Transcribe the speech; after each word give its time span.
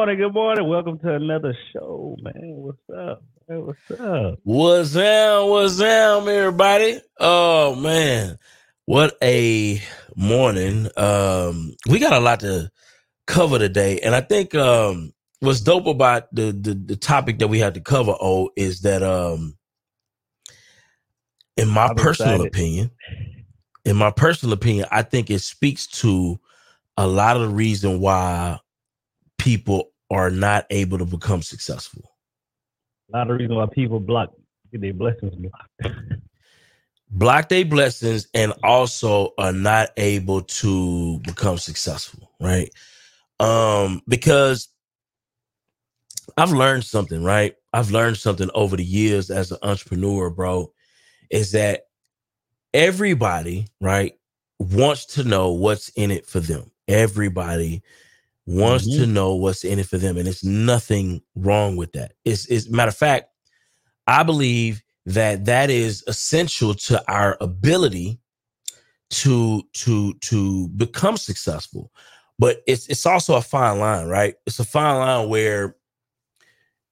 Good 0.00 0.06
morning, 0.06 0.18
good 0.18 0.34
morning. 0.34 0.68
Welcome 0.70 0.98
to 1.00 1.14
another 1.14 1.54
show, 1.74 2.16
man. 2.22 2.32
What's 2.34 2.78
up? 2.88 3.22
Hey, 3.46 3.58
what's 3.58 4.00
up? 4.00 4.38
What's 4.44 4.96
up? 4.96 5.46
What's 5.46 5.78
up, 5.78 6.26
everybody? 6.26 7.02
Oh 7.18 7.74
man, 7.74 8.38
what 8.86 9.18
a 9.22 9.78
morning. 10.16 10.88
Um, 10.96 11.74
we 11.86 11.98
got 11.98 12.14
a 12.14 12.18
lot 12.18 12.40
to 12.40 12.70
cover 13.26 13.58
today, 13.58 14.00
and 14.00 14.14
I 14.14 14.22
think 14.22 14.54
um, 14.54 15.12
what's 15.40 15.60
dope 15.60 15.86
about 15.86 16.34
the, 16.34 16.44
the 16.44 16.72
the 16.72 16.96
topic 16.96 17.38
that 17.40 17.48
we 17.48 17.58
had 17.58 17.74
to 17.74 17.82
cover, 17.82 18.14
oh, 18.18 18.48
is 18.56 18.80
that 18.80 19.02
um, 19.02 19.54
in 21.58 21.68
my 21.68 21.90
I'm 21.90 21.96
personal 21.96 22.36
excited. 22.36 22.46
opinion, 22.46 22.90
in 23.84 23.96
my 23.96 24.12
personal 24.12 24.54
opinion, 24.54 24.86
I 24.90 25.02
think 25.02 25.28
it 25.28 25.40
speaks 25.40 25.86
to 25.88 26.40
a 26.96 27.06
lot 27.06 27.36
of 27.36 27.42
the 27.42 27.54
reason 27.54 28.00
why 28.00 28.60
people 29.40 29.90
are 30.10 30.30
not 30.30 30.66
able 30.70 30.98
to 30.98 31.06
become 31.06 31.42
successful. 31.42 32.02
A 33.12 33.16
lot 33.16 33.30
of 33.30 33.38
reason 33.38 33.56
why 33.56 33.66
people 33.66 33.98
block 33.98 34.32
get 34.70 34.82
their 34.82 34.92
blessings 34.92 35.34
blocked. 35.34 35.96
block 37.10 37.48
their 37.48 37.64
blessings 37.64 38.28
and 38.34 38.52
also 38.62 39.32
are 39.38 39.52
not 39.52 39.90
able 39.96 40.42
to 40.42 41.18
become 41.20 41.58
successful, 41.58 42.30
right? 42.40 42.70
Um, 43.40 44.02
because 44.06 44.68
I've 46.36 46.52
learned 46.52 46.84
something, 46.84 47.24
right? 47.24 47.54
I've 47.72 47.90
learned 47.90 48.18
something 48.18 48.50
over 48.54 48.76
the 48.76 48.84
years 48.84 49.30
as 49.30 49.50
an 49.50 49.58
entrepreneur, 49.62 50.30
bro, 50.30 50.72
is 51.30 51.52
that 51.52 51.84
everybody, 52.74 53.68
right, 53.80 54.12
wants 54.58 55.06
to 55.06 55.24
know 55.24 55.52
what's 55.52 55.88
in 55.90 56.10
it 56.10 56.26
for 56.26 56.40
them. 56.40 56.70
Everybody 56.86 57.82
wants 58.50 58.86
Mhm. 58.88 58.96
to 58.96 59.06
know 59.06 59.34
what's 59.34 59.64
in 59.64 59.78
it 59.78 59.86
for 59.86 59.98
them, 59.98 60.16
and 60.16 60.26
it's 60.28 60.44
nothing 60.44 61.22
wrong 61.36 61.76
with 61.76 61.92
that. 61.92 62.14
It's, 62.24 62.46
it's 62.46 62.68
matter 62.68 62.88
of 62.88 62.96
fact, 62.96 63.28
I 64.06 64.22
believe 64.22 64.82
that 65.06 65.44
that 65.46 65.70
is 65.70 66.02
essential 66.06 66.74
to 66.74 67.02
our 67.10 67.36
ability 67.40 68.18
to 69.10 69.62
to 69.72 70.14
to 70.14 70.68
become 70.68 71.16
successful. 71.16 71.90
But 72.38 72.62
it's 72.66 72.86
it's 72.88 73.06
also 73.06 73.36
a 73.36 73.42
fine 73.42 73.78
line, 73.78 74.06
right? 74.06 74.34
It's 74.46 74.60
a 74.60 74.64
fine 74.64 74.98
line 74.98 75.28
where 75.28 75.76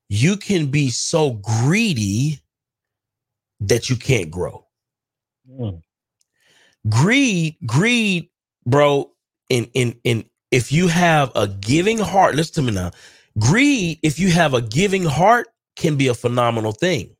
you 0.08 0.36
can 0.36 0.66
be 0.70 0.90
so 0.90 1.32
greedy 1.32 2.40
that 3.60 3.88
you 3.90 3.96
can't 3.96 4.30
grow. 4.30 4.66
Mm. 5.50 5.82
Greed, 6.88 7.56
greed, 7.66 8.28
bro, 8.66 9.10
in 9.48 9.64
in 9.74 9.98
in 10.04 10.24
if 10.50 10.72
you 10.72 10.88
have 10.88 11.30
a 11.34 11.46
giving 11.46 11.98
heart, 11.98 12.34
listen 12.34 12.64
to 12.64 12.70
me 12.70 12.72
now. 12.72 12.90
Greed, 13.38 13.98
if 14.02 14.18
you 14.18 14.30
have 14.30 14.54
a 14.54 14.62
giving 14.62 15.04
heart, 15.04 15.48
can 15.76 15.96
be 15.96 16.08
a 16.08 16.14
phenomenal 16.14 16.72
thing. 16.72 17.14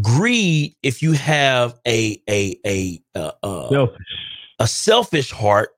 Greed, 0.00 0.74
if 0.82 1.02
you 1.02 1.12
have 1.12 1.78
a 1.86 2.22
a 2.28 2.58
a 2.64 3.02
uh, 3.14 3.32
uh, 3.42 3.68
Selfish. 3.68 4.06
a 4.60 4.66
selfish 4.66 5.30
heart, 5.30 5.70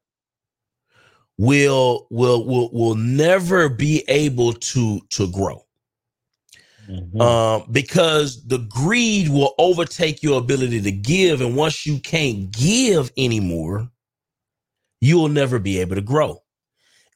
will 1.38 2.06
will 2.10 2.44
will 2.44 2.70
will 2.72 2.94
never 2.94 3.68
be 3.68 4.04
able 4.08 4.52
to 4.52 5.00
to 5.10 5.30
grow. 5.30 5.64
Mhm. 6.90 7.20
um, 7.20 7.68
because 7.70 8.46
the 8.46 8.58
greed 8.58 9.28
will 9.28 9.54
overtake 9.58 10.22
your 10.22 10.38
ability 10.38 10.80
to 10.82 10.90
give. 10.90 11.40
And 11.40 11.56
once 11.56 11.86
you 11.86 11.98
can't 12.00 12.50
give 12.50 13.12
anymore, 13.16 13.90
you 15.00 15.18
will 15.18 15.28
never 15.28 15.58
be 15.58 15.78
able 15.78 15.96
to 15.96 16.02
grow. 16.02 16.42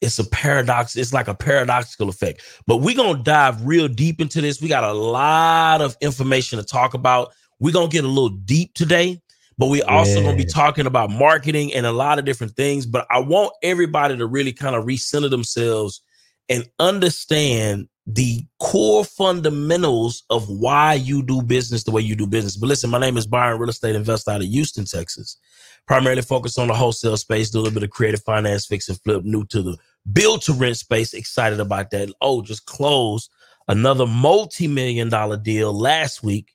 It's 0.01 0.19
a 0.19 0.25
paradox. 0.25 0.97
It's 0.97 1.13
like 1.13 1.29
a 1.29 1.35
paradoxical 1.35 2.09
effect. 2.09 2.43
But 2.67 2.79
we're 2.79 2.97
going 2.97 3.17
to 3.17 3.23
dive 3.23 3.67
real 3.67 3.89
deep 3.89 4.21
into 4.21 4.41
this. 4.41 4.61
We 4.61 4.69
got 4.69 4.85
a 4.85 4.93
lot 4.93 5.81
of 5.81 5.97
information 6.01 6.59
to 6.59 6.65
talk 6.65 6.95
about. 6.95 7.33
We're 7.59 7.73
going 7.73 7.89
to 7.89 7.93
get 7.93 8.05
a 8.05 8.09
little 8.09 8.29
deep 8.29 8.75
today, 8.75 9.23
but 9.57 9.69
we 9.69 9.83
also 9.83 10.21
going 10.21 10.37
to 10.37 10.45
be 10.45 10.49
talking 10.49 10.87
about 10.87 11.11
marketing 11.11 11.73
and 11.73 11.87
a 11.87 11.93
lot 11.93 12.19
of 12.19 12.25
different 12.25 12.55
things. 12.55 12.85
But 12.85 13.07
I 13.11 13.21
want 13.21 13.53
everybody 13.63 14.17
to 14.17 14.27
really 14.27 14.53
kind 14.53 14.77
of 14.77 14.85
recenter 14.85 15.31
themselves 15.31 16.03
and 16.49 16.69
understand 16.79 17.89
the 18.07 18.45
core 18.61 19.05
fundamentals 19.05 20.25
of 20.29 20.49
why 20.51 20.93
you 20.93 21.23
do 21.23 21.41
business 21.41 21.85
the 21.85 21.91
way 21.91 22.03
you 22.03 22.15
do 22.15 22.27
business. 22.27 22.57
But 22.57 22.67
listen, 22.67 22.91
my 22.91 22.99
name 22.99 23.17
is 23.17 23.27
Byron, 23.27 23.59
real 23.59 23.71
estate 23.71 23.95
investor 23.95 24.33
out 24.33 24.43
of 24.43 24.47
Houston, 24.47 24.85
Texas. 24.85 25.39
Primarily 25.87 26.23
focused 26.23 26.59
on 26.59 26.69
the 26.69 26.75
wholesale 26.75 27.17
space, 27.17 27.51
do 27.51 27.59
a 27.59 27.61
little 27.61 27.75
bit 27.75 27.83
of 27.83 27.91
creative 27.91 28.23
finance, 28.23 28.65
fix 28.67 28.89
and 28.89 29.01
flip, 29.03 29.23
new 29.25 29.45
to 29.47 29.63
the 29.63 29.77
build 30.13 30.43
to 30.43 30.53
rent 30.53 30.79
space. 30.79 31.13
Excited 31.13 31.61
about 31.61 31.91
that. 31.91 32.13
Oh, 32.21 32.43
just 32.43 32.67
closed 32.67 33.31
another 33.69 34.07
multi 34.07 34.67
million 34.67 35.09
dollar 35.09 35.37
deal 35.37 35.73
last 35.73 36.23
week. 36.23 36.53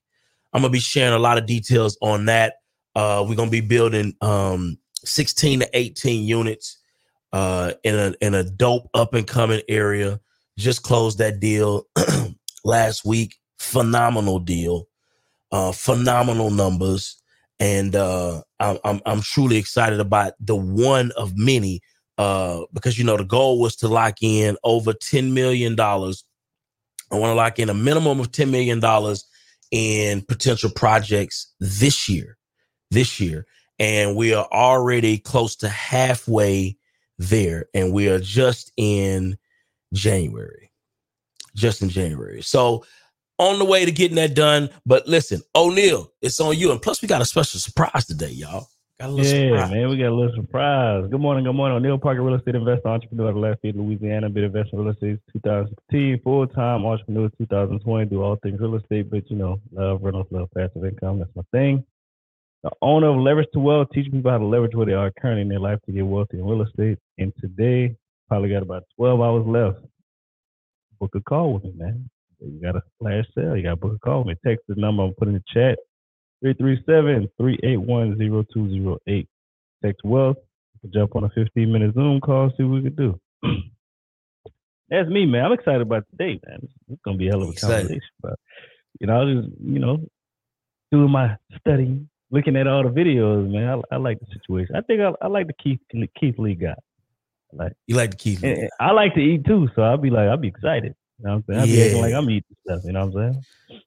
I'm 0.54 0.62
gonna 0.62 0.72
be 0.72 0.80
sharing 0.80 1.14
a 1.14 1.20
lot 1.20 1.38
of 1.38 1.46
details 1.46 1.98
on 2.02 2.26
that. 2.26 2.56
Uh, 2.96 3.24
we're 3.28 3.36
gonna 3.36 3.52
be 3.52 3.62
building 3.62 4.16
um, 4.22 4.78
16 5.04 5.62
to 5.62 5.70
18 5.74 6.26
units 6.28 6.80
uh, 7.34 7.74
in 7.84 7.96
a 7.96 8.14
in 8.22 8.34
a 8.34 8.44
dope 8.44 8.90
up 8.94 9.14
and 9.14 9.28
coming 9.28 9.62
area. 9.68 10.20
Just 10.58 10.84
closed 10.84 11.20
that 11.20 11.40
deal 11.40 11.88
last 12.64 13.06
week. 13.06 13.36
Phenomenal 13.60 14.40
deal, 14.40 14.88
uh, 15.52 15.72
phenomenal 15.72 16.50
numbers, 16.50 17.22
and 17.60 17.96
uh, 17.96 18.42
I'm, 18.60 18.78
I'm 18.84 19.02
I'm 19.06 19.22
truly 19.22 19.58
excited 19.58 20.00
about 20.00 20.34
the 20.40 20.56
one 20.56 21.12
of 21.18 21.38
many. 21.38 21.82
Uh, 22.18 22.66
because 22.74 22.98
you 22.98 23.06
know 23.06 23.16
the 23.16 23.24
goal 23.24 23.62
was 23.62 23.78
to 23.78 23.88
lock 23.88 24.18
in 24.22 24.58
over 24.64 24.94
ten 24.94 25.34
million 25.34 25.76
dollars. 25.76 26.26
I 27.12 27.16
want 27.16 27.32
to 27.32 27.36
lock 27.36 27.60
in 27.60 27.70
a 27.70 27.74
minimum 27.74 28.20
of 28.20 28.32
ten 28.32 28.52
million 28.52 28.80
dollars 28.80 29.26
in 29.72 30.22
potential 30.24 30.70
projects 30.70 31.54
this 31.60 32.10
year. 32.10 32.38
This 32.92 33.20
year, 33.20 33.46
and 33.78 34.16
we 34.16 34.34
are 34.34 34.48
already 34.52 35.20
close 35.20 35.56
to 35.58 35.70
halfway 35.70 36.76
there, 37.20 37.68
and 37.74 37.94
we 37.94 38.10
are 38.10 38.20
just 38.20 38.72
in 38.78 39.38
January. 39.94 40.72
Just 41.56 41.82
in 41.82 41.90
January. 41.90 42.42
So 42.42 42.84
on 43.40 43.58
the 43.58 43.66
way 43.66 43.86
to 43.86 43.92
getting 43.92 44.18
that 44.18 44.36
done. 44.36 44.70
But 44.86 45.08
listen, 45.08 45.42
O'Neil, 45.56 46.12
it's 46.22 46.40
on 46.40 46.58
you. 46.58 46.72
And 46.72 46.82
plus, 46.82 47.02
we 47.02 47.08
got 47.08 47.22
a 47.22 47.26
special 47.26 47.60
surprise 47.60 48.06
today, 48.06 48.30
y'all. 48.30 48.68
Got 49.00 49.10
a 49.10 49.12
little 49.14 49.26
Yeah, 49.26 49.50
surprise. 49.56 49.72
man, 49.72 49.90
we 49.90 49.98
got 49.98 50.10
a 50.10 50.14
little 50.16 50.36
surprise. 50.36 51.08
Good 51.10 51.22
morning, 51.22 51.46
good 51.46 51.54
morning. 51.54 51.82
Neil 51.82 51.98
Parker, 51.98 52.22
real 52.22 52.36
estate 52.36 52.56
investor, 52.56 52.90
entrepreneur 52.90 53.28
out 53.28 53.30
of 53.30 53.38
Lafayette, 53.38 53.78
Louisiana. 53.78 54.30
Been 54.30 54.44
investing 54.44 54.78
in 54.78 54.86
real 54.86 54.94
estate 54.94 55.20
since 55.32 55.42
2016, 55.44 56.20
full 56.22 56.48
time 56.48 56.86
entrepreneur 56.86 57.30
2020. 57.38 58.06
Do 58.10 58.22
all 58.22 58.36
things 58.44 58.60
real 58.60 58.76
estate, 58.76 59.10
but 59.10 59.30
you 59.32 59.38
know, 59.38 59.62
love 59.72 60.04
rentals, 60.04 60.28
love 60.32 60.50
passive 60.54 60.84
income. 60.84 61.20
That's 61.20 61.34
my 61.34 61.44
thing. 61.54 61.86
The 62.64 62.72
owner 62.82 63.08
of 63.08 63.16
Leverage 63.16 63.48
to 63.54 63.60
Wealth, 63.60 63.88
teaching 63.94 64.12
people 64.12 64.32
how 64.32 64.38
to 64.38 64.46
leverage 64.46 64.76
where 64.76 64.86
they 64.86 64.92
are 64.94 65.12
currently 65.12 65.44
in 65.44 65.48
their 65.48 65.62
life 65.62 65.80
to 65.86 65.94
get 65.94 66.06
wealthy 66.06 66.40
in 66.40 66.46
real 66.46 66.62
estate. 66.62 66.98
And 67.18 67.32
today, 67.40 67.96
probably 68.28 68.50
got 68.50 68.64
about 68.64 68.84
12 68.98 69.22
hours 69.22 69.48
left. 69.48 69.78
Book 71.00 71.16
a 71.16 71.22
call 71.22 71.54
with 71.54 71.64
me, 71.64 71.72
man. 71.78 72.10
You 72.42 72.60
got 72.62 72.76
a 72.76 72.82
flash 73.00 73.26
sale. 73.36 73.56
You 73.56 73.64
got 73.64 73.70
to 73.72 73.76
book 73.76 73.94
a 73.96 74.00
call 74.00 74.24
me. 74.24 74.36
Text 74.46 74.64
the 74.68 74.76
number 74.76 75.04
I'm 75.04 75.14
putting 75.16 75.36
in 75.36 75.44
the 75.54 75.54
chat. 75.54 75.78
337-381-0208. 76.46 79.28
Text 79.84 80.02
Wealth. 80.04 80.38
Jump 80.94 81.16
on 81.18 81.26
a 81.26 81.30
15 81.32 81.70
minute 81.72 81.94
Zoom 81.94 82.22
call, 82.22 82.50
see 82.56 82.64
what 82.64 82.82
we 82.82 82.90
can 82.90 82.96
do. 82.96 83.20
That's 84.90 85.10
me, 85.10 85.26
man. 85.26 85.44
I'm 85.46 85.52
excited 85.52 85.82
about 85.82 86.06
today, 86.12 86.40
man. 86.48 86.60
It's, 86.90 87.02
gonna 87.04 87.18
be 87.18 87.28
a 87.28 87.32
hell 87.32 87.42
of 87.44 87.50
a 87.50 87.52
Excited. 87.52 87.76
conversation. 87.88 88.10
But 88.22 88.36
you 89.02 89.08
know, 89.08 89.20
I 89.20 89.24
was 89.26 89.44
just, 89.46 89.58
you 89.62 89.80
know, 89.80 89.98
doing 90.92 91.12
my 91.12 91.36
studying, 91.60 92.08
looking 92.32 92.56
at 92.56 92.66
all 92.68 92.84
the 92.84 92.90
videos, 92.90 93.52
man. 93.52 93.82
I, 93.92 93.96
I 93.96 93.98
like 93.98 94.20
the 94.22 94.26
situation. 94.32 94.74
I 94.76 94.82
think 94.82 95.02
I, 95.02 95.12
I 95.22 95.28
like 95.28 95.48
the 95.48 95.54
Keith 95.62 95.80
Keith 96.18 96.40
Lee 96.40 96.56
guy. 96.56 96.76
Like 97.52 97.74
You 97.88 97.96
like 97.98 98.14
and- 98.26 98.44
and 98.46 98.70
I 98.80 98.92
like 98.92 99.16
to 99.16 99.22
eat 99.22 99.44
too, 99.46 99.68
so 99.76 99.82
I'll 99.82 99.98
be 99.98 100.12
like, 100.12 100.30
I'll 100.30 100.38
be 100.38 100.48
excited. 100.48 100.96
You 101.20 101.26
know 101.28 101.32
what 101.32 101.36
I'm 101.36 101.44
saying? 101.48 101.60
I'll 101.60 101.66
be 101.68 101.82
acting 101.82 101.96
Yeah. 101.98 102.02
like 102.02 102.14
I'm 102.14 102.30
eating 102.30 102.56
stuff, 102.66 102.82
you 102.86 102.92
know 102.94 103.06
what 103.06 103.22
I'm 103.24 103.34
saying? 103.34 103.82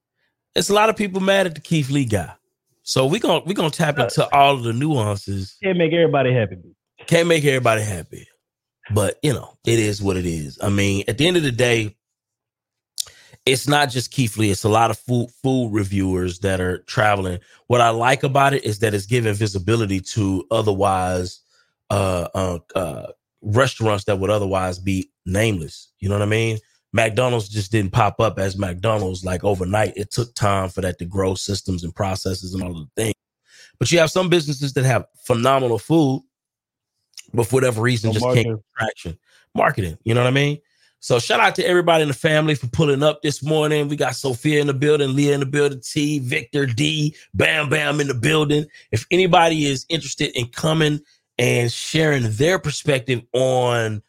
It's 0.55 0.69
a 0.71 0.75
lot 0.75 0.91
of 0.91 0.97
people 0.97 1.21
mad 1.21 1.47
at 1.47 1.55
the 1.55 1.61
Keith 1.61 1.91
Lee 1.91 2.05
guy. 2.05 2.33
So 2.83 3.07
we're 3.07 3.21
gonna 3.21 3.43
we're 3.47 3.55
gonna 3.55 3.71
tap 3.71 3.99
into 3.99 4.29
all 4.35 4.55
of 4.55 4.65
the 4.65 4.73
nuances. 4.73 5.57
Can't 5.63 5.79
make 5.79 5.93
everybody 5.93 6.33
happy. 6.35 6.59
Can't 7.07 7.29
make 7.29 7.45
everybody 7.45 7.83
happy. 7.83 8.29
But 8.93 9.19
you 9.23 9.33
know, 9.33 9.57
it 9.65 9.79
is 9.79 10.03
what 10.03 10.17
it 10.17 10.27
is. 10.27 10.59
I 10.61 10.69
mean, 10.69 11.05
at 11.09 11.17
the 11.17 11.27
end 11.27 11.37
of 11.37 11.43
the 11.43 11.53
day, 11.53 11.97
it's 13.47 13.67
not 13.69 13.89
just 13.89 14.11
Keith 14.11 14.37
Lee, 14.37 14.51
it's 14.51 14.65
a 14.65 14.69
lot 14.69 14.91
of 14.91 14.99
food 14.99 15.29
food 15.43 15.73
reviewers 15.73 16.41
that 16.41 16.61
are 16.61 16.79
traveling. 16.79 17.39
What 17.69 17.81
I 17.81 17.91
like 17.91 18.23
about 18.25 18.53
it 18.53 18.65
is 18.65 18.81
that 18.81 18.95
it's 18.95 19.07
giving 19.07 19.35
visibility 19.35 20.01
to 20.01 20.45
otherwise 20.51 21.41
uh 21.91 22.29
uh, 22.35 22.59
uh 22.75 23.07
restaurants 23.43 24.05
that 24.05 24.19
would 24.19 24.31
otherwise 24.31 24.79
be 24.79 25.11
nameless. 25.25 25.89
You 25.99 26.09
know 26.09 26.17
what 26.17 26.23
I 26.23 26.27
mean? 26.27 26.59
McDonald's 26.93 27.49
just 27.49 27.73
didn't 27.73 27.93
pop 27.93 28.21
up 28.21 28.39
as 28.39 28.59
McDonald's 28.59 29.25
like 29.25 29.45
overnight. 29.45 29.95
It 29.97 30.11
took 30.11 30.35
time 30.35 30.69
for 30.69 30.83
that 30.83 30.99
to 30.99 31.05
grow 31.05 31.35
systems 31.35 31.85
and 31.85 31.95
processes 31.95 32.55
and 32.55 32.63
all 32.63 32.71
of 32.71 32.77
the 32.77 33.03
things. 33.03 33.15
But 33.79 33.91
you 33.91 33.99
have 33.99 34.11
some 34.11 34.29
businesses 34.29 34.75
that 34.75 34.85
have 34.85 35.07
phenomenal 35.25 35.79
food, 35.79 36.23
but 37.33 37.47
for 37.47 37.57
whatever 37.57 37.81
reason, 37.81 38.09
No 38.09 38.15
just 38.15 38.25
marketing. 38.25 38.45
can't 38.45 38.57
get 38.57 38.65
traction. 38.79 39.19
Marketing, 39.55 39.99
you 40.05 40.15
know 40.15 40.21
what 40.21 40.29
I 40.29 40.33
mean? 40.33 40.59
So 41.01 41.19
shout 41.19 41.41
out 41.41 41.57
to 41.57 41.67
everybody 41.67 42.03
in 42.03 42.09
the 42.09 42.15
family 42.15 42.55
for 42.55 42.69
pulling 42.69 43.03
up 43.03 43.23
this 43.23 43.43
morning. 43.43 43.89
We 43.89 43.97
got 43.97 44.15
Sophia 44.15 44.61
in 44.61 44.69
the 44.69 44.75
building, 44.75 45.17
Leah 45.17 45.35
in 45.35 45.41
the 45.41 45.47
building, 45.47 45.81
T, 45.81 46.21
Victor, 46.21 46.65
D, 46.65 47.17
Bam 47.35 47.69
Bam 47.69 48.01
in 48.01 48.07
the 48.07 48.15
building. 48.15 48.67
If 48.93 49.05
anybody 49.11 49.67
is 49.67 49.85
interested 49.89 50.31
in 50.39 50.47
coming 50.47 51.01
and 51.39 51.73
sharing 51.73 52.31
their 52.31 52.61
perspective 52.61 53.21
on 53.33 54.01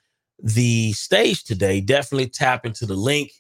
the 0.44 0.92
stage 0.92 1.44
today, 1.44 1.82
definitely 1.82 2.28
tap 2.28 2.66
into 2.66 2.86
the 2.86 2.96
link. 2.96 3.32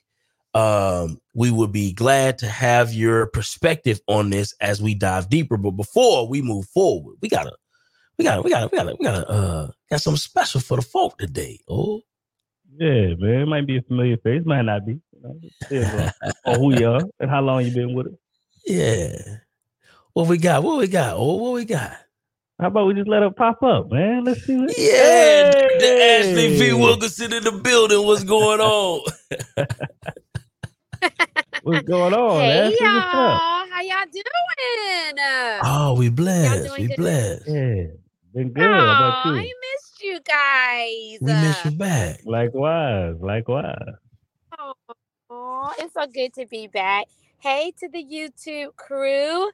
Um, 0.55 1.19
we 1.35 1.51
would 1.51 1.71
be 1.71 1.94
glad 1.94 2.38
to 2.39 2.47
have 2.47 2.94
your 2.94 3.27
perspective 3.27 4.00
on 4.07 4.29
this 4.29 4.55
as 4.61 4.81
we 4.81 4.95
dive 4.95 5.29
deeper. 5.29 5.57
But 5.57 5.71
before 5.71 6.27
we 6.27 6.41
move 6.41 6.65
forward, 6.69 7.17
we 7.21 7.27
gotta, 7.27 7.51
we 8.17 8.23
gotta, 8.23 8.41
we 8.41 8.50
gotta, 8.50 8.69
we 8.71 8.77
gotta, 8.77 8.95
we 8.97 9.05
gotta, 9.05 9.29
uh, 9.29 9.71
got 9.89 10.01
something 10.01 10.17
special 10.17 10.61
for 10.61 10.77
the 10.77 10.83
folk 10.83 11.17
today. 11.17 11.59
Oh, 11.67 12.01
yeah, 12.77 13.15
man. 13.17 13.41
It 13.41 13.47
might 13.47 13.67
be 13.67 13.77
a 13.77 13.81
familiar 13.81 14.17
face, 14.17 14.44
might 14.45 14.61
not 14.61 14.85
be. 14.85 15.00
You 15.71 15.81
know, 15.81 16.09
on 16.45 16.59
who 16.59 16.79
you 16.79 16.89
are 16.89 17.01
and 17.19 17.29
how 17.29 17.41
long 17.41 17.65
you 17.65 17.71
been 17.71 17.94
with 17.94 18.07
it. 18.07 18.19
Yeah. 18.65 19.38
What 20.13 20.27
we 20.27 20.38
got? 20.38 20.63
What 20.63 20.77
we 20.77 20.88
got? 20.88 21.15
Oh, 21.15 21.35
what 21.35 21.53
we 21.53 21.65
got? 21.65 21.97
How 22.63 22.68
about 22.68 22.88
we 22.88 22.94
just 22.94 23.10
let 23.10 23.21
it 23.24 23.36
pop 23.36 23.62
up, 23.62 23.92
man? 23.92 24.24
Let's 24.24 24.45
see. 24.45 24.56
What... 24.56 24.74
Yeah, 24.77 25.51
the 25.51 26.00
Ashley 26.01 26.57
V. 26.57 26.71
Wilkinson 26.71 27.33
in 27.33 27.44
the 27.44 27.51
building. 27.51 28.01
What's 28.06 28.24
going 28.24 28.62
on? 28.62 29.01
What's 31.63 31.86
going 31.86 32.13
on? 32.13 32.39
Hey 32.39 32.60
Ashley? 32.60 32.77
y'all, 32.80 33.68
how 33.69 33.81
y'all 33.81 34.06
doing? 34.10 35.60
Oh, 35.62 35.95
we 35.98 36.07
blessed. 36.07 36.77
We 36.77 36.88
good? 36.88 36.95
blessed. 36.95 37.50
Yeah, 37.50 37.83
been 38.33 38.54
good. 38.54 38.63
How 38.63 38.71
about 38.71 39.25
aw, 39.25 39.33
you? 39.33 39.39
I 39.39 39.42
missed 39.42 40.01
you 40.01 40.19
guys. 40.25 41.18
We 41.19 41.33
miss 41.33 41.65
you 41.65 41.71
back. 41.71 42.21
Likewise, 42.24 43.15
likewise. 43.19 43.75
Aw, 45.30 45.74
it's 45.80 45.94
so 45.94 46.07
good 46.07 46.33
to 46.36 46.45
be 46.45 46.68
back. 46.68 47.07
Hey 47.39 47.74
to 47.81 47.89
the 47.89 48.01
YouTube 48.01 48.77
crew. 48.77 49.50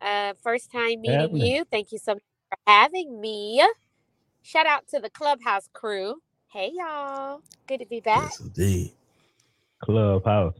Uh, 0.00 0.32
first 0.42 0.72
time 0.72 1.02
meeting 1.02 1.20
Happening. 1.20 1.46
you. 1.46 1.64
Thank 1.70 1.92
you 1.92 1.98
so 1.98 2.14
much 2.14 2.22
for 2.54 2.72
having 2.72 3.20
me. 3.20 3.64
Shout 4.42 4.66
out 4.66 4.88
to 4.88 5.00
the 5.00 5.10
Clubhouse 5.10 5.68
crew. 5.72 6.16
Hey 6.52 6.72
y'all. 6.74 7.40
Good 7.68 7.80
to 7.80 7.86
be 7.86 8.00
back. 8.00 8.22
Yes, 8.22 8.40
indeed. 8.40 8.92
Clubhouse. 9.82 10.56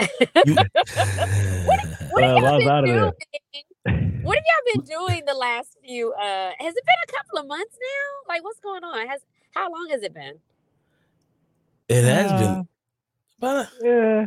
You- 0.44 0.70
What 2.08 2.24
have 2.24 2.32
Well, 2.36 2.42
y'all 2.44 2.52
been 2.56 2.74
doing? 2.78 3.12
What 4.22 4.36
have 4.38 4.44
y'all 4.46 4.74
been 4.74 4.84
doing 5.16 5.22
the 5.26 5.34
last 5.34 5.78
few 5.84 6.12
uh 6.14 6.52
has 6.58 6.74
it 6.76 6.84
been 6.86 7.02
a 7.08 7.12
couple 7.16 7.40
of 7.40 7.46
months 7.48 7.76
now? 7.80 8.34
Like 8.34 8.44
what's 8.44 8.60
going 8.60 8.84
on? 8.84 9.08
Has 9.08 9.22
how 9.54 9.70
long 9.72 9.88
has 9.92 10.02
it 10.02 10.14
been? 10.14 10.34
it 11.88 12.04
has 12.04 12.32
Uh, 12.32 12.34
been 12.34 12.68
about, 13.40 13.68
Yeah, 13.82 14.26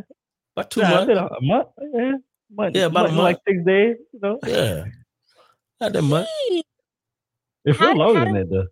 about 0.56 0.70
two 0.70 0.82
nah, 0.82 0.86
months. 0.86 1.14
a, 1.16 1.26
a 1.26 1.42
month. 1.42 1.68
Yeah, 1.94 2.12
month, 2.52 2.76
Yeah, 2.76 2.86
about 2.86 3.06
a 3.06 3.10
month, 3.10 3.22
like 3.22 3.38
six 3.48 3.64
days. 3.66 3.96
You 4.14 4.20
know, 4.22 4.40
Yeah. 4.46 4.84
Not 5.80 5.92
that 5.92 6.02
much. 6.02 6.26
Gee, 6.48 6.64
it 7.64 7.76
How 7.76 7.86
feels 7.86 7.98
longer 7.98 8.24
than 8.24 8.34
that 8.34 8.50
though. 8.50 8.66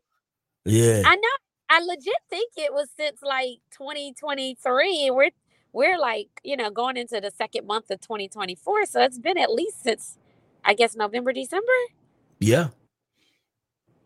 Yeah. 0.65 1.03
I 1.05 1.17
know. 1.17 1.29
I 1.71 1.81
legit 1.81 2.15
think 2.31 2.53
it 2.57 2.73
was 2.73 2.89
since 2.97 3.21
like 3.23 3.59
2023, 3.73 5.07
and 5.09 5.17
we're 5.17 5.31
we're 5.73 5.99
like 5.99 6.29
you 6.45 6.57
know 6.57 6.71
going 6.71 6.97
into 6.97 7.21
the 7.21 7.31
second 7.31 7.67
month 7.67 7.91
of 7.91 8.01
2024. 8.01 8.87
So 8.87 9.03
it's 9.03 9.19
been 9.19 9.39
at 9.39 9.51
least 9.53 9.83
since 9.83 10.19
I 10.65 10.75
guess 10.75 10.95
November, 10.97 11.33
December, 11.33 11.73
Yeah. 12.41 12.69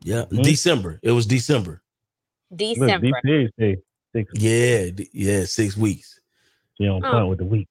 Yeah. 0.03 0.25
Hmm? 0.25 0.43
December. 0.43 0.99
It 1.03 1.13
was 1.13 1.27
December. 1.27 1.83
December. 2.55 3.09
DPA 3.25 3.77
six. 4.15 4.31
Yeah. 4.35 4.87
Yeah. 5.13 5.45
Six 5.45 5.77
weeks. 5.77 6.19
She 6.79 6.89
on 6.89 7.05
Oh. 7.05 7.11
point 7.11 7.29
with 7.29 7.39
the 7.39 7.45
week. 7.45 7.69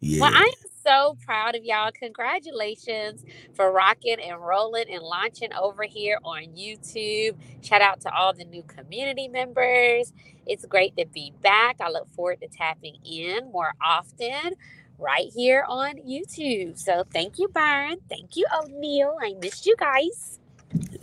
Yeah. 0.00 0.20
Well, 0.22 0.34
I 0.34 0.42
am 0.42 0.67
so 0.88 1.16
proud 1.24 1.54
of 1.54 1.64
y'all. 1.64 1.90
Congratulations 1.92 3.24
for 3.54 3.70
rocking 3.70 4.16
and 4.20 4.40
rolling 4.40 4.86
and 4.90 5.02
launching 5.02 5.52
over 5.52 5.82
here 5.82 6.18
on 6.24 6.44
YouTube. 6.56 7.36
Shout 7.62 7.82
out 7.82 8.00
to 8.02 8.14
all 8.14 8.32
the 8.32 8.44
new 8.44 8.62
community 8.62 9.28
members. 9.28 10.14
It's 10.46 10.64
great 10.64 10.96
to 10.96 11.04
be 11.06 11.34
back. 11.42 11.76
I 11.80 11.90
look 11.90 12.08
forward 12.14 12.40
to 12.40 12.48
tapping 12.48 12.96
in 13.04 13.52
more 13.52 13.74
often 13.82 14.54
right 14.98 15.30
here 15.34 15.64
on 15.68 15.96
YouTube. 15.96 16.78
So 16.78 17.04
thank 17.12 17.38
you, 17.38 17.48
Byron. 17.48 17.98
Thank 18.08 18.36
you, 18.36 18.46
O'Neil. 18.62 19.16
I 19.20 19.34
missed 19.42 19.66
you 19.66 19.76
guys. 19.78 20.40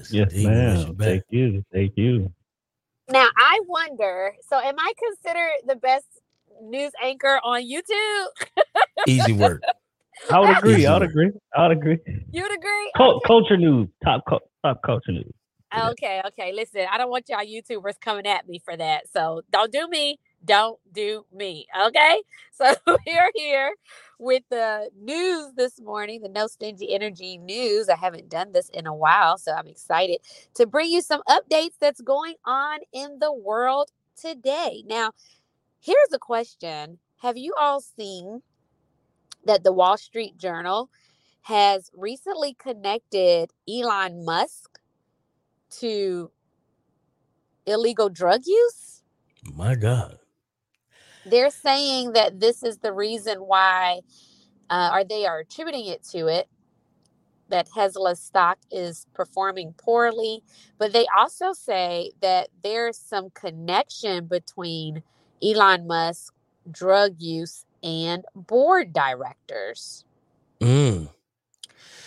Yes, 0.09 0.33
indeed, 0.33 0.49
we 0.49 0.61
miss 0.61 0.87
you 0.87 0.95
ma'am. 0.97 0.97
Thank 0.97 1.23
you. 1.29 1.63
Thank 1.71 1.93
you. 1.95 2.33
Now, 3.07 3.27
I 3.37 3.59
wonder 3.67 4.33
so, 4.49 4.59
am 4.59 4.75
I 4.79 4.93
considered 4.97 5.51
the 5.67 5.75
best 5.75 6.14
news 6.61 6.91
anchor 7.03 7.39
on 7.43 7.61
YouTube? 7.63 8.27
Easy 9.07 9.33
work. 9.37 9.61
I 10.31 10.39
would 10.39 10.57
agree. 10.57 10.73
Easy 10.75 10.87
I 10.87 10.93
would 10.93 11.01
work. 11.03 11.09
agree. 11.11 11.31
I 11.55 11.67
would 11.67 11.77
agree. 11.77 11.99
You'd 12.31 12.51
agree? 12.53 12.91
Cul- 12.97 13.15
Okay. 13.17 13.27
Culture 13.27 13.57
news. 13.57 13.87
Top 14.03 14.23
cul- 14.27 14.49
top 14.63 14.81
culture 14.83 15.11
news. 15.11 15.31
Okay, 15.75 16.21
okay. 16.27 16.53
Listen, 16.53 16.85
I 16.89 16.97
don't 16.97 17.09
want 17.09 17.27
y'all 17.27 17.39
YouTubers 17.39 17.99
coming 17.99 18.25
at 18.25 18.47
me 18.47 18.59
for 18.63 18.77
that. 18.77 19.09
So 19.11 19.41
don't 19.51 19.73
do 19.73 19.87
me. 19.89 20.19
Don't 20.45 20.79
do 20.93 21.25
me. 21.33 21.67
Okay. 21.87 22.21
So 22.53 22.73
we're 22.87 23.31
here 23.35 23.73
with 24.17 24.43
the 24.49 24.89
news 24.97 25.51
this 25.57 25.81
morning, 25.81 26.21
the 26.21 26.29
No 26.29 26.47
Stingy 26.47 26.93
Energy 26.95 27.37
news. 27.37 27.89
I 27.89 27.97
haven't 27.97 28.29
done 28.29 28.53
this 28.53 28.69
in 28.69 28.87
a 28.87 28.95
while, 28.95 29.37
so 29.37 29.51
I'm 29.51 29.67
excited 29.67 30.19
to 30.53 30.65
bring 30.65 30.89
you 30.89 31.01
some 31.01 31.21
updates 31.27 31.73
that's 31.81 31.99
going 31.99 32.35
on 32.45 32.79
in 32.93 33.19
the 33.19 33.33
world 33.33 33.89
today. 34.15 34.83
Now, 34.87 35.11
here's 35.85 36.13
a 36.13 36.19
question 36.19 36.99
Have 37.21 37.37
you 37.37 37.53
all 37.59 37.79
seen 37.79 38.41
that 39.45 39.63
the 39.63 39.71
Wall 39.71 39.97
Street 39.97 40.37
Journal 40.37 40.89
has 41.43 41.91
recently 41.95 42.55
connected 42.55 43.51
Elon 43.69 44.25
Musk 44.25 44.79
to 45.69 46.31
illegal 47.65 48.09
drug 48.09 48.41
use. 48.45 49.03
My 49.43 49.75
God. 49.75 50.17
They're 51.25 51.49
saying 51.49 52.13
that 52.13 52.39
this 52.39 52.63
is 52.63 52.79
the 52.79 52.93
reason 52.93 53.39
why, 53.39 54.01
uh, 54.69 54.91
or 54.93 55.03
they 55.03 55.25
are 55.25 55.39
attributing 55.39 55.87
it 55.87 56.03
to 56.11 56.27
it, 56.27 56.47
that 57.49 57.67
Tesla's 57.71 58.19
stock 58.19 58.57
is 58.71 59.05
performing 59.13 59.73
poorly. 59.77 60.41
But 60.77 60.93
they 60.93 61.05
also 61.15 61.53
say 61.53 62.11
that 62.21 62.49
there's 62.63 62.97
some 62.97 63.29
connection 63.31 64.25
between 64.25 65.03
Elon 65.43 65.87
Musk, 65.87 66.33
drug 66.69 67.15
use, 67.19 67.65
and 67.83 68.25
board 68.35 68.93
directors. 68.93 70.05
Mm. 70.59 71.09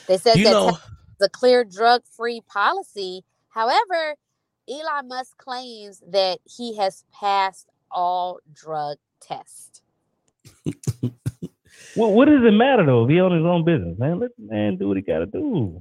They 0.06 0.18
said 0.18 0.38
You 0.38 0.44
that 0.44 0.50
know, 0.50 0.78
the 1.20 1.28
clear 1.28 1.64
drug 1.64 2.02
free 2.10 2.40
policy. 2.40 3.24
However, 3.50 4.16
Elon 4.68 5.08
Musk 5.08 5.36
claims 5.36 6.02
that 6.10 6.38
he 6.44 6.76
has 6.76 7.04
passed 7.12 7.68
all 7.90 8.40
drug 8.54 8.98
tests. 9.20 9.82
What 11.94 12.12
what 12.12 12.26
does 12.26 12.44
it 12.44 12.52
matter 12.52 12.84
though? 12.84 13.04
If 13.04 13.10
he 13.10 13.20
on 13.20 13.32
his 13.32 13.44
own 13.44 13.64
business, 13.64 13.98
man. 13.98 14.18
Let 14.20 14.30
the 14.36 14.44
man 14.44 14.76
do 14.76 14.88
what 14.88 14.96
he 14.96 15.02
gotta 15.02 15.26
do. 15.26 15.80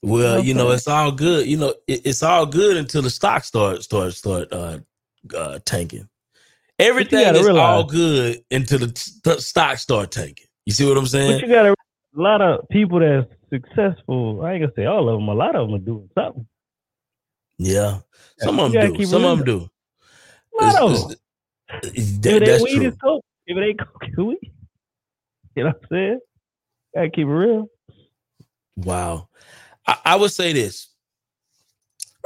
well, 0.00 0.42
you 0.42 0.54
know, 0.54 0.70
it's 0.70 0.88
all 0.88 1.12
good. 1.12 1.46
You 1.46 1.58
know, 1.58 1.74
it, 1.86 2.06
it's 2.06 2.22
all 2.22 2.46
good 2.46 2.76
until 2.76 3.02
the 3.02 3.10
stock 3.10 3.44
start 3.44 3.82
start 3.82 4.14
start 4.14 4.52
uh, 4.52 4.78
uh 5.36 5.58
tanking. 5.64 6.08
Everything 6.78 7.22
gotta 7.24 7.38
is 7.38 7.48
all 7.48 7.84
good 7.84 8.42
until 8.50 8.78
the 8.80 8.88
t- 8.88 9.40
stock 9.40 9.78
start 9.78 10.10
tanking. 10.10 10.46
You 10.66 10.72
see 10.72 10.86
what 10.88 10.96
I'm 10.96 11.06
saying? 11.06 11.40
But 11.40 11.48
you 11.48 11.54
gotta 11.54 11.70
a 11.72 12.20
lot 12.20 12.40
of 12.42 12.68
people 12.70 12.98
that's 13.00 13.26
successful, 13.50 14.42
I 14.44 14.52
ain't 14.54 14.62
gonna 14.62 14.72
say 14.76 14.86
all 14.86 15.08
of 15.08 15.18
them, 15.18 15.28
a 15.28 15.34
lot 15.34 15.54
of 15.54 15.66
them 15.68 15.74
are 15.76 15.78
doing 15.78 16.08
something. 16.14 16.46
Yeah. 17.58 17.98
Some 18.38 18.56
You 18.58 18.64
of 18.64 18.72
them 18.72 18.94
do. 18.94 19.04
Some 19.06 19.24
of 19.24 19.38
them 19.38 19.46
do. 19.46 19.70
A 20.60 20.64
lot 20.64 20.82
of 20.82 20.90
It's- 20.90 21.02
them. 21.04 21.16
it's- 21.84 21.92
If 21.94 22.22
that- 22.22 22.28
it 22.28 22.34
ain't 22.34 22.46
that's 22.46 22.62
weed, 22.64 22.74
true. 22.76 22.86
it's 22.88 22.96
coke. 22.98 23.24
If 23.46 23.56
it 23.56 23.60
ain't 23.62 23.78
coke, 23.78 23.88
it's 24.02 24.16
weed. 24.18 24.52
You 25.54 25.64
know 25.64 25.68
what 25.70 25.76
I'm 25.82 25.88
saying? 25.90 26.20
Gotta 26.94 27.10
keep 27.10 27.26
it 27.26 27.30
real. 27.30 27.68
Wow. 28.76 29.28
I, 29.86 29.98
I 30.04 30.16
would 30.16 30.30
say 30.32 30.52
this. 30.52 30.88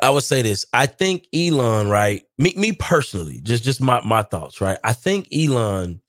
I 0.03 0.11
would 0.11 0.25
say 0.25 0.43
this. 0.43 0.67
I 0.73 0.87
think 0.87 1.27
Elon, 1.35 1.89
right? 1.89 2.23
Me, 2.39 2.55
me 2.57 2.73
personally, 2.73 3.41
just 3.43 3.65
just 3.65 3.81
my 3.81 4.01
my 4.05 4.23
thoughts, 4.23 4.61
right? 4.61 4.79
I 4.85 4.93
think 4.95 5.29
Elon. 5.35 6.01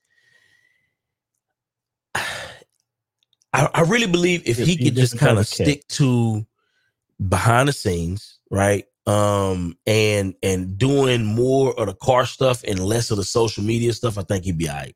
I, 3.53 3.69
I 3.73 3.81
really 3.81 4.07
believe 4.07 4.43
if 4.47 4.59
Yeah, 4.59 4.65
he 4.65 4.77
could 4.77 4.95
just 4.95 5.17
kind 5.17 5.39
of 5.39 5.47
stick 5.47 5.87
to 5.89 6.45
behind 7.29 7.69
the 7.69 7.73
scenes, 7.73 8.39
right? 8.51 8.85
Um, 9.07 9.77
and 9.87 10.35
and 10.43 10.77
doing 10.77 11.25
more 11.25 11.79
of 11.79 11.87
the 11.87 11.95
car 11.95 12.25
stuff 12.25 12.63
and 12.63 12.79
less 12.79 13.11
of 13.11 13.17
the 13.17 13.23
social 13.23 13.63
media 13.63 13.93
stuff, 13.93 14.17
I 14.17 14.23
think 14.23 14.45
he'd 14.45 14.57
be 14.57 14.69
all 14.69 14.75
right. 14.75 14.95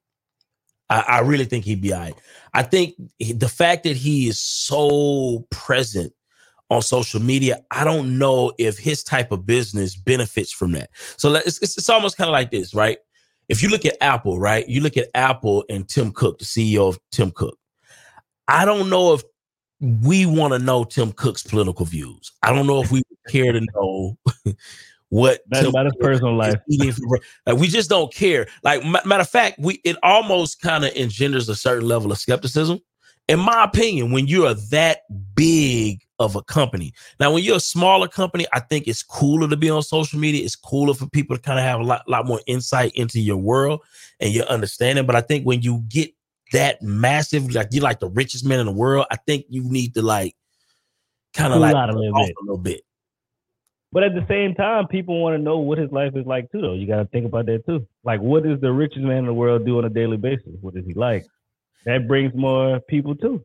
I, 0.90 1.02
I 1.08 1.20
really 1.22 1.46
think 1.46 1.66
he'd 1.66 1.82
be 1.82 1.94
all 1.94 2.02
right. 2.02 2.16
I 2.54 2.64
think 2.64 2.96
he- 3.20 3.34
the 3.34 3.50
fact 3.50 3.84
that 3.86 3.98
he 3.98 4.28
is 4.30 4.42
so 4.42 5.48
present 5.52 6.14
on 6.72 6.82
social 6.82 7.22
media, 7.22 7.60
I 7.70 7.84
don't 7.84 8.18
know 8.18 8.54
if 8.58 8.80
his 8.80 9.04
type 9.04 9.34
of 9.34 9.46
business 9.46 9.94
benefits 9.98 10.54
from 10.54 10.72
that. 10.72 10.90
So 11.18 11.36
it's, 11.36 11.62
it's, 11.62 11.78
it's 11.78 11.90
almost 11.90 12.16
kind 12.16 12.30
of 12.30 12.32
like 12.32 12.50
this, 12.50 12.74
right? 12.74 12.98
If 13.50 13.62
you 13.62 13.68
look 13.68 13.86
at 13.86 13.98
Apple, 14.00 14.40
right? 14.40 14.68
You 14.70 14.80
look 14.80 14.96
at 14.96 15.10
Apple 15.14 15.66
and 15.70 15.88
Tim 15.88 16.14
Cook, 16.14 16.40
the 16.40 16.46
CEO 16.46 16.88
of 16.88 16.98
Tim 17.12 17.30
Cook. 17.32 17.58
I 18.48 18.64
don't 18.64 18.90
know 18.90 19.14
if 19.14 19.22
we 19.82 20.26
want 20.26 20.54
to 20.54 20.60
know 20.60 20.86
Tim 20.86 21.12
Cook's 21.12 21.44
political 21.44 21.86
views. 21.86 22.32
I 22.42 22.54
don't 22.54 22.68
know 22.68 22.82
if 22.82 22.90
we 22.90 23.04
care 23.28 23.52
to 23.52 23.62
know 23.76 24.18
what 25.10 25.42
That's 25.50 25.68
about 25.68 25.88
his 25.88 25.96
personal 26.00 26.38
life. 26.38 26.56
Like 27.46 27.58
we 27.58 27.68
just 27.68 27.90
don't 27.90 28.14
care. 28.14 28.48
Like 28.64 28.86
matter 28.86 29.22
of 29.22 29.30
fact, 29.30 29.60
we 29.60 29.82
it 29.84 29.98
almost 30.04 30.62
kind 30.62 30.86
of 30.86 30.94
engenders 30.96 31.50
a 31.50 31.56
certain 31.56 31.86
level 31.86 32.14
of 32.14 32.18
skepticism. 32.18 32.80
In 33.28 33.40
my 33.40 33.66
opinion, 33.66 34.12
when 34.12 34.28
you're 34.28 34.54
that 34.54 35.02
big 35.36 36.02
of 36.22 36.36
a 36.36 36.44
company. 36.44 36.94
Now, 37.20 37.34
when 37.34 37.44
you're 37.44 37.58
a 37.58 37.62
smaller 37.62 38.08
company, 38.08 38.46
I 38.54 38.60
think 38.60 38.88
it's 38.88 39.04
cooler 39.04 39.50
to 39.50 39.58
be 39.58 39.70
on 39.70 39.82
social 39.84 40.20
media. 40.20 40.44
It's 40.44 40.56
cooler 40.56 40.94
for 40.94 41.08
people 41.08 41.36
to 41.36 41.42
kind 41.42 41.60
of 41.60 41.66
have 41.66 41.80
a 41.80 41.84
lot, 41.84 42.08
lot 42.08 42.26
more 42.26 42.42
insight 42.48 42.92
into 42.96 43.20
your 43.20 43.38
world 43.38 43.82
and 44.20 44.34
your 44.34 44.46
understanding. 44.46 45.06
But 45.06 45.16
I 45.16 45.22
think 45.22 45.46
when 45.46 45.62
you 45.62 45.84
get 45.90 46.12
that 46.54 46.82
massive, 46.82 47.54
like 47.54 47.70
you're 47.72 47.84
like 47.84 48.00
the 48.00 48.10
richest 48.10 48.46
man 48.46 48.60
in 48.60 48.66
the 48.66 48.72
world, 48.72 49.06
I 49.12 49.18
think 49.18 49.46
you 49.50 49.64
need 49.64 49.94
to 49.96 50.02
like 50.02 50.36
kind 51.34 51.54
of 51.54 51.60
like 51.60 51.74
a 51.74 51.94
little 51.94 52.14
bit. 52.14 52.36
a 52.40 52.44
little 52.44 52.58
bit. 52.58 52.82
But 53.94 54.04
at 54.04 54.14
the 54.14 54.26
same 54.30 54.56
time, 54.56 54.88
people 54.88 55.22
want 55.22 55.36
to 55.36 55.42
know 55.42 55.58
what 55.58 55.78
his 55.78 55.92
life 55.92 56.16
is 56.16 56.26
like 56.26 56.50
too. 56.52 56.62
Though 56.62 56.74
you 56.74 56.88
got 56.88 56.98
to 56.98 57.06
think 57.06 57.26
about 57.26 57.46
that 57.48 57.66
too. 57.66 57.86
Like, 58.04 58.22
what 58.22 58.44
does 58.44 58.62
the 58.62 58.72
richest 58.72 59.02
man 59.02 59.18
in 59.18 59.26
the 59.26 59.34
world 59.34 59.66
do 59.66 59.78
on 59.80 59.86
a 59.86 59.90
daily 59.90 60.18
basis? 60.18 60.54
What 60.62 60.76
is 60.78 60.86
he 60.86 60.94
like? 60.94 61.26
That 61.86 62.08
brings 62.08 62.34
more 62.34 62.80
people 62.80 63.16
too. 63.16 63.44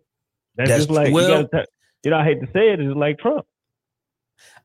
That's, 0.56 0.70
That's 0.70 0.86
just 0.86 0.90
like 0.90 1.12
well, 1.12 1.42
you, 1.42 1.48
gotta, 1.48 1.66
you 2.04 2.10
know. 2.10 2.18
I 2.18 2.24
hate 2.24 2.40
to 2.40 2.46
say 2.52 2.72
it, 2.72 2.80
it's 2.80 2.96
like 2.96 3.18
Trump. 3.18 3.46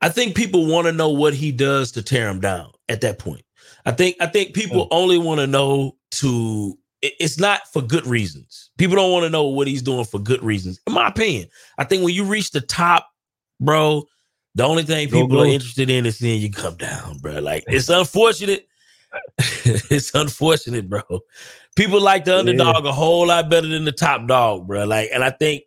I 0.02 0.10
think 0.10 0.36
people 0.36 0.68
want 0.68 0.88
to 0.88 0.92
know 0.92 1.10
what 1.10 1.34
he 1.34 1.52
does 1.52 1.92
to 1.94 2.04
tear 2.04 2.28
him 2.30 2.40
down. 2.40 2.72
At 2.90 3.02
that 3.02 3.20
point, 3.20 3.44
I 3.86 3.92
think 3.92 4.18
I 4.20 4.26
think 4.28 4.54
people 4.54 4.88
only 4.92 5.18
want 5.18 5.40
to 5.40 5.48
know 5.48 5.96
to. 6.12 6.78
It's 7.02 7.40
not 7.40 7.62
for 7.74 7.82
good 7.82 8.06
reasons. 8.06 8.70
People 8.78 8.96
don't 8.96 9.12
want 9.12 9.24
to 9.24 9.30
know 9.30 9.46
what 9.46 9.68
he's 9.68 9.82
doing 9.82 10.06
for 10.06 10.20
good 10.20 10.44
reasons. 10.44 10.80
In 10.86 10.94
my 10.94 11.08
opinion, 11.08 11.48
I 11.80 11.84
think 11.84 12.04
when 12.04 12.14
you 12.14 12.24
reach 12.24 12.52
the 12.52 12.62
top, 12.62 13.08
bro, 13.60 14.06
the 14.54 14.64
only 14.64 14.84
thing 14.84 15.08
people 15.08 15.28
go, 15.28 15.38
go. 15.38 15.42
are 15.44 15.48
interested 15.48 15.90
in 15.90 16.06
is 16.06 16.18
seeing 16.18 16.42
you 16.42 16.52
come 16.52 16.76
down, 16.76 17.18
bro. 17.18 17.40
Like 17.40 17.64
it's 17.68 17.90
unfortunate. 17.90 18.68
it's 19.38 20.14
unfortunate, 20.14 20.90
bro. 20.90 21.02
People 21.76 22.02
like 22.02 22.26
the 22.26 22.38
underdog 22.38 22.84
yeah. 22.84 22.90
a 22.90 22.94
whole 22.94 23.28
lot 23.28 23.50
better 23.50 23.68
than 23.68 23.86
the 23.86 23.92
top 23.92 24.28
dog, 24.28 24.68
bro. 24.68 24.86
Like, 24.86 25.10
and 25.14 25.24
I 25.24 25.32
think 25.32 25.64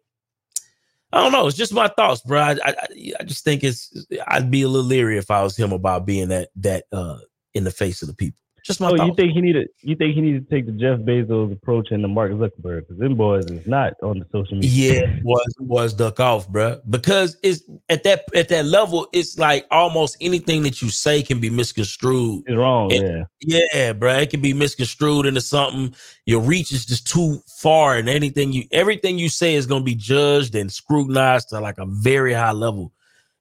I 1.14 1.22
don't 1.22 1.32
know. 1.32 1.46
It's 1.46 1.56
just 1.56 1.72
my 1.72 1.86
thoughts, 1.86 2.22
bro. 2.22 2.40
I, 2.40 2.56
I, 2.64 2.74
I 3.20 3.24
just 3.24 3.44
think 3.44 3.62
it's. 3.62 4.04
I'd 4.26 4.50
be 4.50 4.62
a 4.62 4.68
little 4.68 4.86
leery 4.86 5.16
if 5.16 5.30
I 5.30 5.44
was 5.44 5.56
him 5.56 5.72
about 5.72 6.06
being 6.06 6.28
that 6.28 6.48
that 6.56 6.86
uh 6.92 7.18
in 7.54 7.62
the 7.62 7.70
face 7.70 8.02
of 8.02 8.08
the 8.08 8.14
people. 8.14 8.38
Just 8.64 8.80
my. 8.80 8.88
Oh, 8.88 8.96
thoughts. 8.96 9.08
you 9.08 9.14
think 9.14 9.32
he 9.32 9.42
needed? 9.42 9.68
You 9.82 9.94
think 9.94 10.14
he 10.14 10.22
needed 10.22 10.48
to 10.48 10.54
take 10.54 10.64
the 10.64 10.72
Jeff 10.72 10.98
Bezos 11.00 11.52
approach 11.52 11.90
and 11.90 12.02
the 12.02 12.08
Mark 12.08 12.32
Zuckerberg? 12.32 12.80
Because 12.80 12.96
them 12.98 13.14
boys 13.14 13.44
is 13.44 13.66
not 13.66 13.92
on 14.02 14.18
the 14.20 14.26
social 14.32 14.56
media. 14.56 15.02
Yeah, 15.02 15.18
was 15.22 15.54
was 15.60 15.92
duck 15.92 16.18
off, 16.18 16.48
bro. 16.48 16.80
Because 16.88 17.36
it's 17.42 17.62
at 17.90 18.04
that 18.04 18.24
at 18.34 18.48
that 18.48 18.64
level, 18.64 19.06
it's 19.12 19.38
like 19.38 19.66
almost 19.70 20.16
anything 20.22 20.62
that 20.62 20.80
you 20.80 20.88
say 20.88 21.22
can 21.22 21.40
be 21.40 21.50
misconstrued. 21.50 22.44
It's 22.46 22.56
wrong. 22.56 22.90
And, 22.90 23.26
yeah, 23.42 23.60
yeah, 23.74 23.92
bro. 23.92 24.14
It 24.14 24.30
can 24.30 24.40
be 24.40 24.54
misconstrued 24.54 25.26
into 25.26 25.42
something. 25.42 25.94
Your 26.24 26.40
reach 26.40 26.72
is 26.72 26.86
just 26.86 27.06
too 27.06 27.40
far, 27.58 27.98
and 27.98 28.08
anything 28.08 28.54
you 28.54 28.64
everything 28.72 29.18
you 29.18 29.28
say 29.28 29.56
is 29.56 29.66
going 29.66 29.82
to 29.82 29.84
be 29.84 29.94
judged 29.94 30.54
and 30.54 30.72
scrutinized 30.72 31.50
to 31.50 31.60
like 31.60 31.76
a 31.76 31.86
very 31.86 32.32
high 32.32 32.52
level. 32.52 32.92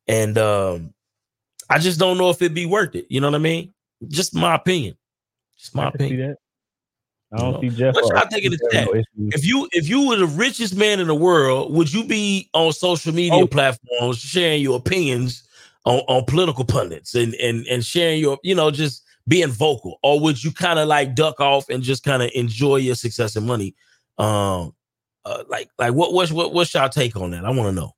And 0.06 0.38
um, 0.38 0.94
I 1.70 1.80
just 1.80 1.98
don't 1.98 2.18
know 2.18 2.30
if 2.30 2.42
it'd 2.42 2.54
be 2.54 2.66
worth 2.66 2.94
it. 2.96 3.06
You 3.10 3.22
know 3.22 3.28
what 3.30 3.36
I 3.36 3.40
mean? 3.40 3.74
Just 4.10 4.36
my 4.36 4.56
opinion. 4.56 4.98
Just 5.64 5.76
my 5.76 5.86
I 5.86 5.88
opinion. 5.88 6.36
I 7.32 7.38
don't 7.38 7.64
you 7.64 7.70
know? 7.70 7.76
see 7.76 7.80
Jeff. 7.80 7.96
What 7.96 8.14
y'all 8.14 8.30
think 8.30 8.46
of 8.46 8.52
that? 8.52 9.06
If 9.16 9.46
you 9.46 9.70
if 9.72 9.88
you 9.88 10.10
were 10.10 10.18
the 10.18 10.28
richest 10.28 10.76
man 10.76 11.00
in 11.00 11.08
the 11.08 11.16
world, 11.16 11.74
would 11.74 11.92
you 11.92 12.04
be 12.04 12.50
on 12.54 12.74
social 12.74 13.14
media 13.14 13.44
oh. 13.44 13.48
platforms 13.48 14.20
sharing 14.20 14.62
your 14.62 14.78
opinions 14.78 15.48
on, 15.86 16.00
on 16.10 16.26
political 16.26 16.66
pundits 16.66 17.16
and 17.16 17.34
and 17.36 17.66
and 17.68 17.86
sharing 17.86 18.20
your 18.20 18.38
you 18.44 18.54
know 18.54 18.72
just 18.72 19.04
being 19.26 19.48
vocal, 19.48 20.00
or 20.04 20.20
would 20.20 20.44
you 20.44 20.52
kind 20.52 20.80
of 20.80 20.90
like 20.90 21.16
duck 21.16 21.40
off 21.40 21.70
and 21.70 21.82
just 21.82 22.04
kind 22.04 22.22
of 22.22 22.30
enjoy 22.36 22.76
your 22.76 22.96
success 22.96 23.38
and 23.38 23.48
money? 23.48 23.74
Um, 24.18 24.76
uh, 25.24 25.44
like 25.48 25.70
like 25.80 25.94
what 25.94 26.12
what's 26.14 26.32
what 26.32 26.54
what's 26.54 26.74
y'all 26.74 26.90
take 26.90 27.16
on 27.16 27.32
that? 27.32 27.46
I 27.46 27.52
want 27.52 27.70
to 27.70 27.72
know. 27.72 27.94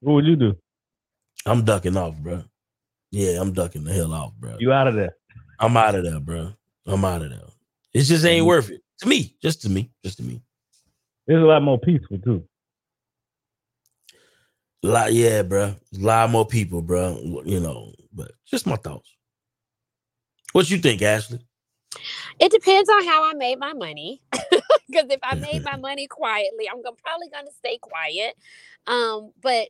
What 0.00 0.14
would 0.14 0.26
you 0.26 0.34
do? 0.34 0.56
I'm 1.46 1.64
ducking 1.64 1.96
off, 1.96 2.16
bro. 2.18 2.42
Yeah, 3.12 3.40
I'm 3.40 3.52
ducking 3.52 3.84
the 3.84 3.92
hell 3.92 4.12
off, 4.12 4.32
bro. 4.34 4.56
You 4.58 4.72
out 4.72 4.88
of 4.88 4.96
there? 4.96 5.14
I'm 5.60 5.76
out 5.76 5.94
of 5.94 6.04
there, 6.04 6.18
bro. 6.18 6.52
I'm 6.86 7.04
out 7.04 7.22
of 7.22 7.30
there. 7.30 7.40
It 7.92 8.02
just 8.02 8.24
ain't 8.24 8.40
mm-hmm. 8.40 8.48
worth 8.48 8.70
it 8.70 8.82
to 9.00 9.08
me. 9.08 9.36
Just 9.42 9.62
to 9.62 9.70
me. 9.70 9.90
Just 10.04 10.18
to 10.18 10.22
me. 10.22 10.42
It's 11.26 11.36
a 11.36 11.40
lot 11.40 11.62
more 11.62 11.78
peaceful 11.78 12.18
too. 12.18 12.44
A 14.82 14.86
lot, 14.86 15.12
yeah, 15.12 15.42
bro. 15.42 15.74
A 15.94 15.98
lot 15.98 16.30
more 16.30 16.46
people, 16.46 16.82
bro. 16.82 17.42
You 17.44 17.60
know, 17.60 17.92
but 18.12 18.32
just 18.46 18.66
my 18.66 18.76
thoughts. 18.76 19.10
What 20.52 20.70
you 20.70 20.78
think, 20.78 21.00
Ashley? 21.00 21.40
It 22.38 22.52
depends 22.52 22.90
on 22.90 23.04
how 23.06 23.24
I 23.24 23.34
made 23.34 23.58
my 23.58 23.72
money. 23.72 24.20
Because 24.94 25.10
if 25.10 25.20
I 25.22 25.34
made 25.34 25.64
my 25.64 25.76
money 25.80 26.06
quietly, 26.06 26.68
I'm 26.68 26.82
gonna, 26.82 26.96
probably 27.02 27.28
going 27.28 27.46
to 27.46 27.52
stay 27.52 27.78
quiet. 27.78 28.36
Um, 28.86 29.32
but 29.42 29.68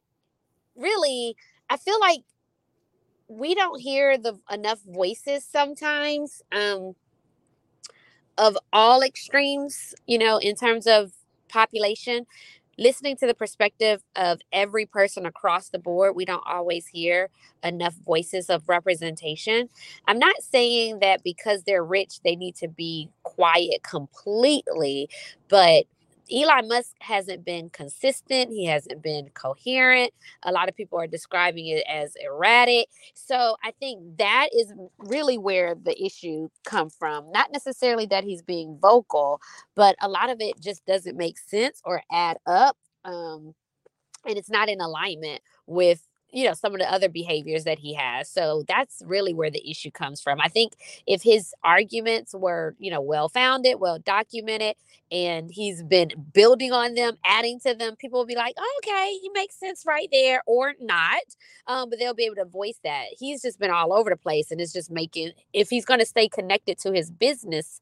really, 0.76 1.36
I 1.70 1.76
feel 1.76 1.98
like 2.00 2.20
we 3.28 3.54
don't 3.54 3.80
hear 3.80 4.18
the 4.18 4.38
enough 4.50 4.80
voices 4.86 5.46
sometimes 5.50 6.42
um, 6.52 6.94
of 8.38 8.56
all 8.72 9.02
extremes, 9.02 9.94
you 10.06 10.18
know, 10.18 10.38
in 10.38 10.54
terms 10.56 10.86
of 10.86 11.12
population. 11.48 12.26
Listening 12.76 13.16
to 13.18 13.26
the 13.28 13.34
perspective 13.34 14.02
of 14.16 14.40
every 14.52 14.84
person 14.84 15.26
across 15.26 15.68
the 15.68 15.78
board, 15.78 16.16
we 16.16 16.24
don't 16.24 16.42
always 16.44 16.88
hear 16.88 17.30
enough 17.62 17.94
voices 18.04 18.50
of 18.50 18.68
representation. 18.68 19.68
I'm 20.08 20.18
not 20.18 20.42
saying 20.42 20.98
that 20.98 21.22
because 21.22 21.62
they're 21.62 21.84
rich, 21.84 22.20
they 22.24 22.34
need 22.34 22.56
to 22.56 22.66
be 22.66 23.08
quiet 23.22 23.84
completely, 23.84 25.08
but 25.48 25.84
Elon 26.32 26.68
Musk 26.68 26.92
hasn't 27.00 27.44
been 27.44 27.70
consistent. 27.70 28.50
He 28.50 28.66
hasn't 28.66 29.02
been 29.02 29.28
coherent. 29.34 30.12
A 30.42 30.52
lot 30.52 30.68
of 30.68 30.76
people 30.76 30.98
are 30.98 31.06
describing 31.06 31.66
it 31.66 31.84
as 31.88 32.16
erratic. 32.16 32.88
So 33.14 33.56
I 33.62 33.72
think 33.72 34.18
that 34.18 34.48
is 34.52 34.72
really 34.98 35.38
where 35.38 35.74
the 35.74 36.02
issue 36.02 36.48
come 36.64 36.90
from. 36.90 37.30
Not 37.30 37.52
necessarily 37.52 38.06
that 38.06 38.24
he's 38.24 38.42
being 38.42 38.78
vocal, 38.80 39.40
but 39.74 39.96
a 40.00 40.08
lot 40.08 40.30
of 40.30 40.40
it 40.40 40.60
just 40.60 40.84
doesn't 40.86 41.16
make 41.16 41.38
sense 41.38 41.80
or 41.84 42.02
add 42.10 42.38
up. 42.46 42.76
Um, 43.04 43.54
and 44.26 44.38
it's 44.38 44.50
not 44.50 44.68
in 44.68 44.80
alignment 44.80 45.42
with 45.66 46.06
you 46.34 46.44
know 46.44 46.54
some 46.54 46.74
of 46.74 46.80
the 46.80 46.92
other 46.92 47.08
behaviors 47.08 47.64
that 47.64 47.78
he 47.78 47.94
has 47.94 48.30
so 48.30 48.64
that's 48.68 49.02
really 49.06 49.34
where 49.34 49.50
the 49.50 49.68
issue 49.70 49.90
comes 49.90 50.20
from. 50.20 50.40
I 50.40 50.48
think 50.48 50.74
if 51.06 51.22
his 51.22 51.54
arguments 51.64 52.34
were 52.34 52.74
you 52.78 52.90
know 52.90 53.00
well 53.00 53.28
founded 53.28 53.80
well 53.80 53.98
documented 53.98 54.76
and 55.12 55.50
he's 55.50 55.82
been 55.82 56.10
building 56.32 56.72
on 56.72 56.94
them 56.94 57.16
adding 57.24 57.60
to 57.60 57.74
them 57.74 57.96
people 57.96 58.20
will 58.20 58.26
be 58.26 58.36
like 58.36 58.54
oh, 58.58 58.80
okay 58.82 59.18
he 59.22 59.30
makes 59.34 59.58
sense 59.58 59.84
right 59.86 60.08
there 60.12 60.42
or 60.46 60.74
not 60.80 61.22
um, 61.66 61.90
but 61.90 61.98
they'll 61.98 62.14
be 62.14 62.24
able 62.24 62.36
to 62.36 62.44
voice 62.44 62.78
that. 62.84 63.06
He's 63.18 63.42
just 63.42 63.58
been 63.58 63.70
all 63.70 63.92
over 63.92 64.10
the 64.10 64.16
place 64.16 64.50
and 64.50 64.60
it's 64.60 64.72
just 64.72 64.90
making 64.90 65.32
if 65.52 65.70
he's 65.70 65.84
going 65.84 66.00
to 66.00 66.06
stay 66.06 66.28
connected 66.28 66.78
to 66.80 66.92
his 66.92 67.10
business 67.10 67.80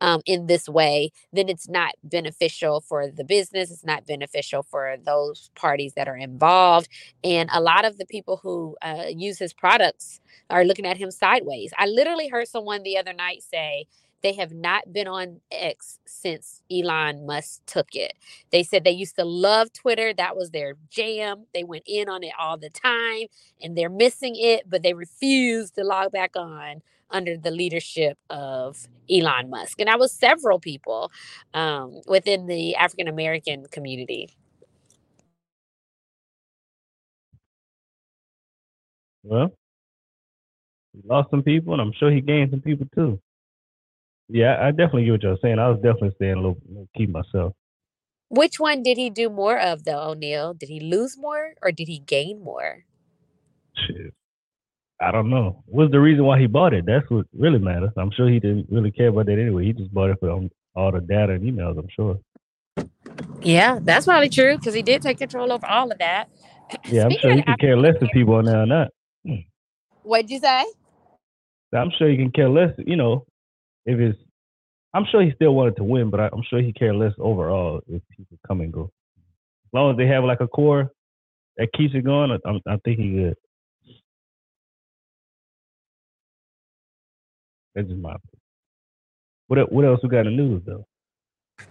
um, 0.00 0.20
in 0.26 0.46
this 0.46 0.68
way 0.68 1.10
then 1.32 1.48
it's 1.48 1.68
not 1.68 1.92
beneficial 2.02 2.80
for 2.80 3.10
the 3.10 3.24
business 3.24 3.70
it's 3.70 3.84
not 3.84 4.06
beneficial 4.06 4.62
for 4.62 4.96
those 5.04 5.50
parties 5.54 5.94
that 5.94 6.08
are 6.08 6.16
involved 6.16 6.88
and 7.22 7.48
a 7.52 7.60
lot 7.60 7.84
of 7.84 7.93
of 7.94 7.98
the 7.98 8.06
people 8.06 8.38
who 8.42 8.76
uh, 8.82 9.06
use 9.08 9.38
his 9.38 9.54
products 9.54 10.20
are 10.50 10.64
looking 10.64 10.86
at 10.86 10.98
him 10.98 11.10
sideways. 11.10 11.72
I 11.78 11.86
literally 11.86 12.28
heard 12.28 12.48
someone 12.48 12.82
the 12.82 12.98
other 12.98 13.14
night 13.14 13.42
say 13.42 13.86
they 14.22 14.34
have 14.34 14.52
not 14.52 14.92
been 14.92 15.06
on 15.08 15.40
X 15.52 15.98
since 16.06 16.62
Elon 16.72 17.26
Musk 17.26 17.62
took 17.66 17.88
it. 17.94 18.14
They 18.52 18.62
said 18.64 18.84
they 18.84 18.90
used 18.90 19.16
to 19.16 19.24
love 19.24 19.72
Twitter. 19.72 20.14
That 20.14 20.36
was 20.36 20.50
their 20.50 20.74
jam. 20.90 21.46
They 21.54 21.64
went 21.64 21.84
in 21.86 22.08
on 22.08 22.24
it 22.24 22.32
all 22.38 22.58
the 22.58 22.70
time 22.70 23.28
and 23.62 23.76
they're 23.76 23.90
missing 23.90 24.34
it, 24.36 24.68
but 24.68 24.82
they 24.82 24.94
refuse 24.94 25.70
to 25.72 25.84
log 25.84 26.12
back 26.12 26.32
on 26.36 26.82
under 27.10 27.36
the 27.36 27.50
leadership 27.50 28.18
of 28.30 28.88
Elon 29.10 29.50
Musk. 29.50 29.80
And 29.80 29.88
that 29.88 30.00
was 30.00 30.12
several 30.12 30.58
people 30.58 31.12
um, 31.54 32.00
within 32.08 32.46
the 32.46 32.76
African 32.76 33.08
American 33.08 33.66
community. 33.70 34.30
Well, 39.24 39.50
he 40.92 41.00
lost 41.08 41.30
some 41.30 41.42
people, 41.42 41.72
and 41.72 41.82
I'm 41.82 41.92
sure 41.98 42.12
he 42.12 42.20
gained 42.20 42.50
some 42.52 42.60
people 42.60 42.86
too. 42.94 43.18
Yeah, 44.28 44.58
I 44.60 44.70
definitely 44.70 45.06
get 45.06 45.12
what 45.12 45.22
you're 45.22 45.38
saying. 45.42 45.58
I 45.58 45.68
was 45.68 45.78
definitely 45.78 46.12
staying 46.16 46.34
a 46.34 46.36
little, 46.36 46.58
keep 46.96 47.10
myself. 47.10 47.54
Which 48.28 48.60
one 48.60 48.82
did 48.82 48.96
he 48.96 49.10
do 49.10 49.28
more 49.28 49.58
of 49.58 49.84
though, 49.84 50.10
O'Neil? 50.10 50.54
Did 50.54 50.68
he 50.68 50.80
lose 50.80 51.16
more 51.18 51.54
or 51.62 51.72
did 51.72 51.88
he 51.88 51.98
gain 51.98 52.42
more? 52.42 52.84
Shit. 53.86 54.14
I 55.00 55.10
don't 55.10 55.28
know. 55.28 55.62
What's 55.66 55.92
the 55.92 56.00
reason 56.00 56.24
why 56.24 56.38
he 56.38 56.46
bought 56.46 56.72
it? 56.72 56.86
That's 56.86 57.08
what 57.10 57.26
really 57.36 57.58
matters. 57.58 57.90
I'm 57.96 58.10
sure 58.12 58.28
he 58.28 58.40
didn't 58.40 58.66
really 58.70 58.90
care 58.90 59.08
about 59.08 59.26
that 59.26 59.38
anyway. 59.38 59.64
He 59.66 59.72
just 59.72 59.92
bought 59.92 60.10
it 60.10 60.18
for 60.20 60.30
all 60.30 60.92
the 60.92 61.00
data 61.00 61.34
and 61.34 61.44
emails, 61.44 61.78
I'm 61.78 61.88
sure. 61.94 62.18
Yeah, 63.42 63.78
that's 63.82 64.06
probably 64.06 64.30
true 64.30 64.56
because 64.56 64.74
he 64.74 64.82
did 64.82 65.02
take 65.02 65.18
control 65.18 65.52
over 65.52 65.66
all 65.66 65.92
of 65.92 65.98
that. 65.98 66.30
Yeah, 66.88 67.04
I'm 67.04 67.10
Speaking 67.10 67.20
sure 67.20 67.36
he 67.36 67.42
can 67.42 67.56
care 67.58 67.76
less 67.76 67.96
if 68.00 68.10
people 68.12 68.36
are 68.36 68.42
now 68.42 68.62
or 68.62 68.66
not. 68.66 68.88
What'd 70.04 70.30
you 70.30 70.38
say? 70.38 70.64
I'm 71.74 71.90
sure 71.98 72.08
he 72.08 72.16
can 72.16 72.30
care 72.30 72.48
less, 72.48 72.70
you 72.78 72.96
know, 72.96 73.26
if 73.84 73.98
it's 73.98 74.18
I'm 74.94 75.04
sure 75.10 75.22
he 75.22 75.32
still 75.34 75.54
wanted 75.54 75.76
to 75.76 75.84
win, 75.84 76.08
but 76.08 76.20
I, 76.20 76.30
I'm 76.32 76.44
sure 76.48 76.62
he 76.62 76.72
care 76.72 76.94
less 76.94 77.12
overall 77.18 77.80
if 77.88 78.00
people 78.16 78.38
come 78.46 78.60
and 78.60 78.72
go. 78.72 78.84
As 78.84 79.72
long 79.72 79.90
as 79.90 79.96
they 79.96 80.06
have 80.06 80.22
like 80.22 80.40
a 80.40 80.46
core 80.46 80.92
that 81.56 81.68
keeps 81.76 81.94
it 81.94 82.04
going, 82.04 82.30
I, 82.30 82.48
I'm, 82.48 82.60
I 82.68 82.76
think 82.84 83.00
he 83.00 83.10
good. 83.10 83.34
That's 87.74 87.88
just 87.88 88.00
my 88.00 88.10
opinion. 88.10 88.40
What 89.48 89.72
what 89.72 89.84
else 89.84 90.00
we 90.02 90.08
got 90.08 90.26
in 90.26 90.36
the 90.36 90.42
news 90.42 90.62
though? 90.64 90.86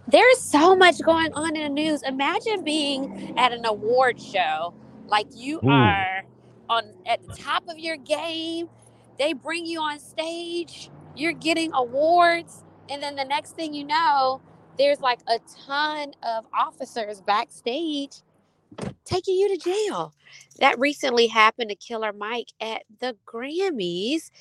There's 0.08 0.40
so 0.40 0.76
much 0.76 1.02
going 1.02 1.34
on 1.34 1.56
in 1.56 1.64
the 1.64 1.70
news. 1.70 2.04
Imagine 2.04 2.64
being 2.64 3.38
at 3.38 3.54
an 3.54 3.66
award 3.66 4.22
show, 4.22 4.74
like 5.08 5.28
you 5.34 5.62
Ooh. 5.64 5.70
are 5.70 6.24
on 6.74 6.94
at 7.06 7.26
the 7.28 7.34
top 7.36 7.68
of 7.70 7.78
your 7.80 7.98
game. 7.98 8.70
They 9.20 9.34
bring 9.34 9.66
you 9.66 9.80
on 9.80 10.00
stage, 10.00 10.90
you're 11.16 11.34
getting 11.34 11.72
awards, 11.74 12.64
and 12.90 13.02
then 13.02 13.16
the 13.16 13.26
next 13.26 13.56
thing 13.56 13.74
you 13.74 13.86
know, 13.86 14.42
there's 14.78 15.00
like 15.00 15.20
a 15.28 15.40
ton 15.66 16.14
of 16.24 16.46
officers 16.54 17.22
backstage 17.22 18.18
taking 19.06 19.36
you 19.36 19.50
to 19.50 19.58
jail. 19.58 20.14
That 20.60 20.80
recently 20.80 21.28
happened 21.28 21.70
to 21.70 21.76
Killer 21.76 22.12
Mike 22.14 22.52
at 22.60 22.84
the 23.00 23.16
Grammys. 23.26 24.32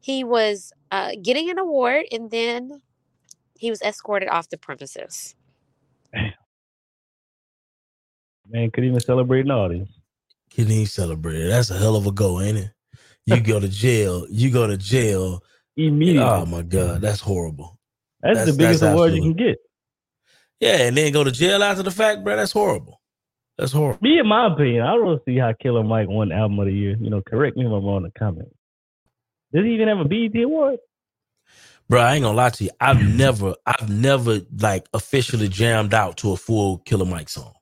He 0.00 0.24
was 0.24 0.72
uh, 0.92 1.12
getting 1.22 1.50
an 1.50 1.58
award 1.58 2.06
and 2.12 2.30
then 2.30 2.80
he 3.58 3.70
was 3.70 3.82
escorted 3.82 4.28
off 4.28 4.48
the 4.48 4.58
premises. 4.58 5.34
Man, 8.48 8.70
couldn't 8.70 8.88
even 8.90 9.00
celebrate 9.00 9.44
an 9.44 9.50
audience. 9.52 9.99
Couldn't 10.54 10.72
even 10.72 10.86
celebrate. 10.86 11.46
That's 11.48 11.70
a 11.70 11.78
hell 11.78 11.96
of 11.96 12.06
a 12.06 12.12
go, 12.12 12.40
ain't 12.40 12.58
it? 12.58 12.70
You 13.26 13.40
go 13.40 13.60
to 13.60 13.68
jail. 13.68 14.26
You 14.30 14.50
go 14.50 14.66
to 14.66 14.76
jail. 14.76 15.42
Immediately. 15.76 16.22
Oh 16.22 16.44
my 16.46 16.62
god, 16.62 17.00
that's 17.00 17.20
horrible. 17.20 17.78
that's, 18.22 18.38
that's- 18.38 18.52
the 18.56 18.58
biggest 18.58 18.80
that's 18.80 18.92
award 18.94 19.12
you 19.14 19.22
can 19.22 19.34
get. 19.34 19.58
Yeah, 20.58 20.76
and 20.82 20.96
then 20.96 21.12
go 21.12 21.24
to 21.24 21.30
jail 21.30 21.62
after 21.62 21.82
the 21.82 21.90
fact, 21.90 22.22
bro. 22.22 22.36
That's 22.36 22.52
horrible. 22.52 23.00
That's 23.56 23.72
horrible. 23.72 23.98
Me, 24.02 24.18
in 24.18 24.26
my 24.26 24.52
opinion, 24.52 24.82
I 24.82 24.94
don't 24.94 25.22
see 25.24 25.38
how 25.38 25.52
Killer 25.54 25.82
Mike 25.82 26.08
won 26.08 26.32
album 26.32 26.58
of 26.58 26.66
the 26.66 26.72
year. 26.72 26.96
You 27.00 27.08
know, 27.08 27.22
correct 27.22 27.56
me 27.56 27.64
if 27.64 27.72
I'm 27.72 27.84
wrong 27.84 27.98
in 27.98 28.02
the 28.04 28.10
comments. 28.18 28.54
Does 29.54 29.64
he 29.64 29.72
even 29.74 29.88
have 29.88 29.98
a 30.00 30.04
BET 30.04 30.42
award? 30.42 30.78
Bro, 31.88 32.00
I 32.02 32.14
ain't 32.14 32.22
gonna 32.24 32.36
lie 32.36 32.50
to 32.50 32.64
you. 32.64 32.70
I've 32.80 33.02
never, 33.02 33.54
I've 33.66 33.88
never 33.90 34.40
like 34.60 34.86
officially 34.94 35.48
jammed 35.48 35.92
out 35.94 36.18
to 36.18 36.32
a 36.32 36.36
full 36.36 36.78
Killer 36.78 37.04
Mike 37.06 37.28
song. 37.28 37.52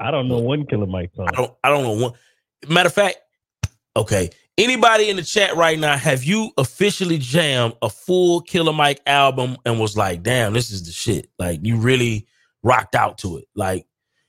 I 0.00 0.10
don't 0.10 0.28
know 0.28 0.38
one 0.38 0.66
Killer 0.66 0.86
Mike 0.86 1.10
song. 1.14 1.28
I 1.28 1.36
don't, 1.36 1.54
I 1.62 1.68
don't 1.68 1.82
know 1.84 2.04
one. 2.04 2.12
Matter 2.68 2.88
of 2.88 2.94
fact, 2.94 3.18
okay. 3.96 4.30
Anybody 4.58 5.08
in 5.08 5.16
the 5.16 5.22
chat 5.22 5.56
right 5.56 5.78
now, 5.78 5.96
have 5.96 6.24
you 6.24 6.50
officially 6.58 7.18
jammed 7.18 7.74
a 7.82 7.88
full 7.88 8.40
Killer 8.40 8.72
Mike 8.72 9.00
album 9.06 9.56
and 9.64 9.78
was 9.78 9.96
like, 9.96 10.22
damn, 10.22 10.52
this 10.52 10.70
is 10.70 10.84
the 10.84 10.92
shit? 10.92 11.30
Like 11.38 11.60
you 11.62 11.76
really 11.76 12.26
rocked 12.62 12.94
out 12.94 13.18
to 13.18 13.38
it. 13.38 13.46
Like 13.54 13.86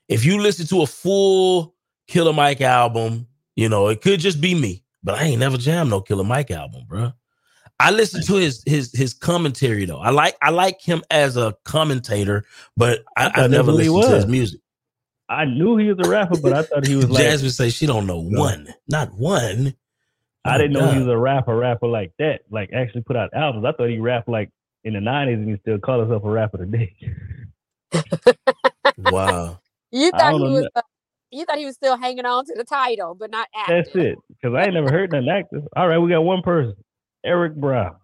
if 0.07 0.25
you 0.25 0.39
listen 0.39 0.67
to 0.67 0.81
a 0.83 0.87
full 0.87 1.75
Killer 2.07 2.33
Mike 2.33 2.61
album, 2.61 3.27
you 3.55 3.69
know, 3.69 3.87
it 3.87 4.01
could 4.01 4.19
just 4.19 4.39
be 4.39 4.55
me, 4.55 4.83
but 5.03 5.15
I 5.15 5.23
ain't 5.23 5.39
never 5.39 5.57
jammed 5.57 5.89
no 5.89 6.01
Killer 6.01 6.23
Mike 6.23 6.51
album, 6.51 6.83
bro. 6.87 7.13
I 7.79 7.91
listen 7.91 8.21
to 8.23 8.35
his 8.35 8.63
his 8.65 8.91
his 8.93 9.13
commentary 9.13 9.85
though. 9.85 9.99
I 9.99 10.11
like 10.11 10.37
I 10.41 10.51
like 10.51 10.81
him 10.81 11.01
as 11.09 11.35
a 11.35 11.55
commentator, 11.65 12.45
but 12.77 13.03
I 13.17 13.31
I, 13.33 13.43
I 13.43 13.47
never 13.47 13.71
listened 13.71 14.03
to 14.03 14.15
his 14.15 14.27
music. 14.27 14.61
I 15.31 15.45
knew 15.45 15.77
he 15.77 15.87
was 15.89 15.99
a 15.99 16.07
rapper, 16.07 16.37
but 16.37 16.53
I 16.53 16.63
thought 16.63 16.83
he 16.83 16.95
was 16.95 17.09
like 17.11 17.37
Jasmine 17.39 17.51
say 17.51 17.69
she 17.69 17.87
don't 17.87 18.07
know 18.07 18.19
No. 18.29 18.51
one, 18.51 18.73
not 18.89 19.13
one. 19.13 19.75
I 20.45 20.57
Oh, 20.57 20.59
didn't 20.59 20.73
know 20.73 20.87
he 20.87 20.97
was 20.99 21.07
a 21.07 21.17
rapper, 21.17 21.55
rapper 21.55 21.87
like 21.87 22.13
that. 22.19 22.41
Like 22.51 22.71
actually 22.73 23.03
put 23.03 23.17
out 23.17 23.31
albums. 23.35 23.65
I 23.65 23.73
thought 23.73 23.89
he 23.89 23.99
rapped 23.99 24.29
like 24.29 24.49
in 24.83 24.93
the 24.93 25.01
nineties 25.01 25.37
and 25.39 25.49
he 25.49 25.57
still 25.61 25.79
called 25.79 26.01
himself 26.01 26.23
a 26.25 26.29
rapper 26.29 26.57
today. 26.59 26.95
Wow. 28.97 29.61
You 29.91 30.11
thought 30.13 30.35
he 30.35 30.49
was 30.49 30.67
uh, 30.75 30.81
you 31.31 31.45
thought 31.45 31.57
he 31.59 31.65
was 31.65 31.75
still 31.75 31.97
hanging 31.97 32.25
on 32.25 32.45
to 32.45 32.53
the 32.55 32.63
title, 32.65 33.15
but 33.15 33.31
not 33.31 33.47
acting. 33.55 33.75
That's 33.75 33.89
it. 33.95 34.17
Because 34.29 34.55
I 34.55 34.65
ain't 34.65 34.75
never 34.75 34.91
heard 34.91 35.11
nothing 35.11 35.29
active. 35.29 35.63
All 35.75 35.87
right, 35.87 35.99
we 35.99 36.09
got 36.09 36.21
one 36.21 36.41
person. 36.43 36.75
Eric 37.25 37.55
Brown. 37.55 37.95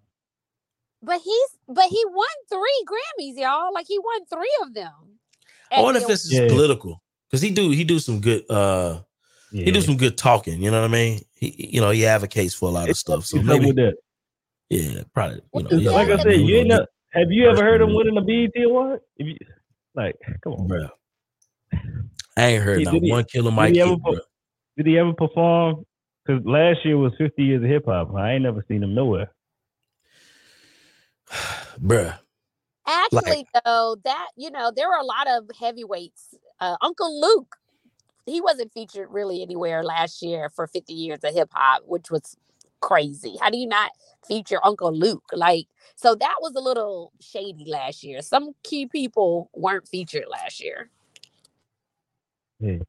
But 1.03 1.21
he's 1.23 1.49
but 1.67 1.85
he 1.85 2.03
won 2.07 2.27
three 2.49 2.85
Grammys, 2.87 3.37
y'all. 3.37 3.73
Like 3.73 3.87
he 3.87 3.99
won 3.99 4.25
three 4.25 4.57
of 4.63 4.73
them. 4.73 5.19
I 5.75 5.81
wonder 5.81 5.99
if 5.99 6.07
this 6.07 6.25
is 6.25 6.41
Yeah. 6.41 6.47
political 6.47 7.01
because 7.29 7.41
he 7.41 7.51
do 7.51 7.69
he 7.71 7.83
do 7.83 7.99
some 7.99 8.19
good 8.21 8.43
uh 8.49 9.01
Yeah. 9.51 9.65
he 9.65 9.71
do 9.71 9.81
some 9.81 9.97
good 9.97 10.17
talking. 10.17 10.61
You 10.61 10.71
know 10.71 10.81
what 10.81 10.89
I 10.89 10.93
mean? 10.93 11.21
He 11.35 11.69
you 11.73 11.81
know 11.81 11.91
he 11.91 12.05
advocates 12.05 12.53
for 12.53 12.69
a 12.69 12.71
lot 12.71 12.83
of 12.83 12.89
It's 12.91 12.99
stuff. 12.99 13.25
So 13.25 13.41
maybe 13.41 13.67
with 13.67 13.75
that? 13.77 13.95
yeah, 14.69 15.03
probably. 15.13 15.41
You 15.53 15.63
know, 15.63 15.69
Well, 15.71 15.79
yeah, 15.81 15.91
like 15.91 16.09
I 16.09 16.17
said, 16.23 16.33
you 16.41 16.55
ain't 16.57 16.67
know, 16.67 16.77
know, 16.77 16.85
have 17.13 17.31
you 17.31 17.49
ever 17.49 17.63
heard 17.63 17.81
him 17.81 17.89
Personally. 17.95 18.21
winning 18.21 18.47
a 18.47 18.49
BET 18.53 18.63
award? 18.65 18.99
If 19.17 19.27
you, 19.27 19.35
like, 19.95 20.15
come 20.43 20.53
on, 20.53 20.67
bro. 20.67 20.87
I 22.37 22.45
ain't 22.47 22.63
heard 22.63 22.79
He- 22.79 22.85
not 22.85 22.93
he- 22.95 23.11
one 23.11 23.23
Killer 23.25 23.51
Mike 23.51 23.73
he 23.73 23.81
ever 23.81 23.91
hit, 23.91 24.03
po- 24.03 24.11
bro. 24.11 24.21
Did 24.77 24.85
he 24.87 24.97
ever 24.99 25.13
perform? 25.13 25.85
Because 26.25 26.45
last 26.45 26.79
year 26.85 26.97
was 26.97 27.13
50 27.17 27.41
years 27.43 27.63
of 27.63 27.69
hip 27.69 27.85
hop. 27.85 28.13
I 28.15 28.33
ain't 28.33 28.43
never 28.43 28.63
seen 28.67 28.83
him 28.83 28.93
nowhere. 28.93 29.31
Bruh. 31.81 32.19
Actually, 32.85 33.45
though, 33.65 33.97
that 34.05 34.27
you 34.37 34.49
know, 34.51 34.71
there 34.75 34.87
were 34.87 34.95
a 34.97 35.03
lot 35.05 35.27
of 35.29 35.49
heavyweights. 35.59 36.35
Uh, 36.59 36.75
Uncle 36.81 37.19
Luke, 37.19 37.57
he 38.25 38.41
wasn't 38.41 38.73
featured 38.73 39.09
really 39.11 39.41
anywhere 39.41 39.83
last 39.83 40.21
year 40.21 40.49
for 40.49 40.67
50 40.67 40.93
years 40.93 41.19
of 41.23 41.33
hip 41.33 41.49
hop, 41.53 41.83
which 41.85 42.11
was 42.11 42.35
crazy. 42.81 43.35
How 43.39 43.49
do 43.49 43.57
you 43.57 43.67
not 43.67 43.91
feature 44.27 44.59
Uncle 44.63 44.93
Luke? 44.93 45.23
Like, 45.33 45.67
so 45.95 46.15
that 46.15 46.35
was 46.41 46.53
a 46.55 46.59
little 46.59 47.11
shady 47.21 47.65
last 47.67 48.03
year. 48.03 48.21
Some 48.21 48.53
key 48.63 48.85
people 48.85 49.49
weren't 49.53 49.87
featured 49.87 50.25
last 50.29 50.61
year. 50.61 50.89
Yeah. 52.59 52.79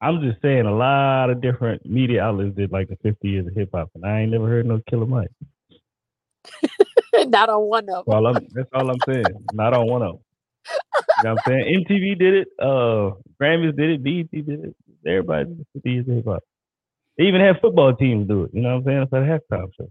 I'm 0.00 0.20
just 0.20 0.42
saying 0.42 0.66
a 0.66 0.74
lot 0.74 1.30
of 1.30 1.40
different 1.40 1.86
media 1.86 2.22
outlets 2.22 2.54
did 2.56 2.70
like 2.70 2.88
the 2.88 2.96
50 2.96 3.26
years 3.28 3.46
of 3.46 3.54
hip 3.54 3.70
hop, 3.72 3.90
and 3.94 4.04
I 4.04 4.20
ain't 4.20 4.32
never 4.32 4.46
heard 4.46 4.66
no 4.66 4.80
Killer 4.88 5.06
Mike. 5.06 5.30
not 7.26 7.48
on 7.48 7.62
one 7.62 7.88
of 7.88 8.04
them. 8.04 8.26
I'm, 8.26 8.46
that's 8.52 8.68
all 8.74 8.90
I'm 8.90 9.00
saying. 9.08 9.46
Not 9.52 9.72
on 9.72 9.86
one 9.86 10.02
of 10.02 10.12
them. 10.12 10.20
You 11.18 11.24
know 11.24 11.34
what 11.34 11.42
I'm 11.46 11.52
saying? 11.52 11.84
MTV 11.88 12.18
did 12.18 12.34
it. 12.34 12.48
Uh, 12.58 13.12
Grammys 13.40 13.76
did 13.76 13.90
it. 13.90 14.02
BET 14.02 14.30
did 14.30 14.64
it. 14.64 14.76
Everybody 15.06 15.44
did 15.46 15.66
50 15.74 15.90
years 15.90 16.06
hip 16.06 16.24
hop. 16.26 16.42
They 17.18 17.24
even 17.24 17.40
had 17.40 17.60
football 17.60 17.94
teams 17.94 18.26
do 18.26 18.44
it. 18.44 18.50
You 18.52 18.62
know 18.62 18.78
what 18.78 18.78
I'm 18.78 18.84
saying? 18.84 19.06
For 19.10 19.20
the 19.20 19.56
halftime 19.56 19.68
show. 19.76 19.90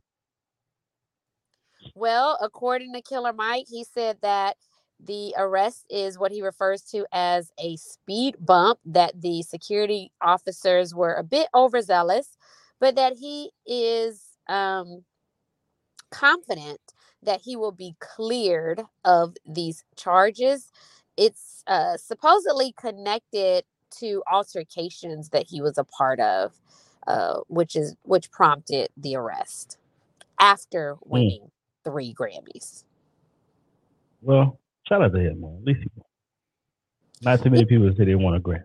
Well, 1.95 2.37
according 2.41 2.93
to 2.93 3.01
Killer 3.01 3.33
Mike, 3.33 3.65
he 3.67 3.83
said 3.83 4.17
that 4.21 4.57
the 4.99 5.33
arrest 5.37 5.85
is 5.89 6.17
what 6.17 6.31
he 6.31 6.41
refers 6.41 6.81
to 6.83 7.05
as 7.11 7.51
a 7.59 7.75
speed 7.77 8.35
bump, 8.39 8.79
that 8.85 9.19
the 9.21 9.43
security 9.43 10.11
officers 10.21 10.95
were 10.95 11.13
a 11.13 11.23
bit 11.23 11.47
overzealous, 11.53 12.37
but 12.79 12.95
that 12.95 13.13
he 13.19 13.51
is 13.65 14.23
um, 14.47 15.03
confident 16.11 16.79
that 17.25 17.41
he 17.41 17.55
will 17.55 17.71
be 17.71 17.95
cleared 17.99 18.81
of 19.05 19.35
these 19.45 19.83
charges. 19.95 20.71
It's 21.17 21.63
uh, 21.67 21.97
supposedly 21.97 22.73
connected 22.77 23.63
to 23.99 24.23
altercations 24.31 25.29
that 25.29 25.45
he 25.47 25.61
was 25.61 25.77
a 25.77 25.83
part 25.83 26.19
of, 26.19 26.53
uh, 27.07 27.39
which 27.47 27.75
is 27.75 27.95
which 28.03 28.31
prompted 28.31 28.89
the 28.97 29.15
arrest 29.15 29.77
after 30.39 30.97
winning 31.05 31.51
three 31.83 32.13
Grammys. 32.13 32.83
Well, 34.21 34.59
shout 34.87 35.03
out 35.03 35.13
to 35.13 35.19
him, 35.19 35.41
man. 35.41 35.57
At 35.59 35.65
least 35.65 35.79
he 35.81 35.89
won. 35.95 36.05
Not 37.21 37.43
too 37.43 37.49
many 37.49 37.65
people 37.65 37.91
say 37.97 38.05
they 38.05 38.15
want 38.15 38.37
a 38.37 38.39
Grammy. 38.39 38.63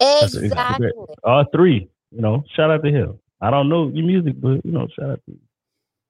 Exactly. 0.00 0.90
All 1.22 1.44
three, 1.54 1.88
you 2.10 2.20
know, 2.20 2.44
shout 2.54 2.70
out 2.70 2.82
to 2.84 2.90
him. 2.90 3.18
I 3.40 3.50
don't 3.50 3.68
know 3.68 3.88
your 3.88 4.06
music, 4.06 4.34
but 4.38 4.64
you 4.64 4.72
know, 4.72 4.88
shout 4.98 5.10
out 5.10 5.20
to 5.26 5.32
you. 5.32 5.40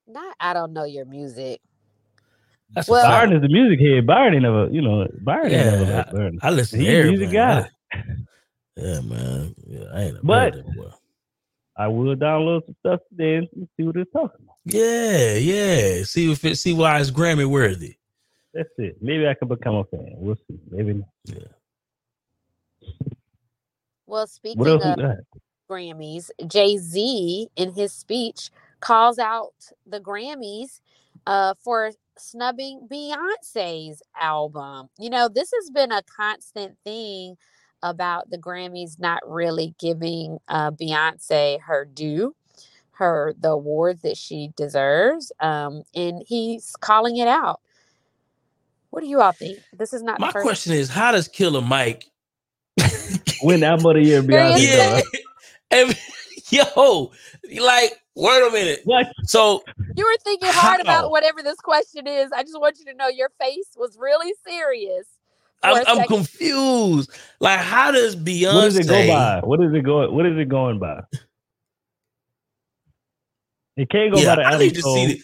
Not 0.06 0.36
I 0.40 0.52
don't 0.52 0.72
know 0.72 0.84
your 0.84 1.04
music. 1.04 1.60
That's 2.74 2.88
Well- 2.88 3.04
Byron 3.06 3.32
is 3.34 3.42
the 3.42 3.48
music 3.48 3.80
head. 3.80 4.06
Byron 4.06 4.34
ain't 4.34 4.42
never, 4.42 4.68
you 4.70 4.82
know, 4.82 5.06
Byron 5.22 5.52
ain't 5.52 5.64
never 5.64 5.84
Yeah, 5.84 5.96
like 5.98 6.12
Byron. 6.12 6.38
I 6.42 6.50
listen 6.50 6.80
He 6.80 6.86
to 6.86 6.92
a 6.92 6.98
everything. 6.98 7.18
music 7.20 7.34
guy. 7.34 7.70
Yeah, 8.76 9.00
man. 9.02 9.54
Yeah, 9.68 9.84
I 9.92 10.00
ain't 10.02 10.18
But- 10.26 10.54
heard 10.54 10.66
that. 10.66 10.94
I 11.76 11.88
will 11.88 12.14
download 12.14 12.64
some 12.66 12.76
stuff 12.80 13.00
today 13.08 13.36
and 13.36 13.68
see 13.76 13.82
what 13.82 13.96
it's 13.96 14.10
talking 14.12 14.44
about. 14.44 14.56
Yeah, 14.64 15.34
yeah. 15.34 16.04
See 16.04 16.30
if 16.30 16.44
it 16.44 16.56
see 16.56 16.72
why 16.72 17.00
it's 17.00 17.10
Grammy 17.10 17.46
worthy. 17.46 17.96
That's 18.52 18.68
it. 18.78 19.02
Maybe 19.02 19.26
I 19.26 19.34
can 19.34 19.48
become 19.48 19.74
a 19.74 19.84
fan. 19.84 20.14
We'll 20.18 20.36
see. 20.48 20.58
Maybe 20.70 20.94
not. 20.94 21.08
Well, 24.06 24.26
speaking 24.26 24.60
What 24.60 24.82
of? 24.82 25.16
Grammys, 25.68 26.30
Jay 26.46 26.76
Z 26.76 27.48
in 27.56 27.72
his 27.72 27.92
speech 27.92 28.50
calls 28.80 29.18
out 29.18 29.54
the 29.86 29.98
Grammys 29.98 30.80
uh, 31.26 31.54
for 31.62 31.90
snubbing 32.18 32.88
Beyonce's 32.90 34.02
album. 34.20 34.88
You 34.98 35.10
know, 35.10 35.28
this 35.28 35.50
has 35.54 35.70
been 35.70 35.92
a 35.92 36.02
constant 36.02 36.76
thing 36.84 37.36
about 37.82 38.30
the 38.30 38.38
Grammys 38.38 38.98
not 38.98 39.20
really 39.28 39.74
giving 39.78 40.38
uh, 40.48 40.70
Beyonce 40.70 41.60
her 41.62 41.84
due, 41.84 42.34
her 42.92 43.34
the 43.38 43.50
awards 43.50 44.02
that 44.02 44.16
she 44.16 44.50
deserves, 44.56 45.32
um, 45.40 45.82
and 45.94 46.22
he's 46.26 46.74
calling 46.80 47.16
it 47.18 47.28
out. 47.28 47.60
What 48.90 49.00
do 49.02 49.06
you 49.08 49.20
all 49.20 49.32
think? 49.32 49.58
This 49.76 49.92
is 49.92 50.02
not 50.02 50.20
My 50.20 50.28
the 50.28 50.32
first. 50.34 50.44
question 50.44 50.72
is, 50.72 50.88
how 50.88 51.12
does 51.12 51.28
Killer 51.28 51.60
Mike? 51.60 52.06
Win 53.42 53.62
album 53.62 53.86
of 53.86 53.94
the 53.96 54.02
year, 54.02 54.22
Beyonce. 54.22 54.72
yeah, 54.72 55.00
and, 55.70 55.98
yo, 56.50 57.10
like, 57.60 58.00
wait 58.14 58.42
a 58.42 58.50
minute. 58.50 58.80
What? 58.84 59.06
So 59.24 59.64
You 59.96 60.04
were 60.04 60.18
thinking 60.22 60.48
hard 60.50 60.76
How? 60.76 60.82
about 60.82 61.10
whatever 61.10 61.42
this 61.42 61.56
question 61.56 62.06
is. 62.06 62.32
I 62.32 62.42
just 62.42 62.58
want 62.58 62.78
you 62.78 62.84
to 62.86 62.94
know 62.94 63.08
your 63.08 63.30
face 63.40 63.68
was 63.76 63.96
really 63.98 64.32
serious. 64.46 65.06
I'm, 65.62 65.76
a 65.76 65.84
I'm 65.88 66.06
confused. 66.06 67.10
Like, 67.40 67.60
how 67.60 67.90
does 67.90 68.16
Beyonce? 68.16 68.54
What 68.54 68.64
does 68.64 68.78
it 68.78 68.88
go 68.88 69.06
by? 69.06 69.40
What 69.42 69.60
is 69.62 69.72
it 69.72 69.82
going? 69.82 70.14
What 70.14 70.26
is 70.26 70.38
it 70.38 70.48
going 70.48 70.78
by? 70.78 71.00
It 73.76 73.90
can't 73.90 74.12
go 74.12 74.20
yeah, 74.20 74.36
by 74.36 74.36
the 74.36 74.42
I 74.42 74.52
album. 74.52 74.60
need 74.60 74.74
to 74.74 74.82
see 74.82 75.06
the. 75.06 75.22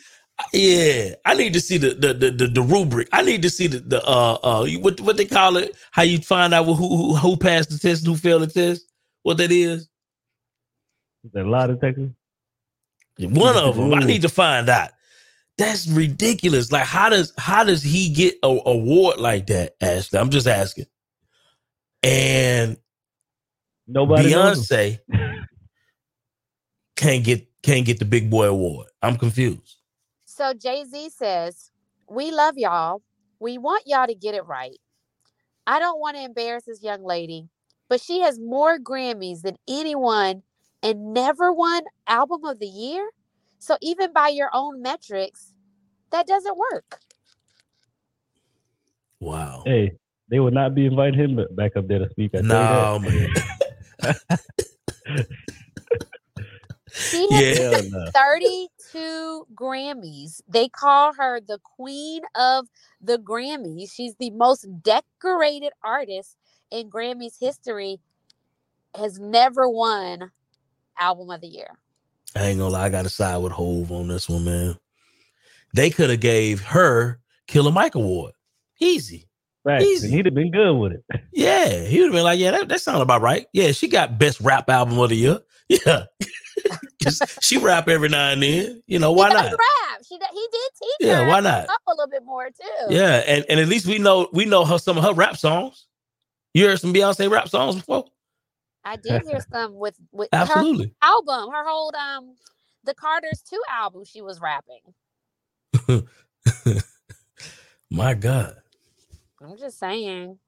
Yeah, 0.55 1.15
I 1.27 1.35
need 1.35 1.53
to 1.53 1.61
see 1.61 1.77
the 1.77 1.91
the 1.91 2.15
the, 2.15 2.31
the, 2.31 2.47
the 2.47 2.63
rubric. 2.63 3.09
I 3.13 3.23
need 3.23 3.43
to 3.43 3.51
see 3.51 3.67
the 3.67 3.81
the 3.81 4.03
uh 4.05 4.39
uh 4.43 4.67
what 4.79 4.99
what 5.03 5.19
they 5.19 5.27
call 5.27 5.59
it. 5.59 5.77
How 5.91 6.03
you 6.03 6.19
find 6.19 6.55
out 6.55 6.65
who 6.65 6.75
who 6.75 7.15
who 7.15 7.37
passed 7.37 7.71
the 7.71 7.79
test, 7.79 8.07
who 8.07 8.17
failed 8.17 8.43
the 8.43 8.47
test. 8.47 8.87
What 9.23 9.37
that 9.37 9.53
is. 9.53 9.89
A 11.35 11.43
lot 11.43 11.71
of 11.71 11.81
Texas. 11.81 12.11
One 13.19 13.57
of 13.57 13.77
them. 13.77 13.95
I 13.95 14.01
need 14.01 14.23
to 14.23 14.29
find 14.29 14.69
out. 14.69 14.91
That's 15.59 15.87
ridiculous. 15.89 16.73
Like, 16.73 16.87
how 16.87 17.11
does 17.11 17.35
how 17.37 17.65
does 17.65 17.83
he 17.83 18.09
get 18.09 18.35
a 18.43 18.49
award 18.49 19.19
like 19.19 19.49
that, 19.49 19.75
Ashley? 19.81 20.19
I'm 20.19 20.31
just 20.31 20.47
asking. 20.47 20.87
And 22.03 22.79
Nobody 23.87 24.31
Beyonce 24.31 25.01
can't 26.97 27.25
get 27.25 27.47
can't 27.63 27.85
get 27.85 27.99
the 27.99 28.07
big 28.07 28.31
boy 28.31 28.47
award. 28.47 28.87
I'm 29.03 29.17
confused. 29.17 29.77
So 30.25 30.55
Jay 30.55 30.85
Z 30.85 31.11
says, 31.11 31.71
We 32.09 32.31
love 32.31 32.57
y'all. 32.57 33.03
We 33.39 33.59
want 33.59 33.85
y'all 33.87 34.07
to 34.07 34.15
get 34.15 34.35
it 34.35 34.47
right. 34.47 34.79
I 35.67 35.79
don't 35.79 36.01
want 36.01 36.17
to 36.17 36.23
embarrass 36.23 36.65
this 36.65 36.83
young 36.83 37.05
lady, 37.05 37.49
but 37.89 38.01
she 38.01 38.21
has 38.21 38.39
more 38.39 38.79
Grammys 38.79 39.43
than 39.43 39.57
anyone 39.69 40.43
and 40.83 41.13
never 41.13 41.53
won 41.53 41.83
Album 42.07 42.45
of 42.45 42.59
the 42.59 42.67
Year. 42.67 43.11
So 43.59 43.77
even 43.83 44.13
by 44.13 44.29
your 44.29 44.51
own 44.53 44.83
metrics, 44.83 45.53
that 46.13 46.27
doesn't 46.27 46.57
work. 46.57 47.01
Wow. 49.21 49.63
Hey, 49.67 49.93
they 50.29 50.41
would 50.41 50.55
not 50.55 50.75
be 50.75 50.87
inviting 50.87 51.19
him 51.21 51.41
back 51.53 51.77
up 51.77 51.89
there 51.89 51.99
to 51.99 52.09
speak. 52.11 52.33
I 52.35 52.41
No, 52.41 52.99
man. 52.99 53.29
She 56.93 57.31
has 57.33 57.55
Yeah. 57.59 57.81
no. 57.91 58.11
32 58.15 59.47
Grammys. 59.55 60.41
They 60.49 60.69
call 60.69 61.15
her 61.15 61.41
the 61.41 61.59
queen 61.63 62.23
of 62.35 62.67
the 63.01 63.19
Grammys. 63.19 63.93
She's 63.95 64.15
the 64.17 64.31
most 64.31 64.67
decorated 64.83 65.73
artist 65.83 66.37
in 66.71 66.91
Grammys 66.91 67.39
history. 67.41 68.01
Has 68.97 69.21
never 69.21 69.69
won 69.69 70.33
album 71.01 71.31
of 71.31 71.41
the 71.41 71.49
year. 71.49 71.69
I 72.37 72.47
ain't 72.47 72.59
gonna 72.59 72.73
lie, 72.73 72.87
I 72.87 72.89
gotta 72.91 73.09
side 73.09 73.39
with 73.39 73.53
Hove 73.53 73.91
on 73.91 74.09
this 74.09 74.29
one, 74.29 74.45
man. 74.45 74.79
They 75.75 75.91
could 75.91 76.11
have 76.11 76.21
gave 76.21 76.61
her 76.63 77.19
Killer 77.47 77.73
Mike 77.73 77.95
Award. 77.95 78.33
Easy. 78.81 79.27
Facts. 79.65 79.85
Easy. 79.85 80.11
He'd 80.11 80.27
have 80.27 80.35
been 80.35 80.51
good 80.51 80.73
with 80.75 80.93
it. 80.93 81.05
Yeah. 81.33 81.85
He 81.85 81.99
would 81.99 82.07
have 82.07 82.13
been 82.15 82.25
like, 82.25 82.39
yeah, 82.39 82.53
that, 82.53 82.69
that 82.69 82.81
sounds 82.81 83.03
about 83.03 83.21
right. 83.21 83.47
Yeah, 83.53 83.73
she 83.73 83.89
got 83.89 84.19
best 84.19 84.41
rap 84.41 84.69
album 84.71 84.99
of 84.99 85.11
the 85.11 85.17
year. 85.17 85.39
Yeah. 85.69 86.07
she 87.41 87.57
rap 87.59 87.89
every 87.89 88.09
now 88.09 88.31
and 88.31 88.43
then. 88.43 88.83
You 88.89 88.99
know, 88.99 89.13
why 89.13 89.29
he 89.29 89.35
not? 89.35 89.45
Rap. 89.45 90.01
She 90.05 90.15
he 90.17 90.19
did 90.19 90.71
teach 90.83 91.09
Yeah, 91.09 91.23
her 91.23 91.29
why 91.29 91.39
not? 91.39 91.69
Up 91.69 91.81
a 91.87 91.91
little 91.93 92.09
bit 92.09 92.25
more 92.25 92.49
too. 92.49 92.87
Yeah, 92.93 93.23
and, 93.25 93.45
and 93.49 93.61
at 93.61 93.69
least 93.69 93.87
we 93.87 93.99
know 93.99 94.29
we 94.33 94.47
know 94.47 94.65
her 94.65 94.79
some 94.79 94.99
of 94.99 95.05
her 95.05 95.13
rap 95.13 95.37
songs. 95.37 95.87
You 96.53 96.67
heard 96.67 96.81
some 96.81 96.93
Beyonce 96.93 97.31
rap 97.31 97.49
songs 97.49 97.77
before? 97.77 98.07
I 98.85 98.97
did 99.03 99.23
hear 99.23 99.41
some 99.53 99.75
with 99.75 99.97
with 100.13 100.29
Absolutely. 100.33 100.95
her 101.03 101.09
album, 101.09 101.51
her 101.53 101.65
whole 101.67 101.95
um, 101.97 102.37
the 102.85 102.95
Carter's 102.95 103.43
two 103.43 103.61
album. 103.71 104.05
She 104.05 104.23
was 104.23 104.41
rapping. 104.41 104.81
My 107.91 108.15
God. 108.15 108.57
I'm 109.43 109.57
just 109.57 109.79
saying. 109.79 110.39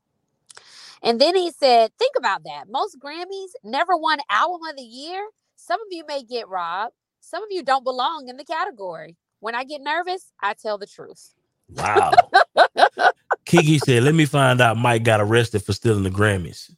And 1.03 1.21
then 1.21 1.35
he 1.35 1.51
said, 1.51 1.91
think 1.99 2.13
about 2.17 2.45
that. 2.45 2.67
Most 2.69 2.99
Grammys 3.01 3.51
never 3.65 3.97
won 3.97 4.19
album 4.31 4.61
of 4.69 4.77
the 4.77 4.83
year. 4.83 5.27
Some 5.57 5.81
of 5.81 5.87
you 5.91 6.05
may 6.07 6.23
get 6.23 6.49
robbed. 6.49 6.95
Some 7.21 7.43
of 7.43 7.49
you 7.51 7.63
don't 7.63 7.85
belong 7.85 8.29
in 8.29 8.37
the 8.37 8.45
category. 8.45 9.17
When 9.41 9.55
I 9.55 9.65
get 9.65 9.81
nervous, 9.81 10.33
I 10.41 10.55
tell 10.55 10.79
the 10.79 10.87
truth. 10.87 11.35
Wow. 11.71 12.13
Kiki 13.45 13.79
said, 13.79 14.05
let 14.05 14.15
me 14.15 14.25
find 14.25 14.61
out 14.61 14.77
Mike 14.77 15.03
got 15.03 15.21
arrested 15.21 15.65
for 15.65 15.73
stealing 15.73 16.05
the 16.05 16.11
Grammys, 16.11 16.71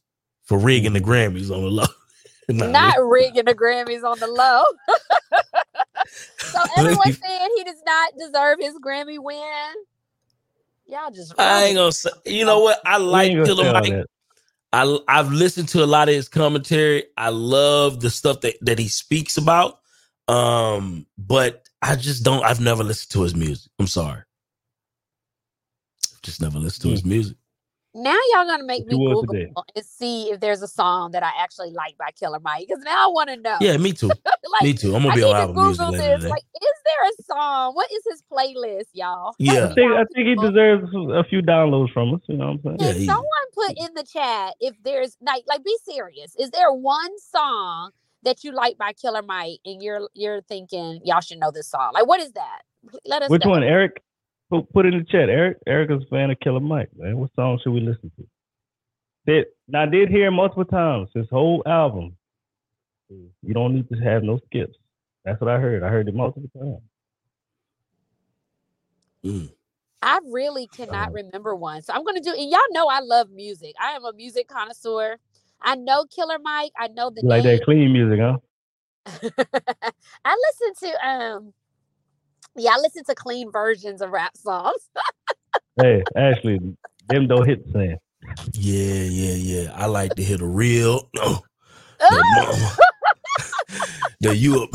for 0.45 0.57
rigging 0.57 0.93
the 0.93 1.01
Grammys 1.01 1.51
on 1.55 1.61
the 1.63 1.69
low. 1.69 1.85
Nah, 2.47 2.67
Not 2.67 2.97
rigging 2.99 3.45
the 3.45 3.55
Grammys 3.55 4.03
on 4.03 4.19
the 4.19 4.27
low. 4.27 4.63
so 6.37 6.59
everyone's 6.77 7.19
saying 7.19 7.49
he 7.57 7.63
does 7.63 7.81
not 7.83 8.13
deserve 8.19 8.59
his 8.59 8.75
Grammy 8.75 9.17
win. 9.17 9.73
Y'all 10.85 11.09
just 11.09 11.33
I 11.39 11.63
ain't 11.63 11.75
gonna 11.75 11.91
say, 11.91 12.11
you 12.23 12.45
know 12.45 12.59
what? 12.59 12.79
I 12.85 12.97
like 12.97 13.31
ain't 13.31 13.45
Killer 13.47 13.73
Mike. 13.73 13.89
that. 13.89 14.05
I 14.71 14.97
I've 15.07 15.31
listened 15.31 15.69
to 15.69 15.83
a 15.83 15.87
lot 15.87 16.07
of 16.07 16.13
his 16.13 16.29
commentary. 16.29 17.05
I 17.17 17.29
love 17.29 17.99
the 17.99 18.11
stuff 18.11 18.41
that 18.41 18.55
that 18.61 18.77
he 18.77 18.89
speaks 18.89 19.37
about. 19.37 19.79
Um, 20.27 21.07
but 21.17 21.63
I 21.81 21.95
just 21.95 22.23
don't. 22.23 22.43
I've 22.43 22.61
never 22.61 22.83
listened 22.83 23.11
to 23.13 23.23
his 23.23 23.33
music. 23.35 23.71
I'm 23.79 23.87
sorry. 23.87 24.21
Just 26.21 26.41
never 26.41 26.59
listened 26.59 26.83
to 26.83 26.89
his 26.89 27.05
music. 27.05 27.37
Now 27.95 28.17
y'all 28.33 28.45
gonna 28.45 28.63
make 28.65 28.85
me 28.85 28.93
Google 28.93 29.25
today? 29.25 29.51
and 29.75 29.85
see 29.85 30.29
if 30.29 30.41
there's 30.41 30.61
a 30.61 30.67
song 30.67 31.11
that 31.11 31.23
I 31.23 31.31
actually 31.39 31.71
like 31.71 31.97
by 31.97 32.11
Killer 32.11 32.39
Mike. 32.39 32.67
Because 32.67 32.83
now 32.83 33.05
I 33.05 33.07
want 33.07 33.29
to 33.29 33.37
know. 33.37 33.57
Yeah, 33.61 33.77
me 33.77 33.93
too. 33.93 34.07
like, 34.51 34.63
Me 34.63 34.73
too. 34.73 34.95
I'm 34.95 35.03
gonna 35.03 35.13
I 35.13 35.15
be 35.15 35.21
need 35.21 35.27
on 35.27 35.35
to 35.35 35.41
Apple 35.41 35.63
Music 35.63 35.79
Google 35.79 35.91
later 35.93 36.07
this. 36.07 36.17
today. 36.17 36.29
Like, 36.29 36.43
is 36.61 36.77
there 36.85 37.09
a 37.09 37.23
song? 37.23 37.75
What 37.75 37.89
is 37.91 38.03
his 38.09 38.23
playlist, 38.31 38.89
y'all? 38.93 39.33
Yeah. 39.39 39.69
I 39.69 39.73
think, 39.73 39.91
I 39.93 40.03
think 40.13 40.27
he 40.27 40.35
deserves 40.35 40.93
a 40.93 41.23
few 41.23 41.41
downloads 41.41 41.93
from 41.93 42.13
us. 42.13 42.21
You 42.27 42.37
know 42.37 42.47
what 42.47 42.51
I'm 42.51 42.61
saying? 42.63 42.77
Yeah, 42.79 42.99
he- 42.99 43.05
someone 43.05 43.25
put 43.53 43.71
in 43.77 43.93
the 43.95 44.03
chat 44.03 44.55
if 44.59 44.75
there's 44.83 45.17
like 45.21 45.43
like 45.47 45.63
be 45.63 45.75
serious? 45.83 46.35
Is 46.37 46.51
there 46.51 46.71
one 46.73 47.17
song 47.19 47.91
that 48.23 48.43
you 48.43 48.51
like 48.51 48.77
by 48.77 48.91
Killer 48.91 49.21
Mike 49.21 49.59
and 49.65 49.81
you're 49.81 50.09
you're 50.13 50.41
thinking 50.41 50.99
y'all 51.05 51.21
should 51.21 51.39
know 51.39 51.51
this 51.51 51.69
song? 51.69 51.91
Like 51.93 52.07
what 52.07 52.19
is 52.19 52.33
that? 52.33 52.63
Let 53.05 53.23
us 53.23 53.29
know. 53.29 53.33
Which 53.33 53.45
know. 53.45 53.51
one, 53.51 53.63
Eric? 53.63 54.03
Put, 54.49 54.71
put 54.73 54.85
it 54.85 54.93
in 54.93 54.99
the 54.99 55.05
chat. 55.05 55.29
Eric, 55.29 55.57
Eric 55.67 55.91
is 55.91 56.03
a 56.03 56.09
fan 56.09 56.31
of 56.31 56.39
Killer 56.39 56.59
Mike, 56.59 56.89
man. 56.97 57.17
What 57.17 57.31
song 57.35 57.59
should 57.63 57.71
we 57.73 57.81
listen 57.81 58.11
to? 58.17 58.27
Did 59.25 59.45
now 59.67 59.83
I 59.83 59.85
did 59.87 60.09
hear 60.09 60.27
him 60.27 60.35
multiple 60.35 60.65
times. 60.65 61.09
His 61.15 61.27
whole 61.31 61.63
album. 61.65 62.15
You 63.09 63.53
don't 63.53 63.75
need 63.75 63.89
to 63.89 63.95
have 63.97 64.23
no 64.23 64.39
skips. 64.47 64.75
That's 65.25 65.39
what 65.41 65.49
I 65.49 65.59
heard. 65.59 65.83
I 65.83 65.89
heard 65.89 66.07
it 66.07 66.15
multiple 66.15 66.49
times. 66.57 66.81
Mm. 69.25 69.49
I 70.01 70.19
really 70.31 70.67
cannot 70.67 71.13
remember 71.13 71.55
one. 71.55 71.81
So 71.81 71.93
I'm 71.93 72.03
gonna 72.03 72.21
do 72.21 72.31
and 72.31 72.49
y'all 72.51 72.59
know 72.71 72.87
I 72.87 72.99
love 73.01 73.31
music. 73.31 73.75
I 73.81 73.91
am 73.91 74.05
a 74.05 74.13
music 74.13 74.47
connoisseur. 74.47 75.17
I 75.61 75.75
know 75.75 76.05
Killer 76.05 76.39
Mike. 76.41 76.71
I 76.77 76.89
know 76.89 77.09
the 77.09 77.23
You 77.23 77.29
like 77.29 77.43
name. 77.43 77.57
that 77.59 77.65
clean 77.65 77.91
music, 77.93 78.19
huh? 78.19 78.37
I 80.25 80.37
listen 80.61 80.89
to 80.89 81.07
um 81.07 81.53
yeah, 82.57 82.73
I 82.75 82.79
listen 82.79 83.03
to 83.05 83.15
clean 83.15 83.51
versions 83.51 84.01
of 84.01 84.11
rap 84.11 84.37
songs. 84.37 84.89
hey, 85.81 86.07
Ashley, 86.15 86.59
them 87.09 87.27
don't 87.27 87.47
hit 87.47 87.65
the 87.67 87.73
same. 87.79 87.97
Yeah, 88.53 89.03
yeah, 89.03 89.33
yeah. 89.35 89.71
I 89.75 89.87
like 89.87 90.15
to 90.15 90.23
hear 90.23 90.37
the 90.37 90.47
real. 90.47 91.09
No, 91.15 91.41
the, 92.09 92.23
the 94.21 94.35
you 94.35 94.63
up. 94.63 94.69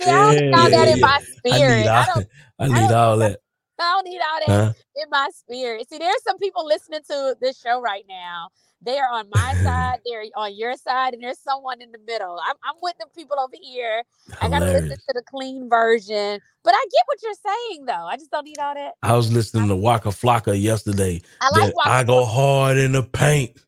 see, 0.00 0.08
I 0.10 0.14
don't 0.14 0.36
need 0.38 0.56
all 0.58 0.70
Yeah, 0.70 0.84
that 0.84 0.88
in 0.88 0.98
yeah. 0.98 1.02
my 1.02 1.20
I 1.50 1.60
spirit. 1.60 1.86
need 1.86 1.88
I 1.94 2.06
all. 2.06 2.06
don't 2.06 2.26
I 2.58 2.68
need 2.68 2.92
all 2.92 3.18
that. 3.18 3.40
I 3.80 3.94
don't 3.94 4.06
need 4.06 4.20
all 4.20 4.40
that 4.46 4.54
Huh? 4.54 4.74
in 4.96 5.10
my 5.10 5.30
spirit. 5.34 5.88
See, 5.90 5.98
there's 5.98 6.22
some 6.24 6.38
people 6.38 6.66
listening 6.66 7.02
to 7.10 7.36
this 7.40 7.60
show 7.60 7.80
right 7.80 8.04
now. 8.08 8.48
They 8.82 8.98
are 8.98 9.10
on 9.10 9.28
my 9.30 9.54
side, 9.62 9.98
they're 10.06 10.24
on 10.36 10.56
your 10.56 10.76
side, 10.76 11.14
and 11.14 11.22
there's 11.22 11.40
someone 11.40 11.82
in 11.82 11.90
the 11.92 11.98
middle. 12.06 12.38
I'm, 12.46 12.56
I'm 12.64 12.76
with 12.82 12.94
the 12.98 13.06
people 13.16 13.38
over 13.40 13.56
here. 13.60 14.02
I 14.40 14.48
gotta 14.48 14.66
listen 14.66 14.82
Hilarious. 14.82 14.98
to 15.08 15.14
the 15.14 15.22
clean 15.28 15.68
version. 15.68 16.40
But 16.64 16.74
I 16.74 16.84
get 16.90 17.02
what 17.06 17.18
you're 17.22 17.54
saying 17.54 17.86
though. 17.86 18.06
I 18.06 18.16
just 18.16 18.30
don't 18.30 18.44
need 18.44 18.58
all 18.60 18.74
that. 18.74 18.92
I 19.02 19.16
was 19.16 19.32
listening 19.32 19.68
to 19.68 19.76
Waka 19.76 20.10
Flocka 20.10 20.60
yesterday. 20.60 21.22
I 21.40 21.50
like 21.50 21.74
Waka 21.74 21.90
I 21.90 22.04
go 22.04 22.24
hard 22.24 22.76
in 22.76 22.92
the 22.92 23.02
paint. 23.02 23.58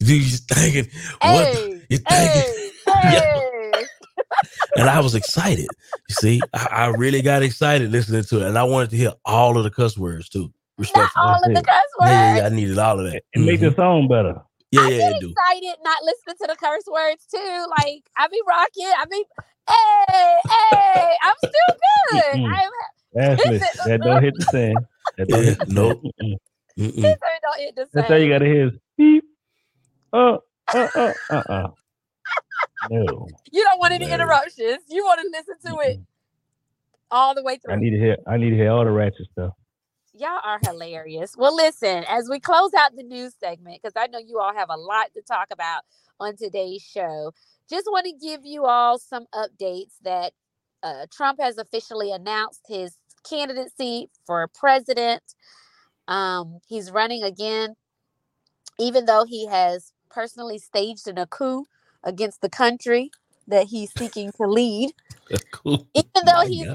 You 0.00 0.20
thinking, 0.22 0.90
what? 1.22 1.48
Hey, 1.48 1.82
You 1.88 1.98
thinking? 1.98 2.44
hey, 2.46 2.72
hey. 2.86 3.86
and 4.76 4.88
I 4.88 5.00
was 5.00 5.14
excited. 5.14 5.74
You 6.08 6.14
see, 6.14 6.48
I, 6.54 6.68
I 6.70 6.86
really 6.88 7.22
got 7.22 7.42
excited 7.42 7.90
listening 7.90 8.24
to 8.24 8.42
it, 8.42 8.48
and 8.48 8.58
I 8.58 8.64
wanted 8.64 8.90
to 8.90 8.96
hear 8.96 9.12
all 9.24 9.58
of 9.58 9.64
the 9.64 9.70
cuss 9.70 9.98
words 9.98 10.28
too. 10.28 10.52
Not 10.94 11.12
all 11.18 11.44
of 11.44 11.52
the 11.54 11.62
cuss 11.62 11.90
words. 12.00 12.12
Yeah, 12.12 12.26
yeah, 12.26 12.36
yeah, 12.36 12.46
I 12.46 12.50
needed 12.50 12.78
all 12.78 13.00
of 13.00 13.06
that. 13.12 13.22
It 13.34 13.40
make 13.40 13.60
Mhm. 13.60 13.70
the 13.70 13.74
song 13.76 14.08
better. 14.08 14.42
Yeah, 14.72 14.82
I 14.82 14.84
yeah, 14.84 14.98
get 14.98 15.12
it 15.12 15.20
do. 15.20 15.36
excited 15.36 15.78
not 15.84 16.04
listening 16.04 16.36
to 16.42 16.46
the 16.48 16.56
curse 16.56 16.84
words 16.86 17.26
too. 17.26 17.66
Like 17.70 18.04
I 18.16 18.28
be 18.28 18.42
rocking. 18.48 18.92
I 18.98 19.04
be 19.10 19.24
hey, 19.68 20.36
hey. 20.48 21.16
I'm 21.22 21.36
still 21.40 21.74
good. 21.82 22.40
I'm 22.54 22.70
Ashley, 23.18 23.64
that 23.84 24.02
don't 24.04 24.22
hit 24.22 24.38
the 24.38 24.44
same. 24.46 24.88
That 25.18 25.28
don't 25.30 25.44
Yeah, 25.44 25.50
hit 25.50 25.58
the 25.60 25.66
nope. 25.66 26.02
same. 26.02 26.02
Mm-mm. 26.20 26.36
Mm-mm. 26.78 27.16
don't 27.42 27.58
hit 27.60 27.76
the 27.76 27.86
That's 27.94 28.08
how 28.08 28.16
you 28.16 28.30
gotta 28.32 28.46
hear 28.46 28.68
is 28.68 28.74
beep. 28.98 29.24
Uh, 30.12 30.38
uh, 30.74 30.88
uh, 30.96 31.14
uh, 31.30 31.34
uh. 31.50 31.68
No. 32.90 33.28
You 33.52 33.64
don't 33.64 33.78
want 33.80 33.94
any 33.94 34.06
No. 34.06 34.12
interruptions. 34.12 34.84
You 34.88 35.04
want 35.04 35.20
to 35.22 35.28
listen 35.32 35.56
to 35.66 35.80
it 35.82 35.98
all 37.10 37.34
the 37.34 37.42
way 37.44 37.58
through. 37.58 37.74
I 37.74 37.76
need 37.76 37.90
to 37.90 37.98
hear. 37.98 38.16
I 38.26 38.36
need 38.38 38.50
to 38.50 38.56
hear 38.56 38.70
all 38.72 38.84
the 38.84 38.90
ratchet 38.92 39.28
stuff. 39.32 39.52
Y'all 40.18 40.40
are 40.42 40.58
hilarious. 40.64 41.36
Well, 41.36 41.54
listen, 41.54 42.04
as 42.08 42.28
we 42.28 42.40
close 42.40 42.72
out 42.74 42.96
the 42.96 43.04
news 43.04 43.34
segment, 43.38 43.80
because 43.80 43.92
I 43.96 44.08
know 44.08 44.18
you 44.18 44.40
all 44.40 44.52
have 44.52 44.68
a 44.68 44.76
lot 44.76 45.12
to 45.14 45.22
talk 45.22 45.46
about 45.52 45.82
on 46.18 46.36
today's 46.36 46.82
show, 46.82 47.32
just 47.70 47.86
want 47.86 48.06
to 48.06 48.26
give 48.26 48.44
you 48.44 48.64
all 48.64 48.98
some 48.98 49.26
updates 49.32 49.92
that 50.02 50.32
uh, 50.82 51.06
Trump 51.12 51.38
has 51.40 51.56
officially 51.56 52.10
announced 52.10 52.62
his 52.68 52.96
candidacy 53.28 54.08
for 54.26 54.48
president. 54.48 55.22
Um, 56.08 56.58
he's 56.66 56.90
running 56.90 57.22
again, 57.22 57.76
even 58.76 59.04
though 59.04 59.24
he 59.24 59.46
has 59.46 59.92
personally 60.10 60.58
staged 60.58 61.06
an 61.06 61.24
coup 61.26 61.66
against 62.02 62.40
the 62.40 62.50
country 62.50 63.12
that 63.46 63.68
he's 63.68 63.92
seeking 63.92 64.32
to 64.32 64.46
lead. 64.48 64.92
Even 65.64 66.24
though 66.24 66.32
My 66.32 66.46
he's. 66.48 66.66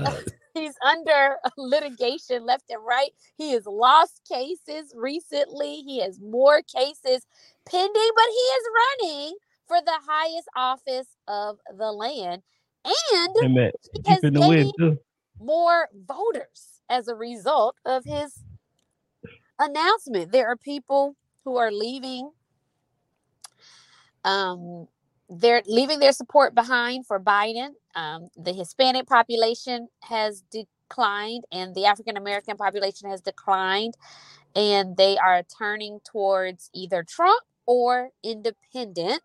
He's 0.54 0.76
under 0.86 1.38
litigation 1.58 2.46
left 2.46 2.66
and 2.70 2.84
right. 2.86 3.12
He 3.38 3.52
has 3.52 3.66
lost 3.66 4.22
cases 4.30 4.94
recently. 4.96 5.78
He 5.86 6.02
has 6.02 6.20
more 6.20 6.62
cases 6.62 7.26
pending, 7.70 8.12
but 8.16 8.26
he 8.30 8.36
is 8.36 8.63
running 9.04 9.36
for 9.68 9.78
the 9.86 10.00
highest 10.08 10.48
office 10.56 11.08
of 11.28 11.58
the 11.78 11.92
land. 11.92 12.44
And 12.86 13.36
Hey 13.39 13.48
man, 13.48 13.72
he 13.94 14.10
has 14.10 14.24
in 14.24 14.34
the 14.34 14.39
gained 14.42 14.74
too. 14.78 14.98
more 15.39 15.89
voters 16.08 16.82
as 16.89 17.08
a 17.08 17.16
result 17.16 17.76
of 17.86 18.06
his 18.06 18.44
announcement. 19.60 20.32
There 20.32 20.48
are 20.48 20.58
people 20.58 21.16
who 21.46 21.58
are 21.58 21.72
leaving 21.72 22.32
um 24.26 24.88
they're 25.30 25.64
leaving 25.66 26.00
their 26.00 26.12
support 26.12 26.54
behind 26.54 27.06
for 27.06 27.20
Biden. 27.20 27.70
Um, 27.96 28.28
the 28.36 28.54
Hispanic 28.54 29.08
population 29.08 29.88
has 30.04 30.44
declined 30.52 31.44
and 31.52 31.74
the 31.76 31.86
African 31.86 32.18
American 32.18 32.58
population 32.58 33.10
has 33.10 33.22
declined, 33.22 33.96
and 34.56 34.96
they 34.98 35.18
are 35.18 35.44
turning 35.58 36.00
towards 36.04 36.70
either 36.74 37.04
Trump 37.04 37.42
or 37.66 38.10
independent. 38.24 39.24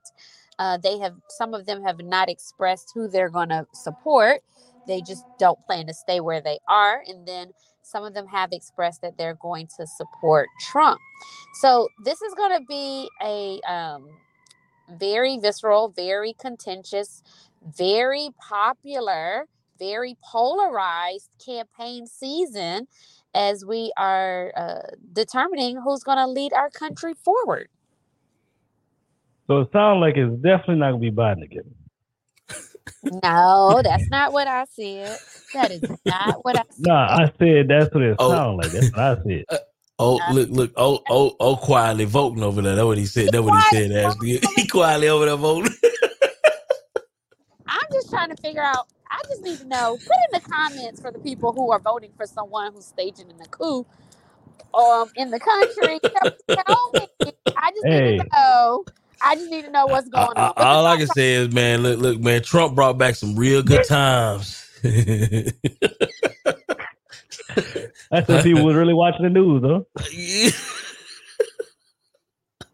Uh, 0.58 0.76
they 0.76 0.98
have 0.98 1.14
some 1.28 1.54
of 1.54 1.66
them 1.66 1.82
have 1.84 2.00
not 2.02 2.28
expressed 2.28 2.90
who 2.94 3.08
they're 3.08 3.30
going 3.30 3.50
to 3.50 3.66
support. 3.74 4.40
They 4.86 5.02
just 5.02 5.24
don't 5.38 5.58
plan 5.66 5.86
to 5.86 5.94
stay 5.94 6.20
where 6.20 6.40
they 6.40 6.58
are, 6.68 7.02
and 7.06 7.26
then 7.26 7.52
some 7.82 8.04
of 8.04 8.14
them 8.14 8.26
have 8.26 8.52
expressed 8.52 9.02
that 9.02 9.16
they're 9.18 9.38
going 9.40 9.68
to 9.78 9.86
support 9.86 10.48
Trump. 10.70 11.00
So 11.60 11.88
this 12.04 12.20
is 12.22 12.34
going 12.34 12.58
to 12.58 12.64
be 12.66 13.08
a 13.22 13.60
um, 13.70 14.08
very 14.90 15.38
visceral, 15.38 15.88
very 15.88 16.34
contentious, 16.40 17.22
very 17.76 18.30
popular, 18.40 19.46
very 19.78 20.16
polarized 20.24 21.30
campaign 21.44 22.06
season 22.06 22.88
as 23.34 23.64
we 23.64 23.92
are 23.98 24.52
uh, 24.56 24.96
determining 25.12 25.80
who's 25.82 26.02
going 26.02 26.18
to 26.18 26.26
lead 26.26 26.52
our 26.52 26.70
country 26.70 27.14
forward. 27.24 27.68
So 29.46 29.60
it 29.60 29.70
sounds 29.72 30.00
like 30.00 30.16
it's 30.16 30.34
definitely 30.42 30.76
not 30.76 30.92
gonna 30.92 31.00
be 31.00 31.10
Biden 31.10 31.42
again. 31.44 31.74
No, 33.24 33.80
that's 33.82 34.08
not 34.10 34.32
what 34.32 34.48
I 34.48 34.64
said. 34.66 35.18
That 35.54 35.72
is 35.72 35.82
not 36.06 36.44
what 36.44 36.56
I 36.56 36.64
said. 36.70 36.70
Nah, 36.78 37.06
I 37.24 37.32
said 37.38 37.68
that's 37.68 37.94
what 37.94 38.02
it 38.04 38.18
Oh. 38.18 38.30
sounds 38.30 38.58
like. 38.58 38.72
That's 38.72 38.86
what 38.92 39.00
I 39.00 39.16
said. 39.24 39.44
Oh, 39.98 40.20
look, 40.32 40.50
look, 40.50 40.72
oh, 40.76 41.00
oh, 41.10 41.36
oh, 41.40 41.56
quietly 41.56 42.04
voting 42.04 42.42
over 42.42 42.62
there. 42.62 42.76
That's 42.76 42.86
what 42.86 42.98
he 42.98 43.06
said. 43.06 43.30
That's 43.32 43.44
what 43.44 43.54
he 43.54 43.76
said, 43.76 43.92
Ashley. 43.92 44.40
He 44.56 44.66
quietly 44.68 45.08
over 45.08 45.26
there 45.26 45.36
voting. 45.36 45.72
I'm 47.66 47.86
just 47.92 48.10
trying 48.10 48.30
to 48.30 48.36
figure 48.42 48.62
out. 48.62 48.86
I 49.10 49.20
just 49.28 49.42
need 49.42 49.58
to 49.60 49.66
know. 49.66 49.98
Put 49.98 50.16
in 50.32 50.40
the 50.42 50.50
comments 50.50 51.00
for 51.00 51.10
the 51.10 51.18
people 51.20 51.52
who 51.52 51.72
are 51.72 51.80
voting 51.80 52.12
for 52.16 52.26
someone 52.26 52.72
who's 52.74 52.86
staging 52.86 53.30
in 53.30 53.38
the 53.38 53.46
coup 53.46 53.86
um, 54.74 55.10
in 55.16 55.30
the 55.30 55.40
country. 55.40 56.00
Tell- 56.04 56.64
tell 56.66 56.94
me. 56.98 57.32
I 57.56 57.70
just 57.72 57.88
need 57.88 58.16
to 58.18 58.24
know. 58.34 58.86
I 59.20 59.34
just 59.36 59.50
need 59.50 59.64
to 59.64 59.70
know 59.70 59.86
what's 59.88 60.08
I- 60.14 60.26
going 60.26 60.36
I- 60.36 60.48
on. 60.48 60.54
all 60.56 60.86
I 60.86 60.96
can 60.98 61.08
say 61.08 61.34
is, 61.34 61.52
man, 61.52 61.82
look, 61.82 61.98
look, 62.00 62.20
man, 62.20 62.42
Trump 62.42 62.74
brought 62.74 62.98
back 62.98 63.16
some 63.16 63.36
real 63.36 63.62
good 63.62 63.84
times. 63.88 64.64
That's 68.10 68.26
when 68.28 68.42
people 68.42 68.64
was 68.64 68.74
really 68.74 68.94
watching 68.94 69.24
the 69.24 69.30
news, 69.30 69.62
huh? 69.62 69.80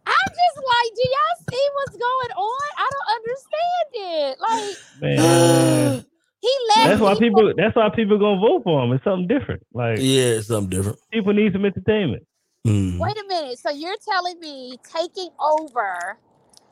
I'm 0.07 0.29
just 0.31 0.57
like, 0.57 0.91
do 0.95 1.03
y'all 1.03 1.37
see 1.51 1.69
what's 1.75 1.97
going 1.97 2.33
on? 2.37 2.71
I 2.79 2.89
don't 2.93 3.09
understand 3.17 3.89
it. 3.95 4.39
Like 4.41 4.77
Man, 5.01 6.05
he 6.41 6.53
let 6.77 6.89
that's 6.89 7.01
why 7.01 7.15
people. 7.17 7.53
That's 7.57 7.75
why 7.75 7.89
people 7.91 8.19
gonna 8.19 8.41
vote 8.41 8.63
for 8.63 8.85
him. 8.85 8.93
It's 8.93 9.03
something 9.03 9.27
different. 9.27 9.67
Like 9.73 9.99
yeah, 9.99 10.39
it's 10.39 10.47
something 10.49 10.71
different. 10.71 10.99
people 11.13 11.33
need 11.33 11.53
some 11.53 11.65
entertainment. 11.65 12.25
Mm. 12.67 12.99
Wait 12.99 13.17
a 13.17 13.25
minute. 13.27 13.59
So 13.59 13.71
you're 13.71 13.97
telling 14.09 14.39
me 14.39 14.79
taking 14.85 15.31
over 15.41 16.19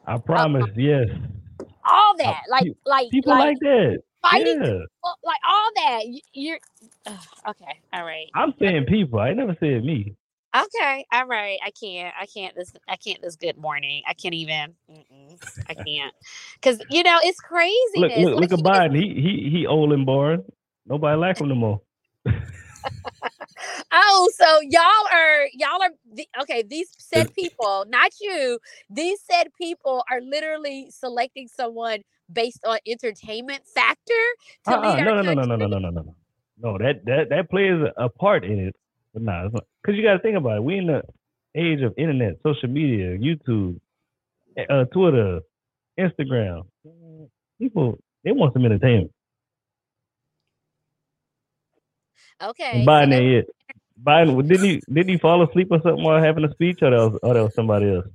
I 0.07 0.19
promise. 0.19 0.71
yes, 0.77 1.09
all 1.85 2.17
that, 2.19 2.43
like, 2.49 2.73
like, 2.87 3.11
people 3.11 3.33
like, 3.33 3.49
like 3.49 3.59
that. 3.61 4.03
Fighting, 4.23 4.59
Yeah, 4.59 4.63
people, 4.63 5.15
like 5.25 5.41
all 5.47 5.71
that. 5.77 6.07
You, 6.07 6.21
you're 6.33 6.59
Ugh, 7.07 7.19
okay. 7.51 7.81
All 7.93 8.05
right. 8.05 8.29
I'm 8.35 8.55
saying 8.61 8.87
people. 8.87 9.19
I 9.21 9.33
never 9.35 9.57
said 9.61 9.85
me. 9.85 10.15
Okay. 10.57 11.05
All 11.13 11.27
right. 11.27 11.59
I 11.65 11.71
can't. 11.71 12.15
I 12.21 12.27
can't. 12.27 12.55
This. 12.55 12.73
I 12.89 12.97
can't. 12.97 13.21
This. 13.23 13.37
Good 13.37 13.57
morning. 13.57 14.03
I 14.07 14.15
can't 14.15 14.35
even. 14.35 14.75
I 15.69 15.75
can't. 15.75 16.15
Because 16.55 16.81
you 16.91 17.03
know 17.03 17.19
it's 17.23 17.41
crazy. 17.41 17.75
Look, 17.97 18.13
look, 18.17 18.41
look 18.41 18.53
at 18.53 18.65
Biden. 18.65 18.97
He 18.97 19.21
he 19.21 19.51
he 19.51 19.67
old 19.67 19.93
and 19.93 20.07
boring. 20.07 20.45
Nobody 20.87 21.17
like 21.17 21.41
him 21.41 21.49
no 21.49 21.55
more. 21.55 21.81
Oh, 23.95 24.31
so 24.35 24.61
y'all 24.63 25.07
are 25.13 25.47
y'all 25.53 25.83
are 25.83 25.91
the, 26.15 26.27
okay. 26.41 26.63
These 26.63 26.89
said 26.99 27.27
people, 27.35 27.85
not 27.89 28.13
you. 28.21 28.59
These 28.91 29.21
said 29.31 29.49
people 29.61 30.03
are 30.11 30.21
literally 30.21 30.91
selecting 30.91 31.47
someone 31.49 32.03
based 32.33 32.65
on 32.67 32.79
entertainment 32.87 33.67
factor 33.67 34.25
to 34.67 34.73
Uh-uh, 34.73 34.81
no, 34.81 34.89
our 34.89 35.23
no, 35.23 35.23
no, 35.23 35.33
no, 35.33 35.57
no, 35.57 35.57
no, 35.57 35.67
no, 35.67 35.79
no, 35.79 35.91
no. 35.91 36.17
No, 36.63 36.79
that 36.79 37.05
that 37.07 37.29
that 37.31 37.51
plays 37.51 37.81
a 37.97 38.09
part 38.09 38.45
in 38.45 38.59
it, 38.59 38.77
but 39.13 39.23
nah, 39.23 39.49
because 39.49 39.97
you 39.97 40.03
got 40.03 40.13
to 40.15 40.19
think 40.21 40.37
about 40.37 40.59
it. 40.59 40.65
We 40.65 40.79
in 40.79 40.87
the 40.87 41.03
age 41.57 41.83
of 41.83 41.95
internet, 41.97 42.37
social 42.43 42.69
media, 42.69 43.19
YouTube, 43.19 43.81
uh, 44.71 44.85
Twitter, 44.87 45.41
Instagram. 45.99 46.67
People 47.59 47.99
they 48.25 48.33
want 48.33 48.53
some 48.53 48.65
entertainment. 48.65 49.13
Okay. 52.43 52.71
And 52.73 52.85
so 52.85 52.91
Biden 52.91 53.39
it. 53.41 53.47
Biden 54.03 54.49
didn't 54.49 54.65
he 54.65 54.83
didn't 54.93 55.09
he 55.09 55.19
fall 55.19 55.43
asleep 55.43 55.69
or 55.71 55.81
something 55.83 56.05
while 56.05 56.23
having 56.23 56.45
a 56.45 56.51
speech, 56.53 56.79
or 56.83 56.91
that 56.91 56.99
was, 56.99 57.19
or 57.23 57.35
that 57.35 57.43
was 57.43 57.55
somebody 57.55 57.95
else? 57.95 58.07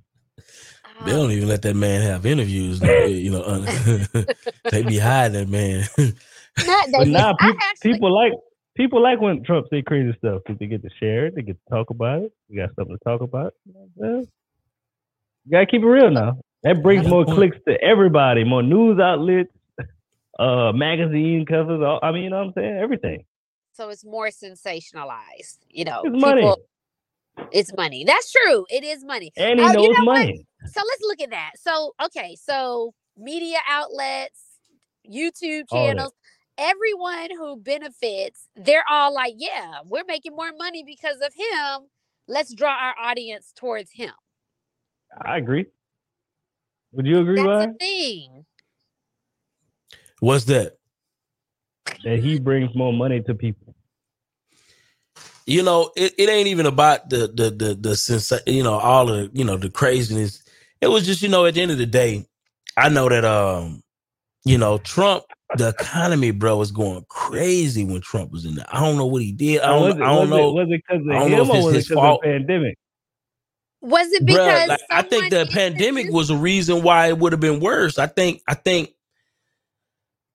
They 1.05 1.12
don't 1.12 1.31
even 1.31 1.47
let 1.47 1.62
that 1.63 1.75
man 1.75 2.01
have 2.01 2.25
interviews. 2.25 2.81
You 2.81 3.31
know, 3.31 3.43
un- 3.43 3.65
they 4.71 4.83
be 4.83 4.97
hiding 4.97 5.33
that 5.33 5.47
man. 5.49 5.86
Not 6.65 6.88
But 6.91 7.07
now 7.07 7.31
I 7.39 7.45
people, 7.45 7.60
actually- 7.63 7.91
people 7.93 8.13
like 8.15 8.33
people 8.75 9.01
like 9.01 9.21
when 9.21 9.43
Trump 9.43 9.67
say 9.71 9.81
crazy 9.81 10.15
stuff 10.17 10.41
because 10.45 10.60
they 10.60 10.65
get 10.67 10.81
to 10.83 10.89
share 10.99 11.27
it, 11.27 11.36
they 11.36 11.41
get 11.43 11.57
to 11.63 11.69
talk 11.75 11.89
about 11.89 12.23
it. 12.23 12.31
We 12.49 12.57
got 12.57 12.69
something 12.75 12.97
to 12.97 13.03
talk 13.03 13.21
about. 13.21 13.53
You, 13.65 13.73
know 13.73 13.79
what 13.95 14.07
I'm 14.07 14.13
saying? 14.15 14.27
You 15.45 15.51
gotta 15.51 15.65
keep 15.67 15.81
it 15.81 15.86
real 15.88 16.10
now. 16.12 16.39
That 16.63 16.81
brings 16.81 17.07
more 17.07 17.23
point. 17.25 17.38
clicks 17.38 17.57
to 17.67 17.79
everybody, 17.81 18.43
more 18.43 18.63
news 18.63 18.99
outlets, 18.99 19.51
uh, 20.39 20.71
magazine 20.73 21.45
covers. 21.45 21.81
All, 21.81 21.99
I 22.01 22.12
mean, 22.12 22.23
you 22.23 22.29
know 22.31 22.38
what 22.39 22.47
I'm 22.47 22.53
saying? 22.55 22.77
Everything. 22.77 23.25
so 23.73 23.89
it's 23.89 24.03
more 24.03 24.29
sensationalized. 24.29 25.60
You 25.69 25.86
know, 25.86 26.01
It's 26.05 26.19
money, 26.21 26.55
It's 27.51 27.71
money. 27.77 28.03
That's 28.05 28.31
true. 28.31 28.65
It 28.69 28.83
is 28.83 29.03
money. 29.05 29.31
and 29.38 29.60
he 29.60 29.65
Oh, 29.65 29.71
you 29.71 29.93
knows 29.93 30.05
money. 30.05 30.38
what? 30.38 30.45
Money. 30.62 30.72
So 30.74 30.82
let's 30.86 31.02
look 31.04 31.22
at 31.22 31.32
that. 31.32 31.52
So 31.58 31.93
okay, 32.06 32.38
so 32.41 32.93
media 33.17 33.60
outlets, 33.70 34.41
YouTube 35.10 35.70
channels, 35.70 36.13
everyone 36.58 37.30
who 37.38 37.58
benefits, 37.58 38.48
they're 38.56 38.86
all 38.89 39.13
like, 39.13 39.36
yeah, 39.38 39.80
we're 39.86 40.06
making 40.08 40.36
more 40.36 40.52
money 40.58 40.84
because 40.86 41.17
of 41.17 41.34
him. 41.34 41.88
Let's 42.28 42.54
draw 42.54 42.72
our 42.76 42.96
audience 43.00 43.54
towards 43.56 43.91
him. 43.91 44.13
I 45.26 45.38
agree. 45.38 45.65
Would 46.93 47.06
you 47.08 47.20
agree, 47.20 47.38
That's 47.38 47.48
Ryan? 47.48 47.80
the 47.80 47.86
thing. 47.86 48.46
What's 50.20 50.46
that? 50.46 50.78
That 52.04 52.20
he 52.20 52.39
brings 52.39 52.76
more 52.76 52.93
money 52.93 53.22
to 53.22 53.36
people. 53.36 53.76
You 55.46 55.63
know, 55.63 55.91
it, 55.96 56.13
it 56.17 56.30
ain't 56.30 56.48
even 56.48 56.65
about 56.65 57.10
the 57.10 57.28
the 57.28 57.50
the 57.52 57.76
the 57.76 57.96
sense, 57.96 58.32
you 58.46 58.63
know, 58.63 58.74
all 58.74 59.06
the 59.06 59.30
you 59.34 59.46
know 59.46 59.58
the 59.58 59.70
craziness. 59.70 60.43
It 60.81 60.87
was 60.87 61.05
just, 61.05 61.21
you 61.21 61.29
know, 61.29 61.45
at 61.45 61.55
the 61.55 61.61
end 61.61 61.71
of 61.71 61.77
the 61.77 61.85
day, 61.85 62.25
I 62.75 62.89
know 62.89 63.09
that 63.09 63.25
um, 63.25 63.83
you 64.45 64.57
know, 64.57 64.77
Trump, 64.77 65.25
the 65.55 65.69
economy, 65.69 66.31
bro, 66.31 66.57
was 66.57 66.71
going 66.71 67.05
crazy 67.09 67.83
when 67.83 68.01
Trump 68.01 68.31
was 68.31 68.45
in 68.45 68.55
there. 68.55 68.65
I 68.71 68.79
don't 68.79 68.97
know 68.97 69.05
what 69.05 69.21
he 69.21 69.31
did. 69.31 69.61
I 69.61 69.67
don't, 69.67 69.91
it, 69.91 70.03
I 70.03 70.07
don't 70.07 70.29
was 70.29 70.29
know. 70.29 70.49
It, 70.49 70.53
was 70.53 70.67
it 70.69 70.83
because 70.87 71.01
of 71.01 71.09
I 71.09 71.19
don't 71.19 71.31
know 71.31 71.43
him 71.43 71.49
if 71.49 71.49
or 71.49 71.57
it's 71.57 71.65
was 71.65 71.75
it 71.75 71.89
because 71.89 72.03
fault. 72.03 72.25
of 72.25 72.31
the 72.31 72.37
pandemic? 72.39 72.77
Was 73.81 74.07
it 74.11 74.23
Bruh, 74.23 74.27
because 74.27 74.69
like, 74.69 74.79
I 74.89 75.01
think 75.03 75.29
the 75.29 75.47
pandemic 75.51 76.11
was 76.11 76.29
a 76.29 76.37
reason 76.37 76.81
why 76.81 77.07
it 77.07 77.17
would 77.17 77.31
have 77.31 77.39
been 77.39 77.59
worse. 77.59 77.97
I 77.99 78.07
think, 78.07 78.41
I 78.47 78.55
think, 78.55 78.89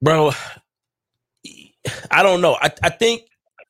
bro, 0.00 0.32
I 2.10 2.22
don't 2.22 2.40
know. 2.40 2.56
I, 2.60 2.70
I 2.82 2.90
think 2.90 3.22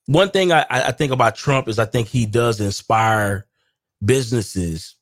one 0.06 0.30
thing 0.30 0.52
I, 0.52 0.66
I 0.68 0.92
think 0.92 1.12
about 1.12 1.36
Trump 1.36 1.68
is 1.68 1.78
I 1.78 1.84
think 1.84 2.08
he 2.08 2.26
does 2.26 2.60
inspire 2.60 3.46
businesses 4.04 4.96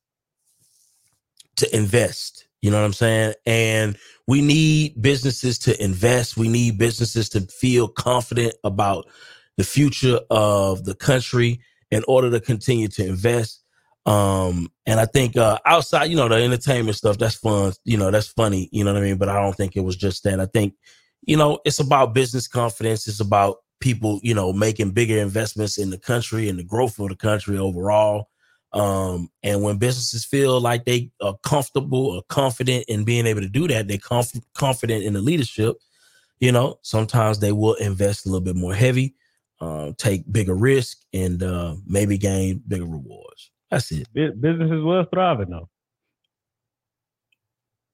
to 1.56 1.76
invest. 1.76 2.46
You 2.62 2.70
know 2.70 2.78
what 2.78 2.86
I'm 2.86 2.92
saying? 2.92 3.34
And 3.46 3.96
we 4.26 4.42
need 4.42 5.00
businesses 5.00 5.58
to 5.60 5.82
invest. 5.82 6.36
We 6.36 6.48
need 6.48 6.78
businesses 6.78 7.28
to 7.30 7.40
feel 7.40 7.88
confident 7.88 8.54
about 8.64 9.06
the 9.56 9.64
future 9.64 10.20
of 10.30 10.84
the 10.84 10.94
country 10.94 11.60
in 11.90 12.04
order 12.06 12.30
to 12.30 12.40
continue 12.40 12.88
to 12.88 13.06
invest. 13.06 13.62
Um, 14.06 14.70
and 14.86 14.98
I 14.98 15.06
think 15.06 15.36
uh 15.36 15.58
outside, 15.66 16.06
you 16.06 16.16
know, 16.16 16.28
the 16.28 16.36
entertainment 16.36 16.96
stuff, 16.96 17.18
that's 17.18 17.34
fun, 17.34 17.72
you 17.84 17.98
know, 17.98 18.10
that's 18.10 18.28
funny, 18.28 18.68
you 18.72 18.82
know 18.82 18.94
what 18.94 19.02
I 19.02 19.04
mean? 19.04 19.18
But 19.18 19.28
I 19.28 19.40
don't 19.40 19.54
think 19.54 19.76
it 19.76 19.80
was 19.80 19.96
just 19.96 20.24
that. 20.24 20.40
I 20.40 20.46
think, 20.46 20.74
you 21.22 21.36
know, 21.36 21.58
it's 21.64 21.80
about 21.80 22.14
business 22.14 22.48
confidence, 22.48 23.06
it's 23.06 23.20
about 23.20 23.58
people, 23.80 24.20
you 24.22 24.34
know, 24.34 24.52
making 24.52 24.92
bigger 24.92 25.18
investments 25.18 25.76
in 25.76 25.90
the 25.90 25.98
country 25.98 26.48
and 26.48 26.58
the 26.58 26.64
growth 26.64 26.98
of 26.98 27.08
the 27.08 27.16
country 27.16 27.58
overall. 27.58 28.28
Um, 28.72 29.30
and 29.42 29.62
when 29.62 29.78
businesses 29.78 30.24
feel 30.24 30.60
like 30.60 30.84
they 30.84 31.10
are 31.20 31.36
comfortable 31.42 32.06
or 32.06 32.22
confident 32.28 32.84
in 32.88 33.04
being 33.04 33.26
able 33.26 33.40
to 33.40 33.48
do 33.48 33.66
that, 33.68 33.88
they're 33.88 33.98
conf- 33.98 34.40
confident 34.54 35.04
in 35.04 35.14
the 35.14 35.20
leadership, 35.20 35.76
you 36.38 36.52
know, 36.52 36.78
sometimes 36.82 37.38
they 37.38 37.52
will 37.52 37.74
invest 37.74 38.26
a 38.26 38.28
little 38.28 38.44
bit 38.44 38.56
more 38.56 38.74
heavy, 38.74 39.14
uh, 39.60 39.92
take 39.98 40.30
bigger 40.30 40.54
risk, 40.54 40.98
and 41.12 41.42
uh, 41.42 41.74
maybe 41.86 42.16
gain 42.16 42.62
bigger 42.66 42.86
rewards. 42.86 43.50
That's 43.70 43.90
it. 43.92 44.06
Bu- 44.14 44.34
Businesses 44.34 44.82
was 44.82 45.06
thriving 45.12 45.50
though. 45.50 45.68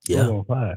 Yeah. 0.08 0.28
On 0.28 0.44
fire. 0.44 0.76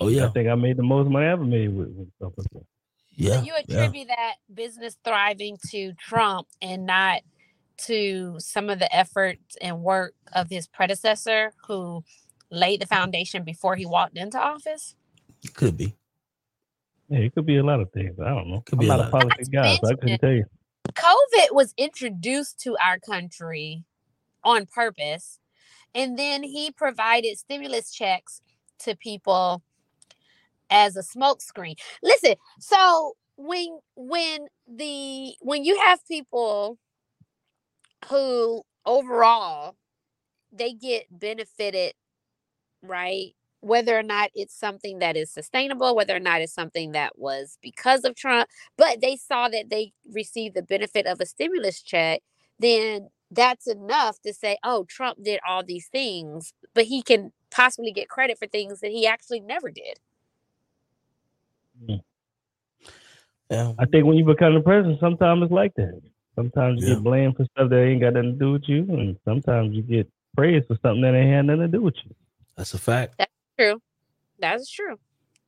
Oh 0.00 0.08
yeah, 0.08 0.26
I 0.26 0.28
think 0.30 0.48
I 0.48 0.54
made 0.54 0.76
the 0.78 0.82
most 0.82 1.10
money 1.10 1.26
I 1.26 1.32
ever 1.32 1.44
made 1.44 1.68
with, 1.68 1.88
with 1.88 2.08
stuff 2.14 2.32
like 2.36 2.46
that. 2.52 2.66
Yeah. 3.14 3.40
So 3.40 3.44
you 3.44 3.52
yeah. 3.68 3.76
attribute 3.76 4.08
that 4.08 4.34
business 4.52 4.96
thriving 5.04 5.58
to 5.70 5.92
Trump 5.94 6.48
and 6.62 6.86
not 6.86 7.20
to 7.86 8.36
some 8.38 8.70
of 8.70 8.78
the 8.78 8.94
efforts 8.94 9.56
and 9.60 9.82
work 9.82 10.14
of 10.32 10.48
his 10.50 10.66
predecessor 10.66 11.52
who 11.66 12.04
laid 12.50 12.80
the 12.80 12.86
foundation 12.86 13.44
before 13.44 13.76
he 13.76 13.86
walked 13.86 14.16
into 14.16 14.38
office? 14.38 14.94
It 15.42 15.54
Could 15.54 15.76
be. 15.76 15.94
Yeah, 17.08 17.20
it 17.20 17.34
could 17.34 17.46
be 17.46 17.56
a 17.58 17.62
lot 17.62 17.80
of 17.80 17.90
things. 17.92 18.18
I 18.20 18.30
don't 18.30 18.48
know. 18.48 18.60
Could 18.60 18.76
I'm 18.76 18.80
be 18.80 18.86
a 18.86 18.88
not 18.88 19.00
a 19.00 19.02
lot. 19.02 19.12
politics 19.12 19.48
guy, 19.48 19.76
so 19.76 19.90
I 19.90 19.94
couldn't 19.94 20.18
tell 20.18 20.32
you. 20.32 20.44
COVID 20.94 21.52
was 21.52 21.74
introduced 21.76 22.60
to 22.60 22.76
our 22.84 22.98
country 22.98 23.84
on 24.44 24.66
purpose. 24.66 25.38
And 25.94 26.18
then 26.18 26.42
he 26.42 26.70
provided 26.70 27.38
stimulus 27.38 27.92
checks 27.92 28.40
to 28.80 28.96
people 28.96 29.62
as 30.70 30.96
a 30.96 31.02
smokescreen. 31.02 31.74
Listen, 32.02 32.34
so 32.58 33.14
when 33.36 33.78
when 33.94 34.46
the 34.66 35.34
when 35.40 35.64
you 35.64 35.78
have 35.80 36.04
people 36.06 36.78
who 38.08 38.62
overall 38.84 39.76
they 40.52 40.72
get 40.72 41.06
benefited, 41.10 41.94
right? 42.82 43.34
Whether 43.60 43.98
or 43.98 44.02
not 44.02 44.30
it's 44.34 44.58
something 44.58 44.98
that 44.98 45.16
is 45.16 45.30
sustainable, 45.30 45.94
whether 45.94 46.16
or 46.16 46.20
not 46.20 46.40
it's 46.40 46.54
something 46.54 46.92
that 46.92 47.18
was 47.18 47.58
because 47.62 48.04
of 48.04 48.16
Trump, 48.16 48.48
but 48.76 49.00
they 49.00 49.16
saw 49.16 49.48
that 49.48 49.70
they 49.70 49.92
received 50.12 50.56
the 50.56 50.62
benefit 50.62 51.06
of 51.06 51.20
a 51.20 51.26
stimulus 51.26 51.80
check, 51.80 52.22
then 52.58 53.08
that's 53.30 53.66
enough 53.66 54.20
to 54.22 54.34
say, 54.34 54.58
oh, 54.62 54.84
Trump 54.88 55.22
did 55.22 55.40
all 55.48 55.64
these 55.64 55.88
things, 55.88 56.52
but 56.74 56.84
he 56.84 57.02
can 57.02 57.32
possibly 57.50 57.92
get 57.92 58.08
credit 58.08 58.38
for 58.38 58.46
things 58.46 58.80
that 58.80 58.90
he 58.90 59.06
actually 59.06 59.40
never 59.40 59.70
did. 59.70 59.98
Mm. 61.88 62.02
Yeah. 63.50 63.72
I 63.78 63.86
think 63.86 64.06
when 64.06 64.16
you 64.16 64.24
become 64.24 64.54
the 64.54 64.60
president, 64.60 65.00
sometimes 65.00 65.44
it's 65.44 65.52
like 65.52 65.74
that. 65.76 66.00
Sometimes 66.34 66.80
you 66.80 66.88
Yeah. 66.88 66.94
get 66.94 67.04
blamed 67.04 67.36
for 67.36 67.44
stuff 67.44 67.70
that 67.70 67.82
ain't 67.82 68.00
got 68.00 68.14
nothing 68.14 68.32
to 68.32 68.38
do 68.38 68.52
with 68.52 68.68
you, 68.68 68.84
and 68.88 69.16
sometimes 69.24 69.74
you 69.74 69.82
get 69.82 70.08
praised 70.36 70.66
for 70.66 70.78
something 70.82 71.02
that 71.02 71.14
ain't 71.14 71.30
had 71.30 71.46
nothing 71.46 71.62
to 71.62 71.68
do 71.68 71.82
with 71.82 71.96
you. 72.04 72.14
That's 72.56 72.74
a 72.74 72.78
fact. 72.78 73.16
That's 73.18 73.32
true. 73.58 73.80
That 74.38 74.60
is 74.60 74.70
true. 74.70 74.98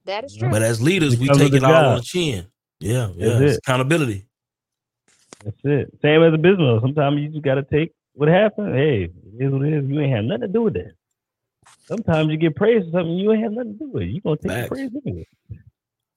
That 0.04 0.24
is 0.24 0.36
true. 0.36 0.50
But 0.50 0.62
as 0.62 0.80
leaders, 0.82 1.16
we 1.16 1.28
take 1.28 1.52
the 1.52 1.58
it 1.58 1.64
all 1.64 1.86
on 1.86 1.96
the 1.96 2.02
chin. 2.02 2.46
Yeah. 2.80 3.08
Yeah. 3.16 3.40
It's 3.40 3.54
it. 3.54 3.58
accountability. 3.58 4.26
That's 5.44 5.56
it. 5.64 5.98
Same 6.02 6.22
as 6.22 6.34
a 6.34 6.38
business. 6.38 6.80
Sometimes 6.80 7.20
you 7.20 7.28
just 7.28 7.42
got 7.42 7.56
to 7.56 7.62
take 7.62 7.92
what 8.14 8.28
happened. 8.28 8.74
Hey, 8.74 9.04
it 9.04 9.10
is 9.44 9.52
what 9.52 9.62
it 9.62 9.72
is. 9.72 9.84
You 9.88 10.00
ain't 10.00 10.14
have 10.14 10.24
nothing 10.24 10.42
to 10.42 10.48
do 10.48 10.62
with 10.62 10.74
that. 10.74 10.92
Sometimes 11.86 12.30
you 12.30 12.36
get 12.36 12.56
praised 12.56 12.86
for 12.86 12.98
something 12.98 13.14
you 13.14 13.32
ain't 13.32 13.42
have 13.42 13.52
nothing 13.52 13.78
to 13.78 13.78
do 13.84 13.90
with. 13.90 14.04
You 14.08 14.20
gonna 14.20 14.36
take 14.36 14.42
the 14.44 14.48
Facts. 14.50 14.68
praise 14.68 14.90
anyway. 15.04 15.26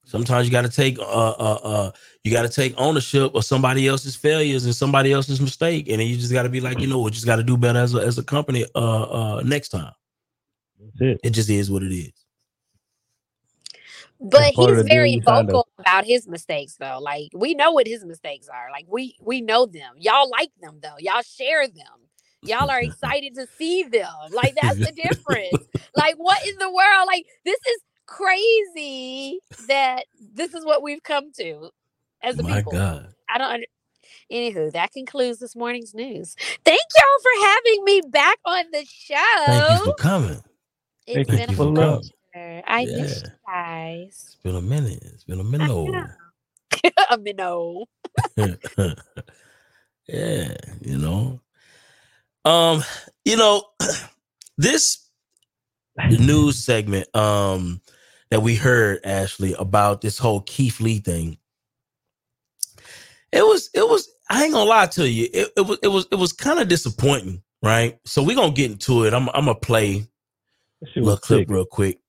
Sometimes 0.08 0.46
you 0.46 0.52
got 0.52 0.62
to 0.62 0.70
take 0.70 0.98
uh 0.98 1.02
uh 1.02 1.60
uh 1.62 1.90
you 2.24 2.32
got 2.32 2.42
to 2.42 2.48
take 2.48 2.74
ownership 2.78 3.34
of 3.34 3.44
somebody 3.44 3.86
else's 3.86 4.16
failures 4.16 4.64
and 4.64 4.74
somebody 4.74 5.12
else's 5.12 5.40
mistake, 5.40 5.88
and 5.88 6.00
then 6.00 6.08
you 6.08 6.16
just 6.16 6.32
got 6.32 6.44
to 6.44 6.48
be 6.48 6.60
like, 6.60 6.80
you 6.80 6.86
know, 6.86 7.00
we 7.00 7.10
just 7.10 7.26
got 7.26 7.36
to 7.36 7.42
do 7.42 7.58
better 7.58 7.78
as 7.78 7.94
a 7.94 7.98
as 7.98 8.18
a 8.18 8.24
company 8.24 8.64
uh 8.74 9.02
uh 9.02 9.42
next 9.44 9.68
time. 9.68 9.92
That's 10.80 11.00
it. 11.00 11.20
It 11.24 11.30
just 11.30 11.50
is 11.50 11.70
what 11.70 11.82
it 11.82 11.94
is. 11.94 12.12
but 14.20 14.52
he's 14.54 14.82
very 14.82 15.12
you 15.12 15.22
signed 15.22 15.48
vocal 15.50 15.68
about 15.78 16.04
his 16.04 16.26
mistakes 16.26 16.76
though. 16.76 16.98
Like 17.00 17.30
we 17.34 17.54
know 17.54 17.72
what 17.72 17.86
his 17.86 18.04
mistakes 18.04 18.48
are. 18.48 18.70
Like 18.72 18.86
we 18.88 19.16
we 19.20 19.40
know 19.40 19.66
them. 19.66 19.94
Y'all 19.98 20.30
like 20.30 20.50
them 20.60 20.80
though. 20.82 20.96
Y'all 20.98 21.22
share 21.22 21.68
them. 21.68 22.08
Y'all 22.42 22.70
are 22.70 22.82
excited 22.82 23.34
to 23.36 23.46
see 23.58 23.84
them. 23.84 24.08
Like 24.32 24.56
that's 24.60 24.80
the 24.80 24.92
difference. 24.96 25.68
Like 25.94 26.16
what 26.16 26.44
in 26.46 26.56
the 26.58 26.70
world? 26.70 27.06
Like 27.06 27.26
this 27.44 27.58
is 27.58 27.82
crazy 28.08 29.40
that 29.68 30.04
this 30.34 30.54
is 30.54 30.64
what 30.66 30.82
we've 30.82 31.02
come 31.04 31.32
to 31.34 31.70
as 32.22 32.38
a 32.38 32.44
My 32.44 32.56
people 32.56 32.72
God. 32.72 33.14
i 33.30 33.38
don't 33.38 33.52
under- 33.52 33.66
anywho 34.32 34.72
that 34.72 34.92
concludes 34.92 35.38
this 35.40 35.56
morning's 35.56 35.94
news 35.94 36.34
thank 36.64 36.80
y'all 36.96 37.22
for 37.22 37.46
having 37.48 37.84
me 37.84 38.02
back 38.10 38.38
on 38.46 38.64
the 38.72 38.84
show 38.90 39.16
Thank 39.46 39.70
you 39.70 39.78
for 39.78 39.94
coming. 39.94 40.40
it's 41.06 41.28
Thank 41.28 41.28
been 41.30 41.50
you 41.50 41.56
a 41.56 41.56
for 41.56 41.68
coming. 41.68 42.10
pleasure 42.34 42.62
i 42.66 42.86
miss 42.94 43.22
you 43.22 43.30
guys 43.46 44.28
It's 44.34 44.42
been 44.42 44.56
a 44.56 44.62
minute. 44.62 45.00
It's 45.02 45.24
been 45.24 45.40
a 45.40 45.44
minute. 45.44 45.70
a 47.10 47.18
minnow. 47.18 47.86
yeah, 50.08 50.56
you 50.80 50.98
know. 50.98 51.40
Um, 52.44 52.82
you 53.24 53.36
know, 53.36 53.62
this 54.58 55.08
news 56.08 56.64
segment 56.64 57.08
um 57.16 57.80
that 58.30 58.40
we 58.42 58.56
heard 58.56 59.00
Ashley 59.04 59.54
about 59.54 60.00
this 60.02 60.18
whole 60.18 60.42
Keith 60.42 60.80
Lee 60.80 60.98
thing. 61.00 61.38
It 63.32 63.42
was 63.42 63.70
it 63.74 63.88
was 63.88 64.08
I 64.30 64.44
ain't 64.44 64.54
gonna 64.54 64.70
lie 64.70 64.86
to 64.88 65.08
you. 65.08 65.28
It, 65.32 65.50
it 65.56 65.62
was 65.66 65.78
it 65.82 65.88
was 65.88 66.08
it 66.12 66.16
was 66.16 66.32
kind 66.32 66.60
of 66.60 66.68
disappointing, 66.68 67.42
right? 67.62 67.98
So 68.06 68.22
we're 68.22 68.36
gonna 68.36 68.52
get 68.52 68.70
into 68.72 69.04
it. 69.04 69.14
I'm 69.14 69.28
I'm 69.30 69.46
gonna 69.46 69.56
play 69.56 70.06
a 71.00 71.02
little 71.04 71.18
clip 71.20 71.44
sick. 71.44 71.50
real 71.50 71.66
quick. 71.66 72.00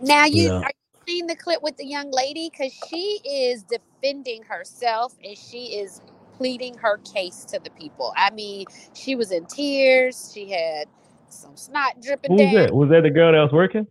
Now 0.00 0.26
you 0.26 0.50
Yeah. 0.50 0.64
are 0.64 0.70
you 0.70 1.00
seeing 1.08 1.26
the 1.28 1.36
clip 1.36 1.62
with 1.62 1.76
the 1.78 1.86
young 1.86 2.10
lady 2.10 2.50
because 2.50 2.72
she 2.72 3.20
is 3.24 3.64
defending 3.64 4.42
herself 4.44 5.14
and 5.24 5.38
she 5.38 5.76
is 5.78 6.02
pleading 6.36 6.76
her 6.78 6.98
case 6.98 7.44
to 7.46 7.60
the 7.60 7.70
people. 7.70 8.12
I 8.16 8.30
mean, 8.30 8.66
she 8.94 9.16
was 9.16 9.32
in 9.32 9.46
tears. 9.46 10.32
She 10.34 10.50
had 10.50 10.88
some 11.30 11.56
snot 11.56 12.02
dripping 12.02 12.34
Who 12.34 12.44
was 12.44 12.52
down. 12.52 12.68
that? 12.68 12.74
Was 12.74 12.90
that 12.90 13.02
the 13.02 13.10
girl 13.10 13.32
that 13.32 13.40
was 13.42 13.52
working? 13.52 13.86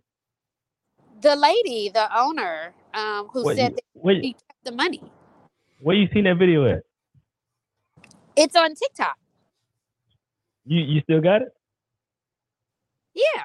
The 1.24 1.36
lady, 1.36 1.90
the 1.90 2.08
owner, 2.18 2.74
um, 2.94 3.28
who 3.34 3.44
What, 3.44 3.56
said 3.56 3.72
you, 3.72 3.76
that 3.76 3.84
where, 3.94 4.16
she 4.22 4.34
kept 4.34 4.64
the 4.64 4.72
money. 4.72 5.02
where 5.80 5.96
you 5.96 6.08
seen 6.14 6.24
that 6.24 6.38
video 6.38 6.66
at? 6.70 6.84
It's 8.36 8.56
on 8.56 8.74
TikTok. 8.74 9.16
You 10.66 10.80
you 10.80 11.02
still 11.02 11.20
got 11.22 11.42
it? 11.42 11.48
Yeah. 13.14 13.44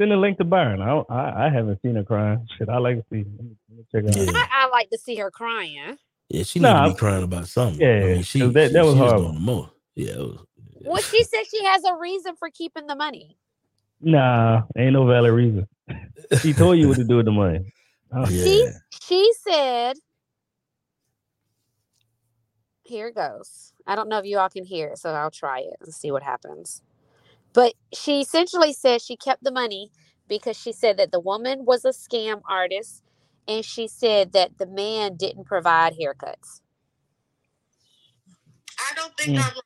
Send 0.00 0.12
a 0.12 0.16
link 0.18 0.38
to 0.38 0.44
Byron. 0.44 0.82
I 0.82 1.02
I, 1.12 1.46
I 1.46 1.50
haven't 1.50 1.80
seen 1.82 1.96
her 1.96 2.04
crying. 2.04 2.46
Shit, 2.58 2.68
I 2.68 2.78
like 2.78 2.98
to 2.98 3.04
see. 3.10 3.18
Let 3.36 3.44
me, 3.44 3.56
let 3.70 3.78
me 3.78 3.84
check 3.92 4.04
it 4.04 4.16
out. 4.30 4.34
I, 4.36 4.48
I 4.66 4.68
like 4.68 4.90
to 4.90 4.98
see 4.98 5.16
her 5.16 5.30
crying. 5.30 5.98
Yeah, 6.30 6.44
she 6.44 6.60
Nah, 6.60 6.82
need 6.84 6.90
to 6.90 6.94
be 6.94 6.98
crying 7.00 7.24
about 7.24 7.48
something. 7.48 7.80
Yeah, 7.80 7.88
I 8.04 8.06
mean, 8.14 8.22
she, 8.24 8.40
'cause 8.40 8.52
that- 8.54 8.68
she, 8.68 8.74
that 8.74 8.84
was 8.84 8.94
she 8.94 9.00
was 9.00 9.10
horrible. 9.10 9.22
doing 9.24 9.34
the 9.34 9.40
most. 9.40 9.70
Yeah, 9.96 10.12
it 10.12 10.18
was. 10.18 10.38
Well, 10.84 11.02
she 11.02 11.24
said 11.24 11.44
she 11.50 11.64
has 11.64 11.84
a 11.84 11.96
reason 11.96 12.36
for 12.36 12.50
keeping 12.50 12.86
the 12.86 12.96
money. 12.96 13.36
Nah, 14.00 14.62
ain't 14.76 14.92
no 14.94 15.06
valid 15.06 15.32
reason. 15.32 15.68
She 16.32 16.54
told 16.54 16.78
you 16.78 16.88
what 16.88 16.98
to 16.98 17.04
do 17.04 17.16
with 17.18 17.26
the 17.26 17.32
money. 17.32 17.60
Oh, 18.14 18.28
She 18.28 18.64
Yeah. 18.64 18.72
she 19.02 19.32
said, 19.48 19.96
here 22.84 23.08
it 23.08 23.16
goes. 23.16 23.72
I 23.86 23.96
don't 23.96 24.08
know 24.08 24.18
if 24.18 24.26
you 24.26 24.38
all 24.38 24.50
can 24.50 24.64
hear 24.64 24.88
it, 24.90 24.98
so 24.98 25.10
I'll 25.10 25.30
try 25.32 25.60
it 25.60 25.76
and 25.82 25.94
see 25.94 26.10
what 26.12 26.22
happens. 26.24 26.82
But 27.52 27.74
she 27.92 28.20
essentially 28.20 28.72
said 28.72 29.02
she 29.02 29.16
kept 29.16 29.44
the 29.44 29.52
money 29.52 29.90
because 30.28 30.56
she 30.58 30.72
said 30.72 30.96
that 30.98 31.12
the 31.12 31.20
woman 31.20 31.64
was 31.64 31.84
a 31.84 31.90
scam 31.90 32.42
artist 32.48 33.02
and 33.48 33.64
she 33.64 33.88
said 33.88 34.32
that 34.32 34.58
the 34.58 34.66
man 34.66 35.16
didn't 35.16 35.46
provide 35.46 35.94
haircuts. 35.94 36.60
I 38.78 38.94
don't 38.96 39.16
think 39.18 39.30
Mm. 39.30 39.38
I'm 39.38 39.54
wrong. 39.54 39.62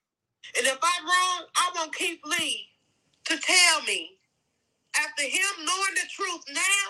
And 0.58 0.66
if 0.66 0.78
I'm 0.82 1.06
wrong, 1.06 1.46
I 1.56 1.70
want 1.76 1.94
Keith 1.94 2.20
Lee 2.26 2.68
to 3.26 3.38
tell 3.38 3.82
me. 3.84 4.12
After 4.98 5.24
him 5.24 5.52
knowing 5.64 5.94
the 5.96 6.08
truth 6.10 6.42
now, 6.52 6.84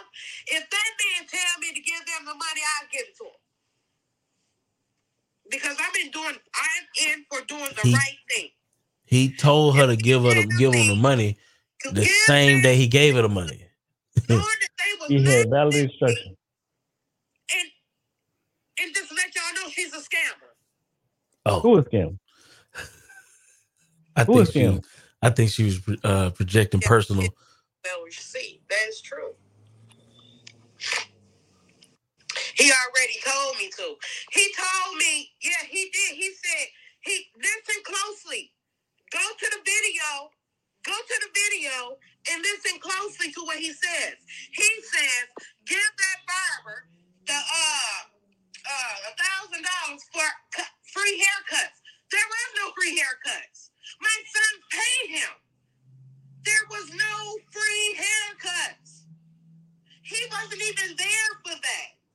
if 0.48 0.64
that 0.70 0.90
man 1.00 1.28
tell 1.28 1.54
me 1.60 1.68
to 1.74 1.80
give 1.82 2.00
them 2.06 2.26
the 2.26 2.34
money, 2.34 2.62
I'll 2.80 2.88
give 2.92 3.02
it 3.08 3.16
to 3.18 3.24
him. 3.24 3.40
Because 5.50 5.76
I've 5.80 5.94
been 5.94 6.10
doing, 6.12 6.36
I'm 6.36 6.84
in 7.10 7.26
for 7.30 7.44
doing 7.46 7.70
the 7.76 7.82
He- 7.82 7.92
right 7.94 8.18
thing. 8.30 8.50
He 9.06 9.30
told 9.36 9.76
her 9.76 9.86
to 9.88 9.96
give 9.96 10.24
her 10.24 10.34
the, 10.34 10.44
give 10.44 10.72
him 10.74 10.88
the 10.88 10.96
money 10.96 11.38
the 11.90 12.06
same 12.06 12.60
day 12.62 12.76
he 12.76 12.88
gave 12.88 13.14
her 13.16 13.22
the 13.22 13.28
money. 13.30 13.66
knowing 14.30 14.60
that 14.62 14.74
they 14.78 14.92
was 15.00 15.10
He 15.10 15.16
had 15.16 15.24
listening 15.26 15.50
valid 15.50 15.76
instruction. 15.76 16.36
and, 17.54 17.68
and 18.82 18.94
just 18.94 19.12
let 19.12 19.34
y'all 19.34 19.54
know 19.64 19.70
she's 19.70 19.94
a 19.94 19.98
scammer. 19.98 20.50
Oh, 21.46 21.60
Who 21.60 21.70
was 21.70 21.84
scam? 21.86 22.18
I 24.16 24.24
Who 24.26 24.34
think 24.34 24.48
she. 24.52 24.80
I 25.22 25.30
think 25.30 25.50
she 25.50 25.64
was 25.64 25.80
uh, 26.04 26.30
projecting 26.30 26.80
Yeah. 26.82 26.88
personal. 26.88 27.34
Well, 27.84 28.04
see, 28.10 28.62
that's 28.70 29.00
true. 29.02 29.34
He 32.56 32.70
already 32.72 33.18
told 33.24 33.56
me 33.58 33.70
to. 33.78 33.96
He 34.32 34.54
told 34.56 34.96
me, 34.98 35.30
yeah, 35.42 35.66
he 35.68 35.90
did. 35.92 36.16
He 36.16 36.30
said, 36.34 36.66
he 37.02 37.26
listen 37.38 37.82
closely. 37.84 38.52
Go 39.12 39.20
to 39.20 39.46
the 39.52 39.62
video. 39.64 40.30
Go 40.84 40.94
to 40.96 41.16
the 41.22 41.32
video 41.34 41.98
and 42.32 42.42
listen 42.42 42.80
closely 42.80 43.32
to 43.32 43.42
what 43.44 43.58
he 43.58 43.72
says. 43.72 44.16
He 44.52 44.70
says, 44.82 45.26
give 45.66 45.78
that 45.98 46.18
barber 46.26 46.88
the 47.26 47.34
uh 47.36 48.00
uh 48.66 48.96
a 49.10 49.12
thousand 49.18 49.62
dollars 49.64 50.02
for 50.12 50.26
free 50.94 51.16
haircuts. 51.20 51.78
There 52.12 52.28
was 52.28 52.48
no 52.60 52.72
free 52.78 52.96
haircuts. 52.98 53.70
My 54.00 54.16
son 54.32 54.54
paid 54.72 55.20
him. 55.20 55.32
There 56.44 56.54
was 56.70 56.90
no 56.90 57.38
free 57.50 57.96
haircuts. 57.98 59.02
He 60.02 60.18
wasn't 60.30 60.62
even 60.62 60.96
there 60.96 61.30
for 61.44 61.54
that. 61.60 62.06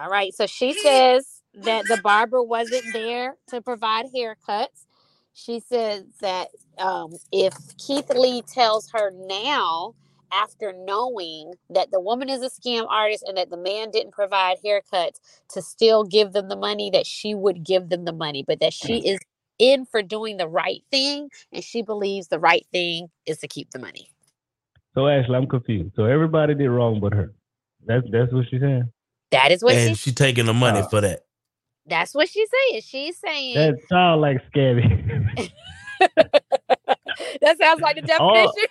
All 0.00 0.10
right. 0.10 0.34
So 0.34 0.46
she 0.46 0.74
He 0.74 0.80
says 0.80 1.42
that 1.54 1.88
the 1.88 1.96
barber 2.02 2.42
wasn't 2.42 2.92
there. 2.92 2.92
there 2.92 3.36
to 3.48 3.62
provide 3.62 4.06
haircuts. 4.14 4.86
She 5.34 5.60
says 5.60 6.04
that 6.20 6.48
um, 6.78 7.12
if 7.32 7.54
Keith 7.78 8.10
Lee 8.10 8.42
tells 8.42 8.90
her 8.92 9.12
now, 9.12 9.94
after 10.32 10.72
knowing 10.76 11.54
that 11.70 11.90
the 11.92 12.00
woman 12.00 12.28
is 12.28 12.42
a 12.42 12.50
scam 12.50 12.86
artist 12.90 13.24
and 13.26 13.36
that 13.36 13.50
the 13.50 13.56
man 13.56 13.90
didn't 13.90 14.12
provide 14.12 14.58
haircuts, 14.64 15.20
to 15.50 15.62
still 15.62 16.04
give 16.04 16.32
them 16.32 16.48
the 16.48 16.56
money, 16.56 16.90
that 16.90 17.06
she 17.06 17.34
would 17.34 17.64
give 17.64 17.88
them 17.90 18.04
the 18.04 18.12
money, 18.12 18.44
but 18.46 18.60
that 18.60 18.72
she 18.74 18.98
is 19.08 19.20
in 19.58 19.86
for 19.86 20.02
doing 20.02 20.36
the 20.36 20.48
right 20.48 20.82
thing 20.90 21.28
and 21.52 21.62
she 21.64 21.82
believes 21.82 22.28
the 22.28 22.38
right 22.38 22.66
thing 22.72 23.08
is 23.26 23.38
to 23.38 23.48
keep 23.48 23.70
the 23.70 23.78
money. 23.78 24.10
So 24.94 25.06
Ashley, 25.08 25.34
I'm 25.36 25.46
confused. 25.46 25.94
So 25.96 26.04
everybody 26.04 26.54
did 26.54 26.68
wrong 26.68 27.00
but 27.00 27.12
her. 27.12 27.32
That's 27.86 28.06
that's 28.10 28.32
what 28.32 28.46
she's 28.50 28.60
saying. 28.60 28.90
That 29.30 29.50
is 29.52 29.62
what 29.62 29.74
and 29.74 29.96
she 29.98 30.10
she 30.10 30.14
taking 30.14 30.46
the 30.46 30.54
money 30.54 30.80
Uh, 30.80 30.88
for 30.88 31.00
that. 31.00 31.20
that's 31.86 32.14
what 32.14 32.28
she's 32.28 32.48
saying. 32.70 32.82
She's 32.82 33.18
saying 33.18 33.54
That 33.56 33.74
sounds 33.88 34.20
like 34.20 34.38
scammy. 34.52 34.88
that 37.40 37.58
sounds 37.58 37.80
like 37.80 37.96
the 37.96 38.12
All- 38.20 38.34
definition. 38.34 38.68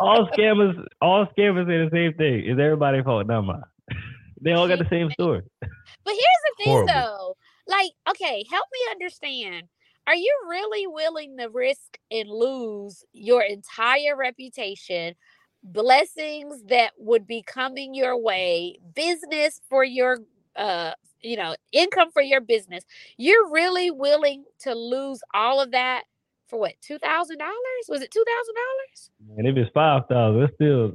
all 0.00 0.28
scammers, 0.36 0.84
all 1.00 1.26
scammers 1.36 1.66
say 1.66 1.84
the 1.84 1.90
same 1.92 2.14
thing. 2.14 2.44
Is 2.44 2.58
everybody 2.58 3.02
fault? 3.02 3.26
Not 3.26 3.42
mine. 3.42 3.62
They 4.40 4.52
all 4.52 4.68
got 4.68 4.78
the 4.78 4.88
same 4.90 5.10
story. 5.12 5.42
But 5.60 6.12
here's 6.12 6.20
the 6.44 6.54
thing 6.64 6.72
Horrible. 6.72 6.86
though. 6.92 7.36
Like, 7.68 7.90
okay, 8.10 8.44
help 8.50 8.66
me 8.72 8.78
understand. 8.92 9.68
Are 10.06 10.14
you 10.16 10.34
really 10.48 10.86
willing 10.86 11.38
to 11.38 11.48
risk 11.48 11.98
and 12.10 12.28
lose 12.30 13.04
your 13.12 13.42
entire 13.42 14.16
reputation, 14.16 15.14
blessings 15.64 16.62
that 16.68 16.92
would 16.98 17.26
be 17.26 17.42
coming 17.42 17.94
your 17.94 18.18
way, 18.20 18.78
business 18.94 19.60
for 19.70 19.84
your 19.84 20.18
uh 20.56 20.92
you 21.22 21.36
know, 21.36 21.56
income 21.72 22.10
for 22.12 22.22
your 22.22 22.40
business. 22.40 22.84
You're 23.18 23.50
really 23.50 23.90
willing 23.90 24.44
to 24.60 24.74
lose 24.74 25.20
all 25.34 25.60
of 25.60 25.72
that 25.72 26.04
for 26.48 26.60
what? 26.60 26.74
$2,000? 26.88 27.00
Was 27.88 28.02
it 28.02 28.12
$2,000? 28.12 29.10
And 29.38 29.46
if 29.48 29.56
it's 29.56 29.70
five 29.74 30.04
thousand, 30.08 30.42
it's 30.44 30.54
still. 30.56 30.92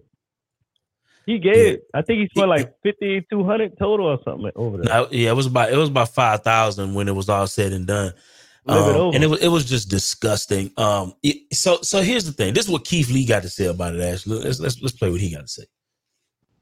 He 1.26 1.40
gave. 1.40 1.80
I 1.94 2.02
think 2.04 2.22
he 2.22 2.28
spent 2.30 2.50
like 2.50 2.74
fifty 2.84 3.26
two 3.32 3.44
hundred 3.46 3.78
total 3.80 4.08
or 4.08 4.20
something 4.26 4.52
over 4.56 4.78
there. 4.78 4.94
I- 4.94 5.08
yeah, 5.12 5.32
it 5.32 5.36
was 5.36 5.48
about 5.48 5.72
it 5.74 5.78
was 5.78 5.90
about 5.90 6.10
five 6.10 6.44
thousand 6.44 6.94
when 6.96 7.08
it 7.08 7.16
was 7.16 7.30
all 7.30 7.48
said 7.48 7.74
and 7.74 7.88
done. 7.88 8.14
Live 8.66 8.88
it 8.88 8.96
Um, 8.96 9.02
over. 9.02 9.16
and 9.16 9.24
it 9.24 9.28
was 9.28 9.40
it 9.42 9.48
was 9.48 9.66
just 9.66 9.90
disgusting. 9.90 10.72
Um, 10.78 11.14
it- 11.24 11.54
so 11.56 11.80
so 11.82 12.02
here's 12.02 12.26
the 12.26 12.32
thing. 12.34 12.54
This 12.54 12.66
is 12.66 12.72
what 12.72 12.86
Keith 12.86 13.10
Lee 13.10 13.26
got 13.26 13.42
to 13.44 13.50
say 13.50 13.66
about 13.66 13.96
it. 13.96 14.02
Ashley, 14.02 14.38
let's 14.38 14.60
let's 14.60 14.80
let's 14.82 14.96
play 14.96 15.10
what 15.10 15.20
he 15.22 15.32
got 15.34 15.42
to 15.42 15.48
say. 15.48 15.64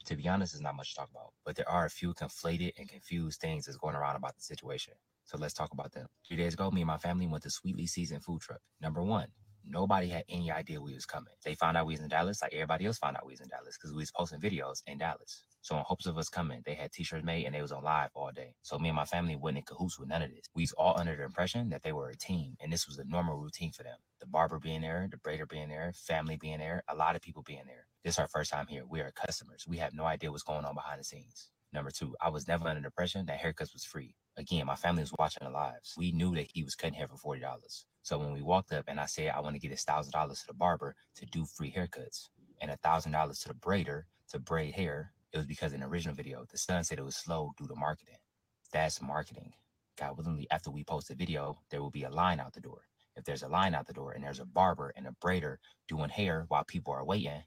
to 0.06 0.16
be 0.16 0.26
honest, 0.28 0.52
there's 0.54 0.62
not 0.62 0.74
much 0.74 0.90
to 0.90 0.96
talk 0.96 1.10
about, 1.10 1.32
but 1.44 1.54
there 1.54 1.68
are 1.68 1.84
a 1.86 1.90
few 1.90 2.12
conflated 2.14 2.72
and 2.78 2.88
confused 2.88 3.40
things 3.40 3.66
that's 3.66 3.78
going 3.78 3.94
around 3.94 4.16
about 4.16 4.34
the 4.34 4.42
situation. 4.42 4.94
So 5.24 5.38
let's 5.38 5.54
talk 5.54 5.72
about 5.72 5.92
them. 5.92 6.06
Three 6.26 6.36
days 6.36 6.54
ago, 6.54 6.68
me 6.72 6.80
and 6.80 6.88
my 6.88 6.98
family 6.98 7.28
went 7.28 7.44
to 7.44 7.50
Sweetly 7.50 7.86
Seasoned 7.86 8.24
Food 8.24 8.40
Truck. 8.40 8.60
Number 8.80 9.04
one, 9.04 9.28
nobody 9.64 10.08
had 10.08 10.24
any 10.28 10.50
idea 10.50 10.80
we 10.80 10.94
was 10.94 11.06
coming. 11.06 11.32
They 11.44 11.54
found 11.54 11.76
out 11.76 11.86
we 11.86 11.92
was 11.92 12.00
in 12.00 12.08
Dallas, 12.08 12.42
like 12.42 12.52
everybody 12.54 12.86
else 12.86 12.98
found 12.98 13.16
out 13.16 13.24
we 13.26 13.34
was 13.34 13.40
in 13.40 13.48
Dallas, 13.48 13.76
because 13.78 13.92
we 13.92 13.98
was 14.02 14.10
posting 14.10 14.40
videos 14.40 14.82
in 14.88 14.98
Dallas. 14.98 15.44
So 15.62 15.76
in 15.76 15.82
hopes 15.86 16.06
of 16.06 16.18
us 16.18 16.28
coming, 16.28 16.62
they 16.64 16.74
had 16.74 16.92
t-shirts 16.92 17.24
made 17.24 17.46
and 17.46 17.54
they 17.54 17.62
was 17.62 17.72
on 17.72 17.84
live 17.84 18.10
all 18.14 18.30
day. 18.34 18.54
So 18.62 18.78
me 18.78 18.88
and 18.88 18.96
my 18.96 19.04
family 19.04 19.36
wasn't 19.36 19.58
in 19.58 19.64
cahoots 19.64 19.98
with 19.98 20.08
none 20.08 20.22
of 20.22 20.30
this. 20.30 20.46
We 20.54 20.62
was 20.62 20.72
all 20.72 20.98
under 20.98 21.16
the 21.16 21.24
impression 21.24 21.68
that 21.70 21.82
they 21.82 21.92
were 21.92 22.10
a 22.10 22.16
team, 22.16 22.56
and 22.60 22.72
this 22.72 22.86
was 22.86 22.98
a 22.98 23.04
normal 23.04 23.38
routine 23.38 23.72
for 23.72 23.82
them. 23.82 23.98
The 24.20 24.26
barber 24.26 24.58
being 24.58 24.80
there, 24.82 25.08
the 25.10 25.18
braider 25.18 25.48
being 25.48 25.68
there, 25.68 25.92
family 25.94 26.36
being 26.36 26.58
there, 26.58 26.82
a 26.88 26.94
lot 26.94 27.16
of 27.16 27.22
people 27.22 27.42
being 27.42 27.64
there. 27.66 27.86
This 28.04 28.14
is 28.14 28.18
our 28.18 28.28
first 28.28 28.50
time 28.50 28.66
here. 28.68 28.84
We 28.88 29.00
are 29.00 29.12
customers. 29.12 29.66
We 29.68 29.78
have 29.78 29.94
no 29.94 30.04
idea 30.04 30.30
what's 30.30 30.42
going 30.42 30.64
on 30.64 30.74
behind 30.74 31.00
the 31.00 31.04
scenes. 31.04 31.50
Number 31.72 31.90
two, 31.90 32.16
I 32.20 32.30
was 32.30 32.48
never 32.48 32.66
under 32.66 32.80
the 32.80 32.86
impression 32.86 33.26
that 33.26 33.40
haircuts 33.40 33.72
was 33.72 33.84
free. 33.84 34.14
Again, 34.36 34.66
my 34.66 34.76
family 34.76 35.02
was 35.02 35.12
watching 35.18 35.46
the 35.46 35.50
lives. 35.52 35.94
We 35.96 36.12
knew 36.12 36.34
that 36.34 36.50
he 36.52 36.64
was 36.64 36.74
cutting 36.74 36.94
hair 36.94 37.08
for 37.08 37.16
forty 37.16 37.40
dollars. 37.40 37.86
So 38.02 38.18
when 38.18 38.32
we 38.32 38.42
walked 38.42 38.72
up 38.72 38.86
and 38.88 38.98
I 38.98 39.06
said 39.06 39.32
I 39.34 39.40
want 39.40 39.54
to 39.54 39.60
get 39.60 39.72
a 39.72 39.76
thousand 39.76 40.12
dollars 40.12 40.40
to 40.40 40.46
the 40.48 40.54
barber 40.54 40.96
to 41.16 41.26
do 41.26 41.44
free 41.44 41.72
haircuts 41.72 42.28
and 42.60 42.70
a 42.70 42.76
thousand 42.78 43.12
dollars 43.12 43.40
to 43.40 43.48
the 43.48 43.54
braider 43.54 44.04
to 44.30 44.38
braid 44.38 44.74
hair, 44.74 45.12
it 45.32 45.36
was 45.36 45.46
because 45.46 45.72
in 45.72 45.80
the 45.80 45.86
original 45.86 46.14
video, 46.14 46.44
the 46.50 46.58
son 46.58 46.82
said 46.84 46.98
it 46.98 47.04
was 47.04 47.16
slow 47.16 47.52
due 47.56 47.66
to 47.66 47.74
marketing. 47.74 48.16
That's 48.72 49.00
marketing. 49.00 49.52
God 49.98 50.16
willingly, 50.16 50.46
after 50.50 50.70
we 50.70 50.84
post 50.84 51.08
the 51.08 51.14
video, 51.14 51.58
there 51.70 51.82
will 51.82 51.90
be 51.90 52.04
a 52.04 52.10
line 52.10 52.40
out 52.40 52.52
the 52.52 52.60
door. 52.60 52.82
If 53.16 53.24
there's 53.24 53.42
a 53.42 53.48
line 53.48 53.74
out 53.74 53.86
the 53.86 53.92
door 53.92 54.12
and 54.12 54.24
there's 54.24 54.40
a 54.40 54.44
barber 54.44 54.92
and 54.96 55.06
a 55.06 55.14
braider 55.24 55.56
doing 55.88 56.08
hair 56.08 56.46
while 56.48 56.64
people 56.64 56.92
are 56.92 57.04
waiting, 57.04 57.42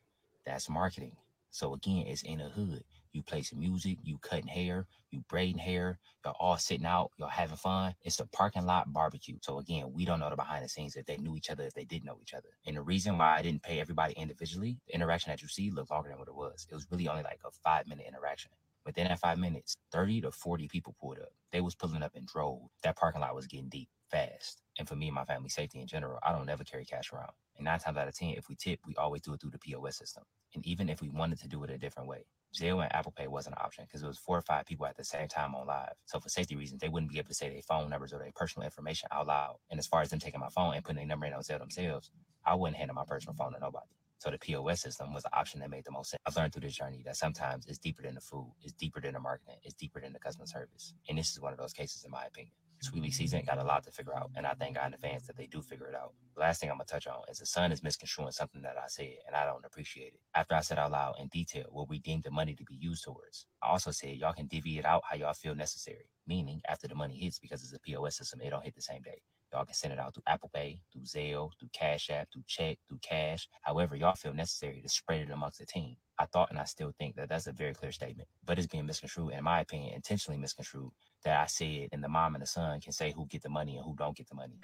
that's 0.45 0.69
marketing. 0.69 1.15
So 1.51 1.73
again, 1.73 2.05
it's 2.07 2.21
in 2.21 2.39
the 2.39 2.49
hood. 2.49 2.83
You 3.13 3.21
play 3.23 3.43
some 3.43 3.59
music, 3.59 3.99
you 4.03 4.17
cutting 4.17 4.47
hair, 4.47 4.87
you 5.11 5.23
braiding 5.29 5.59
hair, 5.59 5.99
y'all 6.25 6.35
all 6.39 6.57
sitting 6.57 6.85
out, 6.85 7.11
y'all 7.17 7.29
having 7.29 7.55
fun. 7.55 7.93
It's 8.01 8.19
a 8.19 8.25
parking 8.27 8.65
lot 8.65 8.91
barbecue. 8.91 9.37
So 9.41 9.59
again, 9.59 9.91
we 9.93 10.03
don't 10.03 10.19
know 10.19 10.29
the 10.29 10.35
behind 10.35 10.65
the 10.65 10.69
scenes 10.69 10.95
if 10.95 11.05
they 11.05 11.17
knew 11.17 11.35
each 11.37 11.49
other, 11.49 11.63
if 11.63 11.73
they 11.73 11.85
didn't 11.85 12.05
know 12.05 12.17
each 12.21 12.33
other. 12.33 12.49
And 12.65 12.75
the 12.75 12.81
reason 12.81 13.17
why 13.17 13.37
I 13.37 13.41
didn't 13.43 13.63
pay 13.63 13.79
everybody 13.79 14.13
individually, 14.15 14.79
the 14.87 14.95
interaction 14.95 15.31
that 15.31 15.41
you 15.41 15.47
see 15.47 15.69
looked 15.69 15.91
longer 15.91 16.09
than 16.09 16.19
what 16.19 16.27
it 16.27 16.35
was. 16.35 16.67
It 16.69 16.73
was 16.73 16.87
really 16.91 17.07
only 17.07 17.23
like 17.23 17.39
a 17.45 17.51
five 17.63 17.87
minute 17.87 18.05
interaction. 18.07 18.51
Within 18.85 19.07
that 19.07 19.19
five 19.19 19.37
minutes, 19.37 19.77
30 19.91 20.21
to 20.21 20.31
40 20.31 20.67
people 20.67 20.95
pulled 20.99 21.19
up. 21.19 21.31
They 21.51 21.61
was 21.61 21.75
pulling 21.75 22.03
up 22.03 22.15
in 22.15 22.25
droves. 22.25 22.69
That 22.81 22.97
parking 22.97 23.21
lot 23.21 23.35
was 23.35 23.47
getting 23.47 23.69
deep 23.69 23.87
fast. 24.13 24.61
And 24.77 24.87
for 24.87 24.95
me 24.95 25.07
and 25.07 25.15
my 25.15 25.25
family 25.25 25.49
safety 25.49 25.79
in 25.79 25.87
general, 25.87 26.19
I 26.23 26.31
don't 26.31 26.49
ever 26.49 26.63
carry 26.63 26.85
cash 26.85 27.11
around. 27.11 27.31
And 27.57 27.65
nine 27.65 27.79
times 27.79 27.97
out 27.97 28.07
of 28.07 28.15
10, 28.15 28.29
if 28.37 28.47
we 28.47 28.55
tip, 28.55 28.79
we 28.85 28.95
always 28.95 29.21
do 29.21 29.33
it 29.33 29.41
through 29.41 29.51
the 29.51 29.59
POS 29.59 29.97
system. 29.97 30.23
And 30.53 30.65
even 30.65 30.87
if 30.87 31.01
we 31.01 31.09
wanted 31.09 31.39
to 31.39 31.47
do 31.47 31.63
it 31.63 31.71
a 31.71 31.77
different 31.77 32.07
way, 32.07 32.25
Zelle 32.55 32.83
and 32.83 32.93
Apple 32.93 33.13
Pay 33.15 33.27
wasn't 33.27 33.55
an 33.55 33.65
option 33.65 33.85
because 33.85 34.03
it 34.03 34.07
was 34.07 34.19
four 34.19 34.37
or 34.37 34.41
five 34.43 34.65
people 34.65 34.85
at 34.85 34.95
the 34.95 35.03
same 35.03 35.27
time 35.27 35.55
on 35.55 35.65
live. 35.65 35.93
So 36.05 36.19
for 36.19 36.29
safety 36.29 36.55
reasons, 36.55 36.79
they 36.81 36.89
wouldn't 36.89 37.11
be 37.11 37.17
able 37.17 37.29
to 37.29 37.33
say 37.33 37.49
their 37.49 37.63
phone 37.63 37.89
numbers 37.89 38.13
or 38.13 38.19
their 38.19 38.31
personal 38.35 38.65
information 38.65 39.09
out 39.11 39.27
loud. 39.27 39.55
And 39.71 39.79
as 39.79 39.87
far 39.87 40.01
as 40.01 40.11
them 40.11 40.19
taking 40.19 40.39
my 40.39 40.49
phone 40.49 40.75
and 40.75 40.83
putting 40.83 40.97
their 40.97 41.07
number 41.07 41.25
in 41.25 41.33
on 41.33 41.41
Zelle 41.41 41.59
themselves, 41.59 42.11
I 42.45 42.53
wouldn't 42.53 42.77
hand 42.77 42.91
my 42.93 43.05
personal 43.07 43.35
phone 43.35 43.53
to 43.53 43.59
nobody. 43.59 43.87
So 44.19 44.29
the 44.29 44.37
POS 44.37 44.81
system 44.81 45.13
was 45.13 45.23
the 45.23 45.35
option 45.35 45.59
that 45.61 45.69
made 45.71 45.85
the 45.85 45.91
most 45.91 46.11
sense. 46.11 46.21
I've 46.25 46.35
learned 46.37 46.53
through 46.53 46.61
this 46.61 46.75
journey 46.75 47.01
that 47.05 47.17
sometimes 47.17 47.65
it's 47.67 47.79
deeper 47.79 48.03
than 48.03 48.15
the 48.15 48.21
food, 48.21 48.53
it's 48.61 48.73
deeper 48.73 49.01
than 49.01 49.13
the 49.13 49.19
marketing, 49.19 49.57
it's 49.63 49.73
deeper 49.73 49.99
than 49.99 50.13
the 50.13 50.19
customer 50.19 50.45
service. 50.45 50.93
And 51.09 51.17
this 51.17 51.31
is 51.31 51.41
one 51.41 51.51
of 51.51 51.59
those 51.59 51.73
cases, 51.73 52.05
in 52.05 52.11
my 52.11 52.23
opinion. 52.25 52.53
Sweetly 52.83 53.11
season 53.11 53.43
got 53.47 53.59
a 53.59 53.63
lot 53.63 53.81
to 53.85 53.91
figure 53.91 54.13
out, 54.13 54.31
and 54.35 54.45
I 54.45 54.55
thank 54.55 54.75
God 54.75 54.87
in 54.87 54.93
advance 54.93 55.25
that 55.27 55.37
they 55.37 55.47
do 55.47 55.61
figure 55.61 55.87
it 55.87 55.95
out. 55.95 56.11
The 56.35 56.41
last 56.41 56.59
thing 56.59 56.69
I'm 56.69 56.75
gonna 56.75 56.83
touch 56.83 57.07
on 57.07 57.21
is 57.31 57.39
the 57.39 57.45
son 57.45 57.71
is 57.71 57.81
misconstruing 57.81 58.33
something 58.33 58.61
that 58.63 58.75
I 58.77 58.87
said, 58.87 59.15
and 59.25 59.37
I 59.37 59.45
don't 59.45 59.63
appreciate 59.63 60.07
it. 60.15 60.19
After 60.35 60.53
I 60.53 60.59
said 60.59 60.77
out 60.77 60.91
loud 60.91 61.15
in 61.17 61.29
detail 61.29 61.67
what 61.71 61.87
we 61.87 61.99
deem 61.99 62.19
the 62.25 62.29
money 62.29 62.55
to 62.55 62.63
be 62.65 62.75
used 62.75 63.05
towards, 63.05 63.45
I 63.61 63.69
also 63.69 63.91
said 63.91 64.17
y'all 64.17 64.33
can 64.33 64.47
divvy 64.47 64.79
it 64.79 64.85
out 64.85 65.03
how 65.09 65.15
y'all 65.15 65.33
feel 65.33 65.55
necessary. 65.55 66.09
Meaning, 66.27 66.59
after 66.67 66.89
the 66.89 66.95
money 66.95 67.15
hits, 67.17 67.39
because 67.39 67.63
it's 67.63 67.71
a 67.71 67.79
POS 67.79 68.17
system, 68.17 68.41
it 68.41 68.49
don't 68.49 68.65
hit 68.65 68.75
the 68.75 68.81
same 68.81 69.01
day. 69.01 69.21
Y'all 69.53 69.65
can 69.65 69.75
send 69.75 69.93
it 69.93 69.99
out 69.99 70.15
through 70.15 70.23
Apple 70.27 70.51
Pay, 70.53 70.79
through 70.93 71.03
Zelle, 71.03 71.51
through 71.59 71.69
Cash 71.73 72.09
App, 72.11 72.29
through 72.33 72.43
check, 72.47 72.79
through 72.89 72.99
cash, 73.03 73.49
however 73.63 73.95
y'all 73.95 74.15
feel 74.15 74.33
necessary 74.35 74.81
to 74.81 74.89
spread 74.89 75.21
it 75.21 75.31
amongst 75.31 75.59
the 75.59 75.67
team. 75.67 75.97
I 76.19 76.27
thought 76.27 76.51
and 76.51 76.59
I 76.59 76.65
still 76.65 76.93
think 76.99 77.15
that 77.17 77.29
that's 77.29 77.47
a 77.47 77.53
very 77.53 77.73
clear 77.75 77.93
statement, 77.93 78.29
but 78.45 78.59
it's 78.59 78.67
being 78.67 78.87
misconstrued, 78.87 79.33
in 79.33 79.45
my 79.45 79.61
opinion, 79.61 79.93
intentionally 79.95 80.39
misconstrued. 80.39 80.91
That 81.25 81.41
I 81.41 81.47
said, 81.47 81.89
and 81.93 82.03
the 82.03 82.09
mom 82.09 82.35
and 82.35 82.41
the 82.43 82.47
son 82.47 82.81
can 82.81 82.93
say 82.93 83.13
who 83.15 83.27
get 83.27 83.43
the 83.43 83.49
money 83.49 83.77
and 83.77 83.85
who 83.85 83.95
don't 83.97 84.17
get 84.17 84.29
the 84.29 84.35
money. 84.35 84.59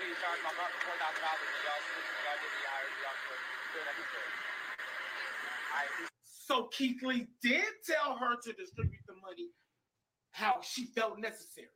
So 6.26 6.66
Keith 6.74 7.04
Lee 7.04 7.28
did 7.44 7.66
tell 7.86 8.18
her 8.18 8.36
to 8.44 8.54
distribute 8.54 9.02
the 9.08 9.16
money 9.22 9.50
how 10.32 10.62
she 10.64 10.86
felt 10.88 11.20
necessary. 11.20 11.70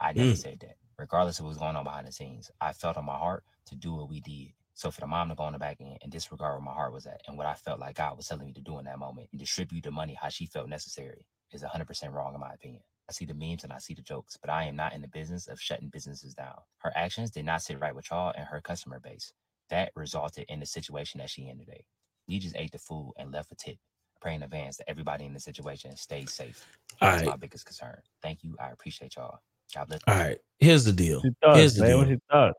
I 0.00 0.12
never 0.12 0.32
Mm. 0.32 0.38
said 0.38 0.60
that. 0.60 0.76
Regardless 1.02 1.40
of 1.40 1.46
what's 1.46 1.58
going 1.58 1.76
on 1.76 1.84
behind 1.84 2.08
the 2.08 2.12
scenes, 2.12 2.52
I 2.62 2.72
felt 2.74 2.96
in 2.96 3.04
my 3.06 3.18
heart 3.18 3.44
to 3.66 3.76
do 3.76 3.94
what 3.96 4.08
we 4.08 4.20
did. 4.20 4.52
So 4.76 4.92
for 4.92 5.02
the 5.02 5.08
mom 5.08 5.30
to 5.30 5.36
go 5.36 5.44
on 5.44 5.54
the 5.54 5.58
back 5.60 5.78
end 5.82 5.98
and 6.02 6.12
disregard 6.12 6.54
where 6.54 6.62
my 6.64 6.72
heart 6.72 6.94
was 6.94 7.06
at 7.06 7.22
and 7.28 7.36
what 7.36 7.48
I 7.48 7.54
felt 7.56 7.80
like 7.80 7.96
God 7.96 8.16
was 8.16 8.28
telling 8.28 8.46
me 8.46 8.54
to 8.54 8.62
do 8.62 8.78
in 8.78 8.86
that 8.86 9.00
moment 9.00 9.28
and 9.32 9.40
distribute 9.40 9.84
the 9.84 9.92
money 9.92 10.14
how 10.20 10.30
she 10.30 10.46
felt 10.46 10.70
necessary 10.70 11.26
is 11.52 11.64
100% 11.64 12.14
wrong 12.14 12.34
in 12.34 12.40
my 12.40 12.54
opinion. 12.54 12.82
I 13.10 13.14
see 13.14 13.26
the 13.26 13.34
memes 13.34 13.64
and 13.64 13.74
I 13.74 13.80
see 13.80 13.94
the 13.94 14.02
jokes, 14.02 14.38
but 14.40 14.50
I 14.50 14.64
am 14.66 14.76
not 14.76 14.94
in 14.94 15.02
the 15.02 15.08
business 15.08 15.48
of 15.48 15.60
shutting 15.60 15.90
businesses 15.90 16.34
down. 16.34 16.56
Her 16.78 16.92
actions 16.96 17.32
did 17.32 17.44
not 17.46 17.62
sit 17.62 17.80
right 17.80 17.94
with 17.94 18.10
y'all 18.10 18.32
and 18.38 18.46
her 18.46 18.62
customer 18.62 19.00
base. 19.00 19.34
That 19.70 19.92
resulted 19.96 20.46
in 20.48 20.60
the 20.60 20.66
situation 20.66 21.18
that 21.20 21.30
she 21.30 21.48
in 21.48 21.58
today. 21.58 21.84
We 22.28 22.38
just 22.40 22.56
ate 22.56 22.72
the 22.72 22.78
food 22.78 23.12
and 23.18 23.32
left 23.32 23.52
a 23.52 23.56
tip. 23.56 23.76
I 24.16 24.18
pray 24.22 24.36
in 24.36 24.44
advance 24.44 24.78
that 24.78 24.88
everybody 24.90 25.26
in 25.26 25.34
the 25.34 25.40
situation 25.40 25.96
stays 25.98 26.32
safe. 26.32 26.68
That's 27.10 27.24
my 27.24 27.36
biggest 27.36 27.66
concern. 27.66 28.00
Thank 28.22 28.44
you. 28.44 28.56
I 28.60 28.70
appreciate 28.70 29.16
y'all. 29.16 29.40
God 29.74 29.88
bless. 29.88 30.00
All 30.06 30.14
right. 30.14 30.38
Here's 30.58 30.84
the 30.84 30.92
deal. 30.92 31.22
What's 31.22 31.56
Here's 31.56 31.74
the 31.74 31.82
man? 31.82 31.90
deal. 31.90 31.98
What's 31.98 32.10
your 32.10 32.18
thoughts? 32.30 32.58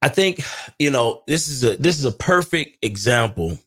I 0.00 0.08
think 0.08 0.42
you 0.78 0.90
know 0.90 1.22
this 1.26 1.48
is 1.48 1.64
a 1.64 1.76
this 1.76 1.98
is 1.98 2.04
a 2.04 2.12
perfect 2.12 2.84
example 2.84 3.58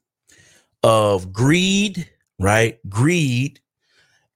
of 0.84 1.34
greed, 1.34 2.10
right? 2.40 2.80
Greed 2.90 3.60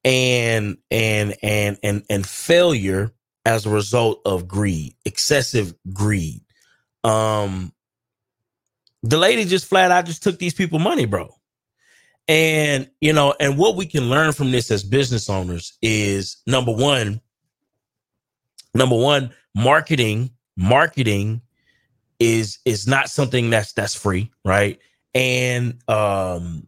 and 0.03 0.77
and 0.91 1.35
and 1.41 1.77
and 1.83 2.03
and 2.09 2.25
failure 2.25 3.11
as 3.45 3.65
a 3.65 3.69
result 3.69 4.21
of 4.25 4.47
greed, 4.47 4.95
excessive 5.05 5.73
greed. 5.93 6.41
Um 7.03 7.71
the 9.03 9.17
lady 9.17 9.45
just 9.45 9.65
flat 9.65 9.91
out 9.91 10.05
just 10.05 10.23
took 10.23 10.39
these 10.39 10.53
people 10.53 10.79
money, 10.79 11.05
bro. 11.05 11.29
And 12.27 12.89
you 13.01 13.13
know, 13.13 13.35
and 13.39 13.57
what 13.57 13.75
we 13.75 13.85
can 13.85 14.09
learn 14.09 14.33
from 14.33 14.51
this 14.51 14.71
as 14.71 14.83
business 14.83 15.29
owners 15.29 15.77
is 15.81 16.37
number 16.47 16.71
1 16.71 17.21
number 18.76 18.97
1 18.97 19.32
marketing 19.55 20.32
marketing 20.57 21.41
is 22.19 22.59
is 22.65 22.88
not 22.88 23.09
something 23.09 23.51
that's 23.51 23.73
that's 23.73 23.95
free, 23.95 24.32
right? 24.45 24.80
And 25.15 25.80
um 25.89 26.67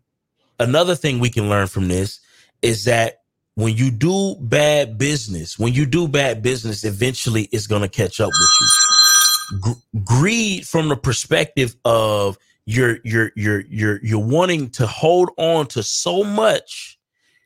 another 0.59 0.95
thing 0.95 1.19
we 1.19 1.29
can 1.29 1.49
learn 1.49 1.67
from 1.67 1.87
this 1.87 2.19
is 2.61 2.85
that 2.85 3.21
when 3.55 3.75
you 3.75 3.91
do 3.91 4.35
bad 4.39 4.97
business, 4.97 5.59
when 5.59 5.73
you 5.73 5.85
do 5.85 6.07
bad 6.07 6.43
business, 6.43 6.83
eventually 6.85 7.43
it's 7.51 7.67
going 7.67 7.81
to 7.81 7.89
catch 7.89 8.21
up 8.21 8.29
with 8.29 8.49
you. 8.61 9.73
G- 9.73 9.81
greed 10.03 10.67
from 10.67 10.89
the 10.89 10.97
perspective 10.97 11.75
of 11.85 12.37
you're 12.65 12.99
you're 13.03 13.31
you're 13.35 13.63
you're 13.69 13.99
you're 14.03 14.25
wanting 14.25 14.69
to 14.71 14.87
hold 14.87 15.31
on 15.37 15.67
to 15.67 15.83
so 15.83 16.23
much 16.23 16.99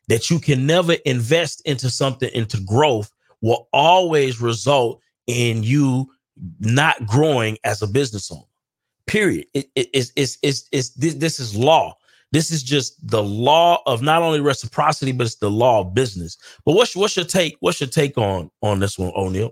that 0.09 0.29
you 0.29 0.39
can 0.39 0.65
never 0.67 0.93
invest 1.05 1.61
into 1.65 1.89
something 1.89 2.29
into 2.33 2.59
growth 2.61 3.11
will 3.41 3.67
always 3.73 4.41
result 4.41 5.01
in 5.27 5.63
you 5.63 6.09
not 6.59 7.05
growing 7.05 7.57
as 7.63 7.81
a 7.81 7.87
business 7.87 8.31
owner. 8.31 8.43
Period. 9.05 9.47
It, 9.53 9.69
it, 9.75 9.89
it's, 9.93 10.11
it's, 10.15 10.37
it's, 10.41 10.67
it's, 10.71 10.89
this, 10.91 11.15
this 11.15 11.39
is 11.39 11.55
law. 11.55 11.95
This 12.31 12.49
is 12.49 12.63
just 12.63 13.05
the 13.05 13.21
law 13.21 13.81
of 13.85 14.01
not 14.01 14.21
only 14.21 14.39
reciprocity, 14.39 15.11
but 15.11 15.25
it's 15.27 15.35
the 15.35 15.51
law 15.51 15.81
of 15.81 15.93
business. 15.93 16.37
But 16.63 16.75
what's 16.75 16.95
what's 16.95 17.17
your 17.17 17.25
take? 17.25 17.57
What's 17.59 17.81
your 17.81 17.89
take 17.89 18.17
on 18.17 18.49
on 18.61 18.79
this 18.79 18.97
one, 18.97 19.11
O'Neil? 19.13 19.51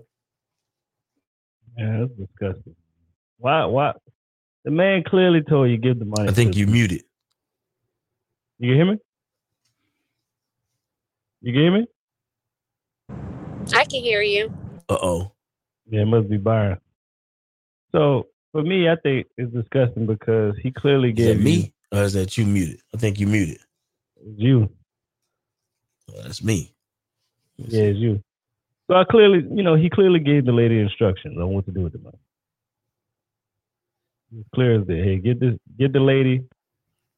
Yeah, 1.76 2.00
that's 2.00 2.12
disgusting. 2.12 2.74
Why? 3.36 3.66
Why? 3.66 3.92
The 4.64 4.70
man 4.70 5.02
clearly 5.06 5.42
told 5.42 5.70
you 5.70 5.76
give 5.76 5.98
the 5.98 6.06
money. 6.06 6.28
I 6.28 6.32
think 6.32 6.56
you 6.56 6.66
muted. 6.66 7.02
You 8.58 8.74
hear 8.74 8.86
me? 8.86 8.96
You 11.42 11.52
hear 11.52 11.70
me? 11.70 11.86
I 13.74 13.84
can 13.84 14.02
hear 14.02 14.22
you. 14.22 14.52
Uh 14.88 14.98
oh. 15.02 15.32
Yeah, 15.90 16.02
it 16.02 16.06
must 16.06 16.30
be 16.30 16.38
Byron. 16.38 16.78
So 17.92 18.28
for 18.52 18.62
me, 18.62 18.88
I 18.88 18.96
think 19.02 19.28
it's 19.38 19.52
disgusting 19.52 20.06
because 20.06 20.54
he 20.62 20.72
clearly 20.72 21.12
Is 21.16 21.24
gave 21.24 21.26
that 21.26 21.36
me 21.36 21.74
or 21.92 22.04
is 22.04 22.14
that 22.14 22.38
you 22.38 22.46
muted? 22.46 22.80
I 22.94 22.98
think 22.98 23.20
you 23.20 23.26
muted. 23.28 23.60
You, 24.24 24.34
you. 24.36 24.70
Oh, 26.10 26.22
that's 26.22 26.42
me. 26.44 26.74
Let 27.58 27.66
me 27.66 27.70
Yeah, 27.70 27.82
see. 27.82 27.92
it's 27.92 27.98
you. 27.98 28.22
So 28.90 28.96
I 28.96 29.04
clearly, 29.10 29.44
you 29.54 29.62
know, 29.62 29.76
he 29.76 29.90
clearly 29.90 30.20
gave 30.20 30.46
the 30.46 30.52
lady 30.52 30.80
instructions 30.80 31.38
on 31.38 31.50
what 31.54 31.66
to 31.66 31.72
do 31.72 31.82
with 31.82 31.92
the 31.94 32.00
money. 32.00 32.18
It's 34.36 34.48
clear 34.54 34.80
as 34.80 34.86
day. 34.88 35.02
Hey, 35.02 35.18
get 35.18 35.40
this, 35.40 35.54
get 35.78 35.92
the 35.92 36.00
lady. 36.00 36.44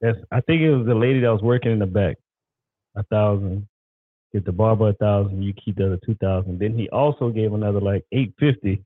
That's 0.00 0.18
I 0.32 0.40
think 0.42 0.62
it 0.62 0.74
was 0.76 0.86
the 0.86 0.94
lady 0.94 1.20
that 1.20 1.32
was 1.32 1.42
working 1.42 1.72
in 1.72 1.80
the 1.80 1.86
back. 1.86 2.16
A 2.96 3.04
thousand. 3.04 3.68
Get 4.32 4.44
the 4.44 4.52
barber 4.52 4.88
a 4.90 4.92
thousand. 4.94 5.42
You 5.42 5.52
keep 5.52 5.76
the 5.76 5.86
other 5.86 5.98
two 6.04 6.14
thousand. 6.16 6.58
Then 6.58 6.76
he 6.76 6.88
also 6.88 7.30
gave 7.30 7.52
another 7.52 7.80
like 7.80 8.04
eight 8.12 8.34
fifty. 8.38 8.82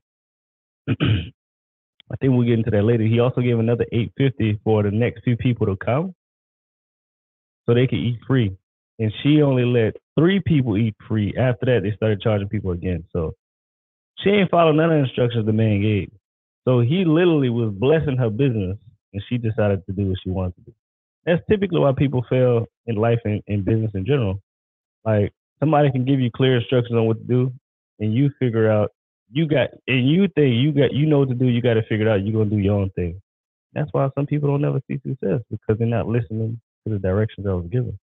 I 0.89 2.15
think 2.19 2.33
we'll 2.33 2.47
get 2.47 2.59
into 2.59 2.71
that 2.71 2.83
later. 2.83 3.03
He 3.03 3.19
also 3.19 3.41
gave 3.41 3.59
another 3.59 3.85
eight 3.91 4.11
fifty 4.17 4.59
for 4.63 4.83
the 4.83 4.91
next 4.91 5.23
few 5.23 5.37
people 5.37 5.67
to 5.67 5.77
come, 5.77 6.13
so 7.65 7.73
they 7.73 7.87
could 7.87 7.99
eat 7.99 8.19
free. 8.27 8.55
And 8.99 9.13
she 9.21 9.41
only 9.41 9.65
let 9.65 9.95
three 10.17 10.41
people 10.41 10.77
eat 10.77 10.95
free. 11.07 11.33
After 11.37 11.65
that, 11.67 11.83
they 11.83 11.95
started 11.95 12.21
charging 12.21 12.49
people 12.49 12.71
again. 12.71 13.05
So 13.13 13.35
she 14.19 14.31
ain't 14.31 14.49
followed 14.51 14.73
none 14.73 14.91
of 14.91 14.97
the 14.97 15.03
instructions 15.03 15.45
the 15.45 15.53
man 15.53 15.81
gave. 15.81 16.11
So 16.67 16.81
he 16.81 17.05
literally 17.05 17.49
was 17.49 17.73
blessing 17.73 18.17
her 18.17 18.29
business, 18.29 18.77
and 19.13 19.23
she 19.29 19.37
decided 19.37 19.85
to 19.85 19.93
do 19.93 20.07
what 20.07 20.17
she 20.23 20.29
wanted 20.29 20.55
to 20.55 20.61
do. 20.61 20.73
That's 21.25 21.41
typically 21.49 21.79
why 21.79 21.93
people 21.97 22.25
fail 22.29 22.65
in 22.87 22.95
life 22.95 23.19
and 23.25 23.41
in 23.47 23.63
business 23.63 23.91
in 23.93 24.05
general. 24.05 24.41
Like 25.07 25.33
somebody 25.61 25.89
can 25.89 26.03
give 26.03 26.19
you 26.19 26.29
clear 26.29 26.57
instructions 26.57 26.97
on 26.97 27.07
what 27.07 27.17
to 27.17 27.23
do, 27.23 27.53
and 27.99 28.13
you 28.13 28.29
figure 28.39 28.69
out 28.69 28.91
you 29.31 29.47
got 29.47 29.69
and 29.87 30.05
you 30.05 30.27
think 30.35 30.55
you 30.55 30.73
got 30.73 30.91
you 30.91 31.05
know 31.05 31.19
what 31.19 31.29
to 31.29 31.35
do. 31.35 31.45
You 31.45 31.61
got 31.61 31.75
to 31.75 31.83
figure 31.83 32.09
out. 32.09 32.25
You're 32.25 32.33
gonna 32.33 32.49
do 32.49 32.61
your 32.61 32.75
own 32.75 32.89
thing. 32.89 33.21
That's 33.73 33.89
why 33.93 34.09
some 34.15 34.25
people 34.25 34.49
don't 34.49 34.61
never 34.61 34.81
see 34.87 34.99
success 35.07 35.39
because 35.49 35.77
they're 35.79 35.87
not 35.87 36.07
listening 36.07 36.59
to 36.85 36.93
the 36.93 36.99
directions 36.99 37.45
that 37.45 37.55
was 37.55 37.67
given. 37.71 37.97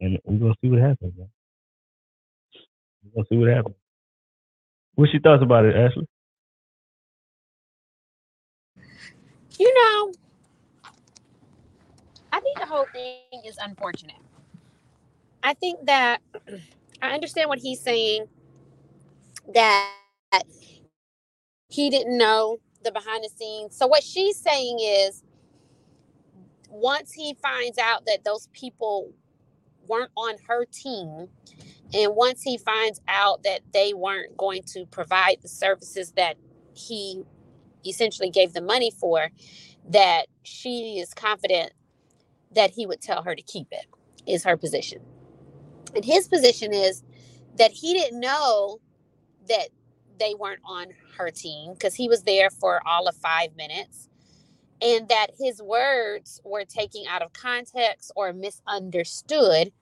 And 0.00 0.20
we're 0.24 0.38
gonna 0.38 0.54
see 0.62 0.68
what 0.68 0.80
happens. 0.80 1.12
Man. 1.18 1.28
We're 3.04 3.10
gonna 3.16 3.26
see 3.28 3.36
what 3.36 3.48
happens. 3.48 3.76
What's 4.94 5.12
your 5.12 5.22
thoughts 5.22 5.42
about 5.42 5.64
it, 5.64 5.74
Ashley? 5.74 6.06
You 9.58 9.74
know, 9.74 10.12
I 12.32 12.40
think 12.40 12.58
the 12.60 12.66
whole 12.66 12.86
thing 12.92 13.42
is 13.44 13.58
unfortunate. 13.60 14.16
I 15.42 15.54
think 15.54 15.86
that 15.86 16.20
I 17.02 17.12
understand 17.14 17.48
what 17.48 17.58
he's 17.60 17.80
saying 17.80 18.26
that 19.54 19.94
he 21.68 21.90
didn't 21.90 22.18
know 22.18 22.58
the 22.84 22.92
behind 22.92 23.24
the 23.24 23.30
scenes. 23.36 23.76
So 23.76 23.86
what 23.86 24.02
she's 24.02 24.36
saying 24.38 24.78
is 24.80 25.24
once 26.68 27.12
he 27.12 27.34
finds 27.42 27.78
out 27.78 28.06
that 28.06 28.24
those 28.24 28.48
people 28.52 29.12
weren't 29.88 30.10
on 30.16 30.36
her 30.48 30.64
team 30.66 31.28
and 31.94 32.14
once 32.16 32.42
he 32.42 32.58
finds 32.58 33.00
out 33.08 33.42
that 33.44 33.60
they 33.72 33.94
weren't 33.94 34.36
going 34.36 34.62
to 34.64 34.86
provide 34.86 35.38
the 35.42 35.48
services 35.48 36.12
that 36.12 36.36
he 36.74 37.22
essentially 37.86 38.30
gave 38.30 38.52
the 38.52 38.60
money 38.62 38.90
for 38.90 39.30
that 39.88 40.26
she 40.44 40.98
is 41.00 41.14
confident 41.14 41.72
that 42.54 42.72
he 42.72 42.86
would 42.86 43.00
tell 43.02 43.22
her 43.22 43.34
to 43.34 43.42
keep 43.42 43.68
it 43.72 43.86
is 44.26 44.44
her 44.44 44.56
position 44.56 45.00
and 45.94 46.04
his 46.04 46.28
position 46.28 46.72
is 46.74 47.02
that 47.56 47.72
he 47.72 47.94
didn't 47.94 48.20
know 48.20 48.78
that 49.48 49.68
they 50.18 50.34
weren't 50.34 50.60
on 50.64 50.88
her 51.18 51.30
team 51.30 51.74
because 51.74 51.94
he 51.94 52.08
was 52.08 52.24
there 52.24 52.50
for 52.50 52.80
all 52.86 53.08
of 53.08 53.16
five 53.16 53.56
minutes 53.56 54.08
and 54.82 55.08
that 55.08 55.28
his 55.40 55.62
words 55.62 56.40
were 56.44 56.64
taken 56.64 57.04
out 57.08 57.22
of 57.22 57.32
context 57.32 58.12
or 58.16 58.32
misunderstood 58.32 59.72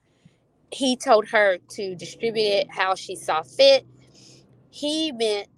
he 0.71 0.95
told 0.97 1.27
her 1.29 1.57
to 1.69 1.95
distribute 1.95 2.43
it 2.43 2.67
how 2.71 2.95
she 2.95 3.15
saw 3.15 3.43
fit 3.43 3.85
he 4.71 5.11
meant 5.11 5.49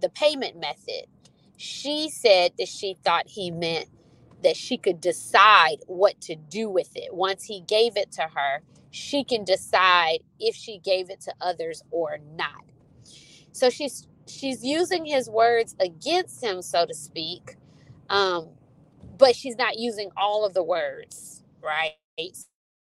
the 0.00 0.08
payment 0.08 0.58
method. 0.60 1.06
She 1.58 2.10
said 2.10 2.52
that 2.58 2.68
she 2.68 2.96
thought 3.04 3.28
he 3.28 3.50
meant 3.50 3.86
that 4.42 4.56
she 4.56 4.76
could 4.76 5.00
decide 5.00 5.78
what 5.86 6.20
to 6.22 6.36
do 6.36 6.68
with 6.68 6.90
it. 6.96 7.14
Once 7.14 7.44
he 7.44 7.62
gave 7.62 7.96
it 7.96 8.12
to 8.12 8.22
her, 8.22 8.62
she 8.92 9.24
can 9.24 9.44
decide 9.44 10.20
if 10.40 10.56
she 10.56 10.78
gave 10.78 11.10
it 11.10 11.22
to 11.22 11.34
others 11.42 11.82
or 11.92 12.20
not. 12.36 12.64
So 13.52 13.70
she's 13.70 14.08
she's 14.28 14.64
using 14.64 15.06
his 15.06 15.30
words 15.30 15.76
against 15.80 16.44
him, 16.44 16.62
so 16.62 16.86
to 16.86 16.94
speak, 16.94 17.56
um, 18.10 18.50
but 19.18 19.36
she's 19.36 19.56
not 19.56 19.78
using 19.78 20.10
all 20.16 20.46
of 20.46 20.54
the 20.54 20.64
words, 20.64 21.44
right? 21.62 21.96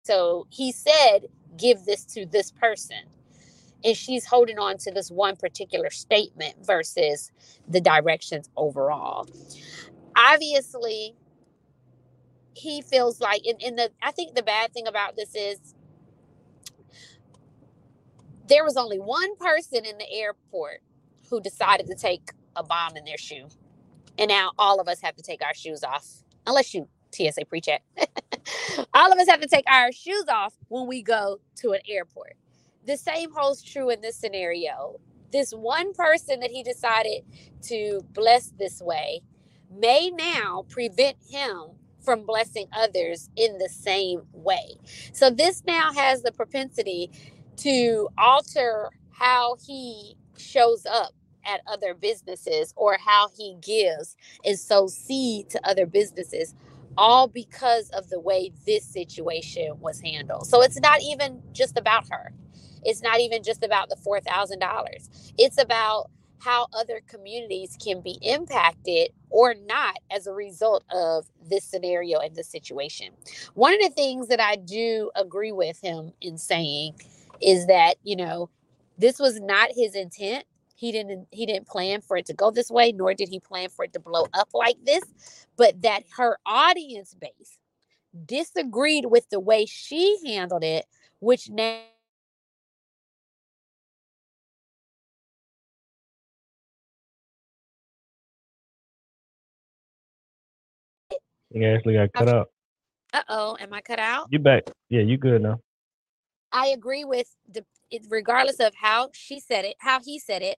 So 0.05 0.47
he 0.51 0.71
said, 0.73 1.27
"Give 1.57 1.85
this 1.85 2.05
to 2.15 2.25
this 2.27 2.51
person." 2.51 2.99
and 3.83 3.95
she's 3.97 4.25
holding 4.25 4.59
on 4.59 4.77
to 4.79 4.91
this 4.91 5.09
one 5.09 5.35
particular 5.35 5.89
statement 5.89 6.55
versus 6.65 7.31
the 7.67 7.81
directions 7.81 8.49
overall. 8.57 9.27
Obviously, 10.17 11.15
he 12.53 12.81
feels 12.81 13.21
like 13.21 13.43
and, 13.47 13.61
in 13.61 13.75
the 13.77 13.91
I 14.01 14.11
think 14.11 14.35
the 14.35 14.43
bad 14.43 14.73
thing 14.73 14.87
about 14.87 15.15
this 15.15 15.35
is 15.35 15.75
there 18.51 18.65
was 18.65 18.77
only 18.77 18.99
one 18.99 19.37
person 19.37 19.85
in 19.85 19.97
the 19.99 20.11
airport 20.13 20.81
who 21.31 21.41
decided 21.41 21.87
to 21.87 21.95
take 21.95 22.31
a 22.57 22.63
bomb 22.63 22.97
in 22.97 23.05
their 23.05 23.19
shoe. 23.19 23.47
And 24.19 24.29
now 24.29 24.51
all 24.59 24.81
of 24.81 24.89
us 24.89 25.01
have 25.01 25.15
to 25.17 25.23
take 25.23 25.43
our 25.43 25.55
shoes 25.55 25.83
off. 25.83 26.07
Unless 26.47 26.75
you 26.75 26.89
TSA 27.13 27.45
pre-check. 27.47 27.83
all 28.95 29.13
of 29.13 29.19
us 29.19 29.29
have 29.29 29.41
to 29.41 29.47
take 29.47 29.65
our 29.69 29.91
shoes 29.93 30.25
off 30.29 30.53
when 30.69 30.87
we 30.87 31.03
go 31.03 31.39
to 31.57 31.71
an 31.73 31.81
airport 31.89 32.33
the 32.85 32.97
same 32.97 33.31
holds 33.33 33.63
true 33.63 33.89
in 33.89 34.01
this 34.01 34.17
scenario. 34.17 34.99
This 35.31 35.51
one 35.51 35.93
person 35.93 36.39
that 36.41 36.51
he 36.51 36.63
decided 36.63 37.23
to 37.63 38.01
bless 38.13 38.49
this 38.59 38.81
way 38.81 39.21
may 39.71 40.09
now 40.11 40.65
prevent 40.69 41.17
him 41.29 41.77
from 42.03 42.25
blessing 42.25 42.67
others 42.73 43.29
in 43.35 43.59
the 43.59 43.69
same 43.69 44.23
way. 44.33 44.75
So 45.13 45.29
this 45.29 45.63
now 45.65 45.93
has 45.93 46.23
the 46.23 46.31
propensity 46.31 47.11
to 47.63 48.09
alter 48.17 48.89
how 49.11 49.57
he 49.65 50.17
shows 50.37 50.85
up 50.85 51.13
at 51.45 51.61
other 51.67 51.93
businesses 51.93 52.73
or 52.77 52.97
how 52.99 53.29
he 53.37 53.57
gives 53.61 54.15
and 54.45 54.59
sows 54.59 54.95
seed 54.95 55.49
to 55.49 55.59
other 55.67 55.85
businesses 55.85 56.55
all 56.97 57.27
because 57.27 57.89
of 57.91 58.09
the 58.09 58.19
way 58.19 58.51
this 58.65 58.85
situation 58.85 59.79
was 59.79 60.01
handled. 60.01 60.47
So 60.47 60.61
it's 60.61 60.79
not 60.81 61.01
even 61.01 61.41
just 61.53 61.77
about 61.77 62.05
her 62.11 62.31
it's 62.83 63.03
not 63.03 63.19
even 63.19 63.43
just 63.43 63.63
about 63.63 63.89
the 63.89 63.95
$4,000. 63.95 65.33
It's 65.37 65.61
about 65.61 66.09
how 66.39 66.67
other 66.73 67.01
communities 67.07 67.77
can 67.83 68.01
be 68.01 68.17
impacted 68.23 69.09
or 69.29 69.53
not 69.53 69.99
as 70.11 70.27
a 70.27 70.33
result 70.33 70.83
of 70.91 71.27
this 71.47 71.63
scenario 71.65 72.19
and 72.19 72.35
this 72.35 72.49
situation. 72.49 73.09
One 73.53 73.75
of 73.75 73.81
the 73.81 73.89
things 73.95 74.29
that 74.29 74.39
I 74.39 74.55
do 74.55 75.11
agree 75.15 75.51
with 75.51 75.79
him 75.81 76.13
in 76.21 76.39
saying 76.39 76.95
is 77.41 77.67
that, 77.67 77.95
you 78.03 78.15
know, 78.15 78.49
this 78.97 79.19
was 79.19 79.39
not 79.39 79.69
his 79.75 79.95
intent. 79.95 80.45
He 80.75 80.91
didn't 80.91 81.27
he 81.31 81.45
didn't 81.45 81.67
plan 81.67 82.01
for 82.01 82.17
it 82.17 82.25
to 82.27 82.33
go 82.33 82.51
this 82.51 82.71
way, 82.71 82.91
nor 82.91 83.13
did 83.13 83.29
he 83.29 83.39
plan 83.39 83.69
for 83.69 83.85
it 83.85 83.93
to 83.93 83.99
blow 83.99 84.27
up 84.33 84.49
like 84.53 84.77
this, 84.83 85.03
but 85.55 85.81
that 85.83 86.03
her 86.17 86.37
audience 86.45 87.13
base 87.13 87.59
disagreed 88.25 89.05
with 89.05 89.29
the 89.29 89.39
way 89.39 89.65
she 89.65 90.17
handled 90.25 90.63
it, 90.63 90.85
which 91.19 91.49
now 91.49 91.81
You 101.53 101.67
actually 101.67 101.95
got 101.95 102.13
cut 102.13 102.29
out. 102.29 102.49
Uh 103.13 103.23
oh, 103.27 103.57
am 103.59 103.73
I 103.73 103.81
cut 103.81 103.99
out? 103.99 104.27
You 104.29 104.39
back? 104.39 104.63
Yeah, 104.89 105.01
you 105.01 105.17
good 105.17 105.41
now. 105.41 105.59
I 106.51 106.67
agree 106.67 107.05
with 107.05 107.27
the 107.51 107.65
regardless 108.09 108.59
of 108.59 108.73
how 108.75 109.09
she 109.13 109.39
said 109.39 109.65
it, 109.65 109.75
how 109.79 109.99
he 110.03 110.19
said 110.19 110.41
it, 110.41 110.57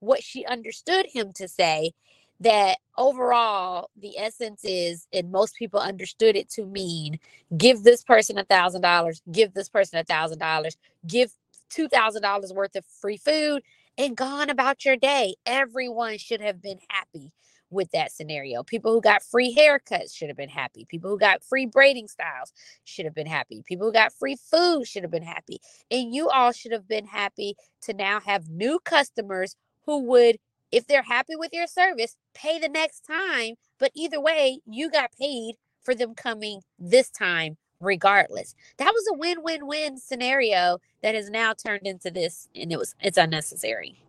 what 0.00 0.22
she 0.22 0.44
understood 0.44 1.06
him 1.12 1.32
to 1.34 1.48
say. 1.48 1.92
That 2.40 2.78
overall, 2.98 3.90
the 3.96 4.18
essence 4.18 4.60
is, 4.64 5.06
and 5.12 5.30
most 5.30 5.54
people 5.56 5.78
understood 5.80 6.36
it 6.36 6.50
to 6.50 6.66
mean, 6.66 7.20
give 7.56 7.84
this 7.84 8.02
person 8.02 8.38
a 8.38 8.44
thousand 8.44 8.82
dollars, 8.82 9.22
give 9.30 9.54
this 9.54 9.68
person 9.68 10.00
a 10.00 10.04
thousand 10.04 10.38
dollars, 10.40 10.76
give 11.06 11.32
two 11.70 11.88
thousand 11.88 12.22
dollars 12.22 12.52
worth 12.52 12.74
of 12.76 12.84
free 13.00 13.16
food, 13.16 13.62
and 13.96 14.16
gone 14.16 14.50
about 14.50 14.84
your 14.84 14.96
day. 14.96 15.36
Everyone 15.46 16.18
should 16.18 16.40
have 16.40 16.60
been 16.60 16.80
happy 16.90 17.32
with 17.74 17.90
that 17.90 18.12
scenario. 18.12 18.62
People 18.62 18.92
who 18.92 19.00
got 19.00 19.22
free 19.22 19.54
haircuts 19.54 20.16
should 20.16 20.28
have 20.28 20.36
been 20.36 20.48
happy. 20.48 20.86
People 20.88 21.10
who 21.10 21.18
got 21.18 21.44
free 21.44 21.66
braiding 21.66 22.08
styles 22.08 22.52
should 22.84 23.04
have 23.04 23.14
been 23.14 23.26
happy. 23.26 23.62
People 23.66 23.86
who 23.86 23.92
got 23.92 24.12
free 24.12 24.36
food 24.36 24.86
should 24.86 25.02
have 25.02 25.10
been 25.10 25.22
happy. 25.22 25.58
And 25.90 26.14
you 26.14 26.30
all 26.30 26.52
should 26.52 26.72
have 26.72 26.88
been 26.88 27.06
happy 27.06 27.56
to 27.82 27.92
now 27.92 28.20
have 28.20 28.48
new 28.48 28.78
customers 28.78 29.56
who 29.84 30.04
would, 30.04 30.36
if 30.72 30.86
they're 30.86 31.02
happy 31.02 31.36
with 31.36 31.52
your 31.52 31.66
service, 31.66 32.16
pay 32.34 32.58
the 32.58 32.68
next 32.68 33.00
time. 33.00 33.56
But 33.78 33.90
either 33.94 34.20
way, 34.20 34.60
you 34.64 34.90
got 34.90 35.10
paid 35.18 35.56
for 35.82 35.94
them 35.94 36.14
coming 36.14 36.62
this 36.78 37.10
time 37.10 37.58
regardless. 37.80 38.54
That 38.78 38.92
was 38.92 39.04
a 39.12 39.18
win-win-win 39.18 39.98
scenario 39.98 40.78
that 41.02 41.14
has 41.14 41.28
now 41.28 41.52
turned 41.52 41.86
into 41.86 42.10
this 42.10 42.48
and 42.54 42.72
it 42.72 42.78
was 42.78 42.94
it's 43.00 43.18
unnecessary. 43.18 44.00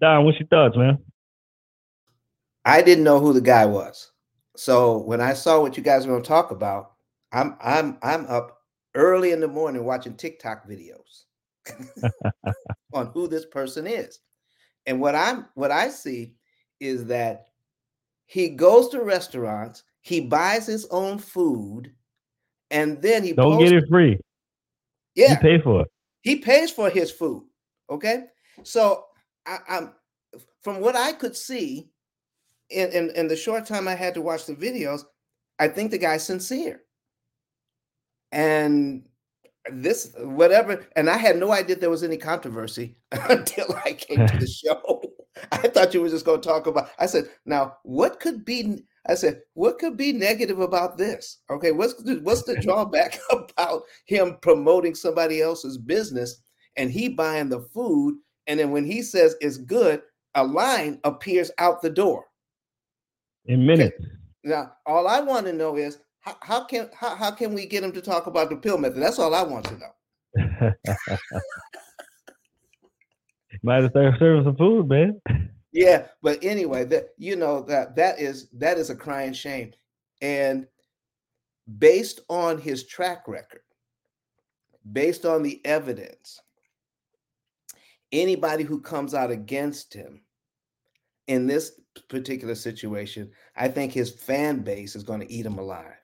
Don, 0.00 0.24
what's 0.24 0.38
your 0.38 0.48
thoughts, 0.48 0.76
man? 0.76 0.98
I 2.68 2.82
didn't 2.82 3.04
know 3.04 3.18
who 3.18 3.32
the 3.32 3.40
guy 3.40 3.64
was. 3.64 4.12
So 4.54 4.98
when 4.98 5.22
I 5.22 5.32
saw 5.32 5.62
what 5.62 5.78
you 5.78 5.82
guys 5.82 6.06
were 6.06 6.12
going 6.12 6.22
to 6.22 6.28
talk 6.28 6.50
about, 6.50 6.92
I'm 7.32 7.56
I'm 7.62 7.96
I'm 8.02 8.26
up 8.26 8.58
early 8.94 9.32
in 9.32 9.40
the 9.40 9.48
morning 9.48 9.84
watching 9.84 10.14
TikTok 10.14 10.68
videos 10.68 11.24
on 12.92 13.06
who 13.06 13.26
this 13.26 13.46
person 13.46 13.86
is. 13.86 14.18
And 14.84 15.00
what 15.00 15.14
I'm 15.14 15.46
what 15.54 15.70
I 15.70 15.88
see 15.88 16.34
is 16.78 17.06
that 17.06 17.46
he 18.26 18.50
goes 18.50 18.90
to 18.90 19.02
restaurants, 19.02 19.84
he 20.02 20.20
buys 20.20 20.66
his 20.66 20.86
own 20.90 21.18
food, 21.18 21.92
and 22.70 23.00
then 23.00 23.24
he 23.24 23.32
don't 23.32 23.58
get 23.58 23.72
it 23.72 23.88
free. 23.88 24.18
Yeah, 25.14 25.36
he 25.36 25.42
pay 25.42 25.58
for 25.58 25.82
it. 25.82 25.88
He 26.20 26.36
pays 26.36 26.70
for 26.70 26.90
his 26.90 27.10
food. 27.10 27.44
Okay, 27.88 28.24
so 28.62 29.06
I, 29.46 29.58
I'm 29.70 29.92
from 30.62 30.80
what 30.80 30.96
I 30.96 31.12
could 31.12 31.34
see, 31.34 31.90
in, 32.70 32.90
in, 32.90 33.10
in 33.10 33.28
the 33.28 33.36
short 33.36 33.66
time 33.66 33.88
I 33.88 33.94
had 33.94 34.14
to 34.14 34.22
watch 34.22 34.46
the 34.46 34.54
videos, 34.54 35.02
I 35.58 35.68
think 35.68 35.90
the 35.90 35.98
guy's 35.98 36.24
sincere. 36.24 36.82
And 38.30 39.04
this, 39.70 40.14
whatever, 40.18 40.86
and 40.96 41.10
I 41.10 41.16
had 41.16 41.38
no 41.38 41.52
idea 41.52 41.76
there 41.76 41.90
was 41.90 42.04
any 42.04 42.16
controversy 42.16 42.96
until 43.12 43.66
I 43.84 43.92
came 43.92 44.26
to 44.26 44.38
the 44.38 44.46
show. 44.64 45.02
I 45.52 45.68
thought 45.68 45.94
you 45.94 46.02
were 46.02 46.08
just 46.08 46.24
going 46.24 46.40
to 46.40 46.48
talk 46.48 46.66
about. 46.66 46.90
I 46.98 47.06
said, 47.06 47.28
now 47.46 47.76
what 47.84 48.20
could 48.20 48.44
be? 48.44 48.84
I 49.06 49.14
said, 49.14 49.40
what 49.54 49.78
could 49.78 49.96
be 49.96 50.12
negative 50.12 50.60
about 50.60 50.98
this? 50.98 51.38
Okay, 51.50 51.72
what's 51.72 51.94
the, 52.02 52.16
what's 52.16 52.42
the 52.42 52.56
drawback 52.60 53.18
about 53.30 53.82
him 54.06 54.36
promoting 54.42 54.94
somebody 54.94 55.40
else's 55.40 55.78
business 55.78 56.42
and 56.76 56.90
he 56.90 57.08
buying 57.08 57.48
the 57.48 57.60
food, 57.60 58.18
and 58.46 58.60
then 58.60 58.70
when 58.70 58.84
he 58.84 59.02
says 59.02 59.34
it's 59.40 59.56
good, 59.56 60.02
a 60.34 60.44
line 60.44 61.00
appears 61.04 61.50
out 61.58 61.82
the 61.82 61.90
door 61.90 62.24
in 63.48 63.66
minutes. 63.66 63.96
Now, 64.44 64.74
all 64.86 65.08
I 65.08 65.20
want 65.20 65.46
to 65.46 65.52
know 65.52 65.76
is 65.76 65.98
how, 66.20 66.36
how 66.40 66.64
can 66.64 66.88
how, 66.94 67.16
how 67.16 67.30
can 67.32 67.52
we 67.54 67.66
get 67.66 67.82
him 67.82 67.92
to 67.92 68.00
talk 68.00 68.26
about 68.26 68.50
the 68.50 68.56
pill 68.56 68.78
method? 68.78 69.02
That's 69.02 69.18
all 69.18 69.34
I 69.34 69.42
want 69.42 69.64
to 69.66 69.78
know. 69.78 69.92
Might 73.62 73.82
have 73.82 73.90
started 73.90 74.14
serving 74.18 74.44
some 74.44 74.56
food, 74.56 74.88
man. 74.88 75.20
Yeah, 75.72 76.06
but 76.22 76.38
anyway, 76.42 76.84
that 76.84 77.08
you 77.18 77.34
know 77.36 77.62
that 77.62 77.96
that 77.96 78.20
is 78.20 78.48
that 78.52 78.78
is 78.78 78.90
a 78.90 78.94
crying 78.94 79.32
shame, 79.32 79.72
and 80.22 80.66
based 81.78 82.20
on 82.28 82.58
his 82.58 82.86
track 82.86 83.26
record, 83.26 83.62
based 84.92 85.26
on 85.26 85.42
the 85.42 85.60
evidence, 85.64 86.40
anybody 88.12 88.64
who 88.64 88.80
comes 88.80 89.12
out 89.14 89.30
against 89.30 89.92
him 89.92 90.22
in 91.26 91.46
this 91.46 91.80
particular 91.98 92.54
situation, 92.54 93.30
I 93.56 93.68
think 93.68 93.92
his 93.92 94.10
fan 94.10 94.60
base 94.60 94.96
is 94.96 95.02
going 95.02 95.20
to 95.20 95.32
eat 95.32 95.46
him 95.46 95.58
alive. 95.58 95.94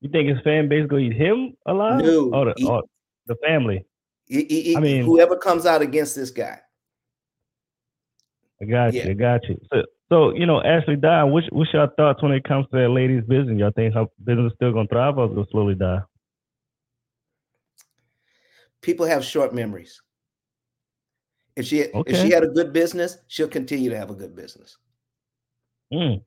You 0.00 0.10
think 0.10 0.28
his 0.28 0.38
fan 0.42 0.68
base 0.68 0.86
going 0.86 1.10
to 1.10 1.16
eat 1.16 1.20
him 1.20 1.56
alive? 1.66 2.04
No, 2.04 2.30
oh, 2.32 2.44
the, 2.44 2.54
he, 2.56 2.66
oh, 2.66 2.82
the 3.26 3.36
family. 3.44 3.84
He, 4.26 4.44
he, 4.44 4.76
I 4.76 4.80
mean, 4.80 5.04
whoever 5.04 5.36
comes 5.36 5.66
out 5.66 5.82
against 5.82 6.14
this 6.14 6.30
guy. 6.30 6.60
I 8.60 8.64
got 8.64 8.92
yeah. 8.92 9.04
you. 9.04 9.10
I 9.10 9.14
got 9.14 9.48
you. 9.48 9.60
So, 9.72 9.82
so 10.08 10.34
you 10.34 10.46
know, 10.46 10.62
Ashley 10.62 10.96
Don, 10.96 11.32
what's, 11.32 11.46
what's 11.50 11.72
your 11.72 11.88
thoughts 11.96 12.22
when 12.22 12.32
it 12.32 12.44
comes 12.44 12.66
to 12.72 12.78
that 12.78 12.88
lady's 12.90 13.24
business? 13.24 13.58
Y'all 13.58 13.72
think 13.74 13.94
her 13.94 14.06
business 14.24 14.52
is 14.52 14.56
still 14.56 14.72
going 14.72 14.88
to 14.88 14.94
thrive 14.94 15.18
or 15.18 15.28
going 15.28 15.44
to 15.44 15.50
slowly 15.50 15.74
die? 15.74 16.00
people 18.82 19.06
have 19.06 19.24
short 19.24 19.54
memories. 19.54 20.00
If 21.58 21.66
she 21.66 21.80
if 21.80 22.16
she 22.22 22.30
had 22.30 22.44
a 22.44 22.48
good 22.48 22.72
business, 22.72 23.18
she'll 23.26 23.48
continue 23.48 23.90
to 23.90 23.96
have 23.98 24.10
a 24.10 24.14
good 24.14 24.36
business. 24.36 24.76
Mm. 25.92 26.22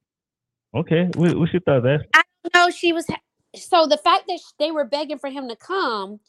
Okay. 0.75 1.05
What, 1.15 1.37
what's 1.39 1.53
your 1.53 1.61
thoughts, 1.61 1.85
Ash? 1.87 2.23
No, 2.53 2.69
she 2.69 2.91
was. 2.91 3.07
ha- 3.07 3.21
So 3.55 3.87
the 3.87 3.97
fact 3.97 4.25
that 4.27 4.39
sh- 4.39 4.53
they 4.59 4.71
were 4.71 4.83
begging 4.83 5.19
for 5.19 5.29
him 5.29 5.47
to 5.47 5.55
come 5.55 6.19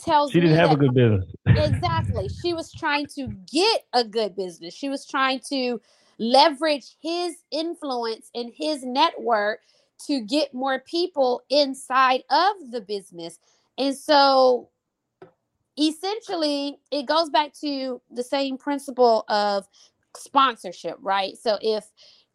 tells 0.00 0.32
She 0.32 0.40
didn't 0.40 0.56
me 0.56 0.58
have 0.58 0.72
a 0.72 0.76
good 0.76 0.94
business. 0.94 1.24
exactly 1.46 2.28
she 2.28 2.54
was 2.54 2.72
trying 2.74 3.06
to 3.14 3.28
get 3.52 3.84
a 3.92 4.02
good 4.02 4.34
business. 4.34 4.74
She 4.74 4.88
was 4.88 5.06
trying 5.06 5.40
to 5.50 5.80
leverage 6.18 6.96
his 7.00 7.36
influence 7.52 8.30
and 8.34 8.52
his 8.52 8.84
network 8.84 9.60
to 10.06 10.20
get 10.22 10.52
more 10.52 10.80
people 10.80 11.42
inside 11.50 12.22
of 12.30 12.72
the 12.72 12.80
business. 12.80 13.38
And 13.78 13.96
so 13.96 14.70
essentially 15.78 16.78
it 16.90 17.06
goes 17.06 17.30
back 17.30 17.52
to 17.60 18.00
the 18.10 18.22
same 18.22 18.58
principle 18.58 19.24
of 19.28 19.66
sponsorship, 20.16 20.96
right? 21.00 21.36
So 21.36 21.58
if 21.62 21.84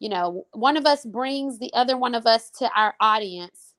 you 0.00 0.08
know 0.08 0.46
one 0.52 0.76
of 0.76 0.86
us 0.86 1.04
brings 1.04 1.58
the 1.58 1.72
other 1.74 1.96
one 1.96 2.14
of 2.14 2.26
us 2.26 2.50
to 2.58 2.70
our 2.76 2.94
audience 3.00 3.74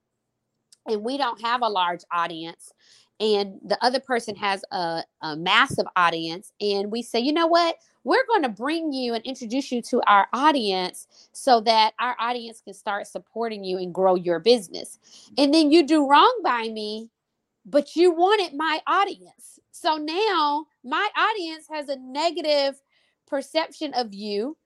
and 0.88 1.04
we 1.04 1.18
don't 1.18 1.42
have 1.42 1.62
a 1.62 1.68
large 1.68 2.02
audience 2.12 2.72
and 3.20 3.60
the 3.66 3.84
other 3.84 4.00
person 4.00 4.36
has 4.36 4.64
a, 4.72 5.04
a 5.22 5.36
massive 5.36 5.86
audience 5.96 6.52
and 6.62 6.92
we 6.92 7.02
say 7.02 7.20
you 7.20 7.34
know 7.34 7.48
what? 7.48 7.76
We're 8.04 8.26
going 8.28 8.44
to 8.44 8.50
bring 8.50 8.94
you 8.94 9.16
and 9.16 9.26
introduce 9.26 9.72
you 9.72 9.82
to 9.84 10.00
our 10.06 10.28
audience 10.32 11.08
so 11.32 11.60
that 11.62 11.96
our 12.00 12.16
audience 12.20 12.62
can 12.62 12.76
start 12.76 13.08
supporting 13.08 13.64
you 13.64 13.80
and 13.80 13.92
grow 13.92 14.14
your 14.14 14.40
business. 14.40 15.00
And 15.40 15.52
then 15.52 15.72
you 15.72 15.88
do 15.88 16.08
wrong 16.08 16.42
by 16.44 16.70
me 16.70 17.10
but 17.66 17.96
you 17.96 18.12
wanted 18.12 18.54
my 18.56 18.80
audience 18.88 19.55
so 19.86 19.98
now 19.98 20.66
my 20.84 21.08
audience 21.16 21.68
has 21.70 21.90
a 21.90 21.96
negative 21.98 22.82
perception 23.28 23.94
of 23.94 24.16
you 24.16 24.58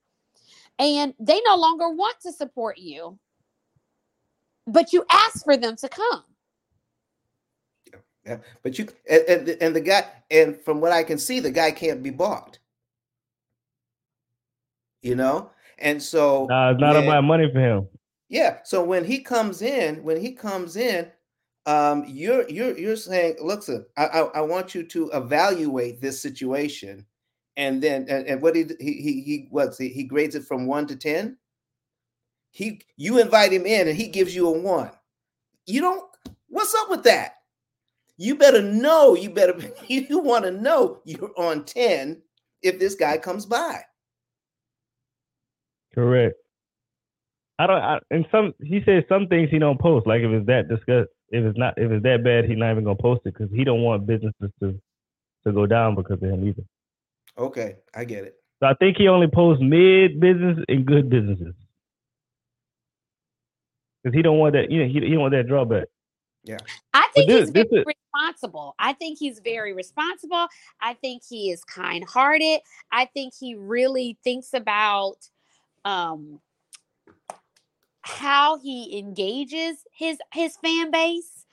and 0.78 1.14
they 1.20 1.42
no 1.46 1.58
longer 1.58 1.90
want 1.90 2.16
to 2.22 2.32
support 2.32 2.78
you 2.78 3.20
but 4.66 4.94
you 4.94 5.04
asked 5.12 5.44
for 5.44 5.58
them 5.58 5.76
to 5.76 5.90
come 5.90 6.24
Yeah, 8.26 8.38
but 8.64 8.78
you 8.80 8.88
and, 9.10 9.24
and 9.28 9.50
and 9.64 9.76
the 9.76 9.82
guy 9.82 10.06
and 10.30 10.56
from 10.62 10.80
what 10.82 10.92
I 10.92 11.04
can 11.04 11.18
see, 11.18 11.40
the 11.40 11.52
guy 11.52 11.72
can't 11.72 12.04
be 12.04 12.12
bought. 12.12 12.60
You 15.02 15.16
know, 15.16 15.50
and 15.80 16.04
so 16.04 16.46
Nah, 16.48 16.72
it's 16.72 16.80
not 16.80 16.94
when- 16.96 17.08
about 17.08 17.24
money 17.24 17.50
for 17.52 17.60
him. 17.60 17.88
Yeah. 18.28 18.58
So 18.64 18.84
when 18.84 19.04
he 19.06 19.22
comes 19.22 19.62
in, 19.64 20.04
when 20.04 20.20
he 20.22 20.32
comes 20.34 20.76
in, 20.76 21.08
um, 21.66 22.06
you're 22.08 22.48
you're 22.50 22.78
you're 22.78 22.96
saying, 22.96 23.36
look, 23.42 23.64
sir, 23.64 23.86
I, 23.98 24.06
I 24.06 24.20
I 24.22 24.42
want 24.42 24.74
you 24.74 24.84
to 24.84 25.10
evaluate 25.12 26.02
this 26.02 26.22
situation, 26.22 27.06
and 27.58 27.82
then 27.82 28.06
and, 28.10 28.26
and 28.28 28.42
what 28.42 28.56
he 28.56 28.66
he 28.80 29.22
he 29.22 29.48
what's 29.52 29.78
he, 29.78 29.90
he 29.90 30.04
grades 30.04 30.36
it 30.36 30.46
from 30.46 30.68
one 30.68 30.88
to 30.88 30.96
ten. 30.96 31.38
He 32.52 32.82
you 32.98 33.20
invite 33.20 33.54
him 33.54 33.66
in 33.66 33.88
and 33.88 33.98
he 33.98 34.08
gives 34.08 34.36
you 34.36 34.48
a 34.48 34.52
one. 34.52 34.92
You 35.66 35.82
don't. 35.82 36.04
What's 36.48 36.74
up 36.74 36.90
with 36.90 37.04
that? 37.04 37.36
You 38.18 38.36
better 38.36 38.62
know. 38.62 39.16
You 39.16 39.30
better. 39.30 39.56
You 39.88 40.20
want 40.20 40.46
to 40.46 40.52
know 40.52 41.02
you're 41.06 41.32
on 41.38 41.66
ten 41.66 42.22
if 42.62 42.80
this 42.80 42.96
guy 42.96 43.18
comes 43.18 43.46
by. 43.46 43.82
Correct. 45.94 46.36
I 47.60 47.68
don't. 47.68 47.82
I, 47.82 48.00
and 48.10 48.26
some 48.32 48.54
he 48.62 48.82
says 48.86 49.04
some 49.10 49.28
things 49.28 49.50
he 49.52 49.60
don't 49.60 49.80
post. 49.80 50.08
Like 50.08 50.22
if 50.22 50.32
it's 50.32 50.48
that 50.48 50.70
disgust, 50.70 51.10
if 51.32 51.44
it's 51.46 51.58
not, 51.58 51.78
if 51.78 51.92
it's 51.92 52.04
that 52.04 52.24
bad, 52.24 52.46
he's 52.46 52.58
not 52.58 52.72
even 52.72 52.84
gonna 52.84 52.96
post 52.96 53.22
it 53.26 53.34
because 53.34 53.50
he 53.52 53.64
don't 53.64 53.82
want 53.82 54.06
businesses 54.06 54.52
to 54.62 54.80
to 55.46 55.52
go 55.52 55.66
down 55.66 55.96
because 55.96 56.22
of 56.22 56.30
him 56.30 56.48
either. 56.48 56.64
Okay, 57.38 57.78
I 57.94 58.04
get 58.06 58.24
it. 58.26 58.36
So 58.60 58.68
I 58.68 58.74
think 58.74 58.98
he 58.98 59.08
only 59.08 59.28
posts 59.28 59.64
mid 59.64 60.20
business 60.20 60.60
and 60.68 60.86
good 60.86 61.10
businesses 61.10 61.54
because 64.04 64.16
he 64.16 64.22
don't 64.22 64.38
want 64.38 64.54
that. 64.54 64.72
You 64.72 64.80
know, 64.82 64.88
he, 64.88 64.94
he 64.94 65.12
don't 65.12 65.20
want 65.22 65.34
that 65.34 65.48
drawback. 65.48 65.88
Yeah, 66.44 66.58
I 66.94 67.08
think 67.14 67.28
this- 67.30 67.40
he's 67.48 67.54
this 67.54 67.68
very 67.70 67.82
is- 67.82 67.86
responsible. 68.14 68.76
I 68.80 68.94
think 68.94 69.20
he's 69.20 69.40
very 69.40 69.74
responsible. 69.74 70.48
I 70.82 70.94
think 70.96 71.24
he 71.28 71.52
is 71.52 71.64
kind-hearted. 71.64 72.62
I 72.92 73.06
think 73.06 73.34
he 73.40 73.56
really 73.56 74.18
thinks 74.24 74.54
about 74.54 75.18
um 75.86 76.42
how 78.10 78.58
he 78.60 78.98
engages 78.98 79.78
his 79.92 80.18
his 80.34 80.58
fan 80.58 80.92
base. 80.92 81.46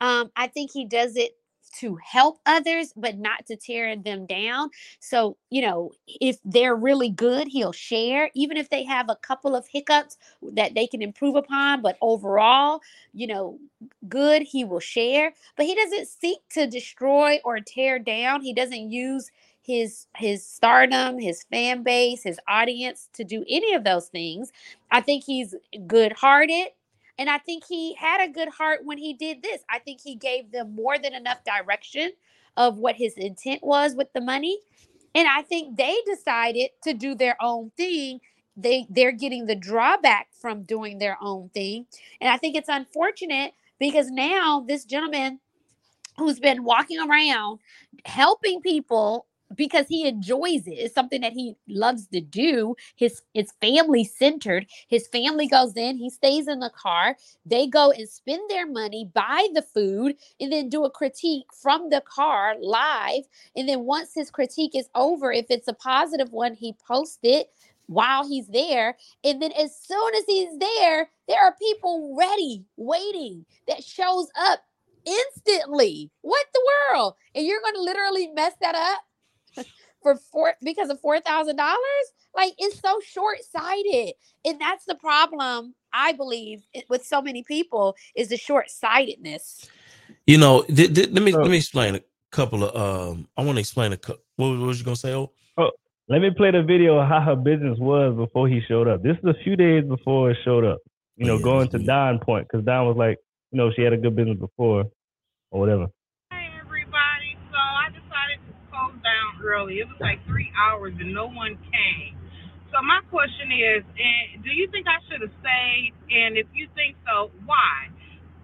Um, 0.00 0.30
I 0.36 0.48
think 0.48 0.70
he 0.72 0.84
does 0.84 1.16
it 1.16 1.36
to 1.78 1.96
help 2.04 2.38
others, 2.44 2.92
but 2.96 3.18
not 3.18 3.46
to 3.46 3.56
tear 3.56 3.96
them 3.96 4.26
down. 4.26 4.70
So, 5.00 5.36
you 5.50 5.62
know, 5.62 5.92
if 6.06 6.38
they're 6.44 6.76
really 6.76 7.08
good, 7.08 7.48
he'll 7.48 7.72
share, 7.72 8.30
even 8.34 8.56
if 8.56 8.68
they 8.68 8.84
have 8.84 9.08
a 9.08 9.16
couple 9.16 9.56
of 9.56 9.66
hiccups 9.66 10.18
that 10.52 10.74
they 10.74 10.86
can 10.86 11.02
improve 11.02 11.34
upon. 11.36 11.80
But 11.82 11.96
overall, 12.02 12.80
you 13.14 13.26
know, 13.26 13.58
good, 14.08 14.42
he 14.42 14.64
will 14.64 14.80
share. 14.80 15.32
But 15.56 15.66
he 15.66 15.74
doesn't 15.74 16.08
seek 16.08 16.40
to 16.50 16.66
destroy 16.66 17.40
or 17.44 17.60
tear 17.60 17.98
down. 17.98 18.42
He 18.42 18.52
doesn't 18.52 18.90
use 18.90 19.30
his 19.62 20.06
his 20.16 20.44
stardom, 20.44 21.18
his 21.18 21.44
fan 21.44 21.82
base, 21.82 22.22
his 22.22 22.38
audience 22.48 23.08
to 23.14 23.24
do 23.24 23.44
any 23.48 23.74
of 23.74 23.84
those 23.84 24.08
things. 24.08 24.52
I 24.90 25.00
think 25.00 25.24
he's 25.24 25.54
good-hearted. 25.86 26.68
And 27.18 27.28
I 27.30 27.38
think 27.38 27.64
he 27.64 27.94
had 27.94 28.20
a 28.20 28.32
good 28.32 28.48
heart 28.48 28.80
when 28.84 28.98
he 28.98 29.12
did 29.12 29.42
this. 29.42 29.62
I 29.70 29.78
think 29.78 30.00
he 30.00 30.16
gave 30.16 30.50
them 30.50 30.74
more 30.74 30.98
than 30.98 31.14
enough 31.14 31.44
direction 31.44 32.10
of 32.56 32.78
what 32.78 32.96
his 32.96 33.14
intent 33.14 33.62
was 33.62 33.94
with 33.94 34.12
the 34.12 34.20
money. 34.20 34.58
And 35.14 35.28
I 35.28 35.42
think 35.42 35.76
they 35.76 35.96
decided 36.06 36.70
to 36.84 36.94
do 36.94 37.14
their 37.14 37.36
own 37.40 37.70
thing. 37.76 38.20
They 38.56 38.86
they're 38.90 39.12
getting 39.12 39.46
the 39.46 39.54
drawback 39.54 40.28
from 40.32 40.62
doing 40.62 40.98
their 40.98 41.18
own 41.20 41.50
thing. 41.50 41.86
And 42.20 42.30
I 42.30 42.38
think 42.38 42.56
it's 42.56 42.68
unfortunate 42.68 43.52
because 43.78 44.10
now 44.10 44.64
this 44.66 44.84
gentleman 44.84 45.38
who's 46.18 46.40
been 46.40 46.64
walking 46.64 46.98
around 46.98 47.60
helping 48.04 48.60
people 48.60 49.26
because 49.56 49.86
he 49.88 50.06
enjoys 50.06 50.66
it. 50.66 50.72
It's 50.72 50.94
something 50.94 51.20
that 51.22 51.32
he 51.32 51.56
loves 51.68 52.06
to 52.08 52.20
do. 52.20 52.74
His 52.96 53.22
it's 53.34 53.52
family 53.60 54.04
centered. 54.04 54.66
His 54.88 55.06
family 55.08 55.46
goes 55.46 55.76
in, 55.76 55.96
he 55.96 56.10
stays 56.10 56.48
in 56.48 56.60
the 56.60 56.70
car. 56.70 57.16
They 57.44 57.66
go 57.66 57.90
and 57.90 58.08
spend 58.08 58.50
their 58.50 58.66
money, 58.66 59.10
buy 59.12 59.48
the 59.54 59.62
food, 59.62 60.16
and 60.40 60.52
then 60.52 60.68
do 60.68 60.84
a 60.84 60.90
critique 60.90 61.46
from 61.60 61.90
the 61.90 62.02
car 62.02 62.54
live. 62.60 63.24
And 63.56 63.68
then 63.68 63.80
once 63.84 64.14
his 64.14 64.30
critique 64.30 64.74
is 64.74 64.88
over, 64.94 65.32
if 65.32 65.46
it's 65.50 65.68
a 65.68 65.74
positive 65.74 66.32
one, 66.32 66.54
he 66.54 66.74
posts 66.86 67.18
it 67.22 67.50
while 67.86 68.26
he's 68.26 68.48
there. 68.48 68.96
And 69.24 69.40
then 69.40 69.52
as 69.52 69.76
soon 69.76 70.14
as 70.14 70.24
he's 70.26 70.58
there, 70.58 71.10
there 71.28 71.44
are 71.44 71.54
people 71.60 72.16
ready, 72.18 72.64
waiting 72.76 73.44
that 73.68 73.84
shows 73.84 74.28
up 74.38 74.60
instantly. 75.04 76.10
What 76.22 76.46
the 76.52 76.62
world? 76.90 77.14
And 77.34 77.46
you're 77.46 77.60
going 77.60 77.74
to 77.74 77.82
literally 77.82 78.28
mess 78.28 78.54
that 78.60 78.74
up 78.74 79.00
for 80.02 80.16
four 80.16 80.54
because 80.62 80.90
of 80.90 81.00
four 81.00 81.20
thousand 81.20 81.56
dollars? 81.56 82.06
Like 82.34 82.54
it's 82.58 82.80
so 82.80 82.98
short 83.04 83.38
sighted, 83.50 84.14
and 84.44 84.60
that's 84.60 84.84
the 84.84 84.94
problem. 84.94 85.74
I 85.92 86.12
believe 86.12 86.62
with 86.88 87.04
so 87.04 87.20
many 87.20 87.42
people 87.42 87.94
is 88.16 88.28
the 88.28 88.36
short 88.38 88.70
sightedness. 88.70 89.68
You 90.26 90.38
know, 90.38 90.62
th- 90.62 90.94
th- 90.94 91.10
let 91.10 91.22
me 91.22 91.32
So- 91.32 91.40
let 91.40 91.50
me 91.50 91.56
explain 91.58 91.94
a 91.96 92.00
couple 92.30 92.64
of 92.64 92.74
um. 92.76 93.28
I 93.36 93.44
want 93.44 93.56
to 93.56 93.60
explain 93.60 93.92
a 93.92 93.96
couple. 93.96 94.22
What, 94.36 94.48
was- 94.50 94.60
what 94.60 94.66
was 94.68 94.78
you 94.78 94.84
gonna 94.84 94.96
say? 94.96 95.12
Oh, 95.14 95.28
Let 96.08 96.20
me 96.20 96.30
play 96.30 96.50
the 96.50 96.62
video 96.62 96.98
of 96.98 97.08
how 97.08 97.20
her 97.20 97.36
business 97.36 97.78
was 97.78 98.16
before 98.16 98.48
he 98.48 98.60
showed 98.66 98.88
up. 98.88 99.02
This 99.02 99.16
is 99.18 99.24
a 99.24 99.34
few 99.44 99.56
days 99.56 99.84
before 99.84 100.30
it 100.30 100.36
showed 100.44 100.64
up. 100.64 100.78
You 101.16 101.26
know, 101.26 101.36
Yeah, 101.36 101.42
going 101.44 101.68
to 101.68 101.78
do. 101.78 101.84
Don 101.84 102.18
point 102.18 102.48
because 102.50 102.64
Don 102.64 102.86
was 102.86 102.96
like, 102.96 103.18
you 103.50 103.58
know, 103.58 103.70
she 103.76 103.82
had 103.82 103.92
a 103.92 103.96
good 103.98 104.16
business 104.16 104.38
before 104.38 104.84
or 105.50 105.60
whatever. 105.60 105.86
Hey 106.30 106.48
everybody. 106.60 107.36
So 107.52 107.58
I 107.58 107.88
decided 107.90 108.38
to 108.48 108.52
close 108.70 108.92
down 109.04 109.31
early. 109.44 109.78
It 109.78 109.88
was 109.88 109.96
like 110.00 110.24
three 110.26 110.50
hours 110.56 110.94
and 111.00 111.12
no 111.12 111.26
one 111.26 111.56
came. 111.70 112.16
So 112.72 112.80
my 112.82 113.00
question 113.10 113.52
is, 113.52 113.84
eh, 113.98 114.40
do 114.42 114.50
you 114.50 114.68
think 114.70 114.86
I 114.86 114.96
should 115.08 115.20
have 115.20 115.30
stayed? 115.40 115.92
And 116.10 116.38
if 116.38 116.46
you 116.54 116.68
think 116.74 116.96
so, 117.06 117.30
why? 117.44 117.88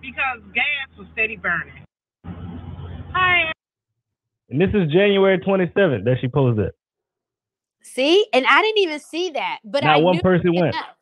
Because 0.03 0.43
gas 0.55 0.99
was 0.99 1.07
steady 1.13 1.37
burning. 1.37 1.85
Hi. 3.15 3.53
And 4.51 4.61
this 4.61 4.71
is 4.75 4.91
January 4.93 5.39
27th 5.39 6.05
that 6.05 6.17
she 6.21 6.29
posted. 6.29 6.67
it. 6.67 6.75
See, 7.83 8.27
and 8.33 8.45
I 8.47 8.61
didn't 8.63 8.79
even 8.79 9.01
see 9.01 9.31
that, 9.31 9.59
but 9.65 9.83
Not 9.85 9.97
I 9.97 10.01
one 10.01 10.17
knew 10.17 10.23
person 10.23 10.55
went. 10.55 10.75
enough. 10.75 10.97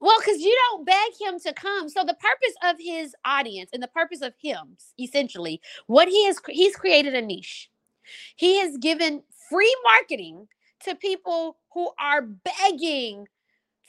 Well, 0.00 0.16
because 0.18 0.40
you 0.40 0.56
don't 0.70 0.86
beg 0.86 1.12
him 1.20 1.38
to 1.40 1.52
come. 1.52 1.88
So 1.90 2.00
the 2.04 2.14
purpose 2.14 2.54
of 2.64 2.76
his 2.78 3.14
audience 3.24 3.70
and 3.72 3.82
the 3.82 3.88
purpose 3.88 4.22
of 4.22 4.32
him, 4.40 4.76
essentially, 4.98 5.60
what 5.88 6.08
he 6.08 6.24
has 6.26 6.40
he's 6.48 6.74
created 6.74 7.14
a 7.14 7.20
niche. 7.20 7.69
He 8.36 8.58
has 8.60 8.76
given 8.78 9.22
free 9.48 9.74
marketing 9.84 10.46
to 10.84 10.94
people 10.94 11.58
who 11.72 11.90
are 11.98 12.22
begging 12.22 13.26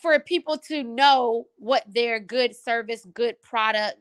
for 0.01 0.19
people 0.19 0.57
to 0.57 0.83
know 0.83 1.45
what 1.57 1.83
their 1.87 2.19
good 2.19 2.55
service, 2.55 3.05
good 3.13 3.41
product, 3.41 3.97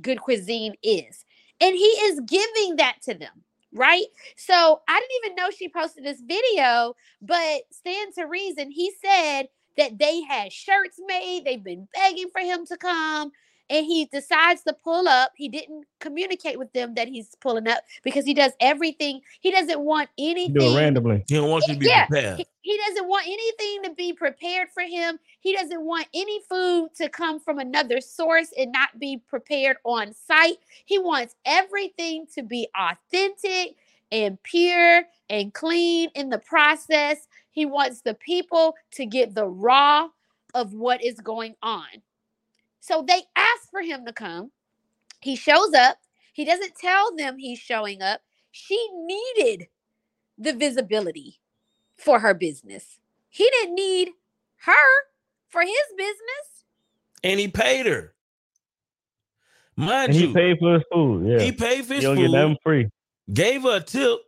good 0.00 0.20
cuisine 0.20 0.74
is. 0.82 1.24
And 1.60 1.74
he 1.74 1.84
is 1.84 2.20
giving 2.26 2.76
that 2.76 2.96
to 3.02 3.14
them 3.14 3.44
right? 3.72 4.06
So 4.36 4.82
I 4.88 5.00
didn't 5.00 5.24
even 5.24 5.36
know 5.36 5.50
she 5.50 5.68
posted 5.68 6.04
this 6.04 6.20
video, 6.20 6.94
but 7.20 7.62
stand 7.70 8.14
to 8.14 8.24
reason, 8.24 8.70
he 8.70 8.92
said 9.02 9.48
that 9.76 9.98
they 9.98 10.22
had 10.22 10.52
shirts 10.52 10.98
made, 11.06 11.44
they've 11.44 11.62
been 11.62 11.88
begging 11.94 12.28
for 12.30 12.40
him 12.40 12.66
to 12.66 12.76
come. 12.76 13.32
And 13.70 13.86
he 13.86 14.06
decides 14.06 14.62
to 14.62 14.72
pull 14.72 15.08
up. 15.08 15.32
He 15.34 15.48
didn't 15.48 15.86
communicate 16.00 16.58
with 16.58 16.72
them 16.72 16.94
that 16.94 17.08
he's 17.08 17.34
pulling 17.40 17.68
up 17.68 17.82
because 18.02 18.24
he 18.24 18.34
does 18.34 18.52
everything. 18.60 19.20
He 19.40 19.50
doesn't 19.50 19.80
want 19.80 20.10
anything. 20.18 20.54
do 20.54 20.72
it 20.72 20.76
randomly. 20.76 21.24
He 21.26 21.36
don't 21.36 21.48
want 21.48 21.66
you 21.66 21.74
to 21.74 21.80
be 21.80 21.86
Yeah, 21.86 22.06
prepared. 22.06 22.38
He, 22.38 22.46
he 22.62 22.78
doesn't 22.86 23.08
want 23.08 23.26
anything 23.26 23.82
to 23.84 23.94
be 23.94 24.12
prepared 24.12 24.68
for 24.74 24.82
him. 24.82 25.18
He 25.40 25.54
doesn't 25.54 25.82
want 25.82 26.06
any 26.14 26.40
food 26.48 26.90
to 26.96 27.08
come 27.08 27.40
from 27.40 27.58
another 27.58 28.00
source 28.00 28.52
and 28.56 28.72
not 28.72 28.98
be 28.98 29.22
prepared 29.26 29.78
on 29.84 30.12
site. 30.12 30.58
He 30.84 30.98
wants 30.98 31.34
everything 31.44 32.26
to 32.34 32.42
be 32.42 32.68
authentic 32.76 33.76
and 34.10 34.40
pure 34.42 35.02
and 35.30 35.52
clean 35.54 36.10
in 36.14 36.28
the 36.28 36.38
process. 36.38 37.26
He 37.50 37.66
wants 37.66 38.02
the 38.02 38.14
people 38.14 38.74
to 38.92 39.06
get 39.06 39.34
the 39.34 39.46
raw 39.46 40.08
of 40.54 40.74
what 40.74 41.02
is 41.02 41.18
going 41.20 41.54
on. 41.62 41.86
So 42.82 43.04
they 43.08 43.22
ask 43.36 43.70
for 43.72 43.82
him 43.82 44.06
to 44.06 44.14
come. 44.14 44.52
He 45.22 45.36
shows 45.36 45.74
up. 45.74 45.98
He 46.34 46.44
doesn't 46.44 46.76
tell 46.76 47.16
them 47.16 47.38
he's 47.38 47.60
showing 47.60 48.02
up. 48.02 48.22
She 48.52 48.88
needed 48.94 49.68
the 50.38 50.54
visibility 50.54 51.40
for 51.98 52.20
her 52.20 52.34
business. 52.34 53.00
He 53.30 53.48
didn't 53.50 53.76
need 53.76 54.10
her 54.64 54.90
for 55.48 55.62
his 55.62 55.72
business. 55.96 56.64
And 57.24 57.40
he 57.40 57.48
paid 57.48 57.86
her. 57.86 58.14
Mind 59.76 60.10
And 60.10 60.16
he 60.16 60.26
you, 60.28 60.34
paid 60.34 60.58
for 60.60 60.74
his 60.74 60.84
food. 60.92 61.26
Yeah. 61.28 61.38
he 61.40 61.52
paid 61.52 61.86
for 61.86 61.94
You 61.94 61.96
his 61.96 62.04
don't 62.08 62.18
get 62.18 62.30
food, 62.30 62.32
nothing 62.32 62.58
free. 62.64 62.88
gave 63.32 63.62
her 63.64 63.78
a 63.78 63.80
tip 63.80 64.20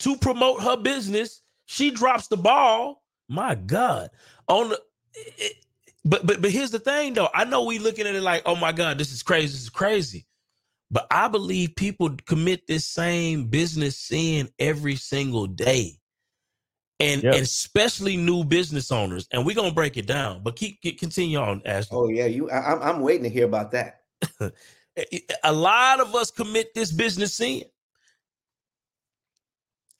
to 0.00 0.16
promote 0.16 0.62
her 0.62 0.76
business. 0.78 1.42
She 1.66 1.90
drops 1.92 2.28
the 2.28 2.38
ball. 2.38 3.02
My 3.28 3.54
God. 3.56 4.10
On 4.48 4.70
the 4.70 4.80
it- 5.14 5.56
but 6.04 6.26
but 6.26 6.42
but 6.42 6.50
here's 6.50 6.70
the 6.72 6.78
thing 6.80 7.14
though. 7.14 7.28
I 7.34 7.44
know 7.44 7.64
we 7.64 7.78
looking 7.78 8.06
at 8.06 8.14
it 8.14 8.22
like, 8.22 8.42
oh 8.46 8.56
my 8.56 8.72
God, 8.72 8.98
this 8.98 9.12
is 9.12 9.22
crazy. 9.22 9.48
This 9.48 9.62
is 9.62 9.70
crazy. 9.70 10.26
But 10.90 11.06
I 11.10 11.28
believe 11.28 11.76
people 11.76 12.10
commit 12.26 12.66
this 12.66 12.86
same 12.86 13.46
business 13.46 13.98
sin 13.98 14.50
every 14.58 14.96
single 14.96 15.46
day. 15.46 15.94
And, 17.00 17.22
Yep. 17.22 17.34
and 17.34 17.42
especially 17.42 18.16
new 18.16 18.44
business 18.44 18.92
owners. 18.92 19.28
And 19.32 19.46
we're 19.46 19.56
gonna 19.56 19.72
break 19.72 19.96
it 19.96 20.06
down. 20.06 20.42
But 20.42 20.56
keep, 20.56 20.80
keep 20.82 21.00
continue 21.00 21.38
on, 21.38 21.62
Ashley. 21.66 21.96
Oh 21.98 22.08
yeah, 22.08 22.26
you. 22.26 22.50
I, 22.50 22.72
I'm 22.72 22.82
I'm 22.82 23.00
waiting 23.00 23.24
to 23.24 23.30
hear 23.30 23.46
about 23.46 23.72
that. 23.72 24.00
A- 24.98 25.22
A 25.44 25.52
lot 25.52 26.00
of 26.00 26.14
us 26.14 26.30
commit 26.30 26.74
this 26.74 26.92
business 26.92 27.34
sin. 27.34 27.62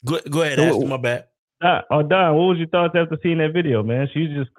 Go, 0.05 0.21
go 0.31 0.43
ahead, 0.43 0.59
So- 0.59 0.65
Ashley. 0.65 0.87
My 0.87 0.97
bad. 0.99 1.27
Don, 1.63 1.83
oh, 1.91 2.03
Don, 2.03 2.35
what 2.37 2.45
was 2.49 2.59
your 2.59 2.69
thoughts 2.69 2.95
after 2.97 3.19
seeing 3.23 3.39
that 3.39 3.53
video, 3.55 3.83
man? 3.83 4.09
She 4.15 4.27
just 4.29 4.51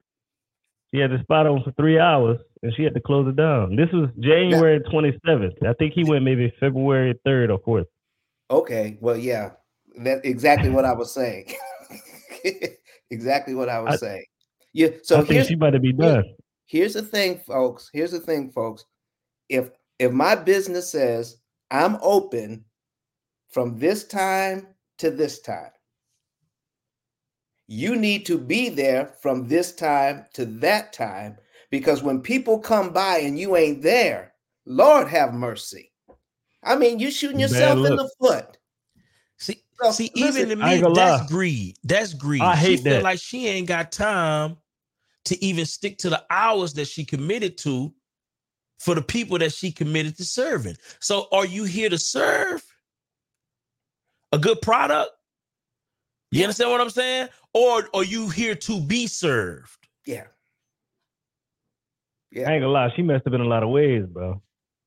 she 0.93 0.99
had 0.99 1.11
the 1.11 1.19
spot 1.19 1.47
on 1.47 1.63
for 1.63 1.71
three 1.73 1.99
hours 1.99 2.39
and 2.63 2.73
she 2.75 2.83
had 2.83 2.93
to 2.93 3.01
close 3.01 3.27
it 3.27 3.35
down. 3.35 3.75
This 3.75 3.89
was 3.91 4.09
January 4.19 4.79
27th. 4.81 5.65
I 5.65 5.73
think 5.73 5.93
he 5.93 6.03
went 6.03 6.23
maybe 6.23 6.53
February 6.59 7.15
3rd 7.25 7.57
or 7.65 7.81
4th. 7.81 7.85
Okay, 8.49 8.97
well, 8.99 9.17
yeah, 9.17 9.51
that's 9.97 10.21
exactly 10.25 10.69
what 10.69 10.83
I 10.85 10.93
was 10.93 11.13
saying. 11.13 11.53
exactly 13.09 13.53
what 13.55 13.69
I 13.69 13.79
was 13.79 13.95
I- 13.95 13.97
saying. 14.07 14.25
Yeah. 14.73 14.89
So 15.03 15.19
I 15.19 15.23
here's 15.25 15.47
she 15.47 15.55
about 15.55 15.71
to 15.71 15.79
be 15.79 15.91
done. 15.91 16.23
here's 16.65 16.93
the 16.93 17.01
thing, 17.01 17.39
folks. 17.45 17.89
Here's 17.93 18.11
the 18.11 18.21
thing, 18.21 18.51
folks. 18.51 18.85
If 19.49 19.69
if 19.99 20.13
my 20.13 20.33
business 20.35 20.89
says 20.89 21.37
I'm 21.71 21.97
open 22.01 22.63
from 23.49 23.77
this 23.77 24.05
time 24.05 24.67
to 24.99 25.11
this 25.11 25.41
time, 25.41 25.71
you 27.68 27.95
need 27.95 28.26
to 28.26 28.38
be 28.38 28.70
there 28.70 29.14
from 29.22 29.47
this 29.47 29.74
time 29.74 30.26
to 30.34 30.45
that 30.45 30.93
time 30.93 31.38
because 31.70 32.03
when 32.03 32.22
people 32.22 32.59
come 32.59 32.91
by 32.91 33.20
and 33.20 33.39
you 33.39 33.55
ain't 33.55 33.82
there, 33.82 34.34
Lord 34.66 35.07
have 35.07 35.34
mercy. 35.34 35.91
I 36.64 36.76
mean, 36.76 36.99
you 36.99 37.09
shooting 37.09 37.39
yourself 37.39 37.86
in 37.86 37.95
the 37.95 38.09
foot. 38.20 38.57
See, 39.38 39.64
So, 39.82 39.91
see, 39.91 40.12
listen, 40.16 40.49
even 40.49 40.49
to 40.49 40.55
me, 40.64 40.82
that's 40.82 41.22
lie. 41.22 41.28
greed. 41.28 41.78
That's 41.84 42.14
greed. 42.14 42.41
I 42.41 42.55
she 42.55 42.62
hate 42.62 42.84
feel 42.84 42.93
that. 42.93 43.03
like 43.03 43.20
she 43.20 43.47
ain't 43.47 43.68
got 43.68 43.91
time 43.91 44.57
to 45.26 45.43
even 45.43 45.66
stick 45.66 45.97
to 45.99 46.09
the 46.09 46.24
hours 46.30 46.74
that 46.74 46.88
she 46.88 47.05
committed 47.05 47.57
to 47.59 47.93
for 48.80 48.95
the 48.95 49.01
people 49.01 49.38
that 49.39 49.53
she 49.53 49.72
committed 49.72 50.18
to 50.18 50.26
serving. 50.26 50.76
So, 50.99 51.28
are 51.32 51.45
you 51.45 51.64
here 51.64 51.89
to 51.89 51.97
serve 51.97 52.64
a 54.32 54.38
good 54.38 54.62
product? 54.62 55.12
You 56.32 56.43
understand 56.43 56.71
what 56.71 56.82
I'm 56.82 56.89
saying? 56.89 57.27
Or 57.53 57.89
are 57.93 58.03
you 58.03 58.29
here 58.29 58.55
to 58.55 58.82
be 58.82 59.07
served? 59.07 59.88
Yeah. 60.05 60.23
Yeah. 62.32 62.49
I 62.49 62.53
ain't 62.53 62.61
gonna 62.61 62.71
lie, 62.71 62.89
she 62.95 63.01
messed 63.01 63.27
up 63.27 63.34
in 63.34 63.41
a 63.41 63.47
lot 63.47 63.63
of 63.63 63.69
ways, 63.69 64.05
bro. 64.05 64.41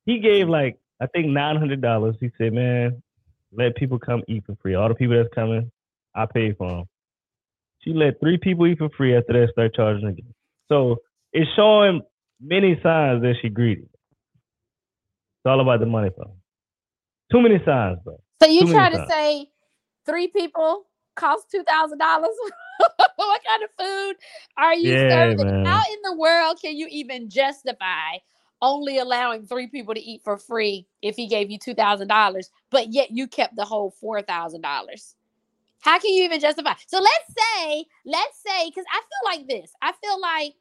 He 0.07 0.19
gave 0.19 0.45
mm-hmm. 0.45 0.53
like 0.53 0.79
I 1.01 1.07
think 1.07 1.27
nine 1.27 1.57
hundred 1.57 1.83
dollars. 1.83 2.17
He 2.21 2.31
said, 2.39 2.53
"Man, 2.53 3.03
let 3.53 3.77
people 3.77 3.99
come 3.99 4.23
eat 4.29 4.45
for 4.47 4.57
free. 4.63 4.75
All 4.75 4.89
the 4.89 4.95
people 4.95 5.17
that's 5.17 5.33
coming, 5.35 5.71
I 6.15 6.27
pay 6.27 6.53
for 6.53 6.71
them." 6.71 6.85
She 7.81 7.93
let 7.93 8.19
three 8.21 8.39
people 8.39 8.67
eat 8.67 8.79
for 8.79 8.89
free. 8.97 9.15
After 9.15 9.35
that, 9.35 9.53
start 9.53 9.75
charging 9.75 10.09
again. 10.09 10.33
So 10.69 10.97
it's 11.33 11.51
showing 11.55 12.01
many 12.41 12.79
signs 12.83 13.23
that 13.23 13.35
she 13.43 13.51
greedy. 13.51 13.83
It's 13.83 13.91
all 15.47 15.61
about 15.61 15.81
the 15.81 15.87
money, 15.87 16.11
bro. 16.17 16.35
Too 17.31 17.43
many 17.43 17.61
signs, 17.67 17.99
bro. 18.03 18.19
So 18.43 18.49
you 18.49 18.71
try 18.73 18.89
to 18.89 18.97
times. 18.97 19.11
say 19.11 19.51
three 20.07 20.29
people 20.29 20.87
cost 21.15 21.51
two 21.51 21.63
thousand 21.65 21.99
dollars? 21.99 22.31
what 23.17 23.41
kind 23.47 23.63
of 23.63 23.71
food 23.79 24.15
are 24.57 24.75
you 24.75 24.99
Yeah, 24.99 25.09
serving? 25.09 25.37
man. 25.37 25.65
How 25.65 25.93
in 25.93 25.99
the 26.05 26.17
world 26.19 26.59
can 26.61 26.77
you 26.77 26.87
even 26.91 27.31
justify 27.31 28.19
only 28.63 28.99
allowing 28.99 29.47
three 29.47 29.67
people 29.67 29.95
to 29.95 30.01
eat 30.01 30.23
for 30.25 30.39
free 30.39 30.87
if 31.03 31.17
he 31.17 31.27
gave 31.27 31.51
you 31.51 31.59
two 31.59 31.75
thousand 31.75 32.09
dollars, 32.09 32.51
but 32.71 32.93
yet 32.93 33.11
you 33.11 33.27
kept 33.29 33.57
the 33.57 33.65
whole 33.65 33.91
four 34.01 34.23
thousand 34.23 34.63
dollars? 34.63 35.15
How 35.81 35.99
can 35.99 36.15
you 36.15 36.25
even 36.25 36.41
justify? 36.41 36.73
So 36.87 36.99
let's 36.99 37.35
say, 37.59 37.85
let's 38.07 38.43
say, 38.47 38.69
because 38.69 38.87
I 38.91 39.01
feel 39.01 39.39
like 39.39 39.49
this. 39.49 39.71
I 39.83 39.93
feel 40.03 40.21
like 40.21 40.55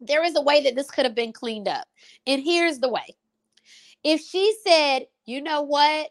there 0.00 0.24
is 0.24 0.36
a 0.36 0.42
way 0.42 0.62
that 0.62 0.76
this 0.76 0.90
could 0.90 1.04
have 1.04 1.14
been 1.14 1.32
cleaned 1.32 1.68
up. 1.68 1.86
And 2.26 2.40
here's 2.42 2.78
the 2.78 2.88
way. 2.88 3.16
If 4.04 4.20
she 4.20 4.54
said, 4.64 5.06
you 5.26 5.42
know 5.42 5.62
what? 5.62 6.10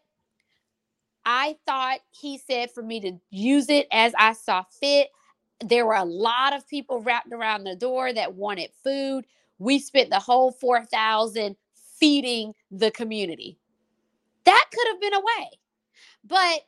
I 1.30 1.58
thought 1.66 2.00
he 2.12 2.38
said 2.38 2.72
for 2.72 2.82
me 2.82 3.02
to 3.02 3.12
use 3.32 3.68
it 3.70 3.88
as 3.92 4.14
I 4.18 4.32
saw 4.32 4.64
fit. 4.64 5.10
There 5.60 5.86
were 5.86 5.96
a 5.96 6.06
lot 6.06 6.56
of 6.56 6.66
people 6.70 7.02
wrapped 7.02 7.34
around 7.34 7.66
the 7.66 7.76
door 7.76 8.14
that 8.14 8.36
wanted 8.36 8.72
food. 8.82 9.26
We 9.60 9.78
spent 9.80 10.10
the 10.10 10.20
whole 10.20 10.54
4000 10.54 11.58
feeding 12.00 12.54
the 12.72 12.92
community. 12.92 13.60
That 14.46 14.66
could 14.74 14.88
have 14.88 15.02
been 15.02 15.16
a 15.16 15.20
way. 15.20 15.50
But 16.24 16.62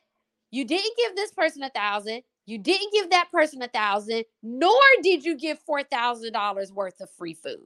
you 0.50 0.66
didn't 0.66 0.96
give 0.98 1.16
this 1.16 1.32
person 1.32 1.62
a 1.62 1.70
thousand. 1.70 2.20
You 2.44 2.58
didn't 2.58 2.92
give 2.92 3.08
that 3.10 3.30
person 3.32 3.62
a 3.62 3.68
thousand, 3.68 4.24
nor 4.42 4.78
did 5.02 5.24
you 5.24 5.38
give 5.38 5.58
four 5.60 5.84
thousand 5.84 6.34
dollars 6.34 6.70
worth 6.70 7.00
of 7.00 7.08
free 7.16 7.34
food. 7.34 7.64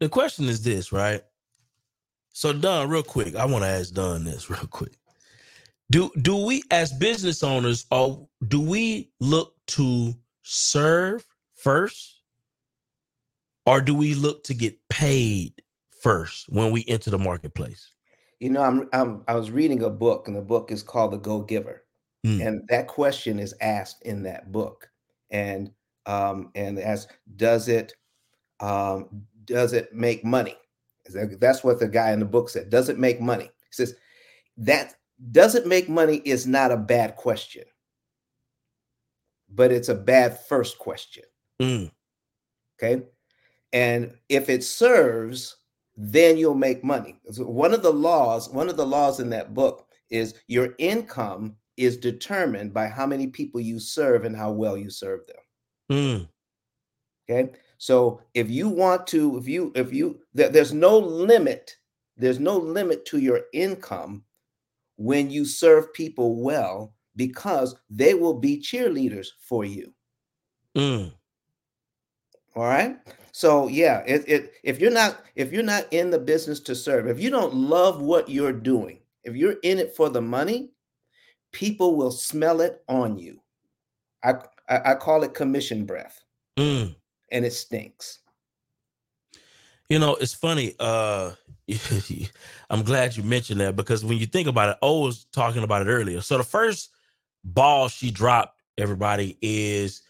The 0.00 0.08
question 0.08 0.46
is 0.46 0.64
this, 0.64 0.90
right? 0.90 1.22
So, 2.38 2.52
Don, 2.52 2.88
real 2.88 3.02
quick, 3.02 3.34
I 3.34 3.44
want 3.46 3.64
to 3.64 3.68
ask 3.68 3.92
Don 3.92 4.22
this 4.22 4.48
real 4.50 4.68
quick. 4.70 4.92
Do 5.90 6.08
do 6.22 6.36
we 6.36 6.62
as 6.70 6.92
business 6.92 7.42
owners 7.42 7.84
or 7.90 8.28
do 8.46 8.60
we 8.60 9.10
look 9.18 9.56
to 9.78 10.14
serve 10.42 11.26
first? 11.56 12.20
Or 13.66 13.80
do 13.80 13.92
we 13.92 14.14
look 14.14 14.44
to 14.44 14.54
get 14.54 14.78
paid 14.88 15.52
first 16.00 16.48
when 16.48 16.70
we 16.70 16.84
enter 16.86 17.10
the 17.10 17.18
marketplace? 17.18 17.90
You 18.38 18.50
know, 18.50 18.62
I'm, 18.62 18.88
I'm 18.92 19.24
I 19.26 19.34
was 19.34 19.50
reading 19.50 19.82
a 19.82 19.90
book, 19.90 20.28
and 20.28 20.36
the 20.36 20.40
book 20.40 20.70
is 20.70 20.84
called 20.84 21.14
The 21.14 21.18
Go 21.18 21.40
Giver, 21.40 21.82
Mm. 22.24 22.46
and 22.46 22.62
that 22.68 22.86
question 22.86 23.40
is 23.40 23.52
asked 23.60 24.00
in 24.02 24.22
that 24.22 24.52
book, 24.52 24.88
and 25.30 25.72
um, 26.06 26.52
and 26.54 26.78
as 26.78 27.08
does 27.34 27.66
it 27.66 27.94
um, 28.60 29.26
does 29.44 29.72
it 29.72 29.92
make 29.92 30.24
money? 30.24 30.56
That's 31.14 31.64
what 31.64 31.80
the 31.80 31.88
guy 31.88 32.12
in 32.12 32.20
the 32.20 32.26
book 32.26 32.48
said. 32.48 32.70
Does 32.70 32.88
it 32.88 32.98
make 32.98 33.20
money? 33.20 33.44
He 33.44 33.72
says 33.72 33.94
that 34.58 34.94
does 35.32 35.54
it 35.54 35.66
make 35.66 35.88
money 35.88 36.22
is 36.24 36.46
not 36.46 36.70
a 36.70 36.76
bad 36.76 37.16
question, 37.16 37.64
but 39.52 39.72
it's 39.72 39.88
a 39.88 39.94
bad 39.94 40.38
first 40.46 40.78
question. 40.78 41.24
Mm. 41.60 41.90
Okay. 42.78 43.02
And 43.72 44.14
if 44.28 44.48
it 44.48 44.64
serves, 44.64 45.56
then 45.96 46.38
you'll 46.38 46.54
make 46.54 46.84
money. 46.84 47.20
So 47.30 47.44
one 47.44 47.74
of 47.74 47.82
the 47.82 47.92
laws, 47.92 48.48
one 48.48 48.68
of 48.68 48.76
the 48.76 48.86
laws 48.86 49.20
in 49.20 49.30
that 49.30 49.54
book 49.54 49.86
is 50.10 50.34
your 50.46 50.74
income 50.78 51.56
is 51.76 51.96
determined 51.96 52.72
by 52.72 52.86
how 52.86 53.06
many 53.06 53.26
people 53.26 53.60
you 53.60 53.78
serve 53.78 54.24
and 54.24 54.36
how 54.36 54.52
well 54.52 54.76
you 54.76 54.90
serve 54.90 55.20
them. 55.26 55.36
Mm. 55.90 56.28
Okay. 57.28 57.52
So 57.78 58.20
if 58.34 58.50
you 58.50 58.68
want 58.68 59.06
to, 59.08 59.38
if 59.38 59.48
you, 59.48 59.72
if 59.74 59.92
you, 59.92 60.20
there- 60.34 60.48
there's 60.50 60.72
no 60.72 60.98
limit, 60.98 61.76
there's 62.16 62.40
no 62.40 62.56
limit 62.58 63.04
to 63.06 63.18
your 63.18 63.42
income 63.52 64.24
when 64.96 65.30
you 65.30 65.44
serve 65.44 65.92
people 65.92 66.42
well 66.42 66.94
because 67.16 67.76
they 67.88 68.14
will 68.14 68.34
be 68.34 68.58
cheerleaders 68.60 69.28
for 69.40 69.64
you. 69.64 69.94
Mm. 70.76 71.12
All 72.56 72.64
right. 72.64 72.98
So 73.32 73.68
yeah, 73.68 74.02
it, 74.06 74.24
it 74.28 74.52
if 74.64 74.80
you're 74.80 74.90
not 74.90 75.24
if 75.36 75.52
you're 75.52 75.62
not 75.62 75.86
in 75.92 76.10
the 76.10 76.18
business 76.18 76.58
to 76.60 76.74
serve, 76.74 77.06
if 77.06 77.20
you 77.20 77.30
don't 77.30 77.54
love 77.54 78.00
what 78.02 78.28
you're 78.28 78.52
doing, 78.52 78.98
if 79.22 79.36
you're 79.36 79.56
in 79.62 79.78
it 79.78 79.94
for 79.94 80.08
the 80.08 80.20
money, 80.20 80.70
people 81.52 81.96
will 81.96 82.10
smell 82.10 82.60
it 82.60 82.82
on 82.88 83.18
you. 83.18 83.40
I 84.24 84.34
I, 84.68 84.92
I 84.92 84.94
call 84.96 85.22
it 85.22 85.34
commission 85.34 85.84
breath, 85.86 86.20
Mm. 86.58 86.96
And 87.30 87.44
it 87.44 87.52
stinks. 87.52 88.20
You 89.88 89.98
know, 89.98 90.16
it's 90.16 90.34
funny. 90.34 90.74
Uh, 90.78 91.32
I'm 92.70 92.82
glad 92.82 93.16
you 93.16 93.22
mentioned 93.22 93.60
that 93.60 93.76
because 93.76 94.04
when 94.04 94.18
you 94.18 94.26
think 94.26 94.48
about 94.48 94.70
it, 94.70 94.76
O 94.82 95.00
was 95.00 95.24
talking 95.32 95.62
about 95.62 95.86
it 95.86 95.90
earlier. 95.90 96.20
So 96.20 96.36
the 96.38 96.44
first 96.44 96.90
ball 97.44 97.88
she 97.88 98.10
dropped, 98.10 98.60
everybody, 98.76 99.38
is 99.40 100.02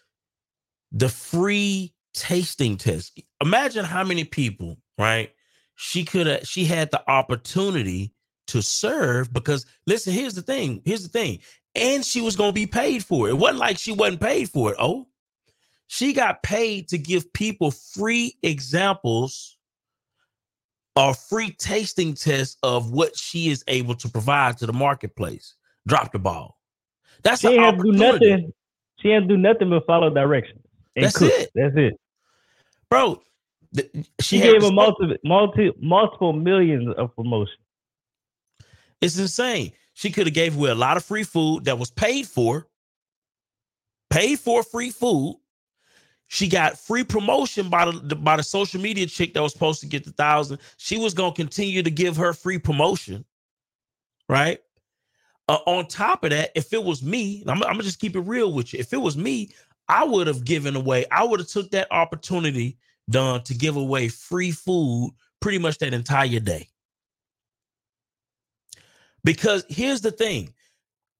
the 0.92 1.08
free 1.08 1.94
tasting 2.14 2.76
test. 2.76 3.20
Imagine 3.40 3.84
how 3.84 4.04
many 4.04 4.24
people, 4.24 4.78
right? 4.98 5.32
She 5.76 6.04
could 6.04 6.26
have, 6.26 6.46
she 6.46 6.64
had 6.64 6.90
the 6.90 7.08
opportunity 7.08 8.12
to 8.48 8.62
serve 8.62 9.32
because 9.32 9.66
listen, 9.86 10.12
here's 10.12 10.34
the 10.34 10.42
thing. 10.42 10.82
Here's 10.84 11.02
the 11.02 11.08
thing. 11.08 11.40
And 11.74 12.04
she 12.04 12.20
was 12.20 12.34
to 12.34 12.52
be 12.52 12.66
paid 12.66 13.04
for 13.04 13.28
it. 13.28 13.32
It 13.32 13.38
wasn't 13.38 13.60
like 13.60 13.78
she 13.78 13.92
wasn't 13.92 14.20
paid 14.20 14.48
for 14.50 14.72
it. 14.72 14.76
Oh, 14.80 15.06
she 15.89 16.12
got 16.12 16.43
paid 16.43 16.89
to 16.89 16.99
give 16.99 17.32
people 17.32 17.70
free 17.70 18.36
examples 18.43 19.57
or 20.95 21.14
free 21.14 21.51
tasting 21.53 22.14
tests 22.14 22.59
of 22.62 22.93
what 22.93 23.16
she 23.16 23.49
is 23.49 23.64
able 23.68 23.95
to 23.95 24.09
provide 24.09 24.59
to 24.59 24.66
the 24.66 24.72
marketplace. 24.72 25.55
Drop 25.86 26.12
the 26.12 26.18
ball. 26.18 26.59
That's 27.22 27.41
She 27.41 27.57
have 27.57 27.78
to 27.78 27.82
do 27.82 27.93
nothing. 27.93 28.53
She 29.01 29.09
ain't 29.09 29.28
do 29.28 29.39
nothing 29.39 29.70
but 29.70 29.86
follow 29.86 30.11
directions. 30.11 30.61
And 30.95 31.07
That's 31.07 31.16
cook. 31.16 31.32
it. 31.32 31.51
That's 31.55 31.74
it. 31.76 31.99
bro. 32.91 33.22
She, 34.20 34.39
had 34.39 34.53
gave 34.53 34.62
him 34.64 34.74
multiple, 34.74 35.16
multi, 35.24 35.72
multiple 35.80 36.32
millions 36.32 36.95
of 36.97 37.14
promotion. 37.14 37.57
It's 39.01 39.18
insane. 39.18 39.72
She 39.95 40.11
could 40.11 40.26
have 40.26 40.34
gave 40.34 40.57
away 40.57 40.70
a 40.70 40.74
lot 40.74 40.97
of 40.97 41.05
free 41.05 41.22
food 41.22 41.64
that 41.64 41.78
was 41.78 41.91
paid 41.91 42.26
for, 42.26 42.66
paid 44.11 44.39
for 44.39 44.62
free 44.62 44.91
food. 44.91 45.39
She 46.28 46.46
got 46.46 46.78
free 46.78 47.04
promotion 47.04 47.70
by 47.70 47.90
the 47.90 48.14
by 48.14 48.36
the 48.36 48.42
social 48.42 48.80
media 48.80 49.06
chick 49.06 49.32
that 49.32 49.42
was 49.42 49.52
supposed 49.52 49.80
to 49.80 49.86
get 49.86 50.04
the 50.04 50.12
thousand. 50.12 50.58
She 50.76 50.98
was 50.98 51.14
gonna 51.14 51.34
continue 51.34 51.82
to 51.82 51.90
give 51.90 52.16
her 52.16 52.34
free 52.34 52.58
promotion, 52.58 53.24
right? 54.28 54.60
Uh, 55.48 55.58
on 55.66 55.86
top 55.86 56.24
of 56.24 56.30
that, 56.30 56.50
if 56.54 56.74
it 56.74 56.84
was 56.84 57.02
me, 57.02 57.42
I'm, 57.46 57.62
I'm 57.62 57.72
gonna 57.72 57.82
just 57.82 57.98
keep 57.98 58.14
it 58.14 58.20
real 58.20 58.52
with 58.52 58.74
you. 58.74 58.78
If 58.78 58.92
it 58.92 58.98
was 58.98 59.16
me, 59.16 59.50
I 59.88 60.04
would 60.04 60.26
have 60.26 60.44
given 60.44 60.76
away. 60.76 61.06
I 61.10 61.24
would 61.24 61.40
have 61.40 61.48
took 61.48 61.70
that 61.70 61.88
opportunity, 61.90 62.76
done 63.08 63.42
to 63.44 63.54
give 63.54 63.76
away 63.76 64.08
free 64.08 64.50
food 64.50 65.12
pretty 65.40 65.58
much 65.58 65.78
that 65.78 65.94
entire 65.94 66.40
day. 66.40 66.68
Because 69.24 69.64
here's 69.70 70.02
the 70.02 70.10
thing. 70.10 70.52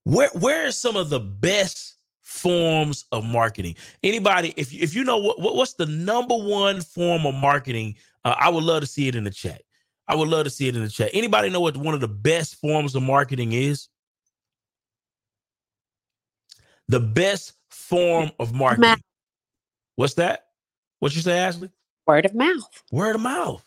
Where 0.05 0.31
where 0.35 0.67
are 0.67 0.73
some 0.73 0.97
of 0.97 1.09
the 1.09 1.21
best 1.21 1.98
forms 2.29 3.07
of 3.11 3.25
marketing? 3.25 3.75
Anybody, 4.03 4.53
if 4.57 4.73
you, 4.73 4.81
if 4.83 4.95
you 4.95 5.03
know 5.03 5.17
what, 5.17 5.41
what 5.41 5.57
what's 5.57 5.73
the 5.75 5.87
number 5.87 6.37
one 6.37 6.83
form 6.83 7.25
of 7.27 7.35
marketing, 7.35 7.97
uh, 8.25 8.35
I 8.39 8.51
would 8.51 8.65
love 8.65 8.83
to 8.83 8.87
see 8.87 9.09
it 9.09 9.15
in 9.15 9.25
the 9.25 9.31
chat. 9.31 9.63
I 10.07 10.15
would 10.15 10.29
love 10.29 10.45
to 10.45 10.51
see 10.51 10.69
it 10.69 10.77
in 10.77 10.83
the 10.83 10.91
chat. 10.91 11.11
Anybody 11.15 11.49
know 11.49 11.61
what 11.61 11.77
one 11.77 11.95
of 11.95 12.01
the 12.01 12.09
best 12.09 12.57
forms 12.57 12.95
of 12.95 13.03
marketing 13.03 13.53
is? 13.53 13.89
The 16.89 17.01
best 17.01 17.55
form 17.71 18.31
of 18.39 18.53
marketing. 18.53 19.03
What's 19.97 20.15
that? 20.15 20.47
What 21.01 21.15
you 21.17 21.23
say, 21.23 21.39
Ashley? 21.39 21.71
Word 22.07 22.27
of 22.27 22.35
mouth. 22.35 22.83
Word 22.93 23.17
of 23.17 23.23
mouth. 23.23 23.65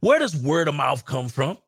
Where 0.00 0.18
does 0.18 0.36
word 0.36 0.68
of 0.68 0.74
mouth 0.74 1.04
come 1.04 1.28
from? 1.28 1.58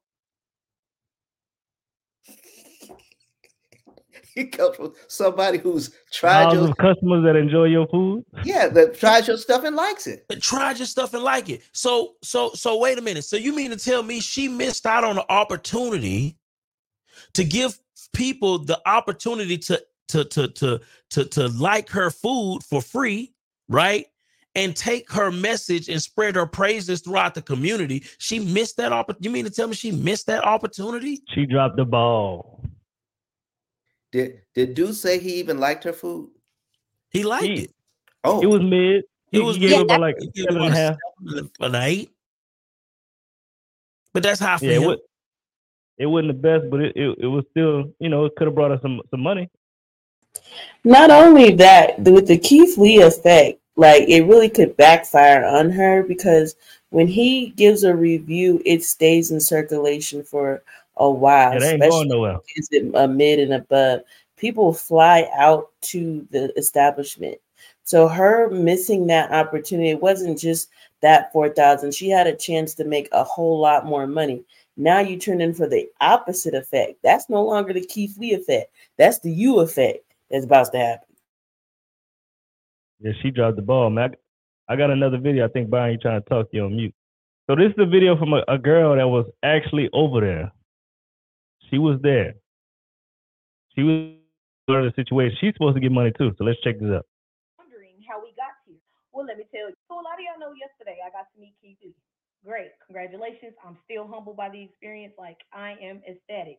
It 4.37 4.53
comes 4.53 4.76
from 4.76 4.93
somebody 5.09 5.59
who's 5.59 5.91
tried 6.12 6.45
Thousands 6.45 6.68
your 6.68 6.95
customers 6.95 7.24
that 7.24 7.37
enjoy 7.37 7.64
your 7.64 7.87
food. 7.89 8.24
yeah, 8.45 8.68
that 8.68 8.99
tries 8.99 9.28
your 9.28 9.37
stuff 9.37 9.64
and 9.64 9.76
likes 9.76 10.07
it. 10.07 10.24
But 10.28 10.41
tried 10.41 10.78
your 10.78 10.87
stuff 10.87 11.14
and 11.14 11.22
like 11.22 11.49
it. 11.49 11.62
So, 11.72 12.14
so, 12.22 12.51
so 12.55 12.78
wait 12.78 12.99
a 12.99 13.03
minute. 13.03 13.24
So 13.24 13.37
you 13.37 13.55
mean 13.55 13.70
to 13.70 13.76
tell 13.76 14.03
me 14.03 14.20
she 14.20 14.49
missed 14.49 14.87
out 14.87 15.05
on 15.05 15.16
the 15.16 15.33
opportunity 15.33 16.37
to 17.35 17.45
give 17.45 17.78
people 18.12 18.59
the 18.59 18.81
opportunity 18.87 19.59
to 19.59 19.83
to 20.09 20.24
to 20.24 20.49
to 20.49 20.81
to, 21.11 21.24
to 21.24 21.49
like 21.49 21.89
her 21.91 22.11
food 22.11 22.61
for 22.62 22.81
free, 22.83 23.33
right? 23.68 24.07
And 24.57 24.74
take 24.74 25.11
her 25.12 25.31
message 25.31 25.89
and 25.89 26.03
spread 26.03 26.35
her 26.35 26.47
praises 26.47 27.03
throughout 27.03 27.35
the 27.35 27.43
community. 27.43 28.05
She 28.18 28.41
missed 28.41 28.76
that 28.78 28.93
opportunity. 28.93 29.28
You 29.28 29.33
mean 29.33 29.45
to 29.45 29.51
tell 29.51 29.68
me 29.68 29.74
she 29.74 29.93
missed 29.93 30.26
that 30.26 30.45
opportunity? 30.45 31.22
She 31.35 31.47
dropped 31.47 31.76
the 31.76 31.85
ball. 31.85 32.61
Did 34.13 34.41
did 34.55 34.75
dude 34.75 34.95
say 34.95 35.19
he 35.19 35.35
even 35.35 35.59
liked 35.61 35.85
her 35.85 35.93
food? 35.93 36.31
He 37.11 37.23
liked 37.23 37.45
He- 37.45 37.55
it. 37.65 37.71
Oh, 38.25 38.41
It 38.43 38.47
was 38.47 38.61
mid. 38.61 39.05
He, 39.31 39.39
It 39.39 39.43
was 39.45 39.57
he 39.57 39.69
gave 39.69 39.87
mid. 39.87 40.01
like 40.01 40.17
He 40.19 40.27
gave 40.29 40.45
seven 40.47 40.63
and 40.63 40.75
a 40.75 40.77
a 40.77 40.81
half. 40.81 40.97
an 41.61 41.75
eight. 41.77 42.11
But 44.13 44.23
that's 44.23 44.41
how 44.41 44.59
for 44.59 44.65
Yeah, 44.65 44.73
it, 44.73 44.81
him. 44.83 44.89
was, 44.89 44.99
it 45.99 46.07
wasn't 46.07 46.29
the 46.29 46.35
best, 46.35 46.71
but 46.71 46.81
it, 46.81 46.97
it, 46.97 47.19
it 47.21 47.27
was 47.27 47.45
still, 47.53 47.93
you 48.01 48.09
know, 48.09 48.25
it 48.25 48.35
could 48.37 48.47
have 48.49 48.55
brought 48.55 48.73
us 48.73 48.83
some 48.83 49.01
some 49.11 49.21
money. 49.21 49.49
Not 50.85 51.11
only 51.11 51.53
that, 51.57 51.99
with 52.01 52.27
the 52.27 52.39
Keith 52.39 52.77
Lee 52.79 53.01
effect, 53.03 53.61
like 53.77 54.09
it 54.09 54.23
really 54.23 54.49
could 54.49 54.77
backfire 54.77 55.45
on 55.45 55.71
her 55.71 56.03
because 56.03 56.57
when 56.91 57.07
he 57.07 57.51
gives 57.51 57.85
a 57.85 57.95
review, 57.95 58.61
it 58.67 58.83
stays 58.85 59.31
in 59.31 59.41
circulation 59.41 60.23
for 60.25 60.63
a 61.01 61.11
while, 61.11 61.55
Yeah, 61.55 61.59
they 61.59 61.72
ain't 61.72 61.82
especially 61.82 61.90
going 61.90 62.09
nowhere. 62.09 62.38
is 62.57 62.68
it 62.70 62.90
a 62.94 63.09
mid 63.09 63.40
and 63.40 63.55
above. 63.55 64.03
People 64.36 64.72
fly 64.72 65.28
out 65.36 65.70
to 65.82 66.26
the 66.30 66.53
establishment. 66.57 67.38
So 67.82 68.07
her 68.07 68.48
missing 68.51 69.07
that 69.09 69.32
opportunity 69.32 69.90
it 69.90 70.01
wasn't 70.01 70.38
just 70.38 70.70
that 71.03 71.32
four 71.32 71.48
thousand. 71.48 71.92
She 71.94 72.09
had 72.09 72.26
a 72.26 72.36
chance 72.36 72.74
to 72.74 72.84
make 72.84 73.09
a 73.12 73.24
whole 73.24 73.59
lot 73.59 73.84
more 73.86 74.07
money. 74.07 74.44
Now 74.76 75.01
you 75.01 75.18
turn 75.18 75.40
in 75.40 75.53
for 75.53 75.68
the 75.68 75.88
opposite 76.01 76.55
effect. 76.55 76.98
That's 77.03 77.28
no 77.28 77.42
longer 77.44 77.72
the 77.72 77.84
Keith 77.84 78.16
Lee 78.18 78.32
effect. 78.34 78.72
That's 78.96 79.18
the 79.18 79.30
you 79.30 79.61
effect 79.61 80.05
that's 80.30 80.44
about 80.44 80.70
to 80.72 80.78
happen. 80.78 81.09
Yeah, 83.01 83.12
she 83.22 83.30
dropped 83.30 83.57
the 83.57 83.62
ball, 83.62 83.90
man. 83.90 84.14
I 84.68 84.76
got 84.76 84.90
another 84.90 85.18
video. 85.18 85.44
I 85.44 85.48
think 85.48 85.68
Byron, 85.68 85.92
you 85.92 85.98
trying 85.98 86.22
to 86.22 86.28
talk 86.28 86.48
you 86.53 86.64
on 86.64 86.76
mute. 86.76 86.94
So 87.48 87.57
this 87.57 87.72
is 87.72 87.78
a 87.78 87.86
video 87.86 88.16
from 88.16 88.32
a, 88.34 88.44
a 88.46 88.57
girl 88.59 88.94
that 88.96 89.09
was 89.09 89.26
actually 89.42 89.90
over 89.92 90.20
there. 90.20 90.53
She 91.71 91.79
was 91.79 92.03
there. 92.03 92.35
She 93.75 93.83
was 93.83 94.18
in 94.68 94.91
the 94.91 94.93
situation. 94.95 95.39
She's 95.41 95.55
supposed 95.55 95.79
to 95.79 95.81
get 95.81 95.95
money 95.95 96.12
too. 96.18 96.35
So 96.39 96.45
let's 96.45 96.61
check 96.61 96.79
this 96.79 96.91
out. 96.91 97.07
wondering 97.59 98.03
how 98.07 98.18
we 98.18 98.35
got 98.35 98.55
here. 98.66 98.79
Well, 99.14 99.27
let 99.27 99.39
me 99.39 99.47
tell 99.55 99.71
you. 99.71 99.75
So 99.87 99.95
a 99.95 100.03
lot 100.03 100.18
of 100.18 100.23
y'all 100.27 100.43
know 100.43 100.55
yesterday 100.55 100.99
I 101.03 101.11
got 101.14 101.31
to 101.31 101.37
meet 101.39 101.55
Keith 101.62 101.79
Lee. 101.83 101.95
Great. 102.43 102.75
Congratulations. 102.87 103.55
I'm 103.62 103.79
still 103.87 104.07
humbled 104.07 104.37
by 104.37 104.51
the 104.51 104.62
experience. 104.62 105.14
Like 105.18 105.39
I 105.55 105.79
am 105.79 106.03
ecstatic. 106.07 106.59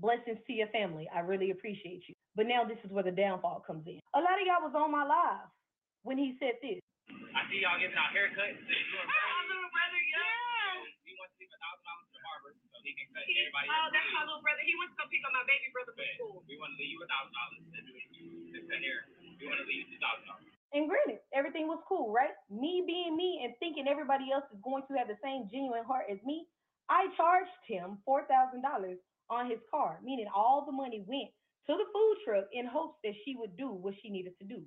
Blessings 0.00 0.40
to 0.46 0.52
your 0.52 0.68
family. 0.72 1.08
I 1.08 1.20
really 1.20 1.50
appreciate 1.52 2.04
you. 2.08 2.14
But 2.36 2.48
now 2.48 2.64
this 2.64 2.80
is 2.84 2.92
where 2.92 3.04
the 3.04 3.12
downfall 3.12 3.64
comes 3.64 3.88
in. 3.88 4.00
A 4.12 4.20
lot 4.20 4.36
of 4.36 4.44
y'all 4.44 4.64
was 4.64 4.76
on 4.76 4.92
my 4.92 5.04
live 5.04 5.48
when 6.04 6.16
he 6.20 6.36
said 6.36 6.60
this. 6.60 6.80
I 7.08 7.44
see 7.48 7.64
y'all 7.64 7.80
giving 7.80 7.96
out 7.96 8.12
haircuts. 8.12 8.60
My 8.64 9.30
little 9.46 9.70
brother, 9.70 10.02
yeah. 10.10 10.84
He 11.06 11.14
wants 11.14 11.32
to 11.36 11.45
leave 11.45 11.45
a 11.45 11.45
thousand 11.60 11.84
dollars 11.86 12.06
to 12.10 12.14
the 12.16 12.22
barber 12.24 12.50
so 12.72 12.76
he 12.84 12.92
can 12.96 13.06
cut 13.12 13.24
He- 13.26 13.38
everybody. 13.40 13.66
oh, 13.72 13.86
that's 13.92 14.10
my 14.14 14.22
little 14.28 14.42
brother. 14.44 14.62
He 14.64 14.74
went 14.78 14.92
to 14.92 14.96
go 15.00 15.04
pick 15.10 15.22
up 15.26 15.32
my 15.34 15.44
baby 15.48 15.68
brother 15.72 15.92
from 15.96 16.08
school. 16.20 16.36
We 16.48 16.54
want 16.60 16.72
to 16.74 16.78
leave 16.80 16.92
you 16.94 17.00
a 17.02 17.08
thousand 17.08 17.34
dollars 17.34 17.60
to 17.66 17.80
do 17.82 17.92
cut 18.66 18.80
hair. 18.82 18.98
We 19.40 19.44
want 19.46 19.60
to 19.62 19.66
leave 19.68 19.84
you 19.84 19.88
two 19.96 20.00
thousand 20.02 20.26
dollars. 20.28 20.48
And 20.74 20.90
granted, 20.90 21.22
everything 21.32 21.70
was 21.70 21.80
cool, 21.88 22.12
right? 22.12 22.34
Me 22.50 22.82
being 22.84 23.16
me 23.16 23.40
and 23.46 23.54
thinking 23.62 23.88
everybody 23.88 24.28
else 24.34 24.44
is 24.52 24.60
going 24.60 24.82
to 24.90 24.94
have 25.00 25.08
the 25.08 25.16
same 25.24 25.48
genuine 25.48 25.86
heart 25.86 26.04
as 26.10 26.18
me, 26.26 26.44
I 26.90 27.08
charged 27.16 27.54
him 27.64 27.98
four 28.04 28.26
thousand 28.28 28.60
dollars 28.62 28.98
on 29.30 29.48
his 29.48 29.58
card, 29.70 30.02
meaning 30.04 30.26
all 30.34 30.66
the 30.66 30.74
money 30.74 31.02
went 31.06 31.30
to 31.66 31.72
the 31.74 31.86
food 31.94 32.16
truck 32.26 32.44
in 32.52 32.66
hopes 32.66 32.98
that 33.02 33.14
she 33.24 33.34
would 33.38 33.56
do 33.56 33.70
what 33.72 33.94
she 34.02 34.10
needed 34.10 34.34
to 34.38 34.44
do. 34.46 34.62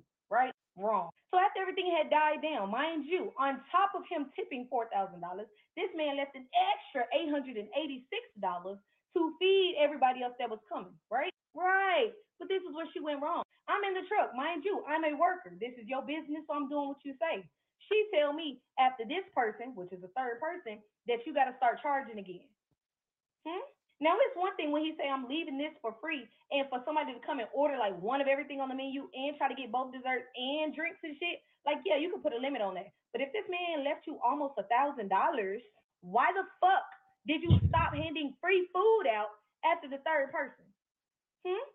Wrong. 0.78 1.10
So 1.30 1.38
after 1.38 1.62
everything 1.62 1.90
had 1.90 2.10
died 2.10 2.42
down, 2.42 2.70
mind 2.70 3.06
you, 3.06 3.34
on 3.38 3.62
top 3.70 3.94
of 3.94 4.02
him 4.10 4.30
tipping 4.34 4.66
four 4.70 4.86
thousand 4.90 5.20
dollars, 5.20 5.50
this 5.76 5.90
man 5.94 6.16
left 6.16 6.34
an 6.34 6.46
extra 6.50 7.06
eight 7.14 7.30
hundred 7.30 7.58
and 7.58 7.68
eighty-six 7.74 8.22
dollars 8.38 8.78
to 9.14 9.20
feed 9.38 9.74
everybody 9.78 10.22
else 10.22 10.34
that 10.38 10.48
was 10.48 10.62
coming. 10.70 10.94
Right? 11.10 11.34
Right. 11.54 12.14
But 12.38 12.48
this 12.48 12.62
is 12.62 12.72
where 12.72 12.86
she 12.94 13.02
went 13.02 13.20
wrong. 13.20 13.42
I'm 13.68 13.82
in 13.86 13.94
the 13.94 14.06
truck, 14.10 14.34
mind 14.34 14.62
you. 14.64 14.82
I'm 14.86 15.04
a 15.04 15.14
worker. 15.14 15.54
This 15.58 15.74
is 15.78 15.86
your 15.86 16.02
business, 16.02 16.42
so 16.46 16.54
I'm 16.54 16.70
doing 16.70 16.88
what 16.90 17.02
you 17.04 17.14
say. 17.18 17.44
She 17.90 17.98
tell 18.14 18.32
me 18.32 18.62
after 18.78 19.04
this 19.04 19.26
person, 19.34 19.74
which 19.74 19.92
is 19.92 20.00
the 20.00 20.10
third 20.14 20.38
person, 20.38 20.78
that 21.06 21.26
you 21.26 21.34
got 21.34 21.50
to 21.50 21.54
start 21.58 21.82
charging 21.82 22.18
again. 22.18 22.46
Hmm? 23.46 23.66
Now 24.00 24.16
it's 24.16 24.32
one 24.32 24.56
thing 24.56 24.72
when 24.72 24.80
he 24.80 24.96
say 24.96 25.12
I'm 25.12 25.28
leaving 25.28 25.60
this 25.60 25.76
for 25.84 25.92
free, 26.00 26.24
and 26.50 26.64
for 26.72 26.80
somebody 26.88 27.12
to 27.12 27.20
come 27.20 27.38
and 27.38 27.52
order 27.52 27.76
like 27.76 27.92
one 28.00 28.24
of 28.24 28.32
everything 28.32 28.58
on 28.58 28.72
the 28.72 28.74
menu 28.74 29.12
and 29.12 29.36
try 29.36 29.46
to 29.46 29.54
get 29.54 29.68
both 29.68 29.92
desserts 29.92 30.24
and 30.34 30.72
drinks 30.72 31.04
and 31.04 31.14
shit. 31.20 31.44
Like 31.68 31.84
yeah, 31.84 32.00
you 32.00 32.08
can 32.08 32.24
put 32.24 32.32
a 32.32 32.40
limit 32.40 32.64
on 32.64 32.74
that. 32.80 32.88
But 33.12 33.20
if 33.20 33.28
this 33.36 33.44
man 33.52 33.84
left 33.84 34.08
you 34.08 34.16
almost 34.24 34.56
a 34.56 34.64
thousand 34.72 35.12
dollars, 35.12 35.60
why 36.00 36.32
the 36.32 36.48
fuck 36.64 36.88
did 37.28 37.44
you 37.44 37.60
stop 37.68 37.92
handing 37.92 38.32
free 38.40 38.64
food 38.72 39.04
out 39.12 39.36
after 39.68 39.84
the 39.84 40.00
third 40.00 40.32
person? 40.32 40.64
Hmm? 41.44 41.68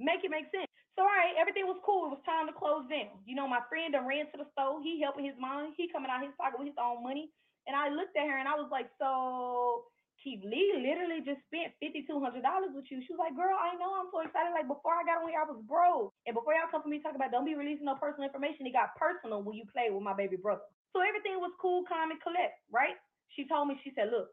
Make 0.00 0.24
it 0.24 0.32
make 0.32 0.48
sense. 0.48 0.68
So 0.96 1.04
all 1.04 1.12
right, 1.12 1.36
everything 1.36 1.68
was 1.68 1.80
cool. 1.84 2.08
It 2.08 2.16
was 2.16 2.24
time 2.24 2.48
to 2.48 2.56
close 2.56 2.88
down. 2.88 3.20
You 3.28 3.36
know, 3.36 3.44
my 3.44 3.60
friend 3.68 3.92
done 3.92 4.08
ran 4.08 4.32
to 4.32 4.40
the 4.40 4.48
store. 4.56 4.80
He 4.80 5.00
helping 5.04 5.28
his 5.28 5.36
mom. 5.36 5.76
He 5.76 5.92
coming 5.92 6.08
out 6.08 6.24
his 6.24 6.32
pocket 6.40 6.56
with 6.56 6.72
his 6.72 6.80
own 6.80 7.04
money. 7.04 7.28
And 7.68 7.76
I 7.76 7.92
looked 7.92 8.16
at 8.16 8.24
her 8.24 8.40
and 8.40 8.48
I 8.48 8.56
was 8.56 8.72
like, 8.72 8.88
so 8.96 9.84
Lee 10.24 10.76
literally 10.76 11.24
just 11.24 11.40
spent 11.48 11.72
fifty 11.80 12.04
two 12.04 12.20
hundred 12.20 12.44
dollars 12.44 12.76
with 12.76 12.86
you. 12.92 13.00
She 13.00 13.12
was 13.16 13.22
like, 13.22 13.32
"Girl, 13.32 13.56
I 13.56 13.72
know. 13.80 13.88
I'm 13.96 14.12
so 14.12 14.20
excited. 14.20 14.52
Like 14.52 14.68
before 14.68 14.92
I 14.92 15.02
got 15.08 15.24
on 15.24 15.32
here, 15.32 15.40
I 15.40 15.48
was 15.48 15.60
broke, 15.64 16.12
and 16.28 16.36
before 16.36 16.52
y'all 16.52 16.68
come 16.68 16.84
for 16.84 16.92
me 16.92 17.00
talking 17.00 17.16
about 17.16 17.32
don't 17.32 17.48
be 17.48 17.56
releasing 17.56 17.88
no 17.88 17.96
personal 17.96 18.28
information, 18.28 18.68
it 18.68 18.76
got 18.76 18.92
personal 19.00 19.40
when 19.40 19.56
you 19.56 19.64
played 19.72 19.92
with 19.94 20.04
my 20.04 20.12
baby 20.12 20.36
brother. 20.36 20.64
So 20.92 21.00
everything 21.00 21.40
was 21.40 21.56
cool, 21.56 21.88
calm, 21.88 22.12
and 22.12 22.20
collect, 22.20 22.60
right? 22.68 22.98
She 23.32 23.48
told 23.48 23.72
me, 23.72 23.80
she 23.80 23.96
said, 23.96 24.12
"Look, 24.12 24.28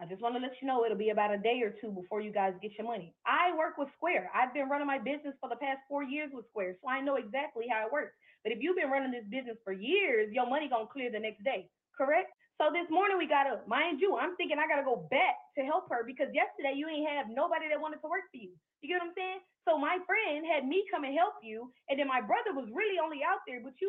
I 0.00 0.06
just 0.08 0.22
want 0.24 0.34
to 0.34 0.40
let 0.40 0.56
you 0.62 0.66
know 0.66 0.84
it'll 0.84 0.96
be 0.96 1.10
about 1.12 1.34
a 1.34 1.36
day 1.36 1.60
or 1.60 1.76
two 1.76 1.92
before 1.92 2.24
you 2.24 2.32
guys 2.32 2.56
get 2.62 2.72
your 2.80 2.88
money. 2.88 3.12
I 3.28 3.52
work 3.52 3.76
with 3.76 3.92
Square. 4.00 4.32
I've 4.32 4.54
been 4.54 4.68
running 4.72 4.86
my 4.88 4.96
business 4.98 5.36
for 5.40 5.48
the 5.52 5.60
past 5.60 5.84
four 5.88 6.02
years 6.02 6.30
with 6.32 6.48
Square, 6.48 6.80
so 6.80 6.88
I 6.88 7.04
know 7.04 7.16
exactly 7.16 7.66
how 7.68 7.84
it 7.84 7.92
works. 7.92 8.16
But 8.42 8.52
if 8.52 8.58
you've 8.64 8.76
been 8.80 8.88
running 8.88 9.12
this 9.12 9.28
business 9.28 9.60
for 9.62 9.74
years, 9.76 10.32
your 10.32 10.48
money 10.48 10.68
gonna 10.72 10.88
clear 10.88 11.12
the 11.12 11.20
next 11.20 11.44
day, 11.44 11.68
correct? 11.92 12.32
So 12.60 12.68
this 12.68 12.92
morning 12.92 13.16
we 13.16 13.24
got 13.24 13.48
up. 13.48 13.64
Mind 13.64 14.04
you, 14.04 14.20
I'm 14.20 14.36
thinking 14.36 14.60
I 14.60 14.68
gotta 14.68 14.84
go 14.84 15.08
back 15.08 15.40
to 15.56 15.64
help 15.64 15.88
her 15.88 16.04
because 16.04 16.28
yesterday 16.36 16.76
you 16.76 16.92
ain't 16.92 17.08
have 17.08 17.32
nobody 17.32 17.72
that 17.72 17.80
wanted 17.80 18.04
to 18.04 18.08
work 18.12 18.28
for 18.28 18.36
you. 18.36 18.52
You 18.84 18.92
get 18.92 19.00
what 19.00 19.08
I'm 19.08 19.16
saying? 19.16 19.40
So 19.64 19.80
my 19.80 19.96
friend 20.04 20.44
had 20.44 20.68
me 20.68 20.84
come 20.92 21.08
and 21.08 21.16
help 21.16 21.40
you, 21.40 21.72
and 21.88 21.96
then 21.96 22.04
my 22.04 22.20
brother 22.20 22.52
was 22.52 22.68
really 22.68 23.00
only 23.00 23.24
out 23.24 23.40
there, 23.48 23.64
but 23.64 23.72
you 23.80 23.88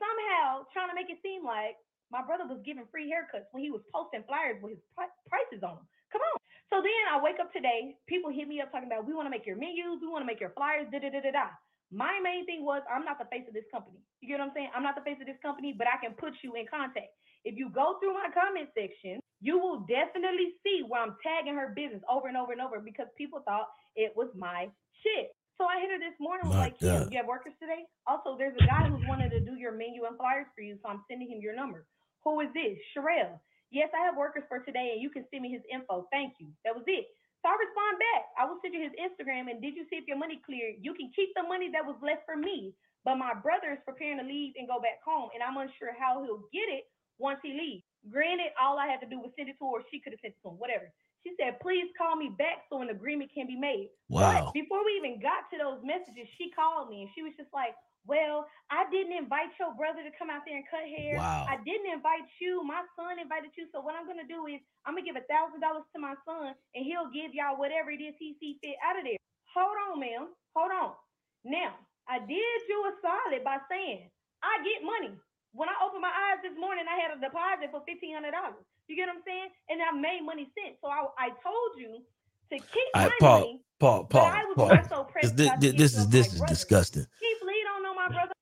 somehow 0.00 0.64
trying 0.72 0.88
to 0.88 0.96
make 0.96 1.12
it 1.12 1.20
seem 1.20 1.44
like 1.44 1.76
my 2.08 2.24
brother 2.24 2.48
was 2.48 2.64
giving 2.64 2.88
free 2.88 3.12
haircuts 3.12 3.44
when 3.52 3.60
he 3.60 3.68
was 3.68 3.84
posting 3.92 4.24
flyers 4.24 4.56
with 4.64 4.80
his 4.80 4.84
pri- 4.96 5.12
prices 5.28 5.60
on 5.60 5.76
them. 5.76 5.86
Come 6.08 6.24
on. 6.32 6.40
So 6.72 6.80
then 6.80 7.04
I 7.12 7.20
wake 7.20 7.36
up 7.44 7.52
today, 7.52 7.92
people 8.08 8.32
hit 8.32 8.48
me 8.48 8.64
up 8.64 8.72
talking 8.72 8.88
about 8.88 9.04
we 9.04 9.12
want 9.12 9.28
to 9.28 9.34
make 9.36 9.44
your 9.44 9.60
menus, 9.60 10.00
we 10.00 10.08
want 10.08 10.24
to 10.24 10.30
make 10.30 10.40
your 10.40 10.56
flyers, 10.56 10.88
da 10.88 10.96
da 10.96 11.12
da 11.12 11.20
da 11.20 11.32
da. 11.36 11.48
My 11.92 12.20
main 12.24 12.48
thing 12.48 12.64
was 12.64 12.80
I'm 12.88 13.04
not 13.04 13.20
the 13.20 13.28
face 13.28 13.44
of 13.48 13.52
this 13.52 13.68
company. 13.68 14.00
You 14.24 14.32
get 14.32 14.40
what 14.40 14.48
I'm 14.48 14.56
saying? 14.56 14.72
I'm 14.72 14.84
not 14.84 14.96
the 14.96 15.04
face 15.04 15.20
of 15.20 15.28
this 15.28 15.40
company, 15.44 15.76
but 15.76 15.88
I 15.88 16.00
can 16.00 16.16
put 16.16 16.36
you 16.40 16.56
in 16.56 16.64
contact. 16.68 17.12
If 17.44 17.56
you 17.56 17.70
go 17.70 17.96
through 18.00 18.14
my 18.14 18.28
comment 18.34 18.68
section, 18.74 19.20
you 19.40 19.58
will 19.58 19.86
definitely 19.86 20.58
see 20.66 20.82
where 20.86 21.02
I'm 21.02 21.16
tagging 21.22 21.54
her 21.54 21.72
business 21.74 22.02
over 22.10 22.26
and 22.26 22.36
over 22.36 22.52
and 22.52 22.60
over 22.60 22.80
because 22.80 23.06
people 23.16 23.40
thought 23.46 23.68
it 23.94 24.12
was 24.16 24.28
my 24.34 24.66
shit. 25.02 25.30
So 25.58 25.66
I 25.66 25.82
hit 25.82 25.90
her 25.90 25.98
this 25.98 26.14
morning 26.22 26.46
was 26.46 26.54
like, 26.54 26.78
Kim, 26.78 27.10
you 27.10 27.18
have 27.18 27.26
workers 27.26 27.54
today? 27.58 27.82
Also, 28.06 28.38
there's 28.38 28.54
a 28.62 28.66
guy 28.66 28.86
who's 28.86 29.02
wanted 29.10 29.34
to 29.34 29.42
do 29.42 29.58
your 29.58 29.74
menu 29.74 30.06
and 30.06 30.14
flyers 30.14 30.46
for 30.54 30.62
you, 30.62 30.78
so 30.78 30.86
I'm 30.86 31.02
sending 31.10 31.26
him 31.30 31.42
your 31.42 31.54
number. 31.54 31.82
Who 32.22 32.38
is 32.46 32.50
this? 32.54 32.78
Sherelle. 32.94 33.42
Yes, 33.74 33.90
I 33.90 34.06
have 34.06 34.14
workers 34.14 34.46
for 34.46 34.62
today, 34.62 34.94
and 34.94 35.02
you 35.02 35.10
can 35.10 35.26
send 35.30 35.42
me 35.42 35.50
his 35.50 35.66
info. 35.66 36.06
Thank 36.14 36.38
you. 36.38 36.54
That 36.62 36.78
was 36.78 36.86
it. 36.86 37.10
So 37.42 37.50
I 37.50 37.58
respond 37.58 37.98
back. 37.98 38.22
I 38.38 38.46
will 38.46 38.62
send 38.62 38.74
you 38.74 38.86
his 38.86 38.94
Instagram, 38.98 39.50
and 39.50 39.58
did 39.58 39.74
you 39.74 39.82
see 39.90 39.98
if 39.98 40.06
your 40.06 40.18
money 40.18 40.38
cleared? 40.46 40.78
You 40.78 40.94
can 40.94 41.10
keep 41.14 41.34
the 41.34 41.42
money 41.42 41.70
that 41.74 41.82
was 41.82 41.98
left 42.02 42.22
for 42.22 42.38
me, 42.38 42.74
but 43.02 43.18
my 43.18 43.34
brother 43.34 43.74
is 43.74 43.82
preparing 43.82 44.22
to 44.22 44.26
leave 44.26 44.54
and 44.58 44.70
go 44.70 44.78
back 44.78 45.02
home, 45.02 45.30
and 45.34 45.42
I'm 45.42 45.58
unsure 45.58 45.94
how 45.98 46.22
he'll 46.22 46.46
get 46.54 46.70
it 46.70 46.86
once 47.18 47.38
he 47.42 47.52
leaves. 47.52 47.84
Granted, 48.10 48.54
all 48.60 48.78
I 48.78 48.86
had 48.86 49.00
to 49.02 49.08
do 49.10 49.18
was 49.18 49.30
send 49.36 49.48
it 49.48 49.58
to 49.58 49.66
her, 49.74 49.82
she 49.90 50.00
could 50.00 50.14
have 50.14 50.22
sent 50.22 50.34
it 50.34 50.42
to 50.42 50.54
him, 50.54 50.58
whatever. 50.58 50.90
She 51.26 51.34
said, 51.34 51.58
please 51.60 51.90
call 51.98 52.14
me 52.14 52.30
back 52.38 52.64
so 52.70 52.80
an 52.80 52.94
agreement 52.94 53.34
can 53.34 53.46
be 53.50 53.58
made. 53.58 53.90
Wow. 54.08 54.22
But 54.48 54.54
before 54.54 54.86
we 54.86 54.96
even 55.02 55.18
got 55.18 55.50
to 55.50 55.58
those 55.58 55.82
messages, 55.82 56.30
she 56.38 56.54
called 56.54 56.88
me 56.88 57.02
and 57.04 57.10
she 57.12 57.26
was 57.26 57.34
just 57.36 57.50
like, 57.52 57.74
Well, 58.06 58.46
I 58.70 58.88
didn't 58.88 59.12
invite 59.18 59.52
your 59.58 59.74
brother 59.74 60.00
to 60.06 60.12
come 60.16 60.30
out 60.30 60.46
there 60.46 60.56
and 60.56 60.64
cut 60.70 60.86
hair. 60.86 61.18
Wow. 61.18 61.44
I 61.50 61.58
didn't 61.66 61.90
invite 61.90 62.24
you. 62.40 62.62
My 62.64 62.86
son 62.96 63.18
invited 63.18 63.50
you. 63.58 63.66
So 63.74 63.82
what 63.82 63.98
I'm 63.98 64.06
gonna 64.06 64.30
do 64.30 64.46
is 64.46 64.62
I'm 64.86 64.94
gonna 64.94 65.04
give 65.04 65.18
a 65.18 65.26
thousand 65.28 65.60
dollars 65.60 65.84
to 65.92 65.98
my 66.00 66.14
son 66.24 66.54
and 66.72 66.82
he'll 66.86 67.10
give 67.10 67.34
y'all 67.34 67.58
whatever 67.58 67.90
it 67.90 68.00
is 68.00 68.14
he 68.16 68.38
see 68.40 68.56
fit 68.62 68.78
out 68.80 68.96
of 68.96 69.04
there. 69.04 69.20
Hold 69.52 69.76
on, 69.90 70.00
ma'am. 70.00 70.32
Hold 70.56 70.72
on. 70.72 70.92
Now, 71.44 71.76
I 72.08 72.22
did 72.22 72.58
you 72.70 72.78
a 72.88 72.92
solid 73.02 73.42
by 73.44 73.58
saying 73.68 74.08
I 74.40 74.62
get 74.64 74.86
money. 74.86 75.12
When 75.52 75.68
I 75.68 75.76
opened 75.84 76.02
my 76.02 76.12
eyes 76.12 76.40
this 76.44 76.56
morning, 76.58 76.84
I 76.88 76.96
had 77.00 77.10
a 77.16 77.18
deposit 77.20 77.70
for 77.72 77.82
fifteen 77.88 78.14
hundred 78.14 78.32
dollars. 78.32 78.62
You 78.88 78.96
get 78.96 79.08
what 79.08 79.16
I'm 79.16 79.22
saying? 79.26 79.48
And 79.68 79.80
I 79.82 79.92
made 79.92 80.20
money 80.24 80.48
since. 80.56 80.76
So 80.80 80.88
I, 80.88 81.04
I 81.18 81.28
told 81.44 81.70
you 81.76 82.00
to 82.52 82.56
keep 82.56 82.90
All 82.94 83.02
my 83.02 83.08
right, 83.08 83.20
Paul, 83.20 83.40
money. 83.40 83.60
Paul, 83.80 84.04
Paul, 84.04 84.30
Paul. 84.54 84.68
more 84.68 84.84
so 84.88 85.04
'Cause 85.04 85.12
pressed 85.12 85.36
thi- 85.36 85.48
by 85.48 85.56
thi- 85.60 85.70
the 85.72 85.76
this 85.76 85.96
is 85.96 86.08
this 86.08 86.26
is 86.32 86.38
brother. 86.38 86.54
disgusting. 86.54 87.06
Keith 87.20 87.42
Lee 87.44 87.62
don't 87.64 87.82
know 87.82 87.94
my 87.94 88.08
brother. 88.08 88.32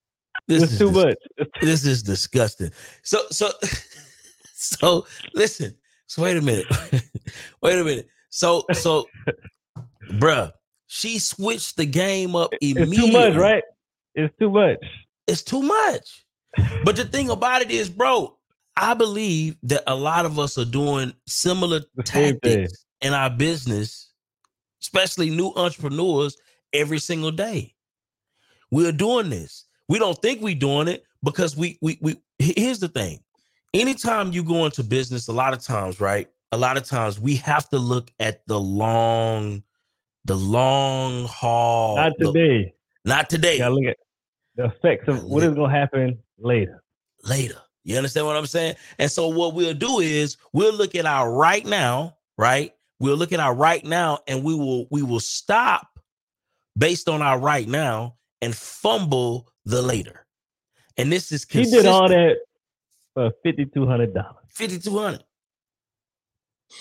This 0.48 0.62
It's 0.64 0.72
is 0.72 0.78
too 0.78 0.86
dis- 0.92 0.96
much. 1.04 1.18
This 1.62 1.86
is 1.86 2.02
disgusting. 2.02 2.70
So 3.02 3.18
so 3.30 3.50
so 4.54 5.06
listen. 5.34 5.76
So 6.06 6.22
wait 6.22 6.36
a 6.36 6.42
minute. 6.42 6.66
wait 7.62 7.78
a 7.78 7.84
minute. 7.84 8.08
So 8.30 8.64
so 8.72 9.08
bruh, 10.12 10.52
she 10.86 11.18
switched 11.18 11.76
the 11.76 11.86
game 11.86 12.36
up 12.36 12.50
It's 12.60 12.96
too 12.96 13.08
much, 13.08 13.34
right? 13.34 13.64
It's 14.14 14.34
too 14.38 14.50
much. 14.50 14.84
It's 15.26 15.42
too 15.42 15.62
much. 15.62 16.25
But 16.84 16.96
the 16.96 17.04
thing 17.04 17.30
about 17.30 17.62
it 17.62 17.70
is, 17.70 17.88
bro, 17.88 18.36
I 18.76 18.94
believe 18.94 19.56
that 19.64 19.82
a 19.86 19.94
lot 19.94 20.26
of 20.26 20.38
us 20.38 20.58
are 20.58 20.64
doing 20.64 21.12
similar 21.26 21.80
The 21.96 22.02
tactics 22.02 22.84
in 23.00 23.12
our 23.12 23.30
business, 23.30 24.12
especially 24.82 25.30
new 25.30 25.52
entrepreneurs, 25.56 26.36
every 26.72 26.98
single 26.98 27.30
day. 27.30 27.74
We're 28.70 28.92
doing 28.92 29.30
this. 29.30 29.64
We 29.88 29.98
don't 29.98 30.20
think 30.20 30.42
we're 30.42 30.54
doing 30.54 30.88
it 30.88 31.04
because 31.22 31.56
we 31.56 31.78
we 31.80 31.98
we 32.00 32.16
here's 32.38 32.80
the 32.80 32.88
thing. 32.88 33.20
Anytime 33.72 34.32
you 34.32 34.42
go 34.42 34.64
into 34.64 34.82
business, 34.82 35.28
a 35.28 35.32
lot 35.32 35.52
of 35.52 35.62
times, 35.62 36.00
right? 36.00 36.28
A 36.52 36.56
lot 36.56 36.76
of 36.76 36.84
times 36.84 37.18
we 37.18 37.36
have 37.36 37.68
to 37.70 37.78
look 37.78 38.10
at 38.20 38.46
the 38.46 38.58
long, 38.58 39.62
the 40.24 40.36
long 40.36 41.24
haul. 41.26 41.96
Not 41.96 42.12
the- 42.18 42.32
today. 42.32 42.74
not 43.04 43.30
today. 43.30 43.58
Gotta 43.58 43.74
look 43.74 43.84
at 43.86 43.96
the 44.56 44.66
effects 44.66 45.08
of 45.08 45.24
what 45.24 45.42
is 45.42 45.54
gonna 45.54 45.70
happen 45.70 46.18
later. 46.38 46.82
later. 47.24 47.58
You 47.84 47.96
understand 47.96 48.26
what 48.26 48.36
I'm 48.36 48.46
saying? 48.46 48.74
And 48.98 49.10
so 49.10 49.28
what 49.28 49.54
we'll 49.54 49.74
do 49.74 50.00
is 50.00 50.36
we'll 50.52 50.74
look 50.74 50.94
at 50.96 51.06
our 51.06 51.32
right 51.32 51.64
now, 51.64 52.16
right? 52.36 52.72
We'll 52.98 53.16
look 53.16 53.32
at 53.32 53.40
our 53.40 53.54
right 53.54 53.84
now 53.84 54.18
and 54.26 54.42
we 54.42 54.54
will 54.54 54.86
we 54.90 55.02
will 55.02 55.20
stop 55.20 55.86
based 56.76 57.08
on 57.08 57.22
our 57.22 57.38
right 57.38 57.68
now 57.68 58.16
and 58.42 58.56
fumble 58.56 59.48
the 59.64 59.82
later. 59.82 60.26
And 60.96 61.12
this 61.12 61.30
is 61.30 61.46
He 61.48 61.64
did 61.64 61.86
all 61.86 62.08
that 62.08 62.38
for 63.14 63.30
fifty 63.44 63.66
two 63.66 63.86
hundred 63.86 64.14
dollars. 64.14 64.46
5200. 64.50 65.22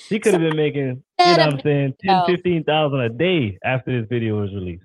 She 0.07 0.19
could 0.19 0.33
have 0.33 0.41
been 0.41 0.55
making, 0.55 0.81
you 0.81 0.95
know 1.19 1.31
what 1.31 1.39
I'm 1.39 1.59
saying, 1.61 1.65
minute 1.65 1.99
10, 1.99 2.09
ago. 2.09 2.25
15,000 2.27 2.99
a 3.01 3.09
day 3.09 3.59
after 3.63 3.99
this 3.99 4.09
video 4.09 4.39
was 4.41 4.53
released. 4.53 4.84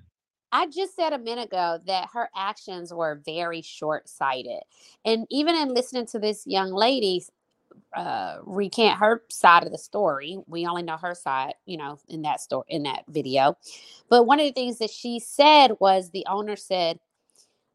I 0.51 0.67
just 0.67 0.95
said 0.95 1.13
a 1.13 1.19
minute 1.19 1.45
ago 1.47 1.79
that 1.87 2.09
her 2.13 2.29
actions 2.35 2.93
were 2.93 3.21
very 3.25 3.61
short 3.61 4.09
sighted. 4.09 4.61
And 5.05 5.27
even 5.31 5.55
in 5.55 5.73
listening 5.73 6.07
to 6.07 6.19
this 6.19 6.45
young 6.47 6.71
lady 6.71 7.25
uh, 7.95 8.37
recant 8.43 8.99
her 8.99 9.23
side 9.29 9.63
of 9.65 9.71
the 9.71 9.77
story, 9.77 10.37
we 10.47 10.65
only 10.67 10.83
know 10.83 10.97
her 10.97 11.15
side, 11.15 11.55
you 11.65 11.77
know, 11.77 11.99
in 12.09 12.23
that 12.23 12.41
story, 12.41 12.65
in 12.69 12.83
that 12.83 13.05
video. 13.09 13.57
But 14.09 14.25
one 14.25 14.39
of 14.39 14.45
the 14.45 14.53
things 14.53 14.79
that 14.79 14.91
she 14.91 15.19
said 15.19 15.73
was 15.79 16.11
the 16.11 16.25
owner 16.29 16.55
said, 16.55 16.99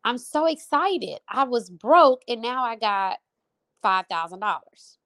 I'm 0.04 0.18
so 0.18 0.46
excited. 0.46 1.20
I 1.28 1.44
was 1.44 1.70
broke 1.70 2.22
and 2.28 2.42
now 2.42 2.64
I 2.64 2.76
got 2.76 3.18
$5,000. 3.84 4.98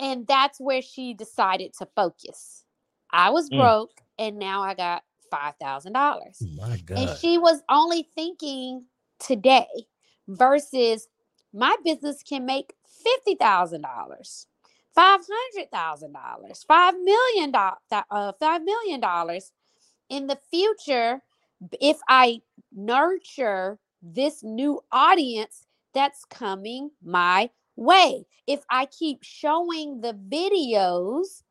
And 0.00 0.26
that's 0.26 0.60
where 0.60 0.82
she 0.82 1.14
decided 1.14 1.72
to 1.78 1.86
focus. 1.96 2.64
I 3.10 3.30
was 3.30 3.50
Mm. 3.50 3.56
broke 3.56 4.00
and 4.18 4.38
now 4.38 4.62
I 4.62 4.74
got 4.74 5.04
$5,000. 5.32 6.56
My 6.56 6.76
God. 6.84 6.98
And 6.98 7.18
she 7.18 7.38
was 7.38 7.62
only 7.68 8.08
thinking 8.14 8.84
today 9.18 9.66
versus 10.28 11.08
my 11.52 11.76
business 11.84 12.22
can 12.22 12.44
make 12.46 12.74
$50,000, 13.28 13.80
$500,000, 14.96 16.66
$5 16.70 16.92
million, 17.04 17.54
uh, 17.54 18.32
$5 18.40 18.64
million 18.64 19.40
in 20.08 20.26
the 20.26 20.38
future 20.50 21.22
if 21.80 21.98
I 22.08 22.40
nurture 22.74 23.78
this 24.02 24.42
new 24.42 24.80
audience 24.90 25.66
that's 25.94 26.24
coming 26.24 26.90
my 27.04 27.50
way. 27.76 28.24
If 28.46 28.64
I 28.70 28.86
keep 28.86 29.22
showing 29.22 30.00
the 30.00 30.14
videos 30.14 31.42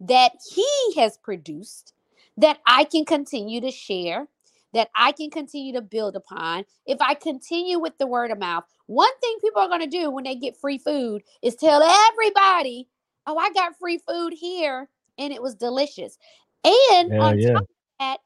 that 0.00 0.32
he 0.54 0.66
has 0.96 1.18
produced 1.18 1.92
that 2.38 2.58
I 2.66 2.84
can 2.84 3.04
continue 3.04 3.60
to 3.62 3.70
share, 3.70 4.26
that 4.74 4.90
I 4.94 5.12
can 5.12 5.30
continue 5.30 5.72
to 5.74 5.82
build 5.82 6.16
upon. 6.16 6.64
If 6.86 7.00
I 7.00 7.14
continue 7.14 7.78
with 7.78 7.98
the 7.98 8.06
word 8.06 8.30
of 8.30 8.38
mouth, 8.38 8.64
one 8.86 9.10
thing 9.20 9.36
people 9.40 9.62
are 9.62 9.68
going 9.68 9.80
to 9.80 9.86
do 9.86 10.10
when 10.10 10.24
they 10.24 10.34
get 10.36 10.56
free 10.56 10.78
food 10.78 11.22
is 11.42 11.56
tell 11.56 11.82
everybody, 11.82 12.88
oh, 13.26 13.36
I 13.38 13.50
got 13.52 13.78
free 13.78 13.98
food 14.08 14.32
here. 14.32 14.88
and 15.18 15.32
it 15.32 15.42
was 15.42 15.54
delicious. 15.54 16.18
And 16.64 17.12
Yeah, 17.12 17.18
on 17.20 17.38
yeah. 17.38 17.54
top 17.54 17.62
of 17.62 17.68
that, 18.00 18.18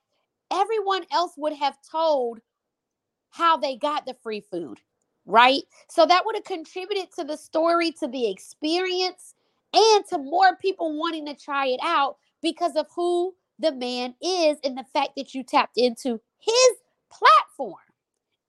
everyone 0.53 1.05
else 1.13 1.33
would 1.37 1.55
have 1.55 1.77
told 1.91 2.41
how 3.31 3.57
they 3.57 3.77
got 3.77 4.07
the 4.07 4.15
free 4.23 4.41
food, 4.41 4.79
right? 5.27 5.63
So 5.89 6.07
that 6.07 6.25
would 6.25 6.37
have 6.37 6.45
contributed 6.45 7.09
to 7.17 7.25
the 7.25 7.37
story, 7.37 7.93
to 7.93 8.09
the 8.09 8.31
experience, 8.31 9.35
and 9.75 10.05
to 10.11 10.19
more 10.19 10.57
people 10.57 10.99
wanting 10.99 11.27
to 11.27 11.35
try 11.35 11.67
it 11.67 11.81
out 11.83 12.17
because 12.43 12.77
of 12.77 12.87
who 12.95 13.35
the 13.65 13.73
man 13.73 14.15
is 14.21 14.59
and 14.63 14.77
the 14.77 14.85
fact 14.93 15.13
that 15.17 15.35
you 15.35 15.43
tapped 15.43 15.77
into 15.79 16.21
his 16.39 16.77
platform. 17.11 17.81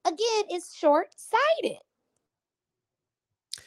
Again, 0.06 0.44
it's 0.50 0.76
short 0.76 1.08
sighted. 1.16 1.78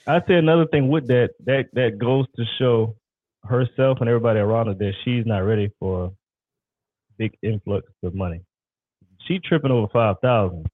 I 0.07 0.21
say 0.27 0.35
another 0.35 0.67
thing 0.67 0.89
with 0.89 1.07
that 1.09 1.31
that 1.45 1.67
that 1.73 1.99
goes 1.99 2.27
to 2.37 2.45
show 2.59 2.97
herself 3.45 3.99
and 4.01 4.09
everybody 4.09 4.41
around 4.41 4.67
her 4.67 4.75
that 4.75 4.93
she's 5.05 5.25
not 5.27 5.39
ready 5.41 5.71
for 5.79 6.05
a 6.07 6.11
big 7.17 7.33
influx 7.43 7.91
of 8.03 8.15
money. 8.15 8.43
She 9.27 9.39
tripping 9.39 9.71
over 9.71 9.89
five 9.93 10.17
thousand. 10.23 10.67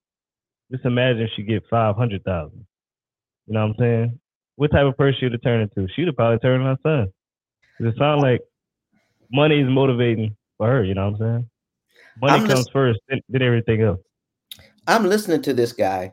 Just 0.72 0.84
imagine 0.84 1.22
if 1.22 1.30
she 1.36 1.42
get 1.44 1.62
five 1.70 1.96
hundred 1.96 2.24
thousand. 2.24 2.66
You 3.46 3.54
know 3.54 3.60
what 3.60 3.70
I'm 3.70 3.76
saying? 3.78 4.20
What 4.56 4.70
type 4.72 4.86
of 4.86 4.96
person 4.96 5.16
she'd 5.20 5.32
have 5.32 5.42
turned 5.42 5.70
into? 5.76 5.92
She'd 5.94 6.06
have 6.06 6.16
probably 6.16 6.38
turned 6.38 6.62
on 6.62 6.76
her 6.76 6.82
son. 6.82 7.12
'Cause 7.76 7.92
it 7.92 7.98
sounds 7.98 8.22
like 8.22 8.40
money 9.32 9.60
is 9.60 9.68
motivating 9.68 10.36
for 10.58 10.68
her. 10.68 10.84
You 10.84 10.94
know 10.94 11.10
what 11.10 11.20
I'm 11.20 11.26
saying? 11.34 11.50
Money 12.20 12.32
I'm 12.34 12.46
comes 12.46 12.58
lis- 12.60 12.68
first, 12.72 13.00
then, 13.08 13.20
then 13.28 13.42
everything 13.42 13.82
else. 13.82 14.00
I'm 14.86 15.04
listening 15.06 15.42
to 15.42 15.54
this 15.54 15.72
guy 15.72 16.12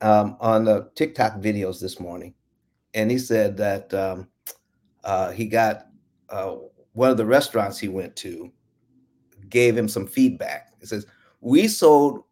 um, 0.00 0.36
on 0.40 0.64
the 0.64 0.90
TikTok 0.94 1.36
videos 1.40 1.80
this 1.80 1.98
morning, 1.98 2.34
and 2.94 3.10
he 3.10 3.18
said 3.18 3.56
that 3.56 3.92
um, 3.94 4.28
uh, 5.04 5.30
he 5.32 5.46
got 5.46 5.86
uh, 6.28 6.56
one 6.92 7.10
of 7.10 7.16
the 7.16 7.26
restaurants 7.26 7.78
he 7.78 7.88
went 7.88 8.14
to 8.16 8.52
gave 9.48 9.76
him 9.76 9.88
some 9.88 10.06
feedback. 10.06 10.72
It 10.80 10.88
says 10.88 11.06
we 11.40 11.66
sold 11.68 12.24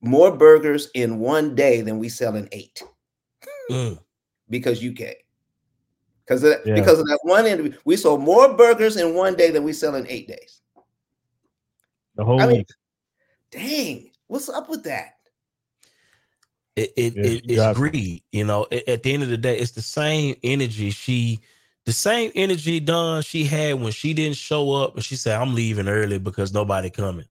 more 0.00 0.34
burgers 0.34 0.88
in 0.94 1.18
one 1.18 1.54
day 1.54 1.80
than 1.82 1.98
we 1.98 2.08
sell 2.08 2.36
in 2.36 2.48
eight 2.52 2.82
Mm. 3.70 3.98
because 4.48 4.82
UK. 4.84 5.14
Because 6.24 6.42
of 6.42 6.50
that, 6.50 6.66
Yeah. 6.66 6.74
because 6.74 6.98
of 6.98 7.06
that 7.06 7.18
one 7.22 7.46
interview, 7.46 7.72
we 7.84 7.96
sold 7.96 8.20
more 8.20 8.54
burgers 8.56 8.96
in 8.96 9.14
one 9.14 9.34
day 9.36 9.50
than 9.50 9.62
we 9.64 9.72
sell 9.72 9.94
in 9.96 10.06
eight 10.08 10.26
days. 10.28 10.59
The 12.20 12.26
whole 12.26 12.38
I 12.40 12.46
mean, 12.46 12.58
week. 12.58 12.68
dang, 13.50 14.10
what's 14.26 14.50
up 14.50 14.68
with 14.68 14.84
that? 14.84 15.14
it, 16.76 16.92
it, 16.96 17.14
Yeah, 17.14 17.22
it 17.24 17.42
she 17.44 17.44
it's 17.48 17.66
greed 17.76 18.22
you 18.32 18.44
know 18.44 18.66
at, 18.70 18.88
at 18.88 19.02
the 19.02 19.12
end 19.12 19.22
of 19.22 19.28
the 19.28 19.36
day 19.36 19.58
it's 19.58 19.72
the 19.72 19.82
same 19.82 20.34
energy 20.42 20.90
she 20.90 21.40
the 21.86 21.92
same 21.92 22.30
energy 22.34 22.78
done 22.80 23.22
she 23.22 23.44
had 23.44 23.80
when 23.80 23.92
she 23.92 24.14
didn't 24.14 24.36
show 24.36 24.72
up 24.72 24.94
and 24.94 25.04
she 25.04 25.16
said 25.16 25.40
i'm 25.40 25.54
leaving 25.54 25.88
early 25.88 26.18
because 26.18 26.52
nobody 26.52 26.90
coming. 26.90 27.26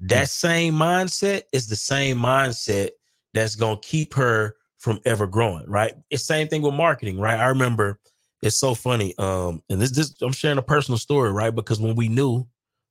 That 0.00 0.28
same 0.28 0.74
mindset 0.74 1.42
is 1.52 1.68
the 1.68 1.76
same 1.76 2.16
mindset 2.16 2.90
that's 3.34 3.54
going 3.54 3.76
to 3.76 3.88
keep 3.88 4.14
her 4.14 4.56
from 4.78 4.98
ever 5.04 5.28
growing 5.28 5.64
right? 5.68 5.94
It's 6.10 6.24
same 6.24 6.48
thing 6.48 6.62
with 6.62 6.74
marketing 6.74 7.20
right? 7.20 7.38
I 7.38 7.46
remember 7.46 8.00
it's 8.42 8.58
so 8.58 8.74
funny 8.74 9.14
um 9.18 9.62
and 9.70 9.80
this 9.80 9.92
this 9.92 10.14
i'm 10.22 10.32
sharing 10.32 10.58
a 10.58 10.62
personal 10.62 10.98
story 10.98 11.30
right? 11.30 11.54
Because 11.54 11.80
when 11.80 11.94
we 11.94 12.08
knew 12.08 12.46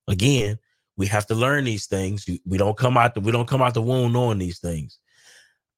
again 0.07 0.57
we 1.01 1.07
have 1.07 1.25
to 1.25 1.33
learn 1.35 1.63
these 1.63 1.87
things 1.87 2.27
we 2.45 2.57
don't 2.57 2.77
come 2.77 2.95
out 2.95 3.15
the 3.15 3.19
we 3.19 3.31
don't 3.31 3.47
come 3.47 3.61
out 3.61 3.73
the 3.73 3.81
womb 3.81 4.13
knowing 4.13 4.37
these 4.37 4.59
things 4.59 4.99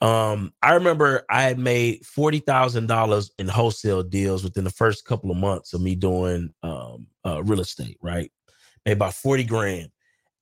um, 0.04 0.52
I 0.62 0.74
remember 0.74 1.24
I 1.30 1.44
had 1.44 1.58
made 1.58 2.06
forty 2.06 2.40
thousand 2.40 2.88
dollars 2.88 3.32
in 3.40 3.48
wholesale 3.48 4.04
deals 4.04 4.44
within 4.44 4.66
the 4.66 4.70
first 4.70 5.06
couple 5.06 5.32
of 5.32 5.38
months 5.38 5.74
of 5.74 5.80
me 5.80 5.96
doing 5.96 6.54
um, 6.62 7.08
uh, 7.26 7.42
real 7.42 7.62
estate. 7.62 7.98
Right, 8.02 8.30
made 8.86 8.98
about 8.98 9.14
forty 9.14 9.46
grand, 9.46 9.92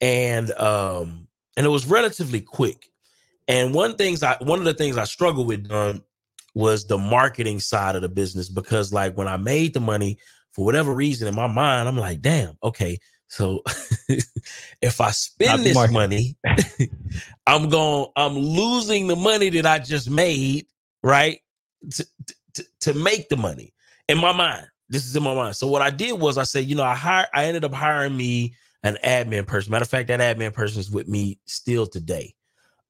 and 0.01 0.49
um, 0.53 1.27
and 1.55 1.63
it 1.63 1.69
was 1.69 1.85
relatively 1.85 2.41
quick. 2.41 2.87
And 3.47 3.71
one 3.71 3.97
things 3.97 4.23
I 4.23 4.35
one 4.41 4.57
of 4.57 4.65
the 4.65 4.73
things 4.73 4.97
I 4.97 5.03
struggled 5.03 5.45
with 5.45 5.71
um, 5.71 6.03
was 6.55 6.87
the 6.87 6.97
marketing 6.97 7.59
side 7.59 7.95
of 7.95 8.01
the 8.01 8.09
business 8.09 8.49
because 8.49 8.91
like 8.91 9.15
when 9.15 9.27
I 9.27 9.37
made 9.37 9.75
the 9.75 9.79
money 9.79 10.17
for 10.53 10.65
whatever 10.65 10.91
reason 10.91 11.27
in 11.27 11.35
my 11.35 11.45
mind, 11.45 11.87
I'm 11.87 11.97
like, 11.97 12.21
damn, 12.21 12.57
okay, 12.63 12.97
so 13.31 13.63
if 14.81 14.99
I 14.99 15.11
spend 15.11 15.63
this 15.63 15.73
market. 15.73 15.93
money, 15.93 16.35
I'm 17.47 17.69
going 17.69 18.07
I'm 18.17 18.37
losing 18.37 19.07
the 19.07 19.15
money 19.15 19.49
that 19.51 19.65
I 19.65 19.79
just 19.79 20.09
made, 20.09 20.65
right? 21.01 21.39
To, 21.91 22.05
to, 22.55 22.65
to 22.81 22.93
make 22.93 23.29
the 23.29 23.37
money 23.37 23.73
in 24.09 24.17
my 24.17 24.33
mind. 24.33 24.67
This 24.89 25.05
is 25.05 25.15
in 25.15 25.23
my 25.23 25.33
mind. 25.33 25.55
So 25.55 25.67
what 25.67 25.81
I 25.81 25.91
did 25.91 26.19
was 26.19 26.37
I 26.37 26.43
said, 26.43 26.65
you 26.65 26.75
know, 26.75 26.83
I 26.83 26.93
hired 26.93 27.27
I 27.33 27.45
ended 27.45 27.63
up 27.63 27.73
hiring 27.73 28.17
me 28.17 28.53
an 28.83 28.97
admin 29.01 29.47
person. 29.47 29.71
Matter 29.71 29.83
of 29.83 29.89
fact, 29.89 30.09
that 30.09 30.19
admin 30.19 30.51
person 30.53 30.81
is 30.81 30.91
with 30.91 31.07
me 31.07 31.39
still 31.45 31.87
today. 31.87 32.35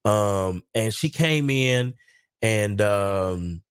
Um, 0.05 0.63
and 0.73 0.91
she 0.91 1.09
came 1.09 1.51
in 1.51 1.93
and 2.41 2.81
um 2.81 3.61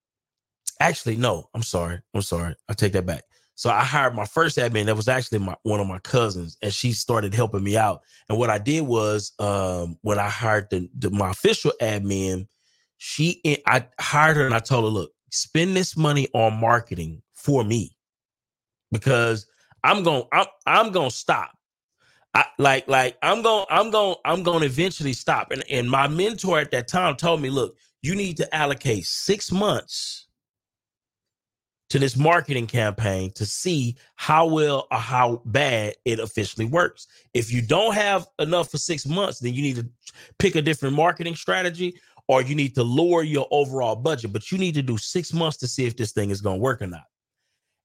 actually, 0.78 1.16
no, 1.16 1.48
I'm 1.52 1.64
sorry. 1.64 1.98
I'm 2.14 2.22
sorry. 2.22 2.54
I 2.68 2.74
take 2.74 2.92
that 2.92 3.06
back. 3.06 3.24
So 3.60 3.68
I 3.68 3.84
hired 3.84 4.14
my 4.14 4.24
first 4.24 4.56
admin. 4.56 4.86
That 4.86 4.96
was 4.96 5.06
actually 5.06 5.40
my 5.40 5.54
one 5.64 5.80
of 5.80 5.86
my 5.86 5.98
cousins, 5.98 6.56
and 6.62 6.72
she 6.72 6.92
started 6.92 7.34
helping 7.34 7.62
me 7.62 7.76
out. 7.76 8.00
And 8.30 8.38
what 8.38 8.48
I 8.48 8.56
did 8.56 8.86
was, 8.86 9.32
um, 9.38 9.98
when 10.00 10.18
I 10.18 10.30
hired 10.30 10.70
the, 10.70 10.88
the 10.98 11.10
my 11.10 11.28
official 11.28 11.70
admin, 11.78 12.48
she 12.96 13.42
I 13.66 13.86
hired 14.00 14.38
her 14.38 14.46
and 14.46 14.54
I 14.54 14.60
told 14.60 14.84
her, 14.84 14.88
look, 14.88 15.12
spend 15.30 15.76
this 15.76 15.94
money 15.94 16.26
on 16.32 16.58
marketing 16.58 17.20
for 17.34 17.62
me 17.62 17.94
because 18.92 19.46
I'm 19.84 20.04
going 20.04 20.24
I'm 20.32 20.46
I'm 20.64 20.90
gonna 20.90 21.10
stop. 21.10 21.50
I 22.32 22.46
like 22.58 22.88
like 22.88 23.18
I'm 23.22 23.42
going 23.42 23.66
I'm 23.68 23.90
going 23.90 24.16
I'm 24.24 24.42
going 24.42 24.60
to 24.60 24.66
eventually 24.68 25.12
stop. 25.12 25.50
And 25.50 25.62
and 25.70 25.90
my 25.90 26.08
mentor 26.08 26.60
at 26.60 26.70
that 26.70 26.88
time 26.88 27.14
told 27.14 27.42
me, 27.42 27.50
look, 27.50 27.76
you 28.00 28.14
need 28.14 28.38
to 28.38 28.54
allocate 28.56 29.04
six 29.04 29.52
months 29.52 30.28
to 31.90 31.98
this 31.98 32.16
marketing 32.16 32.66
campaign 32.66 33.32
to 33.32 33.44
see 33.44 33.96
how 34.14 34.46
well 34.46 34.86
or 34.90 34.98
how 34.98 35.42
bad 35.44 35.94
it 36.04 36.20
officially 36.20 36.64
works. 36.64 37.08
If 37.34 37.52
you 37.52 37.60
don't 37.60 37.94
have 37.94 38.26
enough 38.38 38.70
for 38.70 38.78
six 38.78 39.06
months, 39.06 39.40
then 39.40 39.54
you 39.54 39.62
need 39.62 39.76
to 39.76 39.88
pick 40.38 40.54
a 40.54 40.62
different 40.62 40.94
marketing 40.94 41.34
strategy 41.34 41.96
or 42.28 42.42
you 42.42 42.54
need 42.54 42.76
to 42.76 42.84
lower 42.84 43.24
your 43.24 43.48
overall 43.50 43.96
budget. 43.96 44.32
But 44.32 44.52
you 44.52 44.58
need 44.58 44.74
to 44.74 44.82
do 44.82 44.96
six 44.96 45.32
months 45.32 45.56
to 45.58 45.68
see 45.68 45.84
if 45.84 45.96
this 45.96 46.12
thing 46.12 46.30
is 46.30 46.40
going 46.40 46.58
to 46.58 46.62
work 46.62 46.80
or 46.80 46.86
not. 46.86 47.04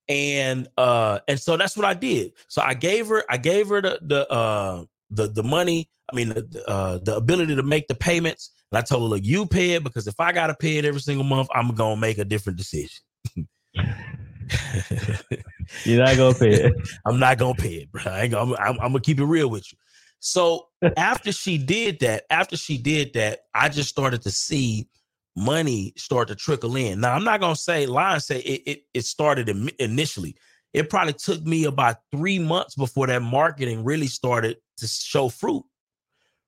And 0.08 0.68
uh 0.78 1.18
and 1.28 1.40
so 1.40 1.58
that's 1.58 1.76
what 1.76 1.84
I 1.84 1.96
did. 1.96 2.34
So 2.48 2.62
I 2.62 2.76
gave 2.76 3.08
her 3.08 3.24
I 3.28 3.38
gave 3.38 3.70
her 3.70 3.82
the 3.82 3.98
the 4.04 4.32
uh 4.32 4.86
the 5.10 5.30
the 5.30 5.42
money, 5.42 5.90
I 6.12 6.16
mean 6.16 6.30
the 6.30 6.64
uh 6.68 7.00
the 7.00 7.16
ability 7.16 7.56
to 7.56 7.64
make 7.64 7.88
the 7.88 7.96
payments. 7.96 8.52
And 8.72 8.78
I 8.78 8.82
told 8.82 9.02
her, 9.02 9.08
look, 9.08 9.24
you 9.24 9.48
pay 9.48 9.72
it 9.72 9.84
because 9.84 10.06
if 10.06 10.20
I 10.20 10.32
gotta 10.32 10.54
pay 10.54 10.78
it 10.78 10.86
every 10.86 11.02
single 11.02 11.24
month, 11.24 11.48
I'm 11.56 11.74
gonna 11.74 12.00
make 12.00 12.20
a 12.20 12.26
different 12.26 12.60
decision. 12.60 13.02
You're 15.86 16.04
not 16.04 16.18
gonna 16.18 16.36
pay 16.36 16.54
it. 16.54 16.74
I'm 17.06 17.20
not 17.20 17.38
gonna 17.38 17.56
pay 17.56 17.76
it, 17.76 17.92
bro. 17.92 18.02
I 18.06 18.24
ain't 18.24 18.32
gonna, 18.32 18.56
I'm, 18.56 18.80
I'm 18.80 18.90
gonna 18.90 19.02
keep 19.02 19.20
it 19.20 19.26
real 19.26 19.50
with 19.50 19.72
you. 19.72 19.78
So 20.20 20.68
after 20.98 21.32
she 21.32 21.58
did 21.58 22.00
that, 22.00 22.24
after 22.30 22.58
she 22.58 22.78
did 22.78 23.14
that, 23.14 23.42
I 23.54 23.70
just 23.70 23.90
started 23.90 24.22
to 24.24 24.32
see 24.32 24.88
money 25.36 25.94
start 25.98 26.30
to 26.30 26.36
trickle 26.36 26.76
in. 26.76 27.02
Now 27.02 27.14
I'm 27.14 27.24
not 27.24 27.40
gonna 27.40 27.56
say 27.56 27.86
lie 27.86 28.14
and 28.14 28.24
say 28.24 28.40
it 28.40 28.62
it, 28.66 28.84
it 28.94 29.06
started 29.06 29.50
im- 29.50 29.70
initially. 29.80 30.36
It 30.74 30.90
probably 30.90 31.14
took 31.14 31.44
me 31.44 31.66
about 31.66 31.98
three 32.12 32.40
months 32.40 32.76
before 32.76 33.08
that 33.08 33.22
marketing 33.22 33.84
really 33.84 34.08
started 34.08 34.58
to 34.78 34.88
show 34.88 35.30
fruit, 35.30 35.64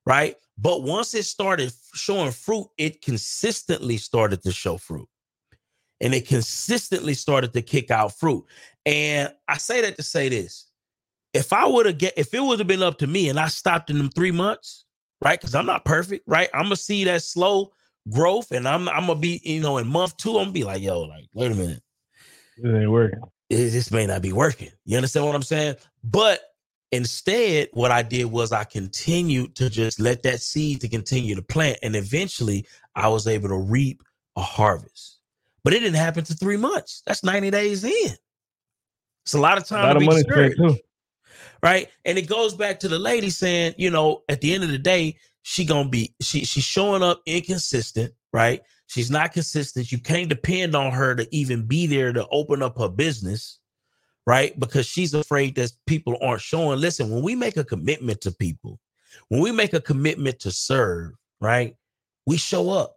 right? 0.05 0.35
But 0.57 0.83
once 0.83 1.13
it 1.13 1.23
started 1.23 1.71
showing 1.93 2.31
fruit, 2.31 2.67
it 2.77 3.01
consistently 3.01 3.97
started 3.97 4.41
to 4.43 4.51
show 4.51 4.77
fruit 4.77 5.07
and 6.01 6.13
it 6.13 6.27
consistently 6.27 7.13
started 7.13 7.53
to 7.53 7.61
kick 7.61 7.91
out 7.91 8.17
fruit. 8.17 8.45
And 8.85 9.33
I 9.47 9.57
say 9.57 9.81
that 9.81 9.97
to 9.97 10.03
say 10.03 10.29
this: 10.29 10.67
if 11.33 11.53
I 11.53 11.65
would 11.67 11.85
have 11.85 11.97
get, 11.97 12.13
if 12.17 12.33
it 12.33 12.41
would 12.41 12.59
have 12.59 12.67
been 12.67 12.83
up 12.83 12.97
to 12.99 13.07
me, 13.07 13.29
and 13.29 13.39
I 13.39 13.47
stopped 13.47 13.89
in 13.89 13.97
them 13.97 14.09
three 14.09 14.31
months, 14.31 14.85
right? 15.21 15.39
Because 15.39 15.55
I'm 15.55 15.65
not 15.65 15.85
perfect, 15.85 16.23
right? 16.27 16.49
I'm 16.53 16.63
gonna 16.63 16.75
see 16.75 17.03
that 17.05 17.23
slow 17.23 17.71
growth, 18.09 18.51
and 18.51 18.67
I'm 18.67 18.87
I'm 18.89 19.07
gonna 19.07 19.19
be, 19.19 19.41
you 19.43 19.61
know, 19.61 19.77
in 19.77 19.87
month 19.87 20.17
two, 20.17 20.37
I'm 20.37 20.45
gonna 20.45 20.51
be 20.51 20.63
like, 20.63 20.81
yo, 20.81 21.01
like, 21.01 21.25
wait 21.33 21.51
a 21.51 21.55
minute, 21.55 21.83
This 22.57 22.73
ain't 22.73 22.91
working. 22.91 23.19
it, 23.49 23.69
this 23.69 23.91
may 23.91 24.05
not 24.05 24.21
be 24.21 24.33
working. 24.33 24.71
You 24.85 24.97
understand 24.97 25.25
what 25.25 25.35
I'm 25.35 25.43
saying? 25.43 25.75
But 26.03 26.41
instead, 26.91 27.69
what 27.73 27.91
I 27.91 28.01
did 28.01 28.25
was 28.25 28.51
I 28.51 28.63
continued 28.63 29.55
to 29.55 29.69
just 29.69 29.99
let 29.99 30.23
that 30.23 30.41
seed 30.41 30.81
to 30.81 30.87
continue 30.87 31.35
to 31.35 31.41
plant, 31.41 31.79
and 31.83 31.95
eventually, 31.95 32.67
I 32.95 33.09
was 33.09 33.27
able 33.27 33.49
to 33.49 33.57
reap 33.57 34.01
a 34.35 34.41
harvest. 34.41 35.16
But 35.67 35.73
it 35.73 35.81
didn't 35.81 35.97
happen 35.97 36.23
to 36.23 36.33
three 36.33 36.55
months. 36.55 37.03
That's 37.05 37.25
90 37.25 37.51
days 37.51 37.83
in. 37.83 38.15
It's 39.25 39.33
a 39.33 39.37
lot 39.37 39.57
of 39.57 39.65
A 39.65 39.67
time 39.67 39.83
lot 39.83 39.89
to 39.89 39.95
of 39.97 39.99
be 39.99 40.05
money 40.05 40.21
spent 40.21 40.55
too. 40.55 40.77
right? 41.61 41.89
And 42.05 42.17
it 42.17 42.29
goes 42.29 42.53
back 42.53 42.79
to 42.79 42.87
the 42.87 42.97
lady 42.97 43.29
saying, 43.29 43.75
you 43.77 43.89
know, 43.89 44.23
at 44.29 44.39
the 44.39 44.53
end 44.53 44.63
of 44.63 44.71
the 44.71 44.77
day, 44.77 45.17
she 45.41 45.65
gonna 45.65 45.89
be 45.89 46.15
she 46.21 46.45
she's 46.45 46.63
showing 46.63 47.03
up 47.03 47.21
inconsistent, 47.25 48.13
right? 48.31 48.61
She's 48.85 49.11
not 49.11 49.33
consistent. 49.33 49.91
You 49.91 49.97
can't 49.97 50.29
depend 50.29 50.73
on 50.73 50.93
her 50.93 51.15
to 51.15 51.27
even 51.35 51.67
be 51.67 51.85
there 51.85 52.13
to 52.13 52.25
open 52.31 52.63
up 52.63 52.77
her 52.79 52.87
business, 52.87 53.59
right? 54.25 54.57
Because 54.57 54.85
she's 54.85 55.13
afraid 55.13 55.55
that 55.55 55.73
people 55.85 56.15
aren't 56.21 56.39
showing. 56.39 56.79
Listen, 56.79 57.09
when 57.09 57.23
we 57.23 57.35
make 57.35 57.57
a 57.57 57.65
commitment 57.65 58.21
to 58.21 58.31
people, 58.31 58.79
when 59.27 59.41
we 59.41 59.51
make 59.51 59.73
a 59.73 59.81
commitment 59.81 60.39
to 60.39 60.51
serve, 60.51 61.11
right? 61.41 61.75
We 62.25 62.37
show 62.37 62.69
up. 62.69 62.93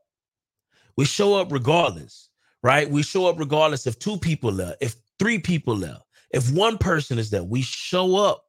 We 0.96 1.04
show 1.04 1.34
up 1.34 1.50
regardless, 1.50 2.29
right? 2.62 2.88
We 2.88 3.02
show 3.02 3.26
up 3.26 3.38
regardless 3.38 3.86
if 3.86 3.98
two 3.98 4.18
people 4.18 4.52
left, 4.52 4.78
if 4.80 4.96
three 5.18 5.38
people 5.38 5.76
left, 5.76 6.02
if 6.30 6.50
one 6.52 6.78
person 6.78 7.18
is 7.18 7.30
there, 7.30 7.44
we 7.44 7.62
show 7.62 8.16
up. 8.16 8.44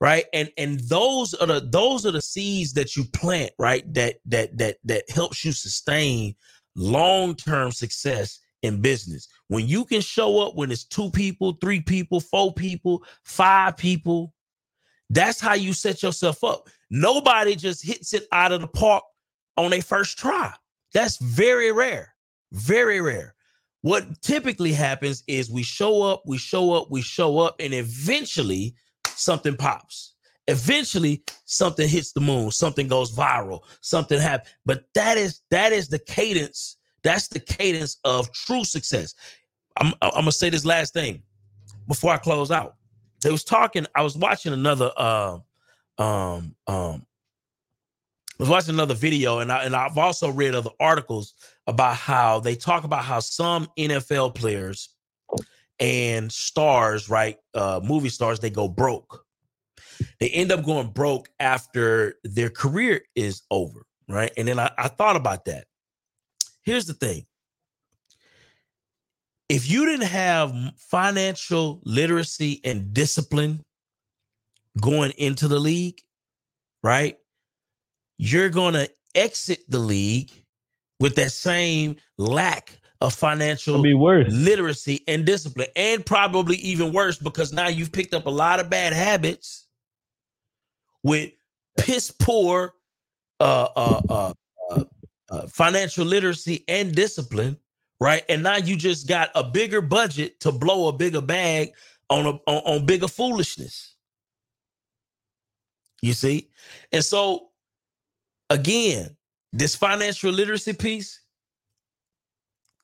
Right. 0.00 0.26
And 0.34 0.50
and 0.58 0.80
those 0.80 1.32
are 1.34 1.46
the 1.46 1.60
those 1.60 2.04
are 2.04 2.10
the 2.10 2.20
seeds 2.20 2.74
that 2.74 2.96
you 2.96 3.04
plant, 3.04 3.52
right? 3.58 3.84
That 3.94 4.16
that 4.26 4.58
that 4.58 4.76
that 4.84 5.08
helps 5.08 5.44
you 5.44 5.52
sustain 5.52 6.34
long-term 6.76 7.70
success 7.72 8.40
in 8.62 8.80
business. 8.82 9.28
When 9.48 9.66
you 9.66 9.84
can 9.84 10.00
show 10.00 10.40
up 10.40 10.56
when 10.56 10.70
it's 10.70 10.84
two 10.84 11.10
people, 11.10 11.56
three 11.60 11.80
people, 11.80 12.20
four 12.20 12.52
people, 12.52 13.04
five 13.22 13.76
people, 13.76 14.34
that's 15.10 15.40
how 15.40 15.54
you 15.54 15.72
set 15.72 16.02
yourself 16.02 16.42
up. 16.42 16.68
Nobody 16.90 17.56
just 17.56 17.84
hits 17.84 18.14
it 18.14 18.26
out 18.32 18.52
of 18.52 18.62
the 18.62 18.68
park 18.68 19.04
on 19.56 19.72
a 19.72 19.80
first 19.80 20.18
try. 20.18 20.52
That's 20.92 21.18
very 21.18 21.72
rare. 21.72 22.13
Very 22.52 23.00
rare. 23.00 23.34
What 23.82 24.22
typically 24.22 24.72
happens 24.72 25.22
is 25.26 25.50
we 25.50 25.62
show 25.62 26.02
up, 26.02 26.22
we 26.26 26.38
show 26.38 26.72
up, 26.72 26.90
we 26.90 27.02
show 27.02 27.38
up, 27.38 27.56
and 27.60 27.74
eventually 27.74 28.74
something 29.08 29.56
pops. 29.56 30.14
Eventually 30.46 31.22
something 31.44 31.88
hits 31.88 32.12
the 32.12 32.20
moon, 32.20 32.50
something 32.50 32.88
goes 32.88 33.14
viral, 33.14 33.60
something 33.80 34.18
happens. 34.20 34.54
But 34.64 34.84
that 34.94 35.16
is 35.16 35.40
that 35.50 35.72
is 35.72 35.88
the 35.88 35.98
cadence 35.98 36.76
that's 37.04 37.28
the 37.28 37.38
cadence 37.38 37.98
of 38.04 38.32
true 38.32 38.64
success. 38.64 39.14
I'm, 39.76 39.92
I'm 40.02 40.10
gonna 40.12 40.32
say 40.32 40.50
this 40.50 40.64
last 40.64 40.94
thing 40.94 41.22
before 41.86 42.12
I 42.12 42.16
close 42.16 42.50
out. 42.50 42.76
They 43.22 43.30
was 43.30 43.44
talking. 43.44 43.86
I 43.94 44.02
was 44.02 44.16
watching 44.16 44.52
another. 44.52 44.90
Uh, 44.96 45.38
um, 45.98 46.56
um, 46.66 47.06
I 48.38 48.42
was 48.42 48.48
watching 48.48 48.74
another 48.74 48.94
video, 48.94 49.38
and 49.38 49.52
I 49.52 49.64
and 49.64 49.76
I've 49.76 49.98
also 49.98 50.30
read 50.30 50.54
other 50.54 50.70
articles 50.80 51.34
about 51.66 51.96
how 51.96 52.40
they 52.40 52.54
talk 52.54 52.84
about 52.84 53.04
how 53.04 53.20
some 53.20 53.68
NFL 53.78 54.34
players 54.34 54.90
and 55.80 56.30
stars, 56.30 57.08
right, 57.08 57.38
uh, 57.54 57.80
movie 57.82 58.08
stars, 58.08 58.40
they 58.40 58.50
go 58.50 58.68
broke. 58.68 59.24
They 60.20 60.28
end 60.30 60.52
up 60.52 60.64
going 60.64 60.90
broke 60.90 61.28
after 61.40 62.16
their 62.24 62.50
career 62.50 63.02
is 63.14 63.42
over, 63.50 63.86
right? 64.08 64.32
And 64.36 64.48
then 64.48 64.58
I, 64.58 64.70
I 64.76 64.88
thought 64.88 65.16
about 65.16 65.44
that 65.46 65.66
here's 66.64 66.86
the 66.86 66.94
thing 66.94 67.24
if 69.48 69.70
you 69.70 69.86
didn't 69.86 70.08
have 70.08 70.54
financial 70.78 71.80
literacy 71.84 72.60
and 72.64 72.92
discipline 72.94 73.62
going 74.80 75.12
into 75.18 75.48
the 75.48 75.58
league, 75.58 76.00
right? 76.82 77.18
You're 78.16 78.48
going 78.48 78.74
to 78.74 78.90
exit 79.14 79.60
the 79.68 79.78
league 79.78 80.32
with 81.00 81.14
that 81.16 81.32
same 81.32 81.96
lack 82.18 82.78
of 83.00 83.12
financial 83.12 83.78
literacy 83.78 85.02
and 85.08 85.26
discipline, 85.26 85.68
and 85.76 86.06
probably 86.06 86.56
even 86.56 86.92
worse 86.92 87.18
because 87.18 87.52
now 87.52 87.68
you've 87.68 87.92
picked 87.92 88.14
up 88.14 88.26
a 88.26 88.30
lot 88.30 88.60
of 88.60 88.70
bad 88.70 88.92
habits 88.92 89.66
with 91.02 91.32
piss 91.78 92.10
poor 92.10 92.74
uh, 93.40 93.68
uh, 93.76 94.00
uh, 94.08 94.32
uh 94.70 94.84
uh, 95.30 95.46
financial 95.48 96.04
literacy 96.04 96.64
and 96.68 96.94
discipline, 96.94 97.58
right? 98.00 98.22
And 98.28 98.42
now 98.42 98.56
you 98.56 98.76
just 98.76 99.08
got 99.08 99.30
a 99.34 99.42
bigger 99.42 99.80
budget 99.80 100.38
to 100.40 100.52
blow 100.52 100.88
a 100.88 100.92
bigger 100.92 101.20
bag 101.20 101.72
on 102.10 102.26
a 102.26 102.30
on, 102.46 102.62
on 102.80 102.86
bigger 102.86 103.08
foolishness. 103.08 103.96
You 106.02 106.12
see? 106.12 106.50
And 106.92 107.04
so 107.04 107.48
again, 108.50 109.16
this 109.54 109.76
financial 109.76 110.32
literacy 110.32 110.72
piece, 110.72 111.20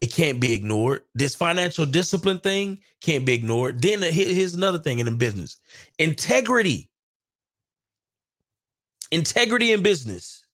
it 0.01 0.13
can't 0.13 0.41
be 0.41 0.53
ignored. 0.53 1.03
This 1.15 1.35
financial 1.35 1.85
discipline 1.85 2.39
thing 2.39 2.79
can't 3.01 3.27
be 3.27 3.35
ignored. 3.35 3.83
Then 3.83 4.01
here's 4.01 4.55
another 4.55 4.79
thing 4.79 5.01
in 5.01 5.17
business 5.17 5.59
integrity. 5.99 6.89
Integrity 9.11 9.73
in 9.73 9.83
business. 9.83 10.45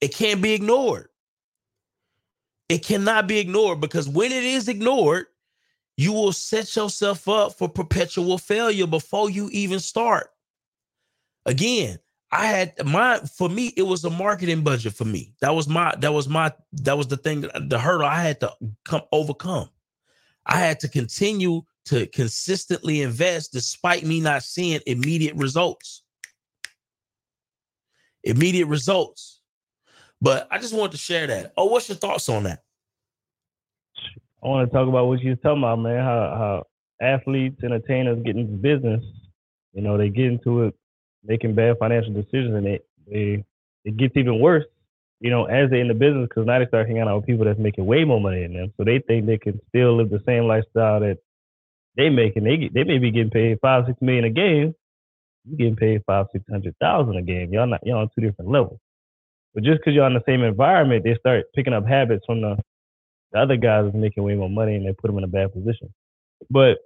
It 0.00 0.14
can't 0.14 0.40
be 0.40 0.54
ignored. 0.54 1.08
It 2.68 2.84
cannot 2.84 3.26
be 3.26 3.38
ignored 3.38 3.80
because 3.80 4.08
when 4.08 4.30
it 4.30 4.44
is 4.44 4.68
ignored, 4.68 5.26
you 5.96 6.12
will 6.12 6.32
set 6.32 6.76
yourself 6.76 7.28
up 7.28 7.58
for 7.58 7.68
perpetual 7.68 8.38
failure 8.38 8.86
before 8.86 9.28
you 9.28 9.48
even 9.50 9.80
start. 9.80 10.28
Again, 11.46 11.98
I 12.32 12.46
had 12.46 12.84
my 12.84 13.18
for 13.18 13.48
me, 13.48 13.72
it 13.76 13.82
was 13.82 14.04
a 14.04 14.10
marketing 14.10 14.62
budget 14.62 14.94
for 14.94 15.04
me. 15.04 15.34
That 15.40 15.54
was 15.54 15.68
my 15.68 15.94
that 16.00 16.12
was 16.12 16.28
my 16.28 16.52
that 16.72 16.98
was 16.98 17.06
the 17.08 17.16
thing, 17.16 17.48
the 17.68 17.78
hurdle 17.78 18.06
I 18.06 18.20
had 18.20 18.40
to 18.40 18.52
come 18.84 19.02
overcome. 19.12 19.70
I 20.44 20.56
had 20.56 20.80
to 20.80 20.88
continue 20.88 21.62
to 21.86 22.06
consistently 22.08 23.02
invest 23.02 23.52
despite 23.52 24.04
me 24.04 24.20
not 24.20 24.42
seeing 24.42 24.80
immediate 24.86 25.36
results. 25.36 26.02
Immediate 28.24 28.66
results. 28.66 29.40
But 30.20 30.48
I 30.50 30.58
just 30.58 30.74
wanted 30.74 30.92
to 30.92 30.98
share 30.98 31.26
that. 31.28 31.52
Oh, 31.56 31.66
what's 31.66 31.88
your 31.88 31.96
thoughts 31.96 32.28
on 32.28 32.44
that? 32.44 32.62
I 34.42 34.48
want 34.48 34.68
to 34.68 34.74
talk 34.74 34.88
about 34.88 35.06
what 35.06 35.20
you 35.20 35.32
are 35.32 35.36
talking 35.36 35.62
about, 35.62 35.78
man. 35.78 36.02
How 36.02 36.64
how 37.00 37.06
athletes, 37.06 37.62
entertainers 37.62 38.22
get 38.24 38.36
into 38.36 38.56
business. 38.56 39.04
You 39.74 39.82
know, 39.82 39.96
they 39.96 40.08
get 40.08 40.26
into 40.26 40.62
it 40.64 40.74
making 41.26 41.54
bad 41.54 41.78
financial 41.78 42.12
decisions, 42.12 42.54
and 42.54 42.66
it 42.66 42.86
they 43.06 43.44
it 43.84 43.96
gets 43.96 44.16
even 44.16 44.40
worse. 44.40 44.64
You 45.20 45.30
know, 45.30 45.46
as 45.46 45.70
they're 45.70 45.80
in 45.80 45.88
the 45.88 45.94
business, 45.94 46.28
because 46.28 46.46
now 46.46 46.58
they 46.58 46.66
start 46.66 46.86
hanging 46.86 47.02
out 47.02 47.16
with 47.16 47.26
people 47.26 47.46
that's 47.46 47.58
making 47.58 47.86
way 47.86 48.04
more 48.04 48.20
money 48.20 48.42
than 48.42 48.52
them, 48.52 48.72
so 48.76 48.84
they 48.84 48.98
think 48.98 49.26
they 49.26 49.38
can 49.38 49.60
still 49.68 49.96
live 49.96 50.10
the 50.10 50.22
same 50.26 50.44
lifestyle 50.44 51.00
that 51.00 51.18
they 51.96 52.10
making. 52.10 52.44
They 52.44 52.56
get, 52.58 52.74
they 52.74 52.84
may 52.84 52.98
be 52.98 53.10
getting 53.10 53.30
paid 53.30 53.58
five 53.60 53.84
six 53.86 54.00
million 54.02 54.24
a 54.24 54.30
game. 54.30 54.74
You 55.48 55.56
getting 55.56 55.76
paid 55.76 56.02
five 56.06 56.26
six 56.32 56.44
hundred 56.50 56.74
thousand 56.80 57.16
a 57.16 57.22
game. 57.22 57.52
Y'all 57.52 57.66
not 57.66 57.86
y'all 57.86 58.00
on 58.00 58.10
two 58.14 58.26
different 58.26 58.50
levels. 58.50 58.78
But 59.54 59.64
just 59.64 59.78
because 59.78 59.94
you're 59.94 60.06
in 60.06 60.12
the 60.12 60.22
same 60.26 60.42
environment, 60.42 61.04
they 61.04 61.14
start 61.14 61.46
picking 61.54 61.72
up 61.72 61.86
habits 61.86 62.26
from 62.26 62.42
the, 62.42 62.58
the 63.32 63.38
other 63.38 63.56
guys 63.56 63.84
that's 63.84 63.96
making 63.96 64.22
way 64.22 64.34
more 64.34 64.50
money 64.50 64.74
and 64.74 64.86
they 64.86 64.92
put 64.92 65.08
them 65.08 65.16
in 65.16 65.24
a 65.24 65.28
bad 65.28 65.52
position. 65.54 65.92
But 66.50 66.78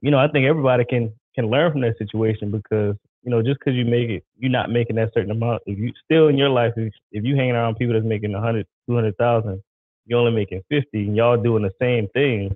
you 0.00 0.10
know, 0.10 0.18
I 0.18 0.28
think 0.28 0.46
everybody 0.46 0.84
can 0.84 1.12
can 1.34 1.50
learn 1.50 1.72
from 1.72 1.82
that 1.82 1.98
situation 1.98 2.50
because 2.50 2.96
you 3.22 3.30
know 3.30 3.42
just 3.42 3.58
because 3.58 3.74
you 3.74 3.84
make 3.84 4.08
it, 4.08 4.24
you're 4.38 4.50
not 4.50 4.70
making 4.70 4.96
that 4.96 5.12
certain 5.14 5.30
amount. 5.30 5.62
If 5.66 5.78
you 5.78 5.92
still 6.04 6.28
in 6.28 6.36
your 6.36 6.48
life, 6.50 6.72
if, 6.76 6.92
if 7.12 7.24
you 7.24 7.36
hanging 7.36 7.52
around 7.52 7.76
people 7.76 7.94
that's 7.94 8.06
making 8.06 8.32
100, 8.32 8.66
200,000, 8.88 9.62
you're 10.06 10.18
only 10.18 10.32
making 10.32 10.62
50, 10.68 10.86
and 10.92 11.16
y'all 11.16 11.36
doing 11.36 11.62
the 11.62 11.72
same 11.80 12.08
things, 12.14 12.52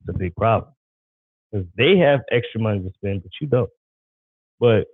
it's 0.00 0.14
a 0.14 0.18
big 0.18 0.34
problem 0.36 0.72
because 1.50 1.66
they 1.76 1.98
have 1.98 2.20
extra 2.30 2.60
money 2.60 2.80
to 2.80 2.90
spend, 2.94 3.22
but 3.22 3.32
you 3.40 3.46
don't. 3.46 3.70
But 4.60 4.86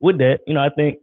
with 0.00 0.18
that, 0.18 0.40
you 0.46 0.54
know, 0.54 0.60
I 0.60 0.70
think 0.70 0.98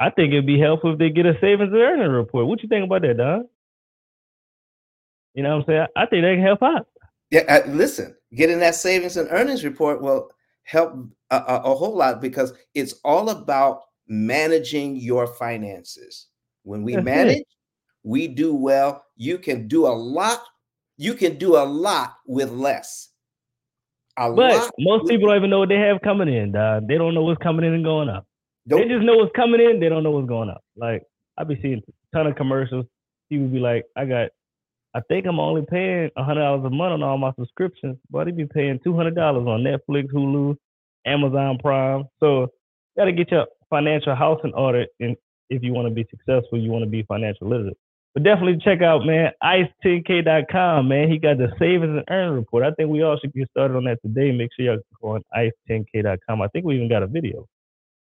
I 0.00 0.10
think 0.10 0.32
it'd 0.32 0.46
be 0.46 0.60
helpful 0.60 0.92
if 0.92 0.98
they 0.98 1.10
get 1.10 1.26
a 1.26 1.34
savings 1.40 1.72
and 1.72 1.80
earning 1.80 2.10
report. 2.10 2.46
What 2.46 2.62
you 2.62 2.68
think 2.68 2.84
about 2.84 3.02
that, 3.02 3.16
Don? 3.16 3.48
You 5.34 5.42
know 5.42 5.56
what 5.56 5.62
I'm 5.62 5.64
saying? 5.66 5.86
I 5.96 6.06
think 6.06 6.22
they 6.22 6.34
can 6.34 6.42
help 6.42 6.62
out. 6.62 6.86
Yeah, 7.30 7.40
uh, 7.48 7.68
listen, 7.68 8.16
getting 8.34 8.60
that 8.60 8.74
savings 8.74 9.16
and 9.16 9.28
earnings 9.30 9.64
report 9.64 10.00
will 10.00 10.30
help 10.68 10.92
a, 11.30 11.36
a, 11.36 11.62
a, 11.64 11.74
whole 11.74 11.96
lot 11.96 12.20
because 12.20 12.52
it's 12.74 12.94
all 13.02 13.30
about 13.30 13.80
managing 14.06 14.96
your 14.96 15.26
finances. 15.26 16.26
When 16.62 16.82
we 16.82 16.94
manage, 16.96 17.44
we 18.02 18.28
do 18.28 18.54
well. 18.54 19.02
You 19.16 19.38
can 19.38 19.66
do 19.66 19.86
a 19.86 19.94
lot. 19.96 20.42
You 20.98 21.14
can 21.14 21.38
do 21.38 21.56
a 21.56 21.64
lot 21.64 22.16
with 22.26 22.50
less. 22.50 23.08
A 24.18 24.30
but 24.30 24.70
most 24.78 25.04
with- 25.04 25.10
people 25.10 25.28
don't 25.28 25.38
even 25.38 25.48
know 25.48 25.60
what 25.60 25.70
they 25.70 25.78
have 25.78 26.02
coming 26.02 26.28
in. 26.28 26.52
Dog. 26.52 26.86
They 26.86 26.98
don't 26.98 27.14
know 27.14 27.22
what's 27.22 27.42
coming 27.42 27.64
in 27.64 27.72
and 27.72 27.84
going 27.84 28.10
up. 28.10 28.26
Nope. 28.66 28.82
They 28.82 28.88
just 28.88 29.04
know 29.06 29.16
what's 29.16 29.32
coming 29.34 29.62
in. 29.62 29.80
They 29.80 29.88
don't 29.88 30.02
know 30.02 30.10
what's 30.10 30.28
going 30.28 30.50
up. 30.50 30.62
Like 30.76 31.02
I 31.38 31.44
be 31.44 31.58
seeing 31.62 31.80
a 31.80 32.16
ton 32.16 32.26
of 32.26 32.36
commercials. 32.36 32.84
People 33.30 33.48
be 33.48 33.58
like, 33.58 33.86
I 33.96 34.04
got, 34.04 34.30
I 34.98 35.00
think 35.02 35.26
I'm 35.26 35.38
only 35.38 35.62
paying 35.62 36.10
hundred 36.16 36.42
dollars 36.42 36.64
a 36.64 36.70
month 36.70 36.92
on 36.92 37.02
all 37.04 37.18
my 37.18 37.32
subscriptions, 37.38 37.98
but 38.10 38.24
they 38.24 38.32
be 38.32 38.46
paying 38.46 38.80
two 38.82 38.96
hundred 38.96 39.14
dollars 39.14 39.46
on 39.46 39.62
Netflix, 39.62 40.10
Hulu, 40.12 40.56
Amazon 41.06 41.58
Prime. 41.62 42.04
So 42.18 42.42
you 42.42 42.48
got 42.96 43.04
to 43.04 43.12
get 43.12 43.30
your 43.30 43.46
financial 43.70 44.16
house 44.16 44.40
in 44.42 44.52
order, 44.54 44.86
and 44.98 45.16
if 45.50 45.62
you 45.62 45.72
want 45.72 45.86
to 45.86 45.94
be 45.94 46.04
successful, 46.10 46.58
you 46.58 46.70
want 46.70 46.84
to 46.84 46.90
be 46.90 47.04
financial 47.04 47.48
literate. 47.48 47.76
But 48.14 48.24
definitely 48.24 48.58
check 48.64 48.82
out, 48.82 49.06
man, 49.06 49.30
ice10k.com, 49.40 50.88
man. 50.88 51.08
He 51.08 51.18
got 51.18 51.38
the 51.38 51.52
savings 51.60 51.96
and 51.96 52.04
earn 52.10 52.34
report. 52.34 52.64
I 52.64 52.72
think 52.72 52.90
we 52.90 53.02
all 53.02 53.16
should 53.20 53.32
get 53.32 53.48
started 53.50 53.76
on 53.76 53.84
that 53.84 54.02
today. 54.02 54.32
Make 54.32 54.50
sure 54.56 54.66
y'all 54.66 54.78
go 55.00 55.14
on 55.14 55.22
ice10k.com. 55.36 56.42
I 56.42 56.48
think 56.48 56.64
we 56.64 56.74
even 56.74 56.88
got 56.88 57.04
a 57.04 57.06
video 57.06 57.46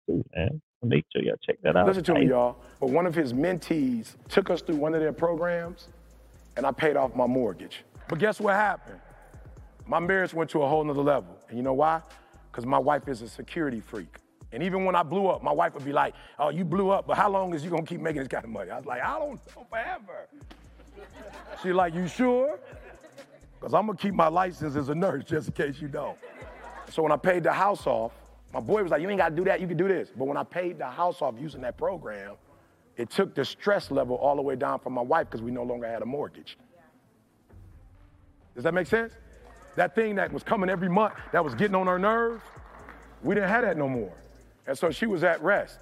too, 0.09 0.25
man. 0.35 0.63
Make 0.83 1.05
sure 1.13 1.23
y'all 1.23 1.37
check 1.45 1.57
that 1.63 1.77
out. 1.77 1.87
Listen 1.87 2.05
to 2.05 2.15
me, 2.15 2.29
y'all. 2.29 2.57
But 2.81 2.91
one 2.91 3.07
of 3.07 3.15
his 3.15 3.33
mentees 3.33 4.17
took 4.29 4.51
us 4.51 4.63
through 4.63 4.77
one 4.77 4.95
of 4.95 5.01
their 5.01 5.13
programs, 5.13 5.89
and 6.57 6.67
I 6.67 6.73
paid 6.73 6.97
off 6.97 7.15
my 7.15 7.27
mortgage. 7.27 7.85
But 8.09 8.19
guess 8.19 8.41
what 8.41 8.55
happened? 8.55 9.01
My 9.87 10.01
marriage 10.01 10.35
went 10.35 10.51
to 10.51 10.63
a 10.63 10.69
whole 10.69 10.83
nother 10.83 11.03
level. 11.03 11.37
And 11.49 11.57
you 11.57 11.63
know 11.63 11.75
why? 11.75 12.03
Because 12.51 12.67
my 12.67 12.79
wife 12.79 13.09
is 13.09 13.23
a 13.23 13.29
security 13.29 13.81
freak. 13.81 14.17
And 14.53 14.63
even 14.63 14.85
when 14.85 14.95
I 14.97 15.03
blew 15.03 15.27
up, 15.27 15.43
my 15.43 15.53
wife 15.53 15.75
would 15.75 15.85
be 15.85 15.93
like, 15.93 16.15
oh, 16.39 16.49
you 16.49 16.65
blew 16.65 16.91
up, 16.91 17.07
but 17.07 17.17
how 17.17 17.31
long 17.31 17.53
is 17.55 17.65
you 17.65 17.71
gonna 17.71 17.83
keep 17.83 18.01
making 18.01 18.21
this 18.21 18.29
kind 18.29 18.45
of 18.45 18.51
money? 18.51 18.71
I 18.71 18.77
was 18.77 18.87
like, 18.87 19.03
I 19.03 19.19
don't 19.19 19.35
know, 19.35 19.67
forever. 19.71 20.29
She's 21.63 21.75
like, 21.75 21.95
you 21.95 22.09
sure? 22.09 22.59
Because 23.59 23.75
I'm 23.75 23.87
gonna 23.87 23.99
keep 23.99 24.15
my 24.15 24.29
license 24.29 24.77
as 24.77 24.89
a 24.89 24.95
nurse 24.95 25.25
just 25.25 25.49
in 25.49 25.55
case 25.55 25.81
you 25.81 25.89
don't. 25.89 26.17
So 26.91 27.03
when 27.03 27.13
I 27.13 27.17
paid 27.17 27.43
the 27.43 27.53
house 27.53 27.87
off, 27.87 28.13
my 28.55 28.61
boy 28.61 28.83
was 28.83 28.93
like, 28.93 29.03
you 29.03 29.11
ain't 29.11 29.19
gotta 29.19 29.35
do 29.35 29.45
that, 29.45 29.61
you 29.61 29.67
can 29.67 29.77
do 29.77 29.89
this. 29.89 30.11
But 30.17 30.27
when 30.27 30.37
I 30.37 30.45
paid 30.45 30.79
the 30.79 30.87
house 30.87 31.21
off 31.21 31.35
using 31.39 31.61
that 31.63 31.77
program, 31.77 32.37
it 32.97 33.11
took 33.11 33.35
the 33.35 33.45
stress 33.45 33.91
level 33.91 34.17
all 34.17 34.37
the 34.37 34.43
way 34.43 34.57
down 34.57 34.79
for 34.79 34.91
my 34.91 35.03
wife 35.03 35.27
because 35.31 35.43
we 35.43 35.51
no 35.51 35.63
longer 35.63 35.87
had 35.87 36.03
a 36.03 36.07
mortgage. 36.07 36.57
Does 38.55 38.65
that 38.65 38.73
make 38.73 38.87
sense? 38.87 39.13
That 39.77 39.95
thing 39.95 40.15
that 40.15 40.33
was 40.33 40.43
coming 40.43 40.71
every 40.71 40.89
month, 40.89 41.15
that 41.33 41.45
was 41.45 41.55
getting 41.55 41.75
on 41.75 41.87
her 41.87 41.99
nerves, 41.99 42.43
we 43.23 43.35
didn't 43.35 43.51
have 43.51 43.63
that 43.63 43.77
no 43.77 43.89
more. 43.89 44.15
And 44.67 44.77
so 44.77 44.91
she 44.91 45.07
was 45.07 45.23
at 45.23 45.43
rest. 45.43 45.79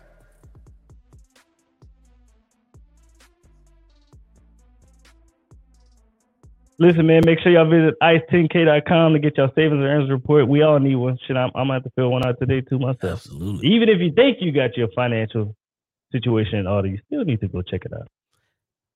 Listen, 6.77 7.07
man, 7.07 7.23
make 7.25 7.39
sure 7.39 7.53
y'all 7.53 7.71
visit 7.71 7.95
ice10k.com 8.03 9.13
to 9.13 9.21
get 9.21 9.37
your 9.37 9.49
savings 9.55 9.75
and 9.75 9.85
earnings 9.85 10.11
report. 10.11 10.49
We 10.49 10.63
all 10.63 10.81
need 10.81 10.97
one. 10.97 11.17
Shit, 11.25 11.37
I'm, 11.37 11.51
I'm 11.55 11.69
gonna 11.69 11.75
have 11.75 11.85
to 11.85 11.91
fill 11.95 12.11
one 12.11 12.27
out 12.27 12.41
today 12.41 12.63
too 12.63 12.81
myself. 12.81 13.21
Absolutely. 13.21 13.69
Even 13.69 13.89
if 13.89 14.01
you 14.01 14.13
think 14.13 14.39
you 14.41 14.51
got 14.51 14.77
your 14.77 14.89
financial 14.97 15.55
situation 16.15 16.59
in 16.59 16.67
order, 16.67 16.89
you 16.89 16.99
still 17.07 17.25
need 17.25 17.41
to 17.41 17.49
go 17.49 17.63
check 17.63 17.83
it 17.85 17.93
out. 17.93 18.09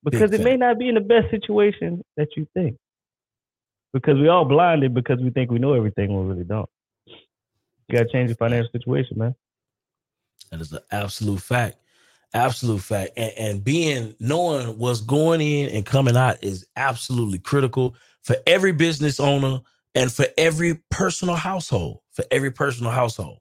Because 0.05 0.33
it 0.33 0.43
may 0.43 0.57
not 0.57 0.79
be 0.79 0.89
in 0.89 0.95
the 0.95 1.01
best 1.01 1.31
situation 1.31 2.03
that 2.17 2.29
you 2.37 2.47
think. 2.55 2.77
Because 3.93 4.17
we 4.17 4.29
all 4.29 4.45
blinded 4.45 4.95
because 4.95 5.19
we 5.21 5.31
think 5.31 5.51
we 5.51 5.59
know 5.59 5.75
everything 5.75 6.13
when 6.15 6.27
we 6.27 6.35
really 6.35 6.45
don't. 6.45 6.69
You 7.07 7.97
gotta 7.97 8.09
change 8.13 8.29
your 8.29 8.37
financial 8.37 8.71
situation, 8.71 9.19
man. 9.19 9.35
That 10.51 10.61
is 10.61 10.73
an 10.73 10.81
absolute 10.93 11.41
fact. 11.41 11.79
Absolute 12.35 12.83
fact. 12.83 13.13
And, 13.17 13.33
and 13.39 13.65
being 13.65 14.15
knowing 14.21 14.79
what's 14.79 15.01
going 15.01 15.41
in 15.41 15.71
and 15.71 15.85
coming 15.85 16.17
out 16.17 16.45
is 16.45 16.67
absolutely 16.77 17.39
critical 17.39 17.97
for 18.23 18.37
every 18.47 18.73
business 18.73 19.19
owner 19.19 19.61
and 19.95 20.13
for 20.13 20.27
every 20.37 20.81
personal 20.91 21.35
household. 21.35 22.01
For 22.13 22.25
every 22.31 22.51
personal 22.51 22.93
household. 22.93 23.39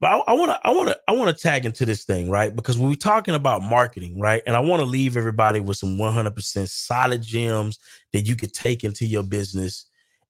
But 0.00 0.24
I 0.26 0.32
want 0.32 0.50
to, 0.50 0.60
I 0.64 0.70
want 0.70 0.88
to, 0.88 0.98
I 1.08 1.12
want 1.12 1.36
to 1.36 1.42
tag 1.42 1.66
into 1.66 1.84
this 1.84 2.04
thing, 2.04 2.30
right? 2.30 2.54
Because 2.56 2.78
when 2.78 2.88
we're 2.88 2.94
talking 2.94 3.34
about 3.34 3.62
marketing, 3.62 4.18
right, 4.18 4.42
and 4.46 4.56
I 4.56 4.60
want 4.60 4.80
to 4.80 4.86
leave 4.86 5.16
everybody 5.16 5.60
with 5.60 5.76
some 5.76 5.98
100% 5.98 6.68
solid 6.68 7.20
gems 7.20 7.78
that 8.14 8.22
you 8.22 8.34
could 8.34 8.54
take 8.54 8.82
into 8.82 9.04
your 9.04 9.22
business 9.22 9.86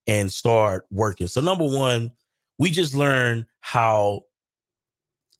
and 0.07 0.31
start 0.31 0.85
working. 0.91 1.27
So 1.27 1.39
number 1.39 1.63
one, 1.65 2.11
we 2.57 2.69
just 2.69 2.93
learned 2.93 3.45
how 3.61 4.23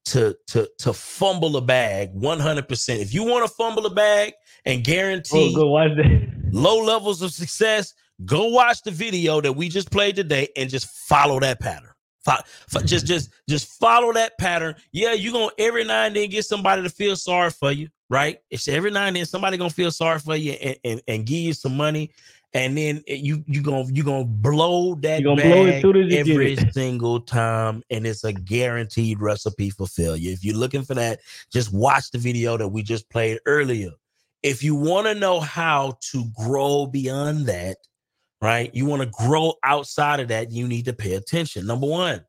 to 0.05 0.35
to 0.47 0.67
to 0.79 0.93
fumble 0.93 1.57
a 1.57 1.61
bag 1.61 2.13
100%. 2.15 2.99
If 2.99 3.13
you 3.13 3.23
want 3.23 3.45
to 3.45 3.53
fumble 3.53 3.85
a 3.85 3.93
bag 3.93 4.33
and 4.65 4.79
oh, 4.79 4.83
guarantee 4.83 5.53
Oh, 5.57 5.67
watch 5.67 5.91
that. 5.97 6.31
low 6.51 6.81
levels 6.81 7.21
of 7.21 7.31
success, 7.31 7.93
go 8.25 8.47
watch 8.47 8.81
the 8.83 8.91
video 8.91 9.41
that 9.41 9.53
we 9.53 9.69
just 9.69 9.91
played 9.91 10.15
today 10.15 10.47
and 10.55 10.69
just 10.69 10.87
follow 10.87 11.39
that 11.41 11.59
pattern. 11.59 11.90
Just 12.85 13.05
just 13.05 13.31
just 13.49 13.67
follow 13.79 14.13
that 14.13 14.37
pattern. 14.37 14.75
Yeah, 14.91 15.13
you're 15.13 15.33
gonna 15.33 15.51
every 15.57 15.83
now 15.83 16.05
and 16.05 16.15
then 16.15 16.29
get 16.29 16.45
somebody 16.45 16.83
to 16.83 16.89
feel 16.89 17.15
sorry 17.15 17.49
for 17.49 17.71
you, 17.71 17.89
right? 18.09 18.39
It's 18.49 18.67
every 18.67 18.91
now 18.91 19.05
and 19.05 19.15
then 19.15 19.25
somebody 19.25 19.57
gonna 19.57 19.69
feel 19.69 19.91
sorry 19.91 20.19
for 20.19 20.35
you 20.35 20.53
and, 20.53 20.75
and, 20.83 21.01
and 21.07 21.25
give 21.25 21.39
you 21.39 21.53
some 21.53 21.75
money, 21.75 22.11
and 22.53 22.77
then 22.77 23.03
you 23.07 23.43
you 23.47 23.61
gonna 23.61 23.85
you 23.91 24.03
gonna 24.03 24.25
blow 24.25 24.95
that 24.95 25.23
gonna 25.23 25.41
blow 25.41 25.65
bag 25.65 25.81
soon 25.81 25.97
as 25.97 26.03
you 26.03 26.23
get 26.23 26.29
every 26.29 26.55
single 26.71 27.19
time, 27.19 27.83
and 27.89 28.05
it's 28.05 28.23
a 28.23 28.33
guaranteed 28.33 29.19
recipe 29.19 29.69
for 29.69 29.87
failure. 29.87 30.31
If 30.31 30.43
you're 30.43 30.57
looking 30.57 30.83
for 30.83 30.93
that, 30.95 31.21
just 31.51 31.73
watch 31.73 32.11
the 32.11 32.17
video 32.17 32.57
that 32.57 32.67
we 32.67 32.83
just 32.83 33.09
played 33.09 33.39
earlier. 33.45 33.91
If 34.43 34.63
you 34.63 34.75
want 34.75 35.07
to 35.07 35.15
know 35.15 35.39
how 35.39 35.97
to 36.11 36.25
grow 36.35 36.87
beyond 36.87 37.45
that, 37.45 37.77
right? 38.41 38.73
You 38.73 38.85
want 38.85 39.01
to 39.01 39.25
grow 39.25 39.53
outside 39.63 40.19
of 40.19 40.29
that, 40.29 40.51
you 40.51 40.67
need 40.67 40.85
to 40.85 40.93
pay 40.93 41.13
attention. 41.13 41.65
Number 41.65 41.87
one, 41.87 42.25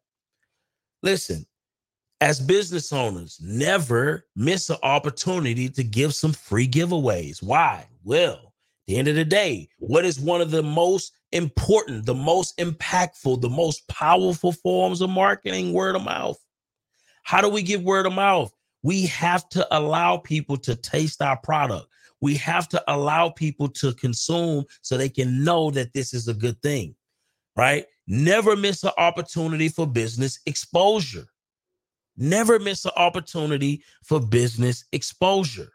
listen, 1.03 1.47
as 2.21 2.39
business 2.39 2.93
owners, 2.93 3.39
never 3.43 4.27
miss 4.37 4.71
an 4.71 4.77
opportunity 4.83 5.69
to 5.69 5.83
give 5.83 6.15
some 6.15 6.33
free 6.33 6.69
giveaways. 6.69 7.43
Why? 7.43 7.87
Well, 8.05 8.53
the 8.87 8.97
end 8.97 9.09
of 9.09 9.17
the 9.17 9.25
day, 9.25 9.69
what 9.79 10.05
is 10.05 10.21
one 10.21 10.41
of 10.41 10.51
the 10.51 10.63
most 10.63 11.13
important, 11.33 12.07
the 12.07 12.15
most 12.15 12.57
impactful, 12.59 13.41
the 13.41 13.49
most 13.49 13.87
powerful 13.89 14.53
forms 14.53 15.01
of 15.01 15.11
marketing? 15.11 15.73
Word 15.73 15.97
of 15.97 16.05
mouth. 16.05 16.39
How 17.25 17.41
do 17.41 17.49
we 17.49 17.63
give 17.63 17.83
word 17.83 18.07
of 18.07 18.13
mouth? 18.13 18.53
We 18.83 19.07
have 19.07 19.49
to 19.51 19.67
allow 19.77 20.19
people 20.19 20.57
to 20.59 20.75
taste 20.75 21.23
our 21.23 21.37
product. 21.37 21.87
We 22.23 22.37
have 22.37 22.69
to 22.69 22.83
allow 22.87 23.29
people 23.31 23.69
to 23.69 23.93
consume 23.93 24.65
so 24.81 24.97
they 24.97 25.09
can 25.09 25.45
know 25.45 25.71
that 25.73 25.93
this 25.93 26.15
is 26.15 26.29
a 26.29 26.35
good 26.35 26.63
thing, 26.63 26.95
right? 27.57 27.85
Never 28.07 28.57
miss 28.57 28.85
an 28.85 28.93
opportunity 28.97 29.69
for 29.69 29.87
business 29.87 30.39
exposure. 30.47 31.27
Never 32.17 32.61
miss 32.61 32.85
an 32.85 32.93
opportunity 32.97 33.83
for 34.05 34.21
business 34.21 34.85
exposure, 34.93 35.73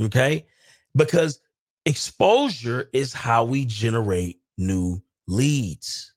okay? 0.00 0.46
Because 0.94 1.40
exposure 1.84 2.88
is 2.92 3.12
how 3.12 3.44
we 3.44 3.64
generate 3.64 4.40
new 4.58 5.02
leads. 5.26 6.14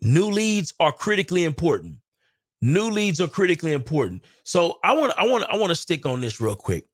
New 0.00 0.26
leads 0.26 0.74
are 0.80 0.92
critically 0.92 1.44
important. 1.44 1.96
New 2.60 2.90
leads 2.90 3.20
are 3.20 3.28
critically 3.28 3.72
important. 3.72 4.24
So 4.42 4.78
I 4.82 4.94
want 4.94 5.12
I 5.16 5.26
want 5.26 5.44
I 5.44 5.56
want 5.56 5.70
to 5.70 5.76
stick 5.76 6.06
on 6.06 6.20
this 6.20 6.40
real 6.40 6.56
quick. 6.56 6.87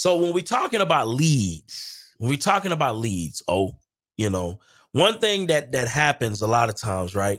So 0.00 0.16
when 0.16 0.32
we're 0.32 0.40
talking 0.40 0.80
about 0.80 1.08
leads, 1.08 2.14
when 2.16 2.30
we're 2.30 2.38
talking 2.38 2.72
about 2.72 2.96
leads, 2.96 3.42
oh, 3.48 3.76
you 4.16 4.30
know, 4.30 4.58
one 4.92 5.18
thing 5.18 5.48
that 5.48 5.72
that 5.72 5.88
happens 5.88 6.40
a 6.40 6.46
lot 6.46 6.70
of 6.70 6.74
times, 6.74 7.14
right, 7.14 7.38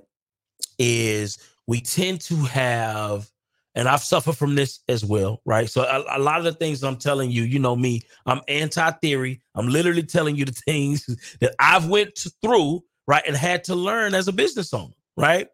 is 0.77 1.39
we 1.65 1.81
tend 1.81 2.21
to 2.21 2.35
have, 2.35 3.27
and 3.73 3.89
I've 3.89 4.03
suffered 4.03 4.37
from 4.37 4.53
this 4.53 4.81
as 4.87 5.03
well, 5.03 5.41
right? 5.43 5.67
So 5.67 5.81
a, 5.81 6.19
a 6.19 6.21
lot 6.21 6.37
of 6.37 6.43
the 6.43 6.51
things 6.51 6.83
I'm 6.83 6.97
telling 6.97 7.31
you, 7.31 7.41
you 7.41 7.57
know 7.57 7.75
me, 7.75 8.03
I'm 8.27 8.41
anti-theory. 8.47 9.41
I'm 9.55 9.67
literally 9.67 10.03
telling 10.03 10.35
you 10.35 10.45
the 10.45 10.51
things 10.67 11.07
that 11.39 11.55
I've 11.57 11.87
went 11.89 12.27
through, 12.43 12.83
right, 13.07 13.23
and 13.25 13.35
had 13.35 13.63
to 13.63 13.75
learn 13.75 14.13
as 14.13 14.27
a 14.27 14.31
business 14.31 14.71
owner, 14.71 14.93
right? 15.17 15.47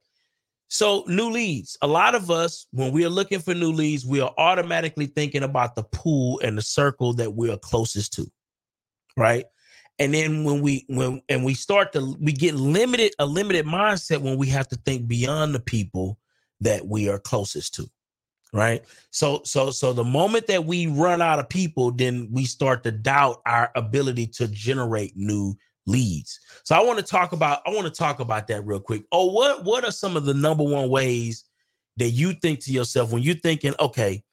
So, 0.69 1.05
new 1.07 1.29
leads. 1.29 1.77
A 1.81 1.87
lot 1.87 2.13
of 2.13 2.29
us, 2.29 2.67
when 2.71 2.91
we 2.91 3.05
are 3.05 3.09
looking 3.09 3.39
for 3.39 3.53
new 3.53 3.71
leads, 3.71 4.05
we 4.05 4.19
are 4.19 4.33
automatically 4.37 5.05
thinking 5.05 5.43
about 5.43 5.75
the 5.75 5.83
pool 5.83 6.41
and 6.43 6.57
the 6.57 6.61
circle 6.61 7.13
that 7.13 7.33
we 7.33 7.49
are 7.49 7.57
closest 7.57 8.13
to, 8.13 8.29
right? 9.15 9.45
And 9.99 10.13
then 10.13 10.43
when 10.43 10.61
we 10.61 10.85
when 10.89 11.21
and 11.29 11.43
we 11.43 11.53
start 11.53 11.93
to 11.93 12.15
we 12.19 12.31
get 12.31 12.53
limited 12.53 13.13
a 13.17 13.25
limited 13.25 13.65
mindset 13.65 14.19
when 14.19 14.37
we 14.37 14.47
have 14.47 14.67
to 14.67 14.75
think 14.85 15.07
beyond 15.07 15.55
the 15.55 15.59
people 15.59 16.19
that 16.61 16.85
we 16.85 17.09
are 17.09 17.17
closest 17.17 17.73
to, 17.75 17.89
right? 18.53 18.83
So 19.09 19.41
so 19.43 19.71
so 19.71 19.93
the 19.93 20.03
moment 20.03 20.47
that 20.47 20.65
we 20.65 20.87
run 20.87 21.21
out 21.21 21.39
of 21.39 21.49
people, 21.49 21.91
then 21.91 22.27
we 22.31 22.45
start 22.45 22.83
to 22.83 22.91
doubt 22.91 23.41
our 23.45 23.71
ability 23.75 24.27
to 24.27 24.47
generate 24.49 25.15
new 25.15 25.55
leads. 25.87 26.39
So 26.63 26.75
I 26.75 26.83
want 26.83 26.99
to 26.99 27.05
talk 27.05 27.31
about 27.31 27.61
I 27.65 27.71
want 27.71 27.85
to 27.85 27.91
talk 27.91 28.19
about 28.19 28.47
that 28.47 28.65
real 28.65 28.79
quick. 28.79 29.03
Oh, 29.11 29.31
what 29.31 29.63
what 29.63 29.83
are 29.83 29.91
some 29.91 30.15
of 30.15 30.25
the 30.25 30.33
number 30.33 30.63
one 30.63 30.89
ways 30.89 31.45
that 31.97 32.09
you 32.09 32.33
think 32.33 32.59
to 32.65 32.71
yourself 32.71 33.11
when 33.11 33.23
you're 33.23 33.35
thinking, 33.35 33.73
okay, 33.79 34.23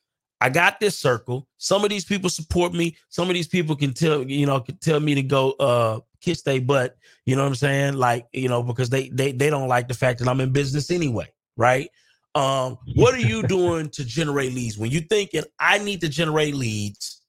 I 0.41 0.51
got 0.51 0.79
this 0.79 0.99
circle. 0.99 1.49
Some 1.57 1.85
of 1.85 1.91
these 1.91 2.05
people 2.05 2.29
support 2.29 2.75
me. 2.75 2.97
Some 3.09 3.31
of 3.31 3.35
these 3.35 3.49
people 3.49 3.75
can 3.75 3.95
tell, 3.95 4.23
you 4.23 4.45
know, 4.45 4.61
can 4.61 4.77
tell 4.77 5.01
me 5.01 5.15
to 5.15 5.23
go 5.23 5.53
uh 5.53 6.01
kiss 6.21 6.43
their 6.43 6.61
butt, 6.61 6.97
you 7.27 7.37
know 7.37 7.43
what 7.43 7.49
I'm 7.49 7.55
saying? 7.55 7.95
Like, 7.95 8.27
you 8.33 8.49
know, 8.49 8.63
because 8.63 8.91
they 8.91 9.09
they 9.11 9.33
they 9.33 9.51
don't 9.51 9.69
like 9.69 9.89
the 9.89 9.95
fact 9.95 10.19
that 10.19 10.29
I'm 10.29 10.41
in 10.41 10.53
business 10.53 10.91
anyway, 10.91 11.33
right? 11.57 11.89
Um, 12.35 12.79
what 12.97 13.15
are 13.15 13.21
you 13.21 13.43
doing 13.47 13.91
to 13.91 14.05
generate 14.05 14.53
leads? 14.53 14.77
When 14.77 14.91
you're 14.91 15.03
thinking 15.03 15.45
I 15.59 15.79
need 15.79 16.01
to 16.01 16.09
generate 16.09 16.55
leads, 16.55 17.23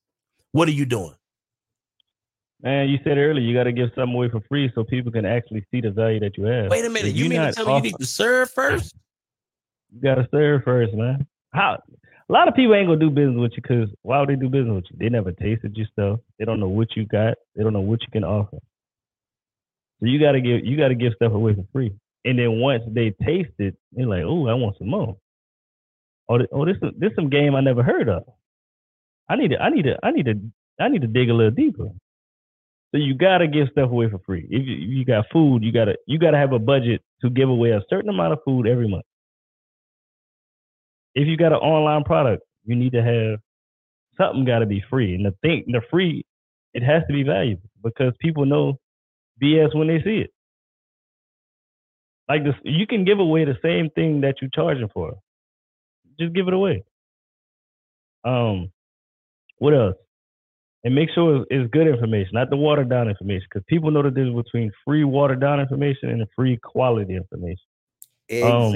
what 0.52 0.68
are 0.68 0.72
you 0.72 0.86
doing? 0.86 1.16
Man, 2.62 2.90
you 2.90 2.98
said 3.04 3.18
earlier 3.18 3.44
you 3.44 3.54
got 3.54 3.66
to 3.66 3.72
give 3.72 3.90
something 3.96 4.16
away 4.16 4.30
for 4.30 4.42
free 4.48 4.72
so 4.74 4.84
people 4.84 5.12
can 5.12 5.26
actually 5.26 5.66
see 5.72 5.82
the 5.82 5.92
value 5.92 6.20
that 6.22 6.38
you 6.38 6.46
have. 6.46 6.72
Wait 6.72 6.86
a 6.86 6.90
minute, 6.90 7.10
If 7.10 7.16
you 7.16 7.30
mean 7.30 7.42
to 7.42 7.52
tell 7.52 7.68
me 7.68 7.76
you 7.76 7.82
need 7.82 7.96
to 8.00 8.06
serve 8.06 8.50
first? 8.50 8.96
You 9.94 10.02
gotta 10.02 10.28
serve 10.32 10.64
first, 10.64 10.94
man. 10.94 11.26
How? 11.54 11.80
A 12.28 12.34
lot 12.34 12.48
of 12.48 12.56
people 12.56 12.74
ain't 12.76 12.88
gonna 12.88 13.00
do 13.00 13.10
business 13.10 13.38
with 13.38 13.52
you 13.52 13.62
because 13.62 13.90
why 14.02 14.20
would 14.20 14.30
they 14.30 14.36
do 14.36 14.50
business 14.50 14.76
with 14.76 14.86
you? 14.90 14.98
They 15.00 15.10
never 15.10 15.32
tasted 15.32 15.78
your 15.78 15.88
stuff. 15.92 16.20
They 16.40 16.46
don't 16.46 16.60
know 16.60 16.68
what 16.68 16.96
you 16.96 17.06
got. 17.06 17.36
They 17.56 17.64
don't 17.64 17.74
know 17.74 17.82
what 17.82 18.02
you 18.02 18.08
can 18.12 18.24
offer. 18.24 18.58
So 20.00 20.08
you 20.08 20.20
gotta 20.20 20.42
give 20.42 20.66
you 20.66 20.76
gotta 20.76 20.96
give 20.96 21.14
stuff 21.14 21.34
away 21.34 21.54
for 21.54 21.66
free. 21.72 21.94
And 22.26 22.40
then 22.40 22.60
once 22.60 22.84
they 22.88 23.12
taste 23.24 23.54
it, 23.60 23.76
they're 23.92 24.08
like, 24.08 24.24
oh, 24.24 24.48
I 24.48 24.54
want 24.56 24.78
some 24.80 24.90
more. 24.90 25.16
Oh, 26.28 26.40
oh, 26.52 26.66
this 26.66 26.78
is 26.82 26.92
this 26.98 27.12
some 27.16 27.30
game 27.30 27.56
I 27.56 27.62
never 27.62 27.84
heard 27.84 28.10
of. 28.10 28.24
I 29.30 29.36
need 29.36 29.52
to 29.52 29.62
I 29.62 29.70
need 29.70 29.84
to 29.84 29.98
I 30.04 30.12
need 30.12 30.26
to 30.26 30.42
I 30.80 30.90
need 30.90 31.02
to 31.02 31.08
dig 31.08 31.30
a 31.30 31.34
little 31.34 31.52
deeper. 31.52 31.90
So 32.92 32.98
you 33.00 33.14
gotta 33.16 33.48
give 33.48 33.68
stuff 33.72 33.92
away 33.92 34.10
for 34.10 34.20
free. 34.26 34.48
If 34.50 34.66
you, 34.68 34.76
you 34.76 35.06
got 35.06 35.26
food, 35.32 35.64
you 35.64 35.72
gotta 35.72 35.96
you 36.08 36.18
gotta 36.20 36.38
have 36.38 36.54
a 36.54 36.60
budget 36.60 37.02
to 37.22 37.30
give 37.30 37.50
away 37.50 37.72
a 37.72 37.82
certain 37.90 38.10
amount 38.10 38.34
of 38.34 38.40
food 38.46 38.68
every 38.68 38.88
month. 38.88 39.06
If 41.16 41.28
you 41.28 41.38
got 41.38 41.54
an 41.54 41.60
online 41.60 42.04
product, 42.04 42.44
you 42.66 42.76
need 42.76 42.94
to 42.94 43.04
have 43.04 43.40
something 44.18 44.46
got 44.46 44.60
to 44.60 44.66
be 44.66 44.84
free, 44.90 45.16
and 45.16 45.26
the 45.26 45.34
thing 45.42 45.66
the 45.68 45.82
free 45.92 46.26
it 46.74 46.84
has 46.84 47.04
to 47.08 47.14
be 47.14 47.24
valuable 47.24 47.70
because 47.84 48.14
people 48.20 48.46
know 48.46 48.80
BS 49.42 49.76
when 49.76 49.88
they 49.88 50.02
see 50.04 50.20
it. 50.20 50.32
Like 52.30 52.44
this, 52.44 52.56
you 52.64 52.88
can 52.88 53.06
give 53.06 53.20
away 53.20 53.46
the 53.46 53.58
same 53.64 53.90
thing 53.92 54.22
that 54.22 54.36
you're 54.42 54.50
charging 54.54 54.90
for. 54.90 55.16
Just 56.20 56.34
give 56.34 56.48
it 56.48 56.54
away. 56.54 56.84
Um, 58.24 58.72
what 59.60 59.74
else? 59.74 59.96
And 60.86 60.94
make 60.94 61.10
sure 61.14 61.38
it's, 61.38 61.46
it's 61.50 61.72
good 61.72 61.88
information, 61.88 62.30
not 62.34 62.52
the 62.52 62.58
watered 62.58 62.90
down 62.90 63.10
information, 63.10 63.48
because 63.50 63.66
people 63.68 63.90
know 63.90 64.04
the 64.04 64.12
difference 64.12 64.46
between 64.46 64.72
free 64.86 65.04
watered 65.04 65.42
down 65.42 65.60
information 65.60 66.12
and 66.12 66.24
free 66.36 66.58
quality 66.58 67.16
information. 67.16 67.66
Um, 68.44 68.76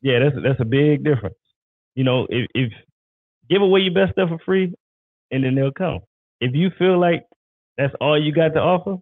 yeah, 0.00 0.20
that's 0.20 0.36
that's 0.42 0.60
a 0.60 0.64
big 0.64 1.02
difference. 1.02 1.36
You 1.96 2.04
know, 2.04 2.26
if, 2.30 2.48
if 2.54 2.72
give 3.50 3.62
away 3.62 3.80
your 3.80 3.94
best 3.94 4.12
stuff 4.12 4.28
for 4.28 4.38
free, 4.44 4.74
and 5.32 5.44
then 5.44 5.56
they'll 5.56 5.72
come. 5.72 6.00
If 6.40 6.54
you 6.54 6.70
feel 6.78 7.00
like 7.00 7.26
that's 7.76 7.94
all 8.00 8.20
you 8.20 8.32
got 8.32 8.54
to 8.54 8.60
offer, 8.60 8.96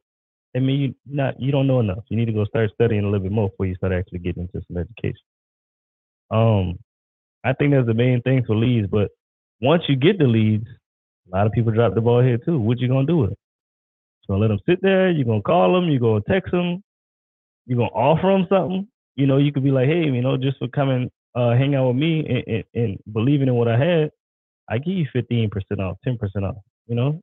I 0.56 0.60
mean, 0.60 0.80
you 0.80 0.94
not 1.06 1.38
you 1.38 1.52
don't 1.52 1.66
know 1.66 1.80
enough. 1.80 2.04
You 2.08 2.16
need 2.16 2.26
to 2.26 2.32
go 2.32 2.44
start 2.46 2.70
studying 2.72 3.02
a 3.02 3.06
little 3.10 3.20
bit 3.20 3.32
more 3.32 3.50
before 3.50 3.66
you 3.66 3.74
start 3.74 3.92
actually 3.92 4.20
getting 4.20 4.44
into 4.44 4.64
some 4.66 4.78
education. 4.78 5.20
Um, 6.30 6.78
I 7.44 7.52
think 7.52 7.72
that's 7.72 7.86
the 7.86 7.94
main 7.94 8.22
thing 8.22 8.42
for 8.46 8.56
leads. 8.56 8.88
But 8.88 9.10
once 9.60 9.82
you 9.88 9.96
get 9.96 10.18
the 10.18 10.24
leads, 10.24 10.66
a 11.32 11.36
lot 11.36 11.46
of 11.46 11.52
people 11.52 11.72
drop 11.72 11.94
the 11.94 12.00
ball 12.00 12.22
here 12.22 12.38
too. 12.38 12.58
What 12.58 12.78
you 12.78 12.88
gonna 12.88 13.06
do 13.06 13.18
with 13.18 13.32
it? 13.32 13.38
Gonna 14.28 14.40
let 14.40 14.48
them 14.48 14.60
sit 14.66 14.80
there? 14.82 15.10
You 15.10 15.24
gonna 15.24 15.42
call 15.42 15.74
them? 15.74 15.90
You 15.90 16.00
gonna 16.00 16.22
text 16.28 16.50
them? 16.52 16.82
You 17.66 17.76
gonna 17.76 17.88
offer 17.88 18.28
them 18.28 18.46
something? 18.48 18.88
You 19.16 19.26
know, 19.26 19.36
you 19.36 19.52
could 19.52 19.64
be 19.64 19.70
like, 19.70 19.86
hey, 19.86 20.04
you 20.04 20.22
know, 20.22 20.36
just 20.36 20.58
for 20.58 20.68
coming, 20.68 21.10
uh, 21.34 21.50
hang 21.50 21.74
out 21.74 21.88
with 21.88 21.96
me 21.96 22.26
and, 22.26 22.44
and, 22.46 22.64
and 22.74 22.98
believing 23.12 23.48
in 23.48 23.54
what 23.54 23.68
I 23.68 23.78
had, 23.78 24.10
I 24.68 24.78
give 24.78 24.94
you 24.94 25.06
fifteen 25.12 25.50
percent 25.50 25.80
off, 25.80 25.98
ten 26.04 26.16
percent 26.16 26.44
off. 26.44 26.56
You 26.86 26.94
know, 26.96 27.20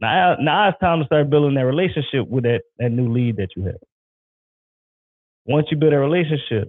now, 0.00 0.36
now 0.40 0.68
it's 0.68 0.78
time 0.78 1.00
to 1.00 1.06
start 1.06 1.30
building 1.30 1.54
that 1.54 1.66
relationship 1.66 2.28
with 2.28 2.44
that, 2.44 2.62
that 2.78 2.90
new 2.90 3.12
lead 3.12 3.36
that 3.36 3.48
you 3.56 3.64
have. 3.64 3.80
Once 5.46 5.66
you 5.70 5.76
build 5.76 5.92
a 5.92 5.98
relationship, 5.98 6.68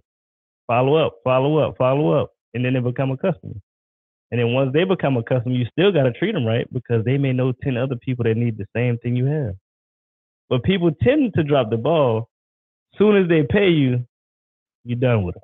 follow 0.67 0.95
up, 0.95 1.17
follow 1.23 1.57
up, 1.57 1.77
follow 1.77 2.11
up, 2.11 2.31
and 2.53 2.63
then 2.63 2.73
they 2.73 2.79
become 2.79 3.11
a 3.11 3.17
customer. 3.17 3.55
And 4.31 4.39
then 4.39 4.53
once 4.53 4.71
they 4.73 4.83
become 4.83 5.17
a 5.17 5.23
customer, 5.23 5.55
you 5.55 5.65
still 5.71 5.91
got 5.91 6.03
to 6.03 6.11
treat 6.11 6.33
them 6.33 6.45
right 6.45 6.67
because 6.73 7.05
they 7.05 7.17
may 7.17 7.31
know 7.31 7.53
10 7.63 7.77
other 7.77 7.95
people 7.95 8.23
that 8.23 8.35
need 8.35 8.57
the 8.57 8.65
same 8.75 8.97
thing 8.97 9.15
you 9.15 9.25
have. 9.25 9.53
But 10.49 10.63
people 10.63 10.91
tend 11.01 11.33
to 11.35 11.43
drop 11.43 11.69
the 11.69 11.77
ball. 11.77 12.29
Soon 12.97 13.17
as 13.21 13.29
they 13.29 13.43
pay 13.43 13.69
you, 13.69 14.05
you're 14.83 14.99
done 14.99 15.23
with 15.23 15.35
them. 15.35 15.43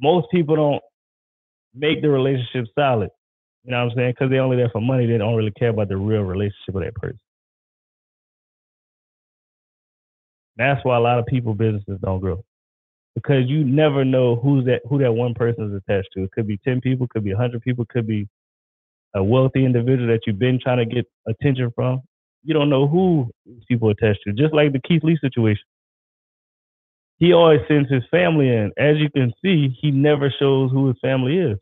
Most 0.00 0.28
people 0.30 0.56
don't 0.56 0.82
make 1.74 2.02
the 2.02 2.10
relationship 2.10 2.66
solid. 2.78 3.10
You 3.64 3.70
know 3.72 3.84
what 3.84 3.92
I'm 3.92 3.96
saying? 3.96 4.12
Because 4.12 4.30
they're 4.30 4.42
only 4.42 4.56
there 4.56 4.70
for 4.70 4.80
money. 4.80 5.06
They 5.06 5.18
don't 5.18 5.36
really 5.36 5.52
care 5.58 5.70
about 5.70 5.88
the 5.88 5.96
real 5.96 6.22
relationship 6.22 6.74
with 6.74 6.84
that 6.84 6.94
person. 6.94 7.18
That's 10.56 10.84
why 10.84 10.96
a 10.96 11.00
lot 11.00 11.18
of 11.18 11.26
people 11.26 11.54
businesses 11.54 11.98
don't 12.02 12.20
grow. 12.20 12.44
Because 13.14 13.44
you 13.46 13.62
never 13.64 14.04
know 14.04 14.36
who's 14.36 14.64
that 14.66 14.82
who 14.88 14.98
that 14.98 15.12
one 15.12 15.34
person 15.34 15.70
is 15.70 15.82
attached 15.86 16.08
to. 16.14 16.24
It 16.24 16.32
could 16.32 16.48
be 16.48 16.58
10 16.64 16.80
people, 16.80 17.06
could 17.08 17.24
be 17.24 17.32
100 17.32 17.62
people, 17.62 17.84
could 17.88 18.06
be 18.06 18.28
a 19.14 19.22
wealthy 19.22 19.64
individual 19.64 20.08
that 20.08 20.20
you've 20.26 20.38
been 20.38 20.58
trying 20.60 20.78
to 20.78 20.94
get 20.94 21.06
attention 21.28 21.70
from. 21.74 22.02
You 22.42 22.54
don't 22.54 22.68
know 22.68 22.88
who 22.88 23.30
these 23.46 23.62
people 23.68 23.90
attached 23.90 24.20
to. 24.26 24.32
Just 24.32 24.52
like 24.52 24.72
the 24.72 24.80
Keith 24.80 25.04
Lee 25.04 25.16
situation. 25.20 25.62
He 27.18 27.32
always 27.32 27.60
sends 27.68 27.90
his 27.90 28.02
family 28.10 28.48
in. 28.48 28.72
As 28.76 28.96
you 28.98 29.08
can 29.10 29.32
see, 29.42 29.76
he 29.80 29.90
never 29.90 30.34
shows 30.36 30.72
who 30.72 30.88
his 30.88 30.96
family 31.00 31.38
is. 31.38 31.58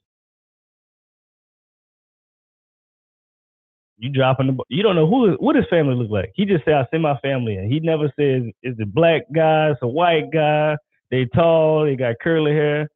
You 3.99 4.11
dropping 4.11 4.49
the, 4.49 4.65
you 4.69 4.83
don't 4.83 4.97
know 4.97 5.07
who 5.07 5.35
what 5.35 5.55
his 5.55 5.67
family 5.71 5.95
look 5.95 6.11
like. 6.11 6.33
He 6.35 6.45
just 6.45 6.65
say 6.65 6.73
I 6.73 6.85
send 6.91 7.05
my 7.05 7.17
family 7.19 7.57
in. 7.57 7.71
He 7.71 7.79
never 7.79 8.07
says 8.19 8.43
is 8.63 8.75
it 8.79 8.93
black 8.93 9.23
guy, 9.33 9.71
it's 9.71 9.83
a 9.83 9.87
white 9.87 10.33
guy, 10.33 10.77
they 11.13 11.27
tall, 11.27 11.85
they 11.85 11.95
got 11.95 12.17
curly 12.21 12.53
hair. 12.53 12.89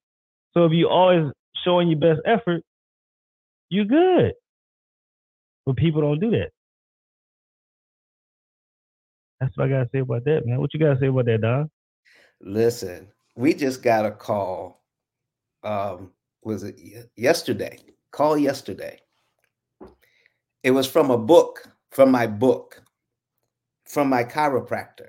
So 0.54 0.64
if 0.64 0.72
you 0.72 0.88
always 0.88 1.30
showing 1.64 1.88
your 1.88 2.00
best 2.00 2.22
effort, 2.24 2.62
you 3.68 3.84
good. 3.84 4.32
But 5.66 5.76
people 5.76 6.00
don't 6.00 6.18
do 6.18 6.30
that. 6.30 6.50
That's 9.38 9.54
what 9.56 9.66
I 9.66 9.68
gotta 9.68 9.90
say 9.92 9.98
about 9.98 10.24
that, 10.24 10.46
man. 10.46 10.58
What 10.60 10.72
you 10.72 10.80
gotta 10.80 10.98
say 10.98 11.08
about 11.08 11.26
that, 11.26 11.42
Don? 11.42 11.70
Listen, 12.40 13.08
we 13.36 13.52
just 13.52 13.82
got 13.82 14.06
a 14.06 14.10
call. 14.10 14.82
Um, 15.62 16.12
was 16.42 16.62
it 16.62 16.80
yesterday? 17.16 17.78
Call 18.12 18.38
yesterday. 18.38 18.98
It 20.62 20.70
was 20.70 20.86
from 20.86 21.10
a 21.10 21.18
book, 21.18 21.68
from 21.90 22.10
my 22.10 22.26
book, 22.26 22.82
from 23.84 24.08
my 24.08 24.24
chiropractor. 24.24 25.08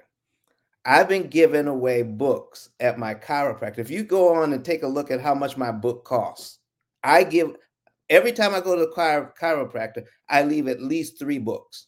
I've 0.87 1.09
been 1.09 1.27
giving 1.27 1.67
away 1.67 2.01
books 2.01 2.69
at 2.79 2.97
my 2.97 3.13
chiropractor. 3.13 3.79
If 3.79 3.91
you 3.91 4.03
go 4.03 4.33
on 4.33 4.53
and 4.53 4.63
take 4.63 4.83
a 4.83 4.87
look 4.87 5.11
at 5.11 5.19
how 5.19 5.35
much 5.35 5.57
my 5.57 5.69
book 5.69 6.05
costs, 6.05 6.59
I 7.03 7.25
give 7.25 7.57
every 8.09 8.31
time 8.31 8.55
I 8.55 8.61
go 8.61 8.73
to 8.73 8.85
the 8.85 8.91
chiro- 8.93 9.35
chiropractor, 9.37 10.05
I 10.29 10.43
leave 10.43 10.69
at 10.69 10.81
least 10.81 11.19
three 11.19 11.39
books. 11.39 11.87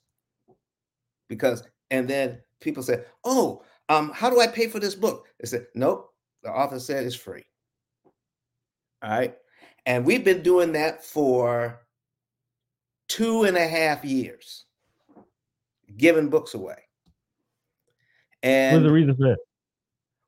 Because, 1.30 1.64
and 1.92 2.10
then 2.10 2.40
people 2.60 2.84
say, 2.84 3.04
Oh, 3.24 3.64
um, 3.88 4.12
how 4.14 4.30
do 4.30 4.42
I 4.42 4.48
pay 4.48 4.68
for 4.68 4.82
this 4.82 4.96
book? 4.96 5.28
I 5.42 5.46
said, 5.48 5.68
Nope, 5.76 6.12
the 6.44 6.52
author 6.52 6.78
said 6.78 7.06
it's 7.06 7.16
free. 7.16 7.46
All 9.02 9.12
right. 9.12 9.34
And 9.86 10.06
we've 10.06 10.26
been 10.26 10.44
doing 10.44 10.74
that 10.74 11.06
for 11.06 11.80
two 13.08 13.44
and 13.44 13.56
a 13.56 13.66
half 13.66 14.04
years, 14.04 14.66
giving 15.96 16.30
books 16.30 16.54
away. 16.54 16.89
And 18.44 18.76
What's 18.78 18.88
the 18.88 18.94
reason 18.94 19.16
for 19.16 19.24
that? 19.24 19.38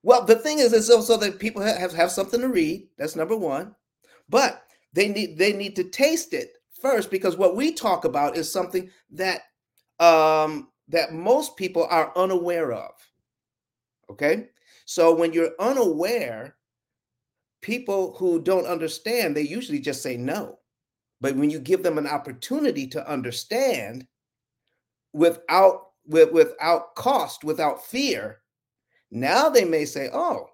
well, 0.04 0.26
the 0.26 0.36
thing 0.36 0.60
is, 0.60 0.88
so, 0.88 1.02
so 1.02 1.18
that 1.18 1.40
people 1.40 1.62
have, 1.62 1.94
have 1.94 2.12
something 2.12 2.42
to 2.42 2.48
read. 2.50 2.88
That's 2.98 3.16
number 3.16 3.38
one. 3.38 3.76
But 4.30 4.64
they 4.94 5.10
need 5.10 5.38
they 5.38 5.54
need 5.54 5.76
to 5.78 5.84
taste 5.84 6.34
it 6.34 6.54
first 6.82 7.12
because 7.12 7.38
what 7.38 7.56
we 7.56 7.72
talk 7.72 8.06
about 8.06 8.36
is 8.36 8.52
something 8.52 8.90
that 9.12 9.42
um, 10.00 10.70
that 10.88 11.14
most 11.14 11.56
people 11.58 11.86
are 11.90 12.12
unaware 12.16 12.74
of. 12.74 12.92
Okay, 14.10 14.48
so 14.86 15.14
when 15.14 15.34
you're 15.34 15.52
unaware, 15.60 16.56
people 17.62 18.16
who 18.18 18.42
don't 18.42 18.66
understand, 18.66 19.36
they 19.36 19.42
usually 19.42 19.80
just 19.80 20.02
say 20.02 20.18
no. 20.18 20.60
But 21.22 21.36
when 21.36 21.50
you 21.50 21.60
give 21.60 21.84
them 21.84 21.98
an 21.98 22.08
opportunity 22.08 22.88
to 22.88 23.10
understand 23.10 24.08
without 25.14 25.91
with, 26.06 26.32
without 26.32 26.96
cost, 26.96 27.44
without 27.44 27.86
fear, 27.86 28.42
now 29.12 29.50
they 29.50 29.66
may 29.66 29.86
say, 29.86 30.10
"Oh, 30.14 30.48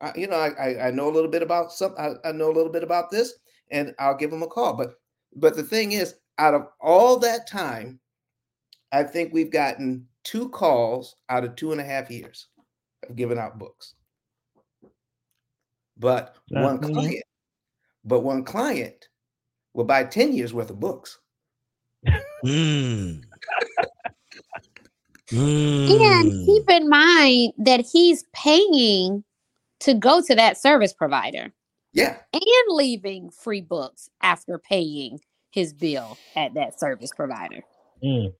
I, 0.00 0.12
you 0.16 0.26
know, 0.26 0.36
I, 0.36 0.48
I 0.48 0.88
I 0.88 0.90
know 0.90 1.08
a 1.08 1.12
little 1.12 1.30
bit 1.30 1.42
about 1.42 1.72
some. 1.72 1.94
I, 1.98 2.12
I 2.24 2.32
know 2.32 2.50
a 2.50 2.56
little 2.56 2.72
bit 2.72 2.82
about 2.82 3.10
this, 3.10 3.34
and 3.70 3.94
I'll 3.98 4.16
give 4.16 4.30
them 4.30 4.42
a 4.42 4.46
call." 4.46 4.74
But 4.74 4.94
but 5.36 5.56
the 5.56 5.62
thing 5.62 5.92
is, 5.92 6.14
out 6.38 6.54
of 6.54 6.68
all 6.80 7.18
that 7.18 7.46
time, 7.46 8.00
I 8.92 9.02
think 9.04 9.32
we've 9.32 9.52
gotten 9.52 10.06
two 10.24 10.48
calls 10.48 11.16
out 11.28 11.44
of 11.44 11.54
two 11.54 11.72
and 11.72 11.80
a 11.80 11.84
half 11.84 12.10
years 12.10 12.48
of 13.08 13.16
giving 13.16 13.38
out 13.38 13.58
books. 13.58 13.94
But 15.98 16.36
one 16.48 16.78
Mhm. 16.78 16.94
client, 16.94 17.24
but 18.04 18.20
one 18.20 18.44
client 18.44 19.08
will 19.74 19.84
buy 19.84 20.04
ten 20.04 20.32
years 20.32 20.54
worth 20.54 20.70
of 20.70 20.80
books. 20.80 21.18
Mm. 22.44 23.24
And 25.30 26.32
Mm. 26.32 26.46
keep 26.46 26.70
in 26.70 26.88
mind 26.88 27.52
that 27.58 27.80
he's 27.80 28.24
paying 28.32 29.24
to 29.80 29.94
go 29.94 30.20
to 30.22 30.34
that 30.34 30.58
service 30.58 30.92
provider 30.92 31.52
Yeah, 31.92 32.16
and 32.32 32.42
leaving 32.68 33.30
free 33.30 33.60
books 33.60 34.08
after 34.22 34.58
paying 34.58 35.20
his 35.50 35.72
bill 35.72 36.18
at 36.36 36.54
that 36.54 36.78
service 36.78 37.10
provider. 37.14 37.62
Mm. 38.02 38.32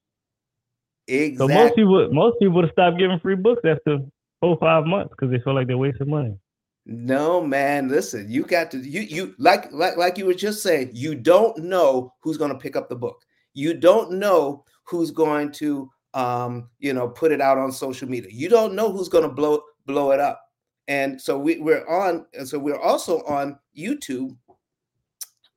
So 1.38 1.48
most 1.48 1.74
people 1.74 2.08
most 2.12 2.38
people 2.38 2.54
would 2.56 2.70
stop 2.72 2.98
giving 2.98 3.18
free 3.20 3.36
books 3.36 3.62
after 3.64 3.98
four 4.40 4.58
five 4.58 4.84
months 4.84 5.10
because 5.10 5.30
they 5.30 5.40
feel 5.40 5.54
like 5.54 5.66
they're 5.66 5.78
wasting 5.78 6.10
money. 6.10 6.36
No, 6.84 7.42
man, 7.42 7.88
listen, 7.88 8.30
you 8.30 8.44
got 8.44 8.70
to 8.72 8.78
you 8.78 9.00
you 9.00 9.34
like 9.38 9.72
like 9.72 9.96
like 9.96 10.18
you 10.18 10.26
were 10.26 10.34
just 10.34 10.62
saying, 10.62 10.90
you 10.92 11.14
don't 11.14 11.56
know 11.58 12.14
who's 12.22 12.38
going 12.38 12.52
to 12.52 12.58
pick 12.58 12.76
up 12.76 12.88
the 12.88 12.96
book. 12.96 13.22
You 13.54 13.74
don't 13.74 14.12
know 14.12 14.64
who's 14.84 15.10
going 15.10 15.52
to 15.52 15.90
um, 16.18 16.68
you 16.80 16.92
know, 16.92 17.08
put 17.08 17.30
it 17.30 17.40
out 17.40 17.58
on 17.58 17.70
social 17.70 18.08
media. 18.08 18.28
You 18.32 18.48
don't 18.48 18.74
know 18.74 18.90
who's 18.90 19.08
going 19.08 19.22
to 19.22 19.30
blow 19.30 19.62
blow 19.86 20.10
it 20.10 20.18
up. 20.18 20.42
And 20.88 21.20
so 21.20 21.38
we, 21.38 21.60
we're 21.60 21.86
on 21.86 22.26
and 22.34 22.46
so 22.46 22.58
we're 22.58 22.80
also 22.80 23.22
on 23.22 23.56
YouTube 23.76 24.36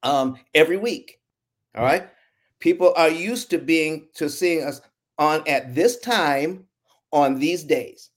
um 0.03 0.37
every 0.53 0.77
week. 0.77 1.19
All 1.75 1.83
right? 1.83 2.07
People 2.59 2.93
are 2.95 3.09
used 3.09 3.49
to 3.49 3.57
being 3.57 4.07
to 4.13 4.29
seeing 4.29 4.63
us 4.63 4.81
on 5.17 5.43
at 5.47 5.73
this 5.73 5.97
time 5.99 6.65
on 7.11 7.39
these 7.39 7.63
days. 7.63 8.11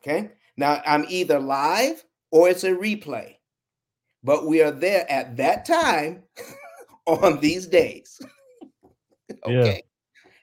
Okay. 0.00 0.30
Now 0.58 0.82
I'm 0.84 1.06
either 1.08 1.38
live 1.38 2.04
or 2.30 2.50
it's 2.50 2.64
a 2.64 2.72
replay, 2.72 3.36
but 4.22 4.46
we 4.46 4.60
are 4.60 4.70
there 4.70 5.10
at 5.10 5.38
that 5.38 5.64
time 5.64 6.24
on 7.06 7.40
these 7.40 7.66
days. 7.66 8.20
okay. 9.46 9.82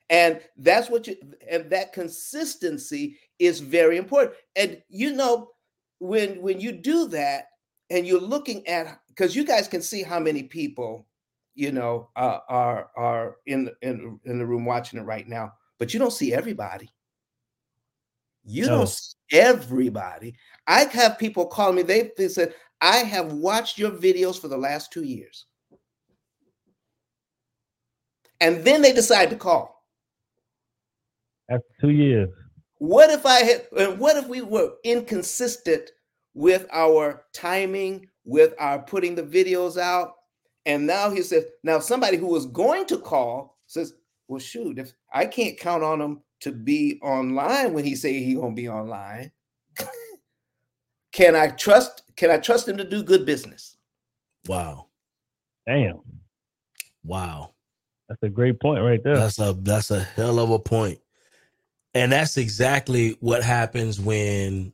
And 0.09 0.41
that's 0.55 0.89
what 0.89 1.07
you 1.07 1.17
and 1.49 1.69
that 1.69 1.93
consistency 1.93 3.17
is 3.39 3.59
very 3.59 3.97
important. 3.97 4.35
And 4.55 4.81
you 4.89 5.13
know, 5.13 5.49
when 5.99 6.41
when 6.41 6.59
you 6.61 6.71
do 6.71 7.07
that 7.09 7.45
and 7.89 8.07
you're 8.07 8.21
looking 8.21 8.65
at 8.67 8.99
because 9.09 9.35
you 9.35 9.43
guys 9.45 9.67
can 9.67 9.81
see 9.81 10.03
how 10.03 10.19
many 10.19 10.43
people 10.43 11.05
you 11.55 11.71
know 11.71 12.09
uh, 12.15 12.39
are 12.47 12.89
are 12.95 13.37
in 13.47 13.69
in 13.81 14.19
in 14.25 14.37
the 14.39 14.45
room 14.45 14.63
watching 14.63 14.99
it 14.99 15.03
right 15.03 15.27
now, 15.27 15.53
but 15.79 15.93
you 15.93 15.99
don't 15.99 16.13
see 16.13 16.33
everybody. 16.33 16.89
You 18.45 18.67
No. 18.67 18.77
don't 18.77 18.89
see 18.89 19.15
everybody. 19.31 20.35
I 20.67 20.85
have 20.85 21.17
people 21.17 21.45
call 21.47 21.73
me. 21.73 21.81
They, 21.81 22.11
they 22.15 22.29
said, 22.29 22.53
"I 22.79 22.97
have 22.97 23.33
watched 23.33 23.77
your 23.77 23.91
videos 23.91 24.39
for 24.39 24.47
the 24.47 24.57
last 24.57 24.93
two 24.93 25.03
years," 25.03 25.47
and 28.39 28.63
then 28.63 28.81
they 28.81 28.93
decide 28.93 29.29
to 29.31 29.35
call. 29.35 29.76
After 31.49 31.67
two 31.79 31.91
years. 31.91 32.29
What 32.79 33.09
if 33.09 33.25
I 33.25 33.39
had, 33.39 33.99
what 33.99 34.17
if 34.17 34.27
we 34.27 34.41
were 34.41 34.73
inconsistent 34.83 35.91
with 36.33 36.67
our 36.71 37.25
timing, 37.33 38.07
with 38.23 38.53
our 38.59 38.79
putting 38.79 39.15
the 39.15 39.23
videos 39.23 39.77
out? 39.77 40.13
And 40.65 40.85
now 40.85 41.09
he 41.09 41.21
says, 41.21 41.45
now 41.63 41.79
somebody 41.79 42.17
who 42.17 42.27
was 42.27 42.45
going 42.45 42.85
to 42.87 42.97
call 42.97 43.57
says, 43.65 43.93
well, 44.27 44.39
shoot, 44.39 44.77
if 44.77 44.93
I 45.13 45.25
can't 45.25 45.57
count 45.57 45.83
on 45.83 46.01
him 46.01 46.21
to 46.41 46.51
be 46.51 46.99
online 47.01 47.73
when 47.73 47.85
he 47.85 47.95
say 47.95 48.21
he 48.21 48.35
gonna 48.35 48.53
be 48.53 48.69
online, 48.69 49.31
can 51.11 51.35
I 51.35 51.47
trust? 51.47 52.03
Can 52.15 52.29
I 52.29 52.37
trust 52.37 52.67
him 52.67 52.77
to 52.77 52.83
do 52.83 53.03
good 53.03 53.25
business? 53.25 53.77
Wow. 54.47 54.87
Damn. 55.65 56.01
Wow. 57.03 57.53
That's 58.09 58.23
a 58.23 58.29
great 58.29 58.59
point 58.59 58.83
right 58.83 59.03
there. 59.03 59.15
That's 59.15 59.39
a 59.39 59.55
that's 59.59 59.91
a 59.91 60.01
hell 60.01 60.39
of 60.39 60.51
a 60.51 60.59
point. 60.59 60.99
And 61.97 62.11
that's 62.11 62.37
exactly 62.37 63.17
what 63.19 63.43
happens 63.43 63.99
when 63.99 64.73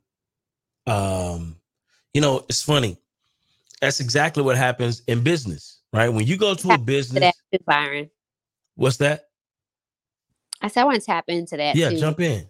um 0.86 1.56
you 2.14 2.22
know, 2.22 2.46
it's 2.48 2.62
funny. 2.62 2.98
That's 3.82 4.00
exactly 4.00 4.44
what 4.44 4.56
happens 4.56 5.02
in 5.08 5.24
business, 5.24 5.80
right? 5.92 6.10
When 6.10 6.26
you 6.26 6.38
go 6.38 6.54
to 6.54 6.72
a 6.74 6.78
business, 6.78 7.34
too, 7.52 7.60
Byron. 7.66 8.10
what's 8.76 8.98
that? 8.98 9.30
I 10.62 10.68
said 10.68 10.82
I 10.82 10.86
want 10.86 11.00
to 11.00 11.06
tap 11.06 11.26
into 11.28 11.58
that. 11.58 11.76
Yeah, 11.76 11.90
too. 11.90 11.98
jump 11.98 12.20
in. 12.20 12.48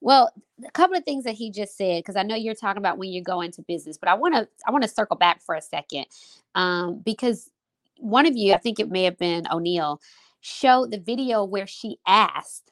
Well, 0.00 0.32
a 0.66 0.70
couple 0.72 0.96
of 0.96 1.04
things 1.04 1.24
that 1.24 1.34
he 1.34 1.50
just 1.50 1.76
said, 1.76 2.00
because 2.00 2.16
I 2.16 2.22
know 2.22 2.34
you're 2.34 2.54
talking 2.54 2.78
about 2.78 2.98
when 2.98 3.10
you 3.10 3.22
go 3.22 3.40
into 3.40 3.62
business, 3.62 3.96
but 3.96 4.08
I 4.08 4.14
want 4.14 4.34
to 4.34 4.48
I 4.66 4.70
want 4.70 4.82
to 4.82 4.88
circle 4.88 5.16
back 5.16 5.42
for 5.42 5.54
a 5.54 5.62
second, 5.62 6.06
um, 6.54 7.00
because 7.04 7.50
one 7.98 8.26
of 8.26 8.36
you, 8.36 8.54
I 8.54 8.58
think 8.58 8.80
it 8.80 8.90
may 8.90 9.04
have 9.04 9.18
been 9.18 9.46
O'Neil, 9.50 10.00
showed 10.40 10.90
the 10.90 10.98
video 10.98 11.44
where 11.44 11.66
she 11.66 11.98
asked, 12.06 12.69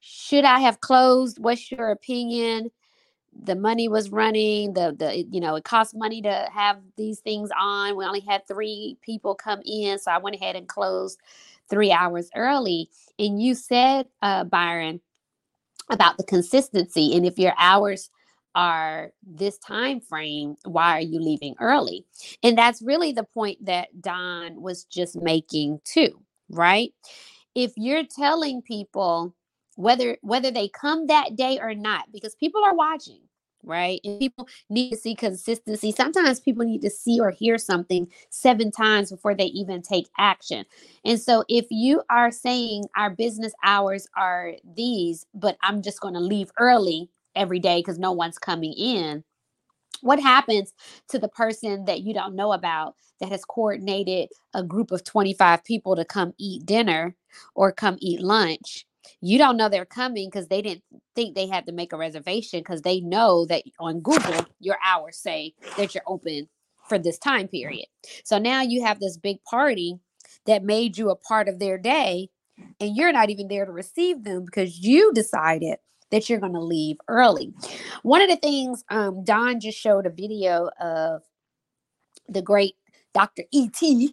"Should 0.00 0.44
I 0.44 0.60
have 0.60 0.80
closed? 0.80 1.38
What's 1.38 1.70
your 1.70 1.90
opinion?" 1.90 2.70
The 3.44 3.54
money 3.54 3.88
was 3.88 4.10
running. 4.10 4.74
The 4.74 4.94
the 4.98 5.24
you 5.30 5.40
know 5.40 5.56
it 5.56 5.64
cost 5.64 5.94
money 5.96 6.22
to 6.22 6.48
have 6.52 6.78
these 6.96 7.20
things 7.20 7.50
on. 7.58 7.96
We 7.96 8.04
only 8.04 8.20
had 8.20 8.46
three 8.46 8.98
people 9.02 9.34
come 9.34 9.60
in, 9.64 9.98
so 9.98 10.10
I 10.10 10.18
went 10.18 10.36
ahead 10.36 10.56
and 10.56 10.68
closed 10.68 11.18
three 11.68 11.92
hours 11.92 12.30
early. 12.34 12.90
And 13.18 13.40
you 13.40 13.54
said, 13.54 14.06
uh, 14.22 14.44
Byron, 14.44 15.00
about 15.90 16.16
the 16.16 16.24
consistency 16.24 17.14
and 17.14 17.26
if 17.26 17.38
your 17.38 17.54
hours 17.58 18.10
are 18.54 19.12
this 19.22 19.58
time 19.58 20.00
frame 20.00 20.56
why 20.64 20.96
are 20.96 21.02
you 21.02 21.20
leaving 21.20 21.54
early 21.60 22.04
and 22.42 22.58
that's 22.58 22.82
really 22.82 23.12
the 23.12 23.26
point 23.34 23.64
that 23.64 23.88
don 24.00 24.60
was 24.60 24.84
just 24.84 25.14
making 25.16 25.80
too 25.84 26.20
right 26.48 26.92
if 27.54 27.72
you're 27.76 28.04
telling 28.04 28.60
people 28.62 29.34
whether 29.80 30.16
whether 30.22 30.50
they 30.50 30.68
come 30.68 31.06
that 31.06 31.36
day 31.36 31.58
or 31.60 31.74
not 31.74 32.10
because 32.12 32.34
people 32.34 32.62
are 32.64 32.74
watching 32.74 33.20
right? 33.62 34.00
And 34.04 34.18
people 34.18 34.48
need 34.68 34.90
to 34.90 34.96
see 34.96 35.14
consistency. 35.14 35.92
Sometimes 35.92 36.40
people 36.40 36.64
need 36.64 36.82
to 36.82 36.90
see 36.90 37.20
or 37.20 37.30
hear 37.30 37.58
something 37.58 38.08
seven 38.30 38.70
times 38.70 39.10
before 39.10 39.34
they 39.34 39.46
even 39.46 39.82
take 39.82 40.08
action. 40.18 40.64
And 41.04 41.20
so 41.20 41.44
if 41.48 41.66
you 41.70 42.02
are 42.10 42.30
saying 42.30 42.84
our 42.96 43.10
business 43.10 43.52
hours 43.64 44.06
are 44.16 44.54
these, 44.74 45.26
but 45.34 45.56
I'm 45.62 45.82
just 45.82 46.00
going 46.00 46.14
to 46.14 46.20
leave 46.20 46.50
early 46.58 47.10
every 47.34 47.58
day 47.58 47.80
because 47.80 47.98
no 47.98 48.12
one's 48.12 48.38
coming 48.38 48.72
in, 48.72 49.24
what 50.02 50.20
happens 50.20 50.72
to 51.08 51.18
the 51.18 51.28
person 51.28 51.84
that 51.84 52.00
you 52.00 52.14
don't 52.14 52.34
know 52.34 52.52
about 52.52 52.94
that 53.20 53.30
has 53.30 53.44
coordinated 53.44 54.30
a 54.54 54.62
group 54.62 54.90
of 54.90 55.04
25 55.04 55.62
people 55.64 55.94
to 55.96 56.04
come 56.04 56.32
eat 56.38 56.64
dinner 56.64 57.14
or 57.54 57.72
come 57.72 57.96
eat 58.00 58.20
lunch? 58.20 58.86
You 59.20 59.38
don't 59.38 59.56
know 59.56 59.68
they're 59.68 59.84
coming 59.84 60.28
because 60.28 60.48
they 60.48 60.62
didn't 60.62 60.84
think 61.14 61.34
they 61.34 61.46
had 61.46 61.66
to 61.66 61.72
make 61.72 61.92
a 61.92 61.96
reservation 61.96 62.60
because 62.60 62.82
they 62.82 63.00
know 63.00 63.46
that 63.46 63.64
on 63.78 64.00
Google, 64.00 64.46
your 64.60 64.76
hours 64.84 65.16
say 65.16 65.54
that 65.76 65.94
you're 65.94 66.04
open 66.06 66.48
for 66.88 66.98
this 66.98 67.18
time 67.18 67.48
period. 67.48 67.86
So 68.24 68.38
now 68.38 68.62
you 68.62 68.84
have 68.84 69.00
this 69.00 69.16
big 69.16 69.42
party 69.44 69.98
that 70.46 70.64
made 70.64 70.98
you 70.98 71.10
a 71.10 71.16
part 71.16 71.48
of 71.48 71.58
their 71.58 71.78
day 71.78 72.28
and 72.78 72.96
you're 72.96 73.12
not 73.12 73.30
even 73.30 73.48
there 73.48 73.64
to 73.64 73.72
receive 73.72 74.24
them 74.24 74.44
because 74.44 74.78
you 74.78 75.12
decided 75.14 75.78
that 76.10 76.28
you're 76.28 76.40
going 76.40 76.54
to 76.54 76.60
leave 76.60 76.96
early 77.08 77.52
one 78.02 78.20
of 78.20 78.28
the 78.28 78.36
things 78.36 78.84
um, 78.90 79.24
don 79.24 79.60
just 79.60 79.78
showed 79.78 80.06
a 80.06 80.10
video 80.10 80.68
of 80.80 81.22
the 82.28 82.42
great 82.42 82.74
dr 83.14 83.42
et 83.54 84.12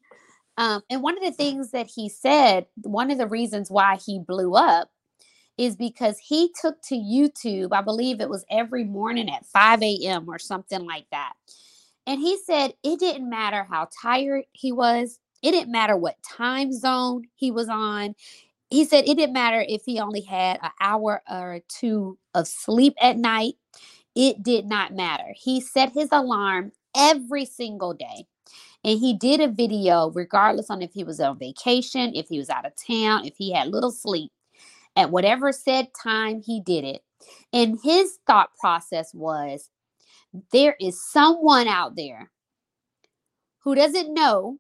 um, 0.57 0.81
and 0.89 1.01
one 1.01 1.17
of 1.17 1.23
the 1.23 1.31
things 1.31 1.71
that 1.71 1.87
he 1.87 2.09
said 2.09 2.65
one 2.83 3.11
of 3.11 3.17
the 3.17 3.27
reasons 3.27 3.71
why 3.71 3.97
he 4.05 4.19
blew 4.19 4.53
up 4.55 4.89
is 5.57 5.75
because 5.75 6.17
he 6.19 6.51
took 6.59 6.81
to 6.81 6.95
youtube 6.95 7.69
i 7.71 7.81
believe 7.81 8.21
it 8.21 8.29
was 8.29 8.45
every 8.49 8.83
morning 8.83 9.29
at 9.29 9.45
5 9.45 9.81
a.m 9.83 10.25
or 10.29 10.39
something 10.39 10.85
like 10.85 11.05
that 11.11 11.33
and 12.05 12.19
he 12.19 12.37
said 12.45 12.73
it 12.83 12.99
didn't 12.99 13.29
matter 13.29 13.65
how 13.69 13.87
tired 14.01 14.45
he 14.53 14.71
was 14.71 15.19
it 15.41 15.51
didn't 15.51 15.71
matter 15.71 15.95
what 15.95 16.21
time 16.23 16.71
zone 16.71 17.23
he 17.35 17.51
was 17.51 17.69
on. 17.69 18.15
He 18.69 18.85
said 18.85 19.05
it 19.07 19.15
didn't 19.17 19.33
matter 19.33 19.63
if 19.67 19.83
he 19.85 19.99
only 19.99 20.21
had 20.21 20.59
an 20.61 20.71
hour 20.81 21.21
or 21.29 21.61
two 21.67 22.17
of 22.33 22.47
sleep 22.47 22.95
at 23.01 23.17
night. 23.17 23.53
It 24.15 24.43
did 24.43 24.65
not 24.65 24.93
matter. 24.93 25.33
He 25.35 25.61
set 25.61 25.93
his 25.93 26.09
alarm 26.11 26.71
every 26.95 27.45
single 27.45 27.93
day. 27.93 28.25
And 28.83 28.99
he 28.99 29.13
did 29.17 29.41
a 29.41 29.47
video, 29.47 30.11
regardless 30.11 30.69
on 30.69 30.81
if 30.81 30.93
he 30.93 31.03
was 31.03 31.19
on 31.19 31.39
vacation, 31.39 32.13
if 32.15 32.27
he 32.29 32.37
was 32.37 32.49
out 32.49 32.65
of 32.65 32.73
town, 32.75 33.25
if 33.25 33.35
he 33.37 33.51
had 33.51 33.67
little 33.67 33.91
sleep. 33.91 34.31
At 34.95 35.11
whatever 35.11 35.51
said 35.51 35.89
time, 36.01 36.41
he 36.41 36.61
did 36.61 36.83
it. 36.83 37.03
And 37.53 37.79
his 37.83 38.19
thought 38.25 38.49
process 38.59 39.13
was 39.13 39.69
there 40.51 40.75
is 40.79 41.03
someone 41.03 41.67
out 41.67 41.95
there 41.95 42.31
who 43.59 43.75
doesn't 43.75 44.13
know 44.13 44.57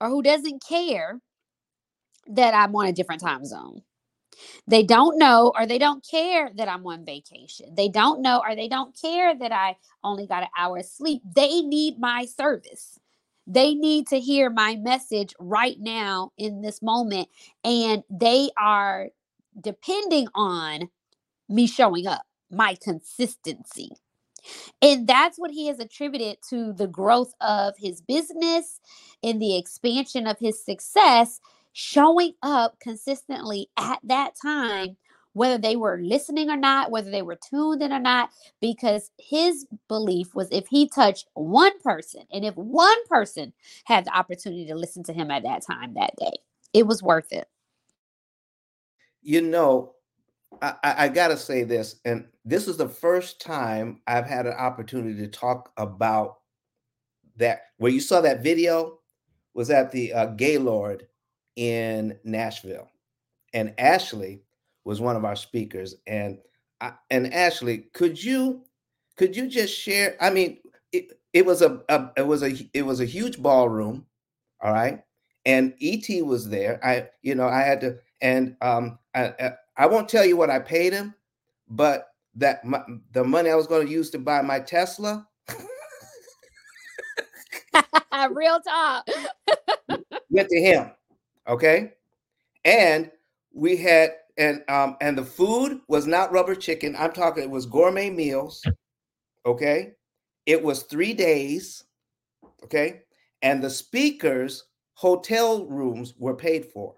or 0.00 0.08
who 0.08 0.22
doesn't 0.22 0.62
care 0.66 1.20
that 2.26 2.54
I'm 2.54 2.74
on 2.76 2.86
a 2.86 2.92
different 2.92 3.22
time 3.22 3.44
zone. 3.44 3.82
They 4.66 4.82
don't 4.82 5.18
know 5.18 5.52
or 5.56 5.66
they 5.66 5.78
don't 5.78 6.06
care 6.08 6.50
that 6.56 6.68
I'm 6.68 6.86
on 6.86 7.04
vacation. 7.04 7.74
They 7.74 7.88
don't 7.88 8.22
know 8.22 8.42
or 8.46 8.56
they 8.56 8.68
don't 8.68 8.98
care 9.00 9.36
that 9.36 9.52
I 9.52 9.76
only 10.02 10.26
got 10.26 10.42
an 10.42 10.48
hour 10.56 10.78
of 10.78 10.86
sleep. 10.86 11.22
They 11.34 11.60
need 11.62 11.98
my 11.98 12.24
service. 12.24 12.98
They 13.46 13.74
need 13.74 14.08
to 14.08 14.20
hear 14.20 14.50
my 14.50 14.76
message 14.76 15.34
right 15.38 15.76
now 15.78 16.32
in 16.38 16.62
this 16.62 16.82
moment. 16.82 17.28
And 17.64 18.02
they 18.10 18.50
are 18.58 19.08
depending 19.60 20.28
on 20.34 20.88
me 21.48 21.66
showing 21.66 22.06
up, 22.06 22.22
my 22.50 22.76
consistency. 22.82 23.90
And 24.82 25.06
that's 25.06 25.38
what 25.38 25.50
he 25.50 25.68
has 25.68 25.78
attributed 25.78 26.38
to 26.50 26.72
the 26.72 26.86
growth 26.86 27.34
of 27.40 27.74
his 27.78 28.00
business 28.00 28.80
and 29.22 29.40
the 29.40 29.56
expansion 29.56 30.26
of 30.26 30.38
his 30.38 30.62
success, 30.64 31.40
showing 31.72 32.34
up 32.42 32.78
consistently 32.80 33.68
at 33.78 34.00
that 34.04 34.34
time, 34.40 34.96
whether 35.34 35.58
they 35.58 35.76
were 35.76 36.00
listening 36.02 36.48
or 36.48 36.56
not, 36.56 36.90
whether 36.90 37.10
they 37.10 37.22
were 37.22 37.36
tuned 37.36 37.82
in 37.82 37.92
or 37.92 37.98
not, 37.98 38.30
because 38.60 39.10
his 39.18 39.66
belief 39.88 40.34
was 40.34 40.48
if 40.50 40.66
he 40.68 40.88
touched 40.88 41.28
one 41.34 41.78
person 41.80 42.22
and 42.32 42.44
if 42.44 42.56
one 42.56 43.06
person 43.08 43.52
had 43.84 44.06
the 44.06 44.16
opportunity 44.16 44.66
to 44.66 44.74
listen 44.74 45.02
to 45.02 45.12
him 45.12 45.30
at 45.30 45.42
that 45.42 45.66
time 45.66 45.94
that 45.94 46.14
day, 46.16 46.32
it 46.72 46.86
was 46.86 47.02
worth 47.02 47.32
it. 47.32 47.48
You 49.22 49.42
know, 49.42 49.94
I, 50.62 50.74
I, 50.82 51.08
got 51.08 51.28
to 51.28 51.36
say 51.36 51.64
this, 51.64 51.96
and 52.04 52.26
this 52.44 52.68
is 52.68 52.76
the 52.76 52.88
first 52.88 53.40
time 53.40 54.00
I've 54.06 54.26
had 54.26 54.46
an 54.46 54.52
opportunity 54.52 55.18
to 55.18 55.28
talk 55.28 55.72
about 55.76 56.38
that. 57.36 57.62
Where 57.78 57.90
you 57.90 58.00
saw 58.00 58.20
that 58.20 58.42
video 58.42 58.98
was 59.54 59.70
at 59.70 59.90
the 59.90 60.12
uh, 60.12 60.26
Gaylord 60.26 61.08
in 61.56 62.18
Nashville, 62.22 62.88
and 63.52 63.74
Ashley 63.78 64.43
was 64.84 65.00
one 65.00 65.16
of 65.16 65.24
our 65.24 65.36
speakers. 65.36 65.96
And 66.06 66.38
I, 66.80 66.92
and 67.10 67.32
Ashley, 67.32 67.86
could 67.94 68.22
you 68.22 68.62
could 69.16 69.36
you 69.36 69.48
just 69.48 69.74
share? 69.78 70.16
I 70.20 70.30
mean, 70.30 70.58
it, 70.92 71.12
it 71.32 71.46
was 71.46 71.62
a, 71.62 71.80
a 71.88 72.10
it 72.16 72.26
was 72.26 72.42
a 72.42 72.52
it 72.72 72.82
was 72.82 73.00
a 73.00 73.04
huge 73.04 73.40
ballroom, 73.42 74.06
all 74.60 74.72
right. 74.72 75.02
And 75.46 75.74
ET 75.82 76.08
was 76.24 76.48
there. 76.48 76.80
I 76.84 77.08
you 77.22 77.34
know 77.34 77.48
I 77.48 77.60
had 77.60 77.80
to 77.82 77.98
and 78.22 78.56
um 78.60 78.98
I 79.14 79.24
I, 79.40 79.52
I 79.76 79.86
won't 79.86 80.08
tell 80.08 80.24
you 80.24 80.36
what 80.36 80.50
I 80.50 80.58
paid 80.58 80.92
him, 80.92 81.14
but 81.68 82.08
that 82.36 82.64
my, 82.64 82.82
the 83.12 83.24
money 83.24 83.50
I 83.50 83.54
was 83.54 83.66
going 83.66 83.86
to 83.86 83.92
use 83.92 84.10
to 84.10 84.18
buy 84.18 84.42
my 84.42 84.58
Tesla 84.60 85.26
Real 88.30 88.60
talk. 88.60 89.08
went 90.30 90.48
to 90.48 90.60
him. 90.60 90.90
Okay. 91.48 91.92
And 92.64 93.10
we 93.52 93.76
had 93.76 94.12
and 94.36 94.62
um 94.68 94.96
and 95.00 95.16
the 95.16 95.24
food 95.24 95.80
was 95.88 96.06
not 96.06 96.32
rubber 96.32 96.54
chicken. 96.54 96.96
I'm 96.98 97.12
talking 97.12 97.42
it 97.44 97.50
was 97.50 97.66
gourmet 97.66 98.10
meals. 98.10 98.64
Okay. 99.46 99.92
It 100.46 100.62
was 100.62 100.82
three 100.82 101.14
days. 101.14 101.84
Okay. 102.64 103.02
And 103.42 103.62
the 103.62 103.70
speakers' 103.70 104.64
hotel 104.94 105.66
rooms 105.66 106.14
were 106.18 106.34
paid 106.34 106.66
for. 106.66 106.96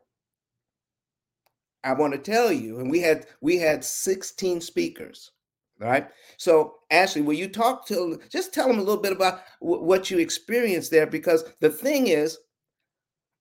I 1.85 1.93
want 1.93 2.13
to 2.15 2.19
tell 2.19 2.51
you, 2.51 2.81
and 2.81 2.91
we 2.91 3.01
had 3.01 3.27
we 3.41 3.59
had 3.59 3.85
16 3.85 4.61
speakers. 4.61 5.31
Right. 5.79 6.09
So, 6.39 6.77
Ashley, 6.91 7.21
will 7.21 7.35
you 7.35 7.49
talk 7.49 7.87
to 7.89 8.19
just 8.31 8.55
tell 8.55 8.67
them 8.67 8.79
a 8.79 8.83
little 8.83 9.01
bit 9.01 9.13
about 9.13 9.43
w- 9.61 9.83
what 9.83 10.11
you 10.11 10.19
experienced 10.19 10.91
there? 10.91 11.07
Because 11.07 11.45
the 11.61 11.69
thing 11.69 12.07
is, 12.07 12.39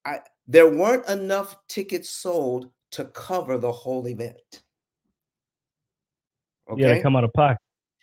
I 0.06 0.20
there 0.48 0.70
weren't 0.70 1.08
enough 1.08 1.56
tickets 1.70 2.10
sold 2.10 2.70
to 2.96 3.06
cover 3.06 3.58
the 3.58 3.72
whole 3.72 4.08
event. 4.08 4.64
Okay. 6.70 7.02
Come 7.02 7.16
out 7.16 7.24
of 7.24 7.34
pocket. 7.34 7.58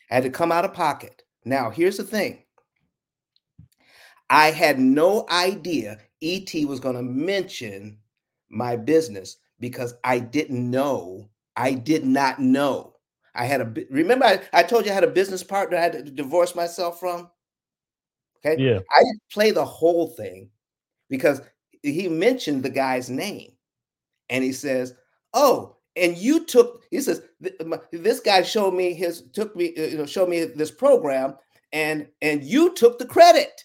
Had 0.08 0.22
to 0.22 0.30
come 0.30 0.52
out 0.52 0.64
of 0.64 0.72
pocket. 0.72 1.22
Now, 1.44 1.70
here's 1.70 1.96
the 1.96 2.04
thing. 2.04 2.44
I 4.30 4.50
had 4.50 4.78
no 4.78 5.26
idea 5.30 5.98
ET 6.22 6.54
was 6.66 6.80
going 6.80 6.96
to 6.96 7.02
mention 7.02 7.98
my 8.48 8.76
business 8.76 9.36
because 9.60 9.94
I 10.04 10.20
didn't 10.20 10.70
know. 10.70 11.28
I 11.56 11.74
did 11.74 12.06
not 12.06 12.38
know 12.38 12.92
I 13.34 13.46
had 13.46 13.60
a 13.60 13.72
remember 13.90 14.26
I, 14.26 14.40
I 14.52 14.62
told 14.62 14.84
you 14.84 14.90
I 14.90 14.94
had 14.94 15.04
a 15.04 15.08
business 15.08 15.42
partner 15.42 15.76
I 15.76 15.82
had 15.82 15.92
to 15.92 16.02
divorce 16.02 16.54
myself 16.54 17.00
from. 17.00 17.30
Okay. 18.44 18.62
Yeah. 18.62 18.80
I 18.94 19.02
didn't 19.02 19.22
play 19.32 19.50
the 19.52 19.64
whole 19.64 20.08
thing 20.08 20.50
because 21.08 21.40
he 21.82 22.08
mentioned 22.08 22.62
the 22.62 22.70
guy's 22.70 23.08
name 23.08 23.51
and 24.28 24.42
he 24.42 24.52
says, 24.52 24.94
Oh, 25.34 25.76
and 25.96 26.16
you 26.16 26.44
took, 26.44 26.84
he 26.90 27.00
says, 27.00 27.22
this 27.90 28.20
guy 28.20 28.42
showed 28.42 28.72
me 28.72 28.94
his, 28.94 29.22
took 29.32 29.54
me, 29.54 29.74
uh, 29.76 29.82
you 29.82 29.98
know, 29.98 30.06
showed 30.06 30.28
me 30.28 30.44
this 30.44 30.70
program 30.70 31.36
and, 31.72 32.08
and 32.22 32.42
you 32.42 32.74
took 32.74 32.98
the 32.98 33.06
credit. 33.06 33.64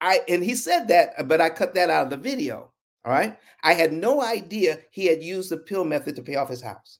I, 0.00 0.20
and 0.28 0.42
he 0.42 0.54
said 0.54 0.88
that, 0.88 1.28
but 1.28 1.40
I 1.40 1.50
cut 1.50 1.74
that 1.74 1.90
out 1.90 2.04
of 2.04 2.10
the 2.10 2.16
video. 2.16 2.70
All 3.04 3.12
right. 3.12 3.38
I 3.62 3.74
had 3.74 3.92
no 3.92 4.22
idea 4.22 4.78
he 4.90 5.06
had 5.06 5.22
used 5.22 5.50
the 5.50 5.58
pill 5.58 5.84
method 5.84 6.16
to 6.16 6.22
pay 6.22 6.36
off 6.36 6.48
his 6.48 6.62
house. 6.62 6.98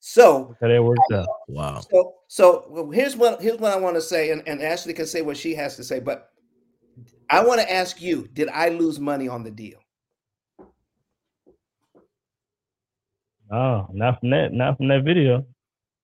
So 0.00 0.54
that 0.60 0.70
it 0.70 0.82
worked 0.82 1.00
out. 1.12 1.26
Wow. 1.48 1.80
So 1.80 2.14
so 2.28 2.90
here's 2.94 3.16
what 3.16 3.42
here's 3.42 3.58
what 3.58 3.72
I 3.72 3.76
want 3.76 3.96
to 3.96 4.00
say, 4.00 4.30
and, 4.30 4.40
and 4.46 4.62
Ashley 4.62 4.92
can 4.92 5.04
say 5.04 5.20
what 5.20 5.36
she 5.36 5.52
has 5.56 5.74
to 5.76 5.82
say, 5.82 5.98
but 5.98 6.30
I 7.28 7.44
want 7.44 7.60
to 7.60 7.72
ask 7.72 8.00
you, 8.00 8.28
did 8.32 8.48
I 8.48 8.68
lose 8.68 9.00
money 9.00 9.28
on 9.28 9.42
the 9.42 9.50
deal? 9.50 9.78
No, 13.50 13.88
not 13.92 14.20
from 14.20 14.30
that, 14.30 14.52
not 14.52 14.76
from 14.76 14.88
that 14.88 15.04
video. 15.04 15.44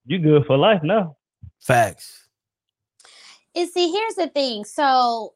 You 0.06 0.18
good 0.18 0.46
for 0.46 0.56
life 0.56 0.82
now. 0.82 1.16
Facts. 1.60 2.28
And 3.54 3.68
see, 3.68 3.92
here's 3.92 4.14
the 4.14 4.28
thing. 4.28 4.64
So 4.64 5.34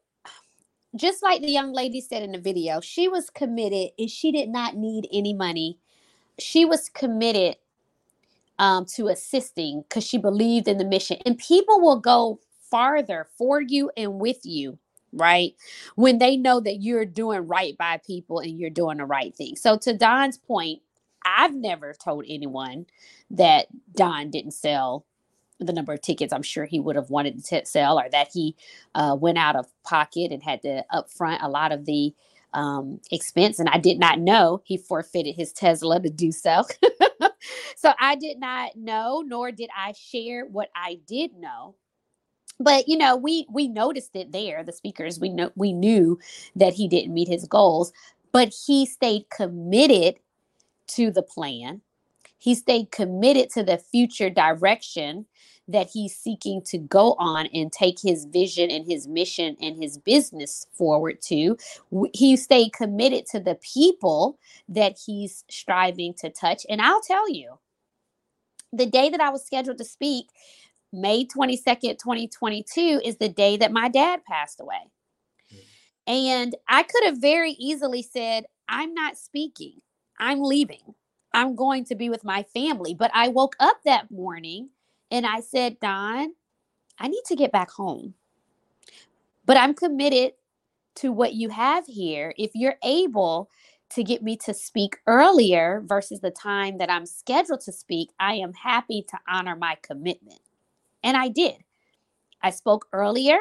just 0.94 1.22
like 1.22 1.40
the 1.40 1.50
young 1.50 1.72
lady 1.72 2.00
said 2.00 2.22
in 2.22 2.32
the 2.32 2.38
video, 2.38 2.80
she 2.80 3.08
was 3.08 3.30
committed 3.30 3.90
and 3.98 4.10
she 4.10 4.32
did 4.32 4.48
not 4.48 4.76
need 4.76 5.08
any 5.12 5.34
money. 5.34 5.78
She 6.38 6.64
was 6.64 6.88
committed 6.88 7.56
um, 8.58 8.86
to 8.86 9.08
assisting 9.08 9.82
because 9.82 10.04
she 10.04 10.18
believed 10.18 10.68
in 10.68 10.78
the 10.78 10.84
mission. 10.84 11.18
And 11.26 11.38
people 11.38 11.80
will 11.80 12.00
go 12.00 12.40
farther 12.70 13.28
for 13.36 13.60
you 13.60 13.90
and 13.96 14.18
with 14.18 14.44
you, 14.44 14.78
right? 15.12 15.54
When 15.94 16.18
they 16.18 16.36
know 16.36 16.60
that 16.60 16.82
you're 16.82 17.04
doing 17.04 17.46
right 17.46 17.76
by 17.76 17.98
people 17.98 18.40
and 18.40 18.58
you're 18.58 18.70
doing 18.70 18.98
the 18.98 19.04
right 19.04 19.34
thing. 19.34 19.56
So, 19.56 19.76
to 19.78 19.96
Don's 19.96 20.38
point, 20.38 20.82
I've 21.24 21.54
never 21.54 21.92
told 21.92 22.24
anyone 22.28 22.86
that 23.30 23.66
Don 23.94 24.30
didn't 24.30 24.52
sell 24.52 25.04
the 25.58 25.72
number 25.72 25.92
of 25.92 26.02
tickets 26.02 26.32
I'm 26.32 26.42
sure 26.42 26.64
he 26.66 26.80
would 26.80 26.96
have 26.96 27.10
wanted 27.10 27.42
to 27.44 27.64
sell 27.64 27.98
or 27.98 28.08
that 28.10 28.28
he 28.32 28.54
uh, 28.94 29.16
went 29.18 29.38
out 29.38 29.56
of 29.56 29.66
pocket 29.84 30.30
and 30.30 30.42
had 30.42 30.62
to 30.62 30.84
upfront 30.92 31.42
a 31.42 31.48
lot 31.48 31.72
of 31.72 31.86
the 31.86 32.14
um, 32.52 33.00
expense. 33.10 33.58
And 33.58 33.68
I 33.68 33.78
did 33.78 33.98
not 33.98 34.18
know 34.18 34.60
he 34.64 34.76
forfeited 34.76 35.34
his 35.34 35.52
Tesla 35.52 36.00
to 36.00 36.10
do 36.10 36.32
so. 36.32 36.64
so 37.76 37.92
I 37.98 38.16
did 38.16 38.38
not 38.38 38.76
know, 38.76 39.22
nor 39.26 39.50
did 39.52 39.70
I 39.76 39.92
share 39.92 40.44
what 40.46 40.70
I 40.74 40.98
did 41.06 41.34
know. 41.34 41.74
But 42.58 42.88
you 42.88 42.96
know, 42.96 43.16
we 43.16 43.46
we 43.50 43.68
noticed 43.68 44.14
it 44.14 44.32
there. 44.32 44.64
The 44.64 44.72
speakers, 44.72 45.20
we 45.20 45.28
know 45.28 45.50
we 45.56 45.72
knew 45.72 46.18
that 46.54 46.72
he 46.72 46.88
didn't 46.88 47.14
meet 47.14 47.28
his 47.28 47.46
goals, 47.46 47.92
but 48.32 48.52
he 48.66 48.86
stayed 48.86 49.28
committed 49.30 50.16
to 50.88 51.10
the 51.10 51.22
plan. 51.22 51.82
He 52.38 52.54
stayed 52.54 52.90
committed 52.90 53.50
to 53.50 53.62
the 53.62 53.78
future 53.78 54.30
direction 54.30 55.26
that 55.68 55.90
he's 55.92 56.16
seeking 56.16 56.62
to 56.62 56.78
go 56.78 57.14
on 57.18 57.46
and 57.46 57.72
take 57.72 57.98
his 58.00 58.24
vision 58.26 58.70
and 58.70 58.86
his 58.86 59.08
mission 59.08 59.56
and 59.60 59.82
his 59.82 59.98
business 59.98 60.66
forward 60.72 61.20
to. 61.22 61.56
He 62.12 62.36
stayed 62.36 62.72
committed 62.72 63.26
to 63.32 63.40
the 63.40 63.56
people 63.56 64.38
that 64.68 64.96
he's 65.04 65.44
striving 65.50 66.14
to 66.14 66.30
touch. 66.30 66.64
And 66.68 66.80
I'll 66.80 67.00
tell 67.00 67.28
you, 67.28 67.58
the 68.72 68.86
day 68.86 69.08
that 69.10 69.20
I 69.20 69.30
was 69.30 69.44
scheduled 69.44 69.78
to 69.78 69.84
speak, 69.84 70.28
May 70.96 71.24
22nd, 71.26 71.98
2022, 71.98 73.00
is 73.04 73.16
the 73.16 73.28
day 73.28 73.56
that 73.58 73.72
my 73.72 73.88
dad 73.88 74.24
passed 74.24 74.60
away. 74.60 74.90
Mm. 75.52 75.60
And 76.06 76.56
I 76.68 76.82
could 76.82 77.04
have 77.04 77.18
very 77.18 77.52
easily 77.52 78.02
said, 78.02 78.46
I'm 78.68 78.94
not 78.94 79.16
speaking, 79.16 79.80
I'm 80.18 80.42
leaving. 80.42 80.94
I'm 81.34 81.54
going 81.54 81.84
to 81.86 81.94
be 81.94 82.08
with 82.08 82.24
my 82.24 82.44
family. 82.54 82.94
But 82.94 83.10
I 83.12 83.28
woke 83.28 83.56
up 83.60 83.80
that 83.84 84.10
morning 84.10 84.70
and 85.10 85.26
I 85.26 85.40
said, 85.40 85.78
Don, 85.80 86.32
I 86.98 87.08
need 87.08 87.22
to 87.26 87.36
get 87.36 87.52
back 87.52 87.70
home. 87.70 88.14
But 89.44 89.58
I'm 89.58 89.74
committed 89.74 90.32
to 90.96 91.12
what 91.12 91.34
you 91.34 91.50
have 91.50 91.86
here. 91.86 92.32
If 92.38 92.52
you're 92.54 92.76
able 92.82 93.50
to 93.90 94.02
get 94.02 94.22
me 94.22 94.36
to 94.38 94.54
speak 94.54 94.96
earlier 95.06 95.82
versus 95.84 96.20
the 96.20 96.30
time 96.30 96.78
that 96.78 96.90
I'm 96.90 97.06
scheduled 97.06 97.60
to 97.60 97.72
speak, 97.72 98.10
I 98.18 98.34
am 98.34 98.54
happy 98.54 99.04
to 99.10 99.18
honor 99.28 99.56
my 99.56 99.76
commitment. 99.82 100.40
And 101.06 101.16
I 101.16 101.28
did. 101.28 101.54
I 102.42 102.50
spoke 102.50 102.88
earlier. 102.92 103.38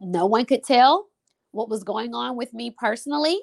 No 0.00 0.26
one 0.26 0.44
could 0.44 0.64
tell 0.64 1.06
what 1.52 1.68
was 1.68 1.84
going 1.84 2.16
on 2.16 2.36
with 2.36 2.52
me 2.52 2.72
personally. 2.76 3.38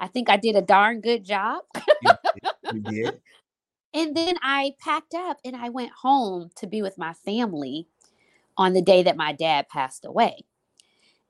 I 0.00 0.06
think 0.08 0.30
I 0.30 0.38
did 0.38 0.56
a 0.56 0.62
darn 0.62 1.02
good 1.02 1.22
job. 1.22 1.64
you 2.72 2.80
did. 2.80 3.20
And 3.92 4.16
then 4.16 4.36
I 4.42 4.72
packed 4.80 5.12
up 5.12 5.36
and 5.44 5.54
I 5.54 5.68
went 5.68 5.92
home 5.92 6.48
to 6.56 6.66
be 6.66 6.80
with 6.80 6.96
my 6.96 7.12
family 7.12 7.88
on 8.56 8.72
the 8.72 8.82
day 8.82 9.02
that 9.02 9.18
my 9.18 9.34
dad 9.34 9.68
passed 9.68 10.06
away. 10.06 10.46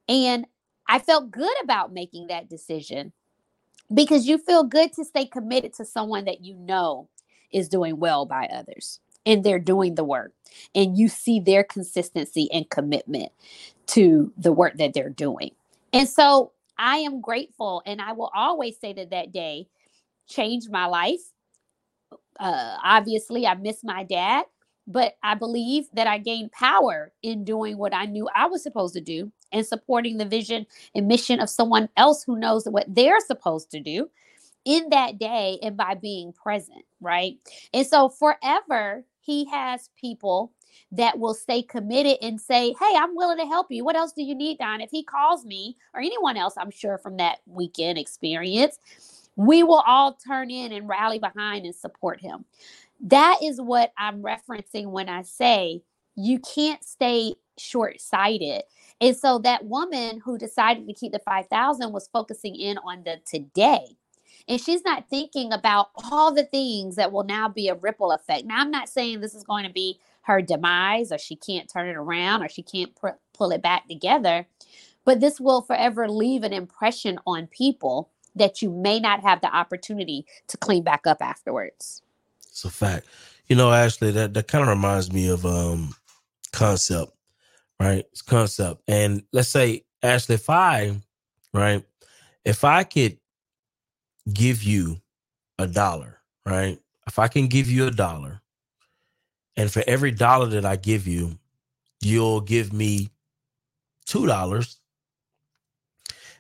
And 0.09 0.47
I 0.89 1.01
felt 1.01 1.33
good 1.33 1.57
about 1.65 1.93
making 1.93 2.29
that 2.29 2.49
decision 2.49 3.13
because 3.93 4.29
you 4.29 4.39
feel 4.39 4.63
good 4.63 4.93
to 4.93 5.05
stay 5.05 5.27
committed 5.27 5.75
to 5.75 5.85
someone 5.85 6.25
that 6.27 6.45
you 6.45 6.55
know 6.55 7.09
is 7.51 7.69
doing 7.69 7.99
well 7.99 8.27
by 8.27 8.47
others 8.47 9.01
and 9.27 9.45
they're 9.45 9.59
doing 9.59 9.95
the 9.95 10.05
work 10.05 10.33
and 10.75 10.97
you 10.97 11.09
see 11.09 11.41
their 11.41 11.65
consistency 11.65 12.49
and 12.53 12.69
commitment 12.71 13.33
to 13.87 14.33
the 14.37 14.53
work 14.53 14.77
that 14.79 14.95
they're 14.95 15.11
doing. 15.11 15.51
And 15.93 16.09
so 16.09 16.53
I 16.79 16.99
am 16.99 17.21
grateful 17.21 17.83
and 17.87 18.01
I 18.01 18.13
will 18.13 18.31
always 18.35 18.79
say 18.79 18.93
that 18.95 19.11
that 19.11 19.33
day 19.33 19.69
changed 20.27 20.71
my 20.71 20.87
life 20.87 21.21
uh, 22.39 22.77
obviously, 22.83 23.47
I 23.47 23.55
miss 23.55 23.85
my 23.85 24.05
dad, 24.05 24.45
but 24.87 25.15
I 25.23 25.35
believe 25.35 25.87
that 25.95 26.07
I 26.07 26.19
gained 26.19 26.53
power 26.53 27.13
in 27.23 27.45
doing 27.45 27.79
what 27.79 27.95
I 27.95 28.07
knew 28.07 28.29
I 28.35 28.47
was 28.47 28.63
supposed 28.63 28.95
to 28.95 29.01
do 29.01 29.33
and 29.53 29.65
supporting 29.65 30.19
the 30.19 30.25
vision 30.25 30.67
and 30.95 31.07
mission 31.07 31.41
of 31.41 31.51
someone 31.51 31.89
else 31.97 32.25
who 32.25 32.39
knows 32.39 32.67
what 32.67 32.93
they're 32.93 33.21
supposed 33.21 33.71
to 33.71 33.81
do 33.81 34.11
in 34.65 34.89
that 34.91 35.19
day 35.19 35.59
and 35.63 35.77
by 35.77 35.95
being 35.95 36.33
present, 36.33 36.85
right? 37.01 37.37
And 37.73 37.87
so 37.87 38.09
forever, 38.09 39.05
he 39.25 39.47
has 39.47 39.91
people 39.99 40.53
that 40.93 41.19
will 41.19 41.35
stay 41.35 41.63
committed 41.63 42.19
and 42.23 42.41
say, 42.41 42.75
Hey, 42.79 42.93
I'm 42.97 43.15
willing 43.17 43.39
to 43.39 43.47
help 43.47 43.69
you. 43.71 43.85
What 43.85 43.97
else 43.97 44.13
do 44.13 44.23
you 44.23 44.35
need, 44.35 44.59
Don? 44.59 44.81
If 44.81 44.91
he 44.91 45.03
calls 45.03 45.45
me 45.45 45.77
or 45.95 46.01
anyone 46.01 46.37
else, 46.37 46.55
I'm 46.57 46.71
sure 46.71 46.99
from 46.99 47.17
that 47.19 47.39
weekend 47.47 47.99
experience, 47.99 48.79
we 49.37 49.63
will 49.63 49.83
all 49.87 50.15
turn 50.15 50.51
in 50.51 50.73
and 50.73 50.89
rally 50.89 51.19
behind 51.19 51.65
and 51.65 51.75
support 51.75 52.21
him. 52.21 52.45
That 53.01 53.39
is 53.43 53.61
what 53.61 53.93
I'm 53.99 54.23
referencing 54.23 54.87
when 54.87 55.09
I 55.09 55.23
say 55.23 55.83
you 56.17 56.39
can't 56.39 56.85
stay 56.85 57.35
short 57.59 58.01
sighted. 58.01 58.63
And 59.01 59.17
so 59.17 59.39
that 59.41 59.65
woman 59.65 60.21
who 60.25 60.39
decided 60.39 60.87
to 60.87 60.95
keep 60.95 61.13
the 61.13 61.19
5,000 61.19 61.93
was 61.93 62.09
focusing 62.13 62.55
in 62.55 62.79
on 62.79 63.03
the 63.05 63.21
today. 63.27 63.97
And 64.47 64.61
she's 64.61 64.85
not 64.85 65.09
thinking 65.09 65.53
about 65.53 65.89
all 65.97 66.33
the 66.33 66.45
things 66.45 66.97
that 66.97 67.13
will 67.13 67.25
now 67.25 67.49
be 67.49 67.69
a 67.69 67.75
ripple 67.75 68.13
effect. 68.13 68.45
Now, 68.45 68.61
I'm 68.61 68.71
not 68.71 68.89
saying 68.89 69.21
this 69.21 69.35
is 69.35 69.45
going 69.45 69.65
to 69.65 69.73
be 69.73 69.99
her 70.23 70.43
demise 70.43 71.13
or 71.13 71.19
she 71.19 71.37
can't 71.37 71.69
turn 71.69 71.89
it 71.89 71.97
around 71.97 72.43
or 72.43 72.49
she 72.49 72.63
can't 72.63 72.95
pr- 72.95 73.09
pull 73.33 73.53
it 73.53 73.63
back 73.63 73.89
together, 73.89 74.47
but 75.05 75.21
this 75.21 75.41
will 75.41 75.63
forever 75.63 76.09
leave 76.09 76.43
an 76.43 76.53
impression 76.53 77.19
on 77.27 77.47
people 77.47 78.11
that 78.35 78.61
you 78.61 78.71
may 78.71 78.99
not 78.99 79.21
have 79.21 79.41
the 79.41 79.55
opportunity 79.55 80.27
to 80.49 80.57
clean 80.57 80.83
back 80.83 81.07
up 81.07 81.19
afterwards. 81.21 82.03
It's 82.49 82.65
a 82.65 82.71
fact. 82.71 83.07
You 83.47 83.57
know, 83.57 83.73
Ashley, 83.73 84.11
that, 84.13 84.35
that 84.35 84.49
kind 84.49 84.63
of 84.63 84.69
reminds 84.69 85.13
me 85.13 85.29
of 85.29 85.45
um 85.45 85.95
concept, 86.53 87.13
right? 87.79 88.05
It's 88.13 88.23
concept. 88.23 88.83
And 88.89 89.23
let's 89.33 89.49
say, 89.49 89.85
Ashley, 90.03 90.37
if 90.37 90.49
I, 90.49 91.01
right, 91.53 91.85
if 92.45 92.65
I 92.65 92.85
could 92.85 93.19
give 94.33 94.63
you 94.63 95.01
a 95.59 95.67
dollar, 95.67 96.19
right? 96.47 96.79
If 97.07 97.19
I 97.19 97.29
can 97.29 97.49
give 97.49 97.71
you 97.71 97.87
a 97.87 97.91
dollar, 97.91 98.41
and 99.57 99.71
for 99.71 99.83
every 99.87 100.11
dollar 100.11 100.47
that 100.47 100.65
I 100.65 100.77
give 100.77 101.07
you, 101.07 101.39
you'll 102.01 102.41
give 102.41 102.73
me 102.73 103.11
two 104.07 104.27
dollars. 104.27 104.79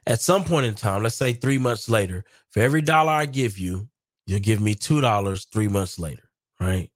At 0.06 0.20
some 0.20 0.44
point 0.44 0.66
in 0.66 0.74
time, 0.74 1.02
let's 1.02 1.16
say 1.16 1.32
three 1.32 1.59
months 1.59 1.89
later, 1.89 2.24
for 2.51 2.61
every 2.61 2.82
dollar 2.82 3.12
I 3.12 3.27
give 3.27 3.59
you, 3.59 3.89
you'll 4.27 4.40
give 4.40 4.61
me 4.61 4.74
two 4.74 5.01
dollars 5.01 5.47
three 5.47 5.69
months 5.69 5.98
later, 5.98 6.28
right? 6.61 6.90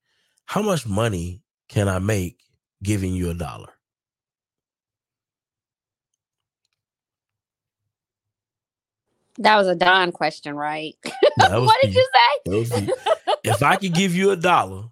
How 0.46 0.62
much 0.62 0.86
money 0.86 1.42
can 1.68 1.88
I 1.88 1.98
make 1.98 2.40
giving 2.82 3.14
you 3.14 3.30
a 3.30 3.34
dollar? 3.34 3.77
That 9.38 9.56
was 9.56 9.66
a 9.68 9.74
Don 9.74 10.12
question, 10.12 10.54
right? 10.56 10.94
That 11.38 11.60
was 11.60 11.66
what 11.68 11.80
did 11.82 11.94
you 11.94 12.06
That 12.46 12.56
was 12.56 12.68
for 12.70 12.80
you. 12.80 12.94
if 13.44 13.62
I 13.62 13.76
could 13.76 13.94
give 13.94 14.14
you 14.14 14.30
a 14.32 14.36
dollar, 14.36 14.84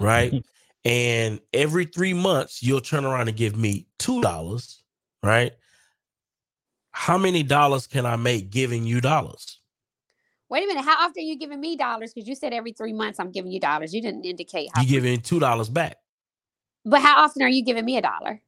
right? 0.00 0.32
And 0.86 1.40
every 1.54 1.86
three 1.86 2.12
months 2.12 2.62
you'll 2.62 2.82
turn 2.82 3.06
around 3.06 3.28
and 3.28 3.36
give 3.38 3.56
me 3.56 3.86
two 3.98 4.20
dollars, 4.20 4.82
right? 5.22 5.52
How 6.90 7.16
many 7.16 7.42
dollars 7.42 7.86
can 7.86 8.04
I 8.04 8.16
make 8.16 8.50
giving 8.50 8.84
you 8.84 9.00
dollars? 9.00 9.60
Wait 10.50 10.64
a 10.64 10.66
minute. 10.66 10.84
How 10.84 11.06
often 11.06 11.22
are 11.22 11.26
you 11.26 11.38
giving 11.38 11.58
me 11.58 11.74
dollars? 11.76 12.12
Because 12.12 12.28
you 12.28 12.34
said 12.34 12.52
every 12.52 12.72
three 12.72 12.92
months 12.92 13.18
I'm 13.18 13.30
giving 13.30 13.50
you 13.50 13.60
dollars. 13.60 13.94
You 13.94 14.02
didn't 14.02 14.26
indicate 14.26 14.68
how. 14.74 14.82
You 14.82 14.88
giving 14.88 15.20
two 15.20 15.40
dollars 15.40 15.70
back. 15.70 15.96
but 16.84 17.00
how 17.00 17.24
often 17.24 17.40
are 17.42 17.48
you 17.48 17.64
giving 17.64 17.86
me 17.86 17.96
a 17.96 18.02
dollar? 18.02 18.42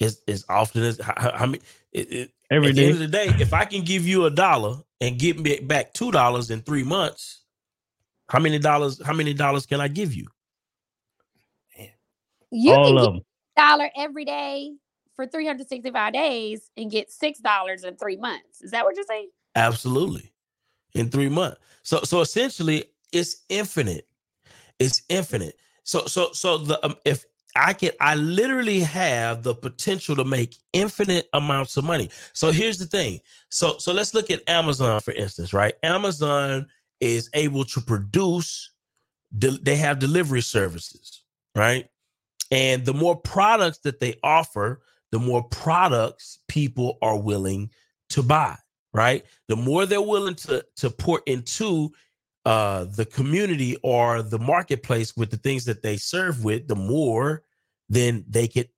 As, 0.00 0.20
as 0.28 0.44
often 0.48 0.82
as 0.84 1.00
how, 1.00 1.14
how 1.16 1.38
how 1.38 1.46
many 1.46 1.60
it, 1.92 2.12
it, 2.12 2.32
Every 2.50 2.70
at 2.70 2.76
the 2.76 2.84
end 2.84 2.94
of 2.94 3.00
the 3.00 3.08
day, 3.08 3.36
if 3.38 3.54
I 3.54 3.64
can 3.66 3.84
give 3.84 4.06
you 4.06 4.26
a 4.26 4.30
dollar 4.30 4.78
and 5.00 5.18
get 5.18 5.38
me 5.40 5.60
back 5.60 5.94
two 5.94 6.12
dollars 6.12 6.50
in 6.50 6.62
three 6.62 6.84
months, 6.84 7.42
how 8.28 8.40
many 8.40 8.58
dollars? 8.58 9.02
How 9.04 9.12
many 9.14 9.34
dollars 9.34 9.66
can 9.66 9.80
I 9.80 9.88
give 9.88 10.14
you? 10.14 10.26
You 12.52 12.78
All 12.78 12.84
can 12.84 12.98
of 12.98 13.02
give 13.02 13.10
them. 13.14 13.22
a 13.58 13.60
dollar 13.60 13.90
every 13.96 14.24
day 14.24 14.72
for 15.16 15.26
365 15.26 16.14
days 16.14 16.70
and 16.76 16.90
get 16.90 17.12
six 17.12 17.40
dollars 17.40 17.84
in 17.84 17.96
three 17.96 18.16
months. 18.16 18.62
Is 18.62 18.72
that 18.72 18.84
what 18.84 18.96
you're 18.96 19.06
saying? 19.08 19.30
Absolutely. 19.56 20.32
In 20.94 21.10
three 21.10 21.28
months. 21.30 21.58
So 21.84 22.00
so 22.04 22.20
essentially 22.22 22.86
it's 23.12 23.44
infinite. 23.48 24.08
It's 24.78 25.02
infinite. 25.08 25.56
So 25.84 26.06
so 26.06 26.32
so 26.32 26.58
the 26.58 26.84
um, 26.84 26.96
if 27.04 27.24
I 27.56 27.72
can 27.72 27.92
I 28.00 28.14
literally 28.16 28.80
have 28.80 29.42
the 29.42 29.54
potential 29.54 30.16
to 30.16 30.24
make 30.24 30.56
infinite 30.72 31.28
amounts 31.32 31.76
of 31.76 31.84
money. 31.84 32.10
So 32.32 32.50
here's 32.50 32.78
the 32.78 32.86
thing. 32.86 33.20
So 33.48 33.78
so 33.78 33.92
let's 33.92 34.14
look 34.14 34.30
at 34.30 34.48
Amazon 34.48 35.00
for 35.00 35.12
instance, 35.12 35.52
right? 35.52 35.74
Amazon 35.82 36.66
is 37.00 37.30
able 37.34 37.64
to 37.66 37.80
produce 37.80 38.70
they 39.32 39.76
have 39.76 39.98
delivery 39.98 40.42
services, 40.42 41.22
right? 41.56 41.88
And 42.50 42.84
the 42.84 42.94
more 42.94 43.16
products 43.16 43.78
that 43.78 44.00
they 44.00 44.14
offer, 44.22 44.82
the 45.10 45.18
more 45.18 45.42
products 45.44 46.38
people 46.48 46.98
are 47.02 47.18
willing 47.18 47.70
to 48.10 48.22
buy, 48.22 48.56
right? 48.92 49.24
The 49.48 49.56
more 49.56 49.86
they're 49.86 50.00
willing 50.00 50.36
to 50.36 50.64
to 50.76 50.90
pour 50.90 51.20
into 51.26 51.90
uh 52.44 52.84
the 52.84 53.06
community 53.06 53.76
or 53.82 54.22
the 54.22 54.38
marketplace 54.38 55.16
with 55.16 55.30
the 55.30 55.36
things 55.38 55.64
that 55.64 55.82
they 55.82 55.96
serve 55.96 56.44
with, 56.44 56.68
the 56.68 56.76
more 56.76 57.42
then 57.88 58.24
they 58.28 58.48
get 58.48 58.70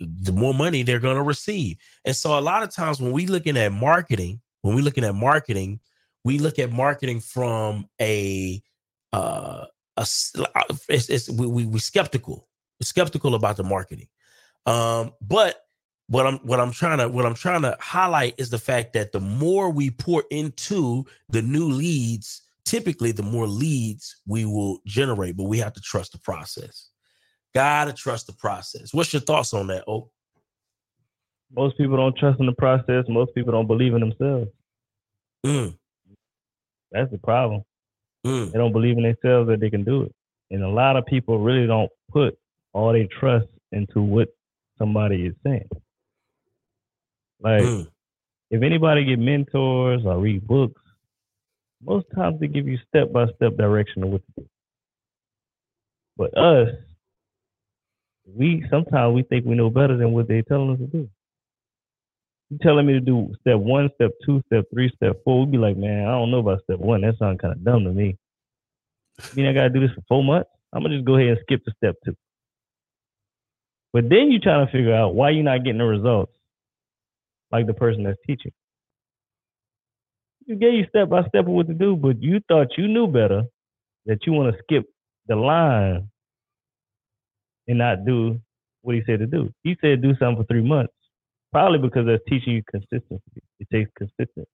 the 0.00 0.32
more 0.32 0.54
money 0.54 0.82
they're 0.82 0.98
going 0.98 1.16
to 1.16 1.22
receive. 1.22 1.76
And 2.04 2.16
so 2.16 2.36
a 2.36 2.40
lot 2.40 2.64
of 2.64 2.74
times 2.74 3.00
when 3.00 3.12
we 3.12 3.26
looking 3.26 3.56
at 3.56 3.72
marketing, 3.72 4.40
when 4.62 4.74
we 4.74 4.82
looking 4.82 5.04
at 5.04 5.14
marketing, 5.14 5.78
we 6.24 6.38
look 6.38 6.58
at 6.58 6.72
marketing 6.72 7.20
from 7.20 7.88
a 8.00 8.62
uh 9.12 9.64
a 9.96 10.00
s- 10.02 10.32
it's, 10.88 11.08
it's 11.08 11.28
we, 11.30 11.46
we 11.46 11.66
we 11.66 11.78
skeptical 11.78 12.48
We're 12.80 12.84
skeptical 12.84 13.34
about 13.34 13.56
the 13.56 13.64
marketing 13.64 14.08
um 14.66 15.12
but 15.20 15.64
what 16.08 16.26
i'm 16.26 16.38
what 16.38 16.60
i'm 16.60 16.72
trying 16.72 16.98
to 16.98 17.08
what 17.08 17.24
i'm 17.24 17.34
trying 17.34 17.62
to 17.62 17.76
highlight 17.80 18.34
is 18.38 18.50
the 18.50 18.58
fact 18.58 18.92
that 18.92 19.12
the 19.12 19.20
more 19.20 19.70
we 19.70 19.90
pour 19.90 20.24
into 20.30 21.04
the 21.30 21.40
new 21.42 21.68
leads 21.68 22.42
typically 22.68 23.12
the 23.12 23.22
more 23.22 23.46
leads 23.46 24.20
we 24.26 24.44
will 24.44 24.80
generate 24.86 25.36
but 25.36 25.44
we 25.44 25.58
have 25.58 25.72
to 25.72 25.80
trust 25.80 26.12
the 26.12 26.18
process 26.18 26.90
gotta 27.54 27.92
trust 27.92 28.26
the 28.26 28.32
process 28.34 28.92
what's 28.92 29.12
your 29.12 29.22
thoughts 29.22 29.52
on 29.54 29.66
that 29.68 29.84
oh 29.86 30.10
Most 31.56 31.78
people 31.78 31.96
don't 31.96 32.16
trust 32.16 32.38
in 32.40 32.46
the 32.46 32.52
process. 32.52 33.04
Most 33.08 33.34
people 33.34 33.52
don't 33.52 33.66
believe 33.66 33.94
in 33.94 34.00
themselves. 34.00 34.50
Mm, 35.46 35.78
That's 36.92 37.10
the 37.10 37.16
problem. 37.18 37.62
mm, 38.26 38.52
They 38.52 38.58
don't 38.58 38.72
believe 38.78 38.98
in 38.98 39.04
themselves 39.04 39.48
that 39.48 39.60
they 39.60 39.70
can 39.70 39.82
do 39.84 40.02
it. 40.02 40.12
And 40.50 40.62
a 40.62 40.68
lot 40.68 40.96
of 40.98 41.06
people 41.06 41.38
really 41.38 41.66
don't 41.66 41.90
put 42.10 42.36
all 42.74 42.92
their 42.92 43.08
trust 43.18 43.48
into 43.72 44.02
what 44.02 44.28
somebody 44.78 45.26
is 45.26 45.34
saying. 45.42 45.70
Like, 47.40 47.62
mm. 47.62 47.86
if 48.50 48.62
anybody 48.62 49.04
get 49.04 49.18
mentors 49.18 50.02
or 50.04 50.18
read 50.18 50.46
books, 50.46 50.82
most 51.84 52.06
times 52.14 52.40
they 52.40 52.48
give 52.48 52.66
you 52.66 52.78
step 52.88 53.12
by 53.12 53.26
step 53.36 53.56
direction 53.56 54.02
of 54.02 54.10
what 54.10 54.22
to 54.26 54.42
do. 54.42 54.48
But 56.16 56.36
us, 56.36 56.68
we 58.26 58.64
sometimes 58.70 59.14
we 59.14 59.22
think 59.22 59.46
we 59.46 59.54
know 59.54 59.70
better 59.70 59.96
than 59.96 60.12
what 60.12 60.28
they're 60.28 60.42
telling 60.42 60.72
us 60.72 60.78
to 60.78 60.86
do. 60.86 61.08
You 62.50 62.58
telling 62.62 62.86
me 62.86 62.94
to 62.94 63.00
do 63.00 63.34
step 63.40 63.58
one, 63.58 63.90
step 63.94 64.10
two, 64.24 64.42
step 64.46 64.64
three, 64.72 64.90
step 64.96 65.22
four. 65.24 65.40
We'd 65.40 65.52
be 65.52 65.58
like, 65.58 65.76
man, 65.76 66.06
I 66.06 66.12
don't 66.12 66.30
know 66.30 66.38
about 66.38 66.62
step 66.64 66.78
one. 66.78 67.02
That 67.02 67.18
sounds 67.18 67.40
kind 67.40 67.52
of 67.52 67.62
dumb 67.62 67.84
to 67.84 67.90
me. 67.90 68.16
You 69.18 69.42
mean 69.42 69.46
I 69.46 69.52
gotta 69.52 69.70
do 69.70 69.80
this 69.80 69.94
for 69.94 70.02
four 70.08 70.24
months? 70.24 70.50
I'm 70.72 70.82
gonna 70.82 70.96
just 70.96 71.06
go 71.06 71.16
ahead 71.16 71.28
and 71.28 71.38
skip 71.42 71.64
to 71.64 71.72
step 71.76 71.96
two. 72.04 72.16
But 73.92 74.08
then 74.08 74.30
you're 74.30 74.40
trying 74.40 74.66
to 74.66 74.72
figure 74.72 74.94
out 74.94 75.14
why 75.14 75.30
you're 75.30 75.44
not 75.44 75.64
getting 75.64 75.78
the 75.78 75.84
results 75.84 76.32
like 77.50 77.66
the 77.66 77.74
person 77.74 78.02
that's 78.02 78.18
teaching. 78.26 78.52
You 80.48 80.56
gave 80.56 80.72
you 80.72 80.86
step 80.88 81.10
by 81.10 81.20
step 81.28 81.42
of 81.42 81.48
what 81.48 81.68
to 81.68 81.74
do, 81.74 81.94
but 81.94 82.22
you 82.22 82.40
thought 82.48 82.78
you 82.78 82.88
knew 82.88 83.06
better 83.06 83.42
that 84.06 84.26
you 84.26 84.32
want 84.32 84.50
to 84.56 84.62
skip 84.62 84.86
the 85.26 85.36
line 85.36 86.08
and 87.68 87.76
not 87.76 88.06
do 88.06 88.40
what 88.80 88.94
he 88.96 89.02
said 89.04 89.18
to 89.18 89.26
do. 89.26 89.52
He 89.62 89.76
said 89.82 90.00
do 90.00 90.14
something 90.18 90.42
for 90.42 90.46
three 90.46 90.62
months, 90.62 90.94
probably 91.52 91.78
because 91.78 92.06
that's 92.06 92.22
teaching 92.26 92.54
you 92.54 92.62
consistency. 92.70 93.42
It 93.60 93.68
takes 93.70 93.90
consistent. 93.94 94.48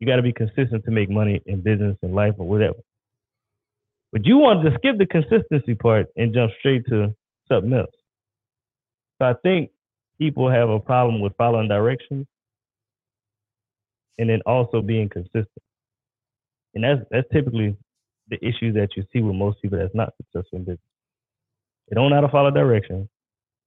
You 0.00 0.06
got 0.06 0.16
to 0.16 0.22
be 0.22 0.34
consistent 0.34 0.84
to 0.84 0.90
make 0.90 1.08
money 1.08 1.40
in 1.46 1.62
business 1.62 1.96
and 2.02 2.14
life 2.14 2.34
or 2.36 2.46
whatever. 2.46 2.76
But 4.12 4.26
you 4.26 4.36
wanted 4.36 4.68
to 4.68 4.76
skip 4.76 4.98
the 4.98 5.06
consistency 5.06 5.74
part 5.74 6.08
and 6.18 6.34
jump 6.34 6.52
straight 6.58 6.84
to 6.90 7.14
something 7.48 7.72
else. 7.72 7.90
So 9.18 9.28
I 9.28 9.34
think 9.42 9.70
people 10.18 10.50
have 10.50 10.68
a 10.68 10.78
problem 10.78 11.22
with 11.22 11.32
following 11.38 11.68
directions 11.68 12.26
and 14.18 14.30
then 14.30 14.40
also 14.46 14.82
being 14.82 15.08
consistent. 15.08 15.48
And 16.74 16.84
that's 16.84 17.00
that's 17.10 17.28
typically 17.32 17.76
the 18.28 18.38
issue 18.46 18.72
that 18.74 18.90
you 18.96 19.04
see 19.12 19.20
with 19.22 19.36
most 19.36 19.62
people 19.62 19.78
that's 19.78 19.94
not 19.94 20.14
successful 20.18 20.58
in 20.58 20.64
business. 20.64 20.80
They 21.88 21.96
don't 21.96 22.10
know 22.10 22.16
how 22.16 22.22
to 22.22 22.28
follow 22.28 22.50
directions 22.50 23.08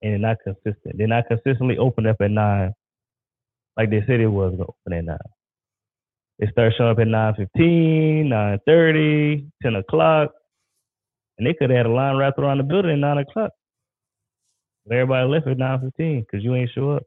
and 0.01 0.13
they're 0.13 0.19
not 0.19 0.37
consistent. 0.43 0.97
They're 0.97 1.07
not 1.07 1.27
consistently 1.29 1.77
open 1.77 2.07
up 2.07 2.17
at 2.21 2.31
nine 2.31 2.73
like 3.77 3.89
they 3.91 4.01
said 4.07 4.19
it 4.21 4.27
was 4.27 4.51
gonna 4.51 4.63
open 4.63 4.93
at 4.93 5.05
nine. 5.05 5.17
They 6.39 6.47
start 6.51 6.73
showing 6.77 6.91
up 6.91 6.99
at 6.99 7.07
9.15, 7.07 8.27
9.30, 8.27 9.51
10 9.63 9.75
o'clock, 9.75 10.31
and 11.37 11.47
they 11.47 11.53
could 11.53 11.69
have 11.71 11.77
had 11.77 11.85
a 11.87 11.91
line 11.91 12.17
wrapped 12.17 12.39
around 12.39 12.59
the 12.59 12.63
building 12.63 12.91
at 12.91 12.99
9 12.99 13.19
o'clock. 13.19 13.51
But 14.85 14.95
everybody 14.97 15.29
left 15.29 15.47
at 15.47 15.57
nine 15.57 15.81
fifteen 15.81 16.21
because 16.21 16.43
you 16.43 16.55
ain't 16.55 16.71
show 16.75 16.91
up. 16.91 17.03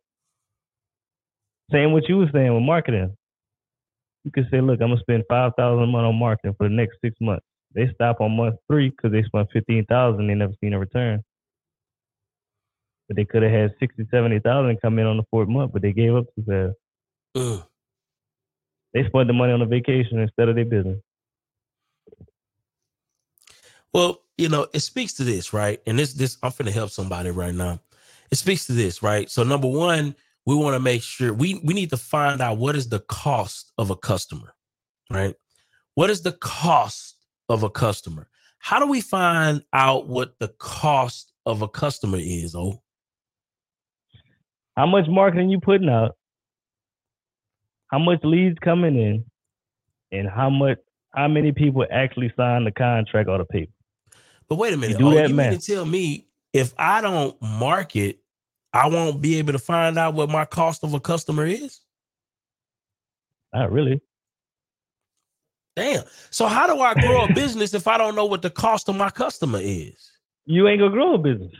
Same 1.72 1.92
what 1.92 2.08
you 2.08 2.18
was 2.18 2.28
saying 2.32 2.54
with 2.54 2.62
marketing. 2.64 3.16
You 4.24 4.30
could 4.30 4.48
say, 4.50 4.60
look, 4.60 4.80
I'm 4.80 4.90
gonna 4.90 5.00
spend 5.00 5.24
five 5.28 5.52
thousand 5.56 5.84
a 5.84 5.86
month 5.86 6.06
on 6.06 6.16
marketing 6.16 6.54
for 6.58 6.68
the 6.68 6.74
next 6.74 6.98
six 7.02 7.16
months. 7.20 7.44
They 7.74 7.90
stop 7.94 8.20
on 8.20 8.36
month 8.36 8.56
three 8.70 8.90
because 8.90 9.12
they 9.12 9.22
spent 9.22 9.48
fifteen 9.52 9.86
thousand. 9.86 10.26
They 10.26 10.34
never 10.34 10.54
seen 10.60 10.74
a 10.74 10.78
return. 10.78 11.22
But 13.08 13.16
they 13.16 13.24
could 13.24 13.42
have 13.42 13.50
had 13.50 13.74
60, 13.80 14.06
70,000 14.08 14.78
come 14.80 15.00
in 15.00 15.06
on 15.06 15.16
the 15.16 15.24
fourth 15.32 15.48
month, 15.48 15.72
but 15.72 15.82
they 15.82 15.92
gave 15.92 16.14
up 16.14 16.26
too 16.36 16.44
fast. 16.46 16.76
Ugh. 17.34 17.66
They 18.94 19.04
spent 19.04 19.26
the 19.26 19.32
money 19.32 19.52
on 19.52 19.62
a 19.62 19.66
vacation 19.66 20.20
instead 20.20 20.48
of 20.48 20.54
their 20.54 20.64
business. 20.64 21.00
Well, 23.92 24.20
you 24.38 24.48
know, 24.48 24.68
it 24.72 24.80
speaks 24.80 25.14
to 25.14 25.24
this, 25.24 25.52
right? 25.52 25.80
And 25.86 25.98
this, 25.98 26.12
this, 26.12 26.38
I'm 26.40 26.52
finna 26.52 26.70
help 26.70 26.90
somebody 26.90 27.30
right 27.32 27.52
now. 27.52 27.80
It 28.30 28.36
speaks 28.36 28.66
to 28.66 28.72
this, 28.72 29.02
right? 29.02 29.28
So, 29.28 29.42
number 29.42 29.66
one, 29.66 30.14
we 30.50 30.56
want 30.56 30.74
to 30.74 30.80
make 30.80 31.02
sure 31.02 31.32
we 31.32 31.60
we 31.62 31.74
need 31.74 31.90
to 31.90 31.96
find 31.96 32.40
out 32.40 32.58
what 32.58 32.74
is 32.74 32.88
the 32.88 32.98
cost 32.98 33.72
of 33.78 33.90
a 33.90 33.96
customer, 33.96 34.52
right? 35.08 35.36
What 35.94 36.10
is 36.10 36.22
the 36.22 36.32
cost 36.32 37.16
of 37.48 37.62
a 37.62 37.70
customer? 37.70 38.28
How 38.58 38.80
do 38.80 38.86
we 38.86 39.00
find 39.00 39.62
out 39.72 40.08
what 40.08 40.34
the 40.40 40.48
cost 40.58 41.32
of 41.46 41.62
a 41.62 41.68
customer 41.68 42.18
is? 42.20 42.56
Oh, 42.56 42.82
How 44.76 44.86
much 44.86 45.06
marketing 45.08 45.50
you 45.50 45.60
putting 45.60 45.88
out? 45.88 46.16
How 47.92 48.00
much 48.00 48.18
leads 48.24 48.58
coming 48.58 48.96
in? 48.96 49.24
And 50.10 50.28
how 50.28 50.50
much 50.50 50.78
how 51.14 51.28
many 51.28 51.52
people 51.52 51.86
actually 51.92 52.32
sign 52.36 52.64
the 52.64 52.72
contract 52.72 53.28
or 53.28 53.38
the 53.38 53.44
paper? 53.44 53.72
But 54.48 54.56
wait 54.56 54.74
a 54.74 54.76
minute. 54.76 54.98
do 54.98 55.12
oh, 55.12 55.14
that 55.14 55.28
you 55.28 55.34
mean 55.36 55.52
to 55.52 55.58
tell 55.58 55.86
me 55.86 56.26
if 56.52 56.74
I 56.76 57.00
don't 57.02 57.40
market, 57.40 58.18
I 58.72 58.88
won't 58.88 59.20
be 59.20 59.36
able 59.36 59.52
to 59.52 59.58
find 59.58 59.98
out 59.98 60.14
what 60.14 60.30
my 60.30 60.44
cost 60.44 60.84
of 60.84 60.94
a 60.94 61.00
customer 61.00 61.46
is? 61.46 61.80
Not 63.52 63.72
really. 63.72 64.00
Damn. 65.76 66.04
So 66.30 66.46
how 66.46 66.66
do 66.66 66.80
I 66.80 66.94
grow 66.94 67.24
a 67.24 67.32
business 67.32 67.74
if 67.74 67.88
I 67.88 67.98
don't 67.98 68.14
know 68.14 68.26
what 68.26 68.42
the 68.42 68.50
cost 68.50 68.88
of 68.88 68.96
my 68.96 69.10
customer 69.10 69.60
is? 69.62 70.12
You 70.46 70.68
ain't 70.68 70.80
gonna 70.80 70.92
grow 70.92 71.14
a 71.14 71.18
business. 71.18 71.52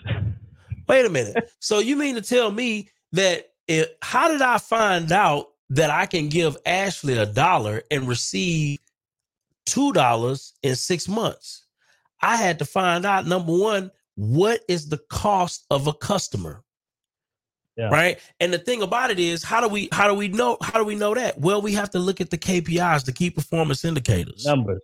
Wait 0.88 1.06
a 1.06 1.10
minute. 1.10 1.50
So 1.60 1.78
you 1.78 1.96
mean 1.96 2.16
to 2.16 2.22
tell 2.22 2.50
me 2.50 2.90
that 3.12 3.50
if, 3.68 3.88
how 4.02 4.28
did 4.28 4.42
I 4.42 4.58
find 4.58 5.10
out 5.12 5.50
that 5.70 5.90
I 5.90 6.06
can 6.06 6.28
give 6.28 6.56
Ashley 6.66 7.16
a 7.16 7.26
dollar 7.26 7.82
and 7.90 8.08
receive 8.08 8.80
two 9.66 9.92
dollars 9.92 10.52
in 10.62 10.76
six 10.76 11.08
months? 11.08 11.64
I 12.22 12.36
had 12.36 12.58
to 12.58 12.64
find 12.64 13.06
out 13.06 13.26
number 13.26 13.56
one, 13.56 13.90
what 14.16 14.62
is 14.68 14.88
the 14.88 14.98
cost 15.08 15.64
of 15.70 15.86
a 15.86 15.94
customer? 15.94 16.62
Yeah. 17.80 17.88
Right. 17.88 18.18
And 18.40 18.52
the 18.52 18.58
thing 18.58 18.82
about 18.82 19.10
it 19.10 19.18
is, 19.18 19.42
how 19.42 19.62
do 19.62 19.68
we 19.68 19.88
how 19.90 20.06
do 20.06 20.12
we 20.12 20.28
know 20.28 20.58
how 20.60 20.78
do 20.78 20.84
we 20.84 20.94
know 20.94 21.14
that? 21.14 21.40
Well, 21.40 21.62
we 21.62 21.72
have 21.72 21.88
to 21.90 21.98
look 21.98 22.20
at 22.20 22.28
the 22.28 22.36
KPIs, 22.36 23.06
the 23.06 23.12
key 23.12 23.30
performance 23.30 23.86
indicators. 23.86 24.44
Numbers. 24.44 24.82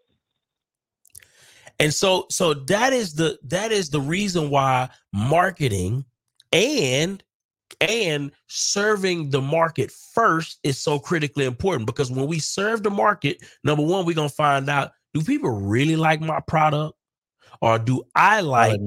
And 1.79 1.93
so 1.93 2.25
so 2.31 2.55
that 2.55 2.95
is 2.95 3.13
the 3.13 3.39
that 3.45 3.71
is 3.71 3.91
the 3.91 4.01
reason 4.01 4.49
why 4.49 4.89
marketing 5.13 6.07
and 6.55 7.23
and 7.83 8.33
serving 8.47 9.29
the 9.29 9.43
market 9.43 9.91
first 9.91 10.59
is 10.63 10.79
so 10.79 10.99
critically 10.99 11.45
important 11.45 11.85
because 11.85 12.11
when 12.11 12.27
we 12.27 12.39
serve 12.39 12.83
the 12.83 12.89
market, 12.89 13.45
number 13.63 13.85
one, 13.85 14.07
we're 14.07 14.15
gonna 14.15 14.31
find 14.31 14.71
out 14.71 14.93
do 15.13 15.21
people 15.21 15.51
really 15.51 15.97
like 15.97 16.23
my 16.23 16.41
product 16.41 16.97
or 17.61 17.79
do 17.79 18.05
I 18.15 18.41
like. 18.41 18.81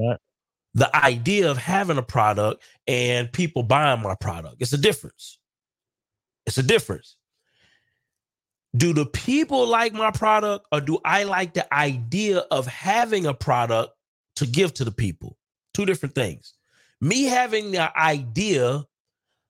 The 0.79 0.95
idea 0.95 1.51
of 1.51 1.57
having 1.57 1.97
a 1.97 2.01
product 2.03 2.63
and 2.87 3.31
people 3.31 3.63
buying 3.63 4.01
my 4.01 4.15
product? 4.15 4.55
It's 4.59 4.73
a 4.73 4.77
difference. 4.77 5.37
It's 6.45 6.57
a 6.57 6.63
difference. 6.63 7.17
Do 8.77 8.93
the 8.93 9.05
people 9.05 9.67
like 9.67 9.93
my 9.93 10.11
product 10.11 10.67
or 10.71 10.79
do 10.79 10.99
I 11.03 11.23
like 11.23 11.53
the 11.53 11.71
idea 11.73 12.39
of 12.51 12.65
having 12.65 13.25
a 13.25 13.33
product 13.33 13.93
to 14.37 14.45
give 14.47 14.73
to 14.75 14.85
the 14.85 14.91
people? 14.91 15.37
Two 15.73 15.85
different 15.85 16.15
things. 16.15 16.53
Me 17.01 17.23
having 17.23 17.71
the 17.71 17.97
idea, 17.99 18.83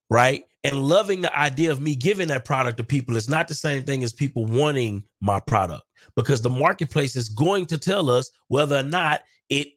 right, 0.10 0.44
and 0.64 0.84
loving 0.84 1.22
the 1.22 1.38
idea 1.38 1.72
of 1.72 1.80
me 1.80 1.96
giving 1.96 2.28
that 2.30 2.46
product 2.46 2.78
to 2.78 2.84
people 2.84 3.16
is 3.16 3.30
not 3.30 3.48
the 3.48 3.54
same 3.54 3.84
thing 3.84 4.04
as 4.04 4.14
people 4.14 4.46
wanting 4.46 5.04
my 5.22 5.40
product 5.40 5.84
because 6.16 6.42
the 6.42 6.50
marketplace 6.50 7.16
is 7.16 7.30
going 7.30 7.66
to 7.68 7.78
tell 7.78 8.10
us 8.10 8.32
whether 8.48 8.78
or 8.78 8.84
not 8.84 9.22
it 9.50 9.74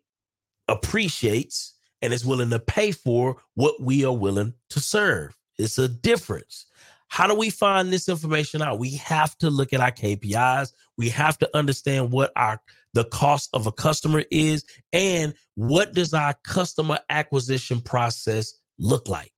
appreciates 0.68 1.74
and 2.00 2.12
is 2.12 2.26
willing 2.26 2.50
to 2.50 2.58
pay 2.58 2.92
for 2.92 3.36
what 3.54 3.80
we 3.80 4.04
are 4.04 4.16
willing 4.16 4.54
to 4.70 4.80
serve. 4.80 5.36
It's 5.58 5.78
a 5.78 5.88
difference. 5.88 6.66
How 7.08 7.26
do 7.26 7.34
we 7.34 7.50
find 7.50 7.92
this 7.92 8.08
information 8.08 8.62
out? 8.62 8.78
We 8.78 8.96
have 8.96 9.36
to 9.38 9.50
look 9.50 9.72
at 9.72 9.80
our 9.80 9.92
KPIs. 9.92 10.72
We 10.96 11.10
have 11.10 11.38
to 11.38 11.56
understand 11.56 12.10
what 12.10 12.32
our 12.36 12.60
the 12.94 13.04
cost 13.04 13.50
of 13.54 13.66
a 13.66 13.72
customer 13.72 14.24
is 14.30 14.64
and 14.92 15.34
what 15.54 15.94
does 15.94 16.12
our 16.12 16.34
customer 16.44 16.98
acquisition 17.08 17.80
process 17.80 18.54
look 18.78 19.08
like? 19.08 19.32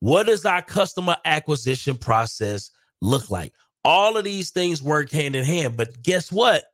What 0.00 0.26
does 0.26 0.44
our 0.44 0.62
customer 0.62 1.16
acquisition 1.24 1.96
process 1.96 2.70
look 3.00 3.30
like? 3.30 3.52
All 3.84 4.16
of 4.16 4.24
these 4.24 4.50
things 4.50 4.82
work 4.82 5.10
hand 5.10 5.36
in 5.36 5.44
hand, 5.44 5.76
but 5.76 6.02
guess 6.02 6.30
what? 6.32 6.64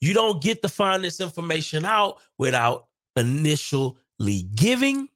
You 0.00 0.14
don't 0.14 0.42
get 0.42 0.62
to 0.62 0.68
find 0.68 1.02
this 1.02 1.20
information 1.20 1.84
out 1.84 2.18
without 2.38 2.86
initially 3.16 4.42
giving, 4.54 5.08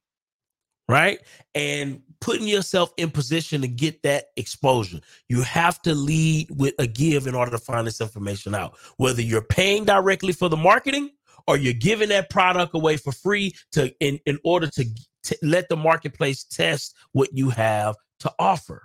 right? 0.89 1.21
And 1.55 2.03
putting 2.21 2.47
yourself 2.47 2.93
in 2.97 3.11
position 3.11 3.61
to 3.63 3.69
get 3.69 4.03
that 4.03 4.27
exposure. 4.37 5.01
You 5.29 5.43
have 5.43 5.81
to 5.83 5.95
lead 5.95 6.49
with 6.51 6.75
a 6.79 6.87
give 6.87 7.27
in 7.27 7.35
order 7.35 7.51
to 7.51 7.59
find 7.59 7.87
this 7.87 8.01
information 8.01 8.55
out. 8.55 8.77
Whether 8.99 9.23
you're 9.23 9.43
paying 9.43 9.85
directly 9.85 10.33
for 10.33 10.49
the 10.49 10.57
marketing 10.57 11.11
or 11.47 11.57
you're 11.57 11.73
giving 11.73 12.11
that 12.11 12.29
product 12.31 12.75
away 12.75 12.97
for 12.97 13.13
free 13.13 13.55
to 13.73 13.93
in, 14.01 14.19
in 14.27 14.39
order 14.45 14.67
to, 14.69 14.85
to 15.25 15.37
let 15.43 15.69
the 15.69 15.77
marketplace 15.77 16.45
test 16.45 16.95
what 17.13 17.31
you 17.33 17.51
have 17.51 17.97
to 18.21 18.33
offer. 18.39 18.83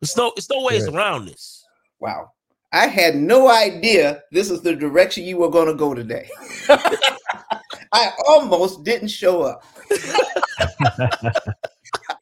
There's 0.00 0.16
no, 0.16 0.32
it's 0.36 0.50
no 0.50 0.62
ways 0.62 0.86
Right. 0.86 0.94
around 0.94 1.26
this. 1.26 1.64
Wow. 1.98 2.30
I 2.74 2.88
had 2.88 3.14
no 3.14 3.48
idea 3.48 4.24
this 4.32 4.50
is 4.50 4.60
the 4.60 4.74
direction 4.74 5.22
you 5.22 5.36
were 5.36 5.48
going 5.48 5.68
to 5.68 5.74
go 5.74 5.94
today. 5.94 6.28
I 7.92 8.10
almost 8.26 8.82
didn't 8.82 9.08
show 9.08 9.42
up. 9.42 9.64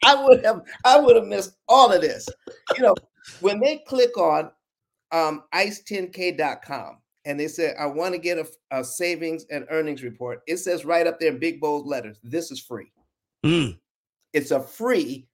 I 0.04 0.22
would 0.22 0.44
have 0.44 0.60
I 0.84 1.00
would 1.00 1.16
have 1.16 1.24
missed 1.24 1.56
all 1.68 1.90
of 1.90 2.02
this. 2.02 2.28
You 2.76 2.82
know, 2.82 2.94
when 3.40 3.60
they 3.60 3.78
click 3.78 4.14
on 4.18 4.50
um, 5.10 5.44
ice10k.com 5.54 6.98
and 7.24 7.40
they 7.40 7.48
say, 7.48 7.74
I 7.78 7.86
want 7.86 8.12
to 8.12 8.20
get 8.20 8.36
a, 8.36 8.46
a 8.70 8.84
savings 8.84 9.46
and 9.50 9.64
earnings 9.70 10.02
report, 10.02 10.42
it 10.46 10.58
says 10.58 10.84
right 10.84 11.06
up 11.06 11.18
there 11.18 11.32
in 11.32 11.38
big 11.38 11.62
bold 11.62 11.86
letters, 11.86 12.20
this 12.22 12.50
is 12.50 12.60
free. 12.60 12.92
Mm. 13.42 13.78
It's 14.34 14.50
a 14.50 14.60
free. 14.60 15.28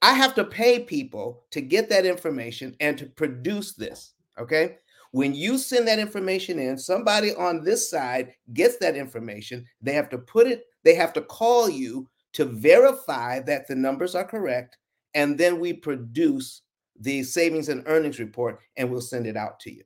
I 0.00 0.14
have 0.14 0.34
to 0.36 0.44
pay 0.44 0.78
people 0.78 1.44
to 1.50 1.60
get 1.60 1.90
that 1.90 2.06
information 2.06 2.74
and 2.80 2.96
to 2.96 3.04
produce 3.04 3.74
this. 3.74 4.14
Okay. 4.38 4.76
When 5.12 5.34
you 5.34 5.56
send 5.56 5.88
that 5.88 5.98
information 5.98 6.58
in, 6.58 6.76
somebody 6.78 7.34
on 7.34 7.64
this 7.64 7.88
side 7.88 8.34
gets 8.52 8.76
that 8.78 8.96
information. 8.96 9.64
They 9.80 9.94
have 9.94 10.08
to 10.10 10.18
put 10.18 10.46
it, 10.46 10.64
they 10.84 10.94
have 10.94 11.12
to 11.14 11.22
call 11.22 11.70
you 11.70 12.08
to 12.34 12.44
verify 12.44 13.40
that 13.40 13.66
the 13.66 13.74
numbers 13.74 14.14
are 14.14 14.24
correct. 14.24 14.76
And 15.14 15.38
then 15.38 15.58
we 15.58 15.72
produce 15.72 16.62
the 17.00 17.22
savings 17.22 17.68
and 17.68 17.82
earnings 17.86 18.18
report 18.18 18.60
and 18.76 18.90
we'll 18.90 19.00
send 19.00 19.26
it 19.26 19.36
out 19.36 19.58
to 19.60 19.72
you. 19.72 19.84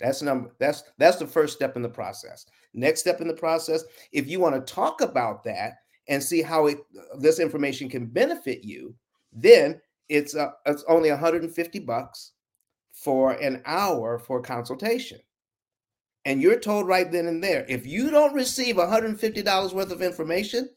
That's 0.00 0.20
number 0.20 0.52
that's 0.58 0.82
that's 0.98 1.18
the 1.18 1.26
first 1.26 1.54
step 1.54 1.76
in 1.76 1.82
the 1.82 1.88
process. 1.88 2.46
Next 2.74 3.00
step 3.00 3.20
in 3.20 3.28
the 3.28 3.34
process, 3.34 3.84
if 4.10 4.28
you 4.28 4.40
want 4.40 4.54
to 4.54 4.74
talk 4.74 5.00
about 5.00 5.44
that 5.44 5.76
and 6.08 6.22
see 6.22 6.42
how 6.42 6.66
it 6.66 6.78
this 7.18 7.38
information 7.38 7.88
can 7.88 8.06
benefit 8.06 8.64
you, 8.64 8.94
then 9.32 9.80
it's 10.08 10.34
uh, 10.34 10.50
it's 10.66 10.84
only 10.88 11.10
150 11.10 11.78
bucks 11.80 12.31
for 13.02 13.32
an 13.32 13.62
hour 13.64 14.18
for 14.18 14.40
consultation. 14.40 15.18
And 16.24 16.40
you're 16.40 16.60
told 16.60 16.86
right 16.86 17.10
then 17.10 17.26
and 17.26 17.42
there, 17.42 17.66
if 17.68 17.86
you 17.86 18.10
don't 18.10 18.34
receive 18.34 18.76
$150 18.76 19.72
worth 19.72 19.90
of 19.90 20.02
information, 20.02 20.68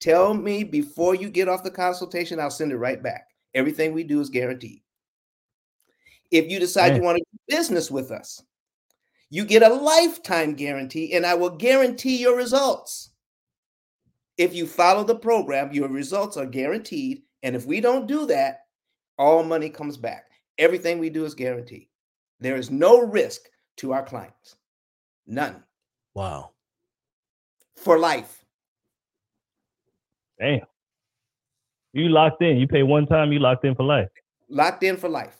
tell 0.00 0.32
me 0.32 0.62
before 0.62 1.14
you 1.16 1.28
get 1.28 1.48
off 1.48 1.64
the 1.64 1.70
consultation, 1.70 2.38
I'll 2.38 2.50
send 2.50 2.70
it 2.70 2.76
right 2.76 3.02
back. 3.02 3.28
Everything 3.54 3.92
we 3.92 4.04
do 4.04 4.20
is 4.20 4.30
guaranteed. 4.30 4.80
If 6.30 6.50
you 6.50 6.60
decide 6.60 6.96
you 6.96 7.02
want 7.02 7.18
to 7.18 7.24
do 7.32 7.56
business 7.56 7.90
with 7.90 8.10
us, 8.10 8.42
you 9.28 9.44
get 9.44 9.62
a 9.62 9.74
lifetime 9.74 10.54
guarantee, 10.54 11.14
and 11.14 11.26
I 11.26 11.34
will 11.34 11.50
guarantee 11.50 12.16
your 12.18 12.36
results. 12.36 13.10
If 14.38 14.54
you 14.54 14.66
follow 14.66 15.04
the 15.04 15.16
program, 15.16 15.72
your 15.72 15.88
results 15.88 16.36
are 16.36 16.46
guaranteed. 16.46 17.22
And 17.42 17.56
if 17.56 17.66
we 17.66 17.80
don't 17.80 18.06
do 18.06 18.26
that, 18.26 18.60
all 19.18 19.42
money 19.42 19.68
comes 19.68 19.96
back. 19.96 20.31
Everything 20.62 21.00
we 21.00 21.10
do 21.10 21.24
is 21.24 21.34
guaranteed. 21.34 21.88
There 22.38 22.54
is 22.56 22.70
no 22.70 23.00
risk 23.00 23.40
to 23.78 23.92
our 23.92 24.04
clients. 24.04 24.54
None 25.26 25.56
Wow. 26.14 26.50
for 27.76 27.98
life. 27.98 28.44
Damn. 30.38 30.60
You 31.92 32.08
locked 32.10 32.42
in. 32.42 32.58
You 32.58 32.68
pay 32.68 32.84
one 32.84 33.06
time, 33.06 33.32
you 33.32 33.40
locked 33.40 33.64
in 33.64 33.74
for 33.74 33.82
life. 33.82 34.08
Locked 34.48 34.84
in 34.84 34.96
for 34.96 35.08
life. 35.08 35.36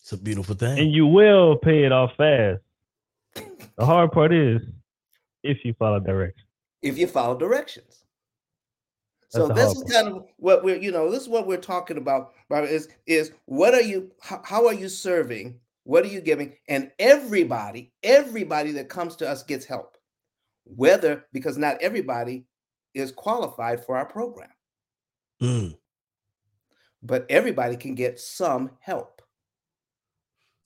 It's 0.00 0.12
a 0.12 0.16
beautiful 0.16 0.54
thing. 0.54 0.78
And 0.78 0.92
you 0.92 1.06
will 1.08 1.56
pay 1.56 1.84
it 1.84 1.92
off 1.92 2.12
fast. 2.16 2.62
The 3.78 3.84
hard 3.84 4.12
part 4.12 4.32
is 4.32 4.62
if 5.42 5.64
you 5.64 5.74
follow 5.74 5.98
directions. 6.00 6.46
If 6.82 6.96
you 6.96 7.06
follow 7.08 7.36
directions. 7.36 8.04
So 9.36 9.48
this 9.48 9.72
is 9.76 9.84
kind 9.92 10.08
of 10.08 10.24
what 10.36 10.64
we're, 10.64 10.76
you 10.76 10.90
know, 10.92 11.10
this 11.10 11.22
is 11.22 11.28
what 11.28 11.46
we're 11.46 11.56
talking 11.58 11.96
about. 11.98 12.32
Barbara, 12.48 12.70
Is 12.70 12.88
is 13.06 13.32
what 13.44 13.74
are 13.74 13.82
you? 13.82 14.10
How, 14.20 14.40
how 14.44 14.66
are 14.66 14.74
you 14.74 14.88
serving? 14.88 15.58
What 15.84 16.04
are 16.04 16.08
you 16.08 16.20
giving? 16.20 16.54
And 16.68 16.90
everybody, 16.98 17.92
everybody 18.02 18.72
that 18.72 18.88
comes 18.88 19.16
to 19.16 19.28
us 19.28 19.42
gets 19.42 19.64
help. 19.64 19.96
Whether 20.64 21.24
because 21.32 21.56
not 21.56 21.76
everybody 21.80 22.46
is 22.94 23.12
qualified 23.12 23.84
for 23.84 23.96
our 23.96 24.06
program, 24.06 24.48
Mm, 25.42 25.76
but 27.02 27.26
everybody 27.28 27.76
can 27.76 27.94
get 27.94 28.18
some 28.18 28.70
help. 28.80 29.22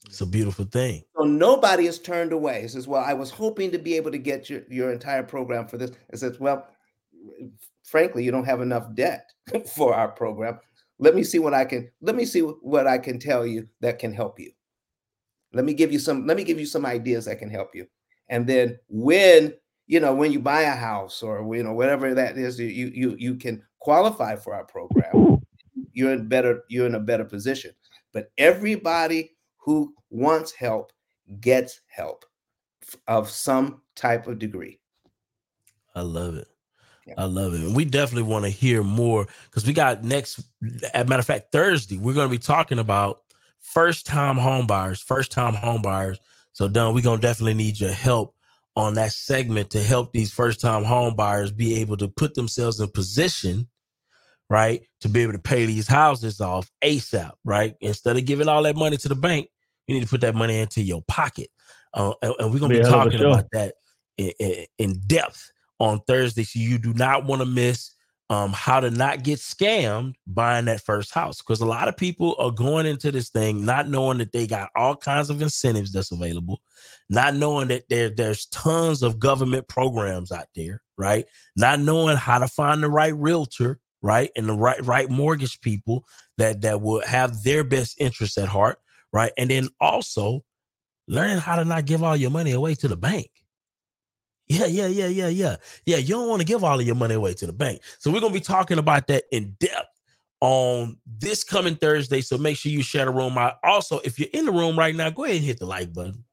it's 0.06 0.20
a 0.22 0.26
beautiful 0.26 0.64
thing. 0.64 1.02
So 1.18 1.24
nobody 1.24 1.86
is 1.86 1.98
turned 1.98 2.32
away. 2.32 2.62
It 2.62 2.70
says, 2.70 2.86
"Well, 2.88 3.02
I 3.04 3.12
was 3.12 3.30
hoping 3.30 3.70
to 3.72 3.78
be 3.78 3.96
able 3.96 4.10
to 4.12 4.18
get 4.18 4.48
your, 4.48 4.62
your 4.70 4.92
entire 4.92 5.22
program 5.22 5.66
for 5.68 5.76
this." 5.76 5.90
It 6.10 6.18
says, 6.18 6.40
"Well, 6.40 6.66
frankly, 7.90 8.24
you 8.24 8.30
don't 8.30 8.44
have 8.44 8.60
enough 8.60 8.94
debt 8.94 9.30
for 9.74 9.94
our 9.94 10.08
program. 10.08 10.58
Let 10.98 11.14
me 11.14 11.24
see 11.24 11.38
what 11.38 11.54
I 11.54 11.64
can. 11.64 11.90
Let 12.00 12.14
me 12.14 12.24
see 12.24 12.40
what 12.40 12.86
I 12.86 12.98
can 12.98 13.18
tell 13.18 13.46
you 13.46 13.66
that 13.80 13.98
can 13.98 14.12
help 14.12 14.38
you. 14.38 14.52
Let 15.52 15.64
me 15.64 15.74
give 15.74 15.92
you 15.92 15.98
some. 15.98 16.26
Let 16.26 16.36
me 16.36 16.44
give 16.44 16.60
you 16.60 16.66
some 16.66 16.86
ideas 16.86 17.24
that 17.24 17.38
can 17.38 17.50
help 17.50 17.74
you. 17.74 17.86
And 18.28 18.46
then 18.46 18.78
when 18.88 19.54
you 19.86 19.98
know 19.98 20.14
when 20.14 20.30
you 20.30 20.38
buy 20.38 20.62
a 20.62 20.74
house 20.74 21.22
or 21.22 21.56
you 21.56 21.62
know 21.62 21.72
whatever 21.72 22.14
that 22.14 22.38
is, 22.38 22.60
you 22.60 22.66
you 22.66 23.16
you 23.18 23.34
can 23.34 23.62
qualify 23.80 24.36
for 24.36 24.54
our 24.54 24.64
program. 24.64 25.40
You're 25.92 26.12
in 26.12 26.28
better. 26.28 26.62
You're 26.68 26.86
in 26.86 26.94
a 26.94 27.00
better 27.00 27.24
position. 27.24 27.72
But 28.12 28.30
everybody 28.38 29.36
who 29.56 29.94
wants 30.10 30.52
help 30.52 30.92
gets 31.40 31.80
help 31.86 32.24
of 33.08 33.30
some 33.30 33.82
type 33.94 34.26
of 34.26 34.38
degree. 34.38 34.80
I 35.94 36.02
love 36.02 36.34
it. 36.34 36.48
I 37.16 37.24
love 37.24 37.54
it. 37.54 37.60
And 37.60 37.74
we 37.74 37.84
definitely 37.84 38.30
want 38.30 38.44
to 38.44 38.50
hear 38.50 38.82
more 38.82 39.26
because 39.44 39.66
we 39.66 39.72
got 39.72 40.04
next, 40.04 40.40
as 40.94 41.02
a 41.02 41.04
matter 41.04 41.20
of 41.20 41.26
fact, 41.26 41.52
Thursday, 41.52 41.98
we're 41.98 42.14
going 42.14 42.28
to 42.28 42.30
be 42.30 42.38
talking 42.38 42.78
about 42.78 43.22
first 43.60 44.06
time 44.06 44.36
homebuyers. 44.36 45.02
first 45.02 45.32
time 45.32 45.54
homebuyers. 45.54 46.18
So, 46.52 46.68
Don, 46.68 46.94
we're 46.94 47.02
going 47.02 47.20
to 47.20 47.26
definitely 47.26 47.54
need 47.54 47.78
your 47.78 47.92
help 47.92 48.34
on 48.76 48.94
that 48.94 49.12
segment 49.12 49.70
to 49.70 49.82
help 49.82 50.12
these 50.12 50.32
first 50.32 50.60
time 50.60 50.84
homebuyers 50.84 51.54
be 51.54 51.80
able 51.80 51.96
to 51.98 52.08
put 52.08 52.34
themselves 52.34 52.80
in 52.80 52.88
position, 52.88 53.68
right, 54.48 54.82
to 55.00 55.08
be 55.08 55.22
able 55.22 55.32
to 55.32 55.38
pay 55.38 55.66
these 55.66 55.86
houses 55.88 56.40
off 56.40 56.70
ASAP, 56.82 57.32
right? 57.44 57.74
Instead 57.80 58.16
of 58.16 58.24
giving 58.24 58.48
all 58.48 58.62
that 58.62 58.76
money 58.76 58.96
to 58.96 59.08
the 59.08 59.14
bank, 59.14 59.48
you 59.86 59.94
need 59.94 60.02
to 60.02 60.08
put 60.08 60.20
that 60.20 60.34
money 60.34 60.58
into 60.58 60.82
your 60.82 61.02
pocket. 61.02 61.50
Uh, 61.92 62.14
and, 62.22 62.34
and 62.38 62.52
we're 62.52 62.60
going 62.60 62.70
to 62.72 62.78
Be 62.78 62.82
be 62.82 62.86
a 62.86 62.90
hell 62.90 63.00
of 63.00 63.06
a 63.08 63.10
talking 63.10 63.26
about 63.26 63.46
that 63.52 63.74
in, 64.16 64.32
in, 64.38 64.66
in 64.78 65.00
depth 65.06 65.50
on 65.80 66.00
Thursday. 66.06 66.44
So 66.44 66.60
you 66.60 66.78
do 66.78 66.94
not 66.94 67.24
want 67.24 67.42
to 67.42 67.46
miss 67.46 67.94
um, 68.28 68.52
how 68.52 68.78
to 68.78 68.90
not 68.90 69.24
get 69.24 69.40
scammed 69.40 70.14
buying 70.24 70.66
that 70.66 70.82
first 70.82 71.12
house. 71.12 71.38
Because 71.38 71.60
a 71.60 71.66
lot 71.66 71.88
of 71.88 71.96
people 71.96 72.36
are 72.38 72.52
going 72.52 72.86
into 72.86 73.10
this 73.10 73.30
thing 73.30 73.64
not 73.64 73.88
knowing 73.88 74.18
that 74.18 74.30
they 74.30 74.46
got 74.46 74.70
all 74.76 74.94
kinds 74.94 75.30
of 75.30 75.42
incentives 75.42 75.92
that's 75.92 76.12
available, 76.12 76.60
not 77.08 77.34
knowing 77.34 77.68
that 77.68 77.88
there, 77.88 78.08
there's 78.08 78.46
tons 78.46 79.02
of 79.02 79.18
government 79.18 79.66
programs 79.66 80.30
out 80.30 80.46
there, 80.54 80.80
right? 80.96 81.26
Not 81.56 81.80
knowing 81.80 82.16
how 82.16 82.38
to 82.38 82.46
find 82.46 82.82
the 82.82 82.88
right 82.88 83.14
realtor, 83.14 83.80
right? 84.00 84.30
And 84.36 84.48
the 84.48 84.54
right 84.54 84.80
right 84.86 85.10
mortgage 85.10 85.60
people 85.60 86.04
that 86.38 86.60
that 86.60 86.80
will 86.80 87.04
have 87.04 87.42
their 87.42 87.64
best 87.64 88.00
interests 88.00 88.38
at 88.38 88.48
heart, 88.48 88.78
right? 89.12 89.32
And 89.36 89.50
then 89.50 89.70
also 89.80 90.44
learning 91.08 91.38
how 91.38 91.56
to 91.56 91.64
not 91.64 91.84
give 91.84 92.04
all 92.04 92.16
your 92.16 92.30
money 92.30 92.52
away 92.52 92.76
to 92.76 92.86
the 92.86 92.96
bank. 92.96 93.28
Yeah, 94.50 94.66
yeah, 94.66 94.88
yeah, 94.88 95.06
yeah, 95.06 95.28
yeah. 95.28 95.56
Yeah, 95.86 95.98
you 95.98 96.08
don't 96.08 96.28
want 96.28 96.40
to 96.40 96.44
give 96.46 96.64
all 96.64 96.80
of 96.80 96.84
your 96.84 96.96
money 96.96 97.14
away 97.14 97.34
to 97.34 97.46
the 97.46 97.52
bank. 97.52 97.82
So 98.00 98.10
we're 98.10 98.18
going 98.18 98.32
to 98.32 98.38
be 98.38 98.44
talking 98.44 98.78
about 98.78 99.06
that 99.06 99.22
in 99.30 99.56
depth 99.60 99.86
on 100.40 100.96
this 101.06 101.44
coming 101.44 101.76
Thursday. 101.76 102.20
So 102.20 102.36
make 102.36 102.56
sure 102.56 102.72
you 102.72 102.82
share 102.82 103.04
the 103.04 103.12
room 103.12 103.38
out. 103.38 103.58
Also, 103.62 104.00
if 104.00 104.18
you're 104.18 104.28
in 104.32 104.46
the 104.46 104.52
room 104.52 104.76
right 104.76 104.92
now, 104.92 105.08
go 105.08 105.22
ahead 105.22 105.36
and 105.36 105.44
hit 105.44 105.60
the 105.60 105.66
like 105.66 105.92
button. 105.92 106.24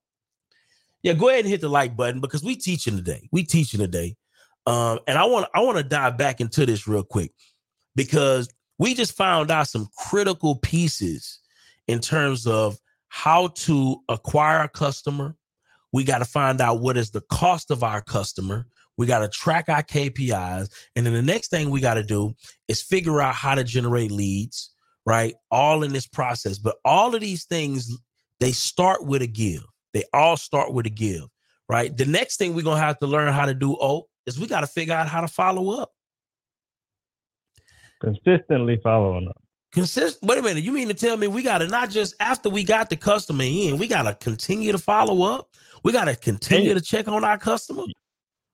Yeah, 1.03 1.14
go 1.14 1.30
ahead 1.30 1.41
and 1.41 1.49
hit 1.49 1.61
the 1.61 1.69
like 1.69 1.95
button 1.95 2.19
because 2.19 2.44
we 2.44 2.56
teaching 2.56 2.95
today. 2.95 3.30
We 3.31 3.44
teaching 3.44 3.80
today. 3.80 4.15
Um, 4.65 4.98
and 5.07 5.19
I 5.19 5.26
want 5.26 5.48
I 5.53 5.61
want 5.61 5.77
to 5.77 5.84
dive 5.84 6.18
back 6.18 6.41
into 6.41 6.65
this 6.65 6.88
real 6.88 7.03
quick 7.03 7.31
because 7.95 8.49
we 8.80 8.95
just 8.95 9.15
found 9.15 9.52
out 9.52 9.68
some 9.68 9.89
critical 9.95 10.56
pieces 10.56 11.39
in 11.88 11.99
terms 11.99 12.48
of 12.48 12.80
how 13.10 13.49
to 13.49 14.02
acquire 14.10 14.64
a 14.64 14.69
customer. 14.69 15.35
We 15.93 16.03
got 16.03 16.19
to 16.19 16.26
find 16.26 16.61
out 16.61 16.81
what 16.81 16.97
is 16.97 17.11
the 17.11 17.22
cost 17.31 17.72
of 17.72 17.84
our 17.84 18.01
customer. 18.01 18.68
We 18.97 19.05
got 19.05 19.19
to 19.19 19.27
track 19.27 19.69
our 19.69 19.84
KPIs. 19.84 20.69
And 20.95 21.05
then 21.05 21.14
the 21.14 21.22
next 21.22 21.49
thing 21.49 21.69
we 21.69 21.81
got 21.81 21.95
to 21.95 22.03
do 22.03 22.34
is 22.68 22.81
figure 22.81 23.22
out 23.22 23.35
how 23.35 23.55
to 23.55 23.64
generate 23.64 24.11
leads, 24.11 24.72
right? 25.05 25.35
All 25.51 25.84
in 25.84 25.93
this 25.93 26.07
process. 26.07 26.57
But 26.57 26.77
all 26.84 27.14
of 27.14 27.22
these 27.22 27.45
things, 27.45 27.89
they 28.39 28.51
start 28.51 29.05
with 29.05 29.22
a 29.22 29.27
give. 29.27 29.64
They 29.93 30.03
all 30.14 30.38
start 30.38 30.73
with 30.73 30.85
a 30.85 30.91
give, 30.91 31.23
right? 31.69 31.95
The 31.95 32.05
next 32.05 32.38
thing 32.38 32.53
we're 32.53 32.64
going 32.64 32.77
to 32.77 32.84
have 32.84 32.99
to 32.99 33.07
learn 33.07 33.31
how 33.31 33.45
to 33.45 33.53
do, 33.53 33.77
oh, 33.80 34.07
is 34.26 34.39
we 34.39 34.47
got 34.47 34.61
to 34.61 34.68
figure 34.68 34.93
out 34.93 35.07
how 35.07 35.22
to 35.22 35.27
follow 35.27 35.80
up. 35.81 35.91
Consistently 38.01 38.80
following 38.84 39.27
up. 39.27 39.41
Consist. 39.73 40.19
Wait 40.23 40.38
a 40.39 40.41
minute. 40.41 40.64
You 40.64 40.72
mean 40.72 40.88
to 40.88 40.94
tell 40.94 41.18
me 41.18 41.27
we 41.27 41.44
got 41.44 41.60
to 41.60 41.68
not 41.68 41.89
just 41.89 42.15
after 42.19 42.49
we 42.49 42.64
got 42.64 42.89
the 42.89 42.95
customer 42.95 43.44
in, 43.44 43.77
we 43.77 43.88
got 43.88 44.03
to 44.03 44.15
continue 44.15 44.72
to 44.72 44.77
follow 44.77 45.23
up. 45.23 45.49
We 45.84 45.91
got 45.91 46.06
to 46.06 46.15
continue 46.15 46.73
to 46.73 46.81
check 46.81 47.07
on 47.07 47.23
our 47.23 47.38
customer. 47.38 47.84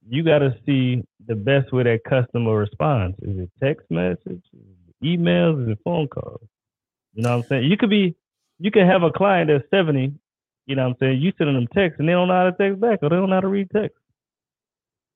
You 0.08 0.24
got 0.24 0.40
to 0.40 0.56
see 0.66 1.04
the 1.26 1.36
best 1.36 1.72
way 1.72 1.84
that 1.84 2.04
customer 2.08 2.58
responds. 2.58 3.18
Is 3.22 3.40
it 3.40 3.52
text 3.64 3.90
message, 3.90 4.20
Is 4.28 4.42
it 4.54 5.06
emails, 5.06 5.64
is 5.64 5.70
it 5.70 5.80
phone 5.84 6.08
calls? 6.08 6.42
You 7.14 7.24
know 7.24 7.38
what 7.38 7.44
I'm 7.44 7.50
saying? 7.50 7.72
You 7.72 7.78
could 7.78 7.90
be, 7.90 8.16
you 8.60 8.72
could 8.72 8.86
have 8.86 9.04
a 9.04 9.12
client 9.12 9.50
that's 9.50 9.70
70. 9.70 10.14
You 10.66 10.76
know 10.76 10.84
what 10.84 10.90
I'm 10.90 10.96
saying? 11.00 11.22
You 11.22 11.32
sending 11.38 11.56
them 11.56 11.68
text 11.74 12.00
and 12.00 12.08
they 12.08 12.14
don't 12.14 12.28
know 12.28 12.34
how 12.34 12.50
to 12.50 12.52
text 12.52 12.82
back 12.82 13.00
or 13.02 13.10
they 13.10 13.16
don't 13.16 13.30
know 13.30 13.36
how 13.36 13.42
to 13.42 13.48
read 13.48 13.70
text. 13.72 13.98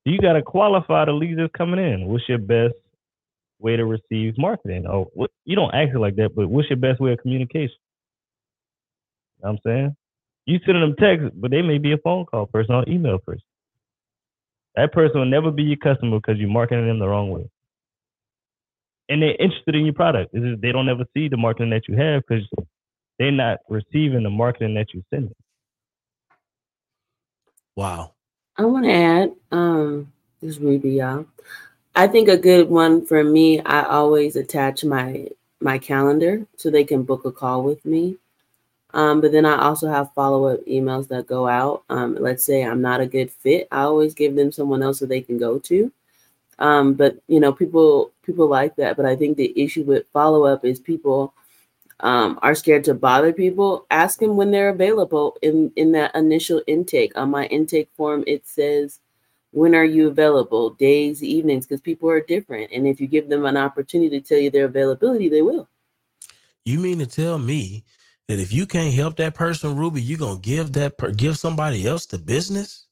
You 0.06 0.20
got 0.20 0.34
to 0.34 0.42
qualify 0.42 1.06
the 1.06 1.12
leads 1.12 1.38
that's 1.38 1.52
coming 1.58 1.80
in. 1.80 2.08
What's 2.08 2.28
your 2.30 2.38
best 2.38 2.76
way 3.60 3.76
to 3.76 3.86
receive 3.86 4.38
marketing? 4.38 4.86
Oh, 4.88 5.10
what, 5.14 5.32
you 5.46 5.56
don't 5.56 5.74
ask 5.74 5.94
it 5.94 6.00
like 6.00 6.16
that, 6.18 6.36
but 6.36 6.48
what's 6.50 6.70
your 6.70 6.78
best 6.78 7.00
way 7.00 7.14
of 7.14 7.20
communication? 7.20 7.76
You 9.40 9.46
know 9.46 9.52
what 9.52 9.52
I'm 9.52 9.60
saying? 9.66 9.96
You 10.46 10.60
sending 10.66 10.82
them 10.82 10.96
texts, 11.00 11.32
but 11.36 11.52
they 11.52 11.62
may 11.62 11.78
be 11.78 11.92
a 11.92 11.98
phone 11.98 12.26
call 12.26 12.46
person 12.48 12.76
or 12.76 12.88
email 12.88 13.20
person. 13.20 13.44
That 14.76 14.94
person 14.94 15.20
will 15.20 15.26
never 15.26 15.52
be 15.52 15.64
your 15.64 15.78
customer 15.78 16.20
because 16.20 16.40
you're 16.40 16.50
marketing 16.50 16.88
them 16.88 17.00
the 17.00 17.08
wrong 17.08 17.32
way. 17.32 17.50
And 19.10 19.22
they're 19.22 19.36
interested 19.36 19.76
in 19.76 19.86
your 19.86 19.94
product. 19.94 20.32
It's 20.34 20.46
just 20.46 20.62
they 20.62 20.72
don't 20.72 20.90
ever 20.90 21.06
see 21.14 21.28
the 21.30 21.38
marketing 21.38 21.72
that 21.72 21.88
you 21.88 21.96
have 21.98 22.24
because 22.28 22.46
they're 23.18 23.32
not 23.32 23.60
receiving 23.70 24.24
the 24.24 24.30
marketing 24.30 24.76
that 24.76 24.88
you're 24.94 25.04
sending. 25.10 25.34
Wow. 27.76 28.14
I 28.58 28.66
want 28.66 28.86
to 28.86 28.92
add, 28.92 29.32
um, 29.52 30.12
this 30.42 30.52
is 30.52 30.60
Ruby, 30.60 30.92
y'all. 30.92 31.26
I 31.98 32.06
think 32.06 32.30
a 32.30 32.38
good 32.38 32.70
one 32.70 33.04
for 33.08 33.24
me, 33.24 33.60
I 33.62 33.82
always 33.82 34.36
attach 34.36 34.86
my 34.86 35.30
my 35.60 35.80
calendar 35.80 36.46
so 36.56 36.70
they 36.70 36.84
can 36.84 37.02
book 37.02 37.26
a 37.26 37.32
call 37.32 37.64
with 37.64 37.84
me. 37.86 38.18
Um, 38.94 39.20
but 39.20 39.32
then 39.32 39.48
I 39.48 39.64
also 39.64 39.88
have 39.90 40.14
follow-up 40.14 40.60
emails 40.68 41.08
that 41.08 41.26
go 41.26 41.48
out. 41.48 41.84
Um, 41.90 42.16
let's 42.20 42.44
say 42.46 42.64
I'm 42.64 42.84
not 42.84 43.02
a 43.02 43.08
good 43.08 43.32
fit, 43.32 43.68
I 43.72 43.82
always 43.82 44.14
give 44.14 44.36
them 44.36 44.52
someone 44.52 44.84
else 44.84 45.00
so 45.00 45.08
they 45.08 45.22
can 45.22 45.40
go 45.40 45.58
to. 45.58 45.92
Um, 46.60 46.94
but 46.94 47.18
you 47.28 47.40
know, 47.40 47.52
people 47.52 48.12
people 48.22 48.48
like 48.48 48.76
that. 48.76 48.96
But 48.96 49.08
I 49.08 49.16
think 49.16 49.36
the 49.36 49.52
issue 49.60 49.84
with 49.84 50.06
follow-up 50.14 50.64
is 50.66 50.80
people 50.80 51.34
um, 52.02 52.38
are 52.44 52.54
scared 52.54 52.84
to 52.84 52.94
bother 52.94 53.34
people. 53.34 53.88
Ask 53.90 54.20
them 54.20 54.38
when 54.38 54.52
they're 54.52 54.70
available 54.70 55.36
in 55.42 55.72
in 55.76 55.94
that 55.94 56.14
initial 56.16 56.62
intake. 56.68 57.18
On 57.18 57.32
my 57.32 57.48
intake 57.48 57.90
form, 57.98 58.24
it 58.28 58.46
says, 58.48 59.00
"When 59.52 59.76
are 59.76 59.86
you 59.86 60.08
available? 60.08 60.72
Days, 60.72 61.24
evenings?" 61.24 61.68
Because 61.68 61.82
people 61.82 62.10
are 62.10 62.22
different, 62.22 62.72
and 62.72 62.88
if 62.88 63.00
you 63.02 63.08
give 63.08 63.30
them 63.30 63.46
an 63.46 63.58
opportunity 63.58 64.20
to 64.20 64.28
tell 64.28 64.40
you 64.40 64.50
their 64.50 64.66
availability, 64.66 65.30
they 65.30 65.42
will. 65.42 65.70
You 66.66 66.80
mean 66.80 67.00
to 67.00 67.08
tell 67.08 67.38
me 67.40 67.86
that 68.28 68.40
if 68.40 68.52
you 68.52 68.66
can't 68.66 68.94
help 68.94 69.16
that 69.18 69.36
person, 69.36 69.78
Ruby, 69.78 70.02
you're 70.02 70.18
gonna 70.18 70.40
give 70.40 70.74
that 70.74 70.98
per- 70.98 71.12
give 71.12 71.38
somebody 71.38 71.88
else 71.88 72.06
the 72.06 72.18
business? 72.18 72.87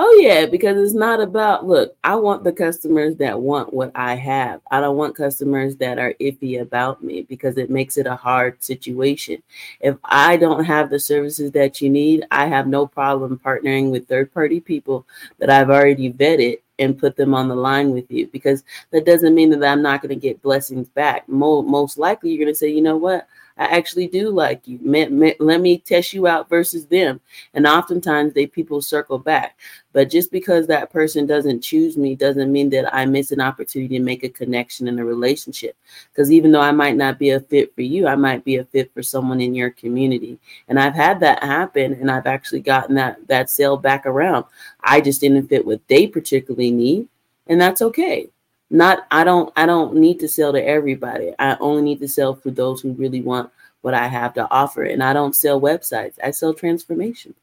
Oh 0.00 0.16
yeah, 0.20 0.46
because 0.46 0.76
it's 0.80 0.94
not 0.94 1.20
about 1.20 1.66
look, 1.66 1.96
I 2.04 2.14
want 2.14 2.44
the 2.44 2.52
customers 2.52 3.16
that 3.16 3.40
want 3.40 3.74
what 3.74 3.90
I 3.96 4.14
have. 4.14 4.60
I 4.70 4.80
don't 4.80 4.96
want 4.96 5.16
customers 5.16 5.74
that 5.76 5.98
are 5.98 6.14
iffy 6.20 6.60
about 6.60 7.02
me 7.02 7.22
because 7.22 7.58
it 7.58 7.68
makes 7.68 7.96
it 7.96 8.06
a 8.06 8.14
hard 8.14 8.62
situation. 8.62 9.42
If 9.80 9.96
I 10.04 10.36
don't 10.36 10.64
have 10.64 10.90
the 10.90 11.00
services 11.00 11.50
that 11.52 11.80
you 11.80 11.90
need, 11.90 12.24
I 12.30 12.46
have 12.46 12.68
no 12.68 12.86
problem 12.86 13.40
partnering 13.44 13.90
with 13.90 14.06
third-party 14.06 14.60
people 14.60 15.04
that 15.40 15.50
I've 15.50 15.70
already 15.70 16.12
vetted 16.12 16.58
and 16.78 16.96
put 16.96 17.16
them 17.16 17.34
on 17.34 17.48
the 17.48 17.56
line 17.56 17.90
with 17.90 18.08
you 18.08 18.28
because 18.28 18.62
that 18.92 19.04
doesn't 19.04 19.34
mean 19.34 19.50
that 19.50 19.64
I'm 19.68 19.82
not 19.82 20.00
going 20.00 20.10
to 20.10 20.14
get 20.28 20.42
blessings 20.42 20.88
back. 20.88 21.28
Most 21.28 21.98
likely, 21.98 22.30
you're 22.30 22.44
going 22.44 22.54
to 22.54 22.58
say, 22.58 22.68
you 22.68 22.82
know 22.82 22.96
what? 22.96 23.26
I 23.58 23.64
actually 23.64 24.06
do 24.06 24.30
like 24.30 24.68
you. 24.68 24.78
Let 24.84 25.60
me 25.60 25.78
test 25.78 26.12
you 26.12 26.28
out 26.28 26.48
versus 26.48 26.86
them. 26.86 27.20
And 27.54 27.66
oftentimes 27.66 28.32
they 28.32 28.46
people 28.46 28.80
circle 28.80 29.18
back. 29.18 29.58
But 29.92 30.10
just 30.10 30.30
because 30.30 30.66
that 30.66 30.92
person 30.92 31.26
doesn't 31.26 31.62
choose 31.62 31.96
me 31.96 32.14
doesn't 32.14 32.52
mean 32.52 32.70
that 32.70 32.94
I 32.94 33.04
miss 33.04 33.32
an 33.32 33.40
opportunity 33.40 33.98
to 33.98 34.04
make 34.04 34.22
a 34.22 34.28
connection 34.28 34.86
in 34.86 35.00
a 35.00 35.04
relationship. 35.04 35.76
Because 36.12 36.30
even 36.30 36.52
though 36.52 36.60
I 36.60 36.70
might 36.70 36.96
not 36.96 37.18
be 37.18 37.30
a 37.30 37.40
fit 37.40 37.74
for 37.74 37.82
you, 37.82 38.06
I 38.06 38.14
might 38.14 38.44
be 38.44 38.56
a 38.58 38.64
fit 38.64 38.94
for 38.94 39.02
someone 39.02 39.40
in 39.40 39.54
your 39.54 39.70
community. 39.70 40.38
And 40.68 40.78
I've 40.78 40.94
had 40.94 41.18
that 41.20 41.42
happen 41.42 41.94
and 41.94 42.10
I've 42.10 42.26
actually 42.26 42.60
gotten 42.60 42.94
that 42.94 43.26
that 43.26 43.50
sale 43.50 43.76
back 43.76 44.06
around. 44.06 44.44
I 44.80 45.00
just 45.00 45.20
didn't 45.20 45.48
fit 45.48 45.66
what 45.66 45.80
they 45.88 46.06
particularly 46.06 46.70
need, 46.70 47.08
and 47.48 47.60
that's 47.60 47.82
okay 47.82 48.30
not 48.70 49.06
i 49.10 49.24
don't 49.24 49.52
i 49.56 49.64
don't 49.64 49.94
need 49.94 50.20
to 50.20 50.28
sell 50.28 50.52
to 50.52 50.64
everybody 50.64 51.32
i 51.38 51.56
only 51.60 51.82
need 51.82 52.00
to 52.00 52.08
sell 52.08 52.34
for 52.34 52.50
those 52.50 52.80
who 52.80 52.92
really 52.92 53.20
want 53.20 53.50
what 53.80 53.94
i 53.94 54.06
have 54.06 54.34
to 54.34 54.48
offer 54.50 54.82
and 54.82 55.02
i 55.02 55.12
don't 55.12 55.36
sell 55.36 55.60
websites 55.60 56.14
i 56.22 56.30
sell 56.30 56.52
transformation 56.52 57.34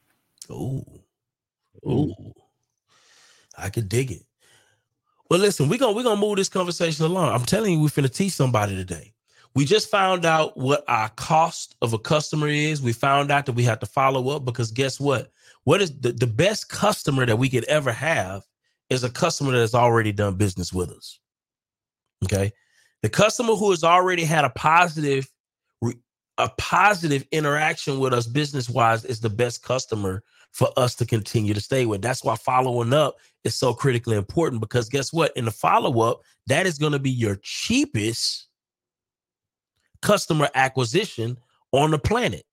Ooh. 0.52 0.86
Mm. 1.86 2.10
Ooh. 2.10 2.34
I 3.58 3.70
could 3.70 3.90
dig 3.90 4.12
it. 4.12 4.24
Well, 5.30 5.40
listen, 5.40 5.70
we're 5.70 5.80
gonna 5.80 5.96
we're 5.96 6.04
gonna 6.04 6.22
move 6.22 6.38
this 6.38 6.50
conversation 6.50 7.06
along. 7.06 7.34
I'm 7.34 7.46
telling 7.46 7.74
you, 7.74 7.82
we're 7.82 7.90
gonna 7.90 8.10
teach 8.10 8.34
somebody 8.34 8.76
today. 8.76 9.14
We 9.56 9.66
just 9.66 9.90
found 9.90 10.26
out 10.26 10.58
what 10.58 10.84
our 10.88 11.10
cost 11.10 11.76
of 11.82 11.94
a 11.94 12.00
customer 12.00 12.48
is. 12.48 12.82
We 12.82 12.92
found 12.92 13.32
out 13.32 13.46
that 13.46 13.54
we 13.54 13.64
have 13.64 13.80
to 13.80 13.86
follow 13.86 14.30
up 14.30 14.44
because 14.46 14.70
guess 14.70 15.00
what? 15.00 15.32
What 15.64 15.82
is 15.82 15.98
the, 15.98 16.12
the 16.12 16.28
best 16.28 16.70
customer 16.70 17.26
that 17.26 17.38
we 17.38 17.50
could 17.50 17.64
ever 17.66 17.92
have 17.92 18.44
is 18.90 19.03
a 19.03 19.10
customer 19.10 19.52
that 19.52 19.60
has 19.60 19.76
already 19.76 20.12
done 20.12 20.36
business 20.36 20.72
with 20.72 20.91
us. 20.91 21.20
Okay. 22.24 22.52
The 23.02 23.10
customer 23.10 23.56
who 23.56 23.72
has 23.72 23.84
already 23.84 24.24
had 24.24 24.45
a 24.45 24.49
positive 24.49 25.28
a 26.38 26.49
positive 26.57 27.26
interaction 27.32 27.98
with 27.98 28.14
us 28.14 28.28
business 28.28 28.70
wise 28.70 29.06
is 29.06 29.22
the 29.22 29.30
best 29.30 29.64
customer 29.64 30.22
for 30.52 30.68
us 30.76 30.94
to 30.95 31.06
continue 31.06 31.53
to 31.53 31.62
stay 31.62 31.86
with. 31.86 32.02
That's 32.02 32.26
why 32.26 32.36
following 32.36 32.94
up 32.94 33.16
is 33.45 33.56
so 33.56 33.74
critically 33.74 34.18
important 34.18 34.60
because 34.60 34.90
guess 34.90 35.14
what? 35.14 35.36
In 35.38 35.45
the 35.45 35.52
follow 35.52 36.02
up, 36.02 36.22
that 36.48 36.66
is 36.66 36.78
going 36.78 36.91
to 36.91 36.99
be 36.99 37.10
your 37.10 37.38
cheapest 37.41 38.48
customer 40.02 40.49
acquisition 40.56 41.38
on 41.72 41.91
the 41.91 41.99
planet 41.99 42.44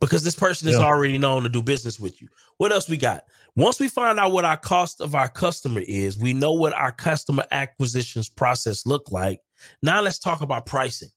because 0.00 0.24
this 0.24 0.34
person 0.34 0.68
is 0.68 0.76
Yeah. 0.76 0.84
already 0.84 1.18
known 1.18 1.42
to 1.42 1.48
do 1.48 1.62
business 1.62 2.00
with 2.00 2.20
you. 2.20 2.28
What 2.56 2.72
else 2.72 2.88
we 2.88 2.96
got? 2.96 3.24
Once 3.56 3.80
we 3.80 3.88
find 3.88 4.20
out 4.20 4.32
what 4.32 4.44
our 4.44 4.56
cost 4.56 5.00
of 5.00 5.14
our 5.14 5.28
customer 5.28 5.80
is, 5.86 6.18
we 6.18 6.34
know 6.34 6.52
what 6.52 6.74
our 6.74 6.92
customer 6.92 7.44
acquisitions 7.50 8.28
process 8.28 8.84
look 8.84 9.10
like. 9.10 9.40
Now 9.82 10.02
let's 10.02 10.18
talk 10.18 10.42
about 10.42 10.66
pricing. 10.66 11.08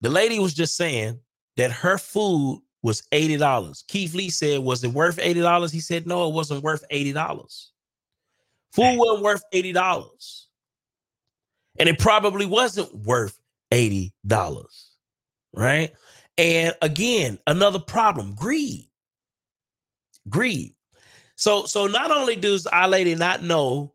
The 0.00 0.10
lady 0.10 0.40
was 0.40 0.52
just 0.52 0.76
saying 0.76 1.20
that 1.56 1.70
her 1.70 1.96
food 1.96 2.60
was 2.82 3.02
$80. 3.12 3.86
Keith 3.86 4.14
Lee 4.14 4.30
said, 4.30 4.60
Was 4.60 4.82
it 4.82 4.90
worth 4.90 5.18
$80? 5.18 5.70
He 5.70 5.78
said, 5.78 6.08
No, 6.08 6.28
it 6.28 6.34
wasn't 6.34 6.64
worth 6.64 6.84
$80. 6.90 7.14
Food 8.72 8.98
wasn't 8.98 9.22
worth 9.22 9.44
$80. 9.54 10.44
And 11.78 11.88
it 11.88 12.00
probably 12.00 12.46
wasn't 12.46 12.92
worth 12.94 13.38
$80. 13.70 14.10
Right. 15.54 15.92
And 16.36 16.74
again, 16.82 17.38
another 17.46 17.78
problem 17.78 18.34
greed. 18.34 18.88
Greed. 20.28 20.74
So, 21.42 21.64
so 21.64 21.88
not 21.88 22.12
only 22.12 22.36
does 22.36 22.68
our 22.68 22.86
lady 22.86 23.16
not 23.16 23.42
know 23.42 23.94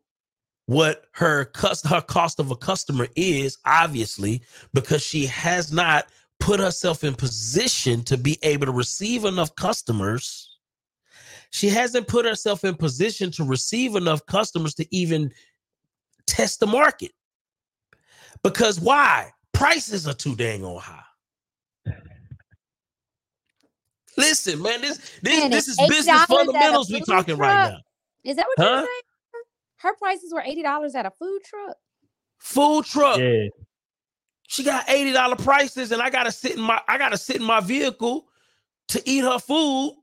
what 0.66 1.06
her 1.12 1.46
cost 1.46 1.86
her 1.86 2.02
cost 2.02 2.40
of 2.40 2.50
a 2.50 2.56
customer 2.56 3.08
is, 3.16 3.56
obviously, 3.64 4.42
because 4.74 5.02
she 5.02 5.24
has 5.24 5.72
not 5.72 6.08
put 6.40 6.60
herself 6.60 7.04
in 7.04 7.14
position 7.14 8.04
to 8.04 8.18
be 8.18 8.36
able 8.42 8.66
to 8.66 8.72
receive 8.72 9.24
enough 9.24 9.54
customers. 9.54 10.58
She 11.48 11.70
hasn't 11.70 12.06
put 12.06 12.26
herself 12.26 12.64
in 12.64 12.74
position 12.74 13.30
to 13.30 13.44
receive 13.44 13.96
enough 13.96 14.26
customers 14.26 14.74
to 14.74 14.86
even 14.94 15.32
test 16.26 16.60
the 16.60 16.66
market. 16.66 17.12
Because 18.42 18.78
why? 18.78 19.30
Prices 19.54 20.06
are 20.06 20.12
too 20.12 20.36
dang 20.36 20.66
on 20.66 20.82
high. 20.82 21.07
Listen, 24.18 24.60
man, 24.62 24.80
this 24.80 24.98
this 25.22 25.40
Man, 25.40 25.50
this 25.50 25.68
is 25.68 25.76
business 25.76 26.06
$8 26.06 26.08
at 26.08 26.24
a 26.24 26.26
fundamentals 26.26 26.90
we 26.90 26.98
food 26.98 27.06
talking 27.06 27.36
right 27.38 27.70
now. 27.70 27.78
Is 28.24 28.36
that 28.36 28.46
what 28.46 28.58
Huh? 28.58 28.70
you're 28.74 28.84
saying? 28.84 29.00
Her 29.78 29.94
prices 29.94 30.32
were 30.34 30.42
eighty 30.42 30.62
dollars 30.62 30.94
at 30.96 31.06
a 31.06 31.10
food 31.10 31.40
truck. 31.44 31.76
Food 32.38 32.84
truck. 32.84 33.18
Yeah. 33.18 33.46
She 34.48 34.64
got 34.64 34.86
$80 34.86 35.36
prices, 35.44 35.92
and 35.92 36.02
I 36.02 36.10
gotta 36.10 36.32
sit 36.32 36.56
in 36.56 36.60
my 36.60 36.80
I 36.88 36.98
gotta 36.98 37.16
sit 37.18 37.36
in 37.36 37.44
my 37.44 37.60
vehicle 37.60 38.26
to 38.88 39.02
eat 39.08 39.20
her 39.22 39.38
food 39.38 39.94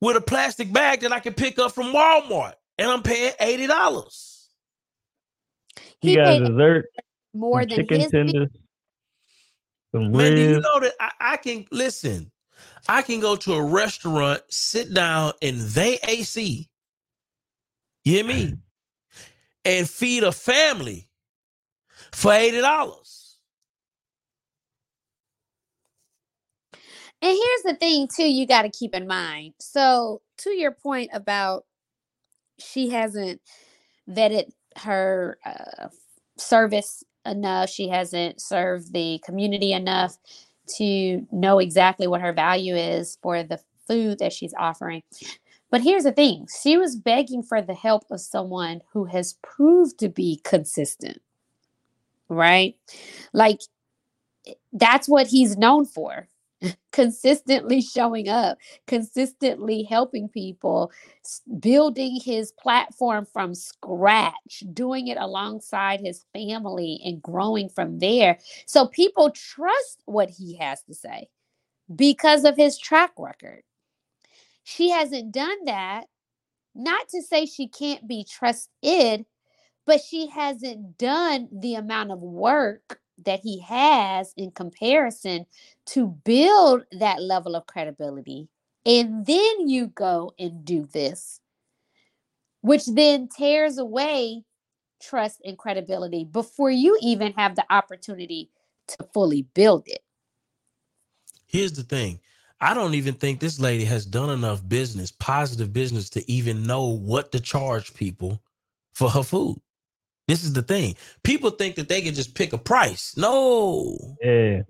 with 0.00 0.16
a 0.16 0.20
plastic 0.20 0.72
bag 0.72 1.00
that 1.00 1.12
I 1.12 1.18
can 1.20 1.34
pick 1.34 1.58
up 1.58 1.72
from 1.72 1.92
Walmart. 1.92 2.54
And 2.78 2.88
I'm 2.88 3.02
paying 3.02 3.32
$80. 3.40 4.46
He, 6.00 6.10
He 6.10 6.16
got 6.16 6.24
paid 6.26 6.38
dessert, 6.46 6.86
more 7.34 7.60
than 7.66 7.76
chicken 7.76 8.00
his 8.00 8.10
tenders, 8.10 8.48
some 9.92 10.12
Man, 10.12 10.34
do 10.34 10.40
you 10.40 10.60
know 10.60 10.80
that 10.80 10.92
I, 11.00 11.10
I 11.20 11.36
can 11.36 11.66
listen? 11.72 12.30
I 12.88 13.02
can 13.02 13.20
go 13.20 13.36
to 13.36 13.54
a 13.54 13.62
restaurant, 13.62 14.42
sit 14.48 14.92
down 14.92 15.32
and 15.42 15.60
they 15.60 15.98
AC. 16.06 16.68
You 18.04 18.12
hear 18.12 18.24
me? 18.24 18.54
And 19.64 19.88
feed 19.88 20.24
a 20.24 20.32
family 20.32 21.08
for 22.12 22.32
eighty 22.32 22.60
dollars. 22.60 23.36
And 27.22 27.36
here's 27.36 27.62
the 27.64 27.78
thing, 27.78 28.08
too, 28.08 28.30
you 28.30 28.46
got 28.46 28.62
to 28.62 28.70
keep 28.70 28.94
in 28.94 29.06
mind. 29.06 29.52
So, 29.60 30.22
to 30.38 30.50
your 30.50 30.72
point 30.72 31.10
about 31.12 31.66
she 32.58 32.88
hasn't 32.88 33.42
vetted 34.08 34.50
her 34.76 35.38
uh, 35.44 35.88
service 36.38 37.04
enough, 37.26 37.68
she 37.68 37.88
hasn't 37.88 38.40
served 38.40 38.94
the 38.94 39.20
community 39.22 39.72
enough 39.72 40.16
to 40.76 41.26
know 41.32 41.58
exactly 41.58 42.06
what 42.06 42.20
her 42.20 42.32
value 42.32 42.74
is 42.74 43.18
for 43.22 43.42
the 43.42 43.60
food 43.86 44.18
that 44.18 44.32
she's 44.32 44.54
offering. 44.58 45.02
But 45.70 45.82
here's 45.82 46.04
the 46.04 46.12
thing 46.12 46.46
she 46.62 46.76
was 46.76 46.96
begging 46.96 47.42
for 47.42 47.62
the 47.62 47.74
help 47.74 48.04
of 48.10 48.20
someone 48.20 48.80
who 48.92 49.04
has 49.04 49.36
proved 49.42 49.98
to 50.00 50.08
be 50.08 50.40
consistent, 50.44 51.20
right? 52.28 52.76
Like, 53.32 53.60
eh, 54.46 54.54
that's 54.72 55.08
what 55.08 55.26
he's 55.26 55.56
known 55.56 55.86
for 55.86 56.28
consistently 56.92 57.80
showing 57.80 58.28
up, 58.28 58.58
consistently 58.86 59.82
helping 59.82 60.28
people, 60.28 60.90
building 61.58 62.20
his 62.22 62.52
platform 62.52 63.26
from 63.32 63.54
scratch, 63.54 64.62
doing 64.72 65.08
it 65.08 65.16
alongside 65.18 66.00
his 66.00 66.24
family 66.32 67.00
and 67.04 67.22
growing 67.22 67.68
from 67.68 67.98
there. 67.98 68.38
So 68.66 68.86
people 68.86 69.30
trust 69.30 70.02
what 70.06 70.30
he 70.30 70.56
has 70.56 70.82
to 70.82 70.94
say 70.94 71.28
because 71.94 72.44
of 72.44 72.56
his 72.56 72.78
track 72.78 73.12
record. 73.18 73.62
She 74.64 74.90
hasn't 74.90 75.32
done 75.32 75.64
that, 75.64 76.04
not 76.74 77.08
to 77.08 77.22
say 77.22 77.46
she 77.46 77.68
can't 77.68 78.06
be 78.06 78.24
trusted, 78.24 79.24
but 79.86 80.00
she 80.00 80.28
hasn't 80.28 80.98
done 80.98 81.48
the 81.50 81.74
amount 81.74 82.12
of 82.12 82.20
work 82.20 83.00
that 83.24 83.40
he 83.40 83.60
has 83.60 84.32
in 84.36 84.50
comparison 84.50 85.46
to 85.86 86.08
build 86.24 86.84
that 86.92 87.22
level 87.22 87.56
of 87.56 87.66
credibility. 87.66 88.48
And 88.86 89.26
then 89.26 89.68
you 89.68 89.88
go 89.88 90.32
and 90.38 90.64
do 90.64 90.86
this, 90.86 91.40
which 92.62 92.86
then 92.86 93.28
tears 93.28 93.78
away 93.78 94.44
trust 95.00 95.40
and 95.44 95.58
credibility 95.58 96.24
before 96.24 96.70
you 96.70 96.98
even 97.02 97.32
have 97.32 97.56
the 97.56 97.64
opportunity 97.70 98.50
to 98.88 98.96
fully 99.12 99.42
build 99.54 99.84
it. 99.86 100.02
Here's 101.46 101.72
the 101.72 101.82
thing. 101.82 102.20
I 102.60 102.74
don't 102.74 102.94
even 102.94 103.14
think 103.14 103.40
this 103.40 103.58
lady 103.58 103.84
has 103.86 104.04
done 104.04 104.30
enough 104.30 104.66
business, 104.68 105.10
positive 105.12 105.72
business, 105.72 106.10
to 106.10 106.30
even 106.30 106.62
know 106.62 106.86
what 106.86 107.32
to 107.32 107.40
charge 107.40 107.94
people 107.94 108.42
for 108.92 109.08
her 109.08 109.22
food. 109.22 109.60
This 110.30 110.44
is 110.44 110.52
the 110.52 110.62
thing. 110.62 110.94
People 111.24 111.50
think 111.50 111.74
that 111.74 111.88
they 111.88 112.02
can 112.02 112.14
just 112.14 112.36
pick 112.36 112.52
a 112.52 112.58
price. 112.58 113.16
No. 113.16 114.16
Yeah. 114.22 114.62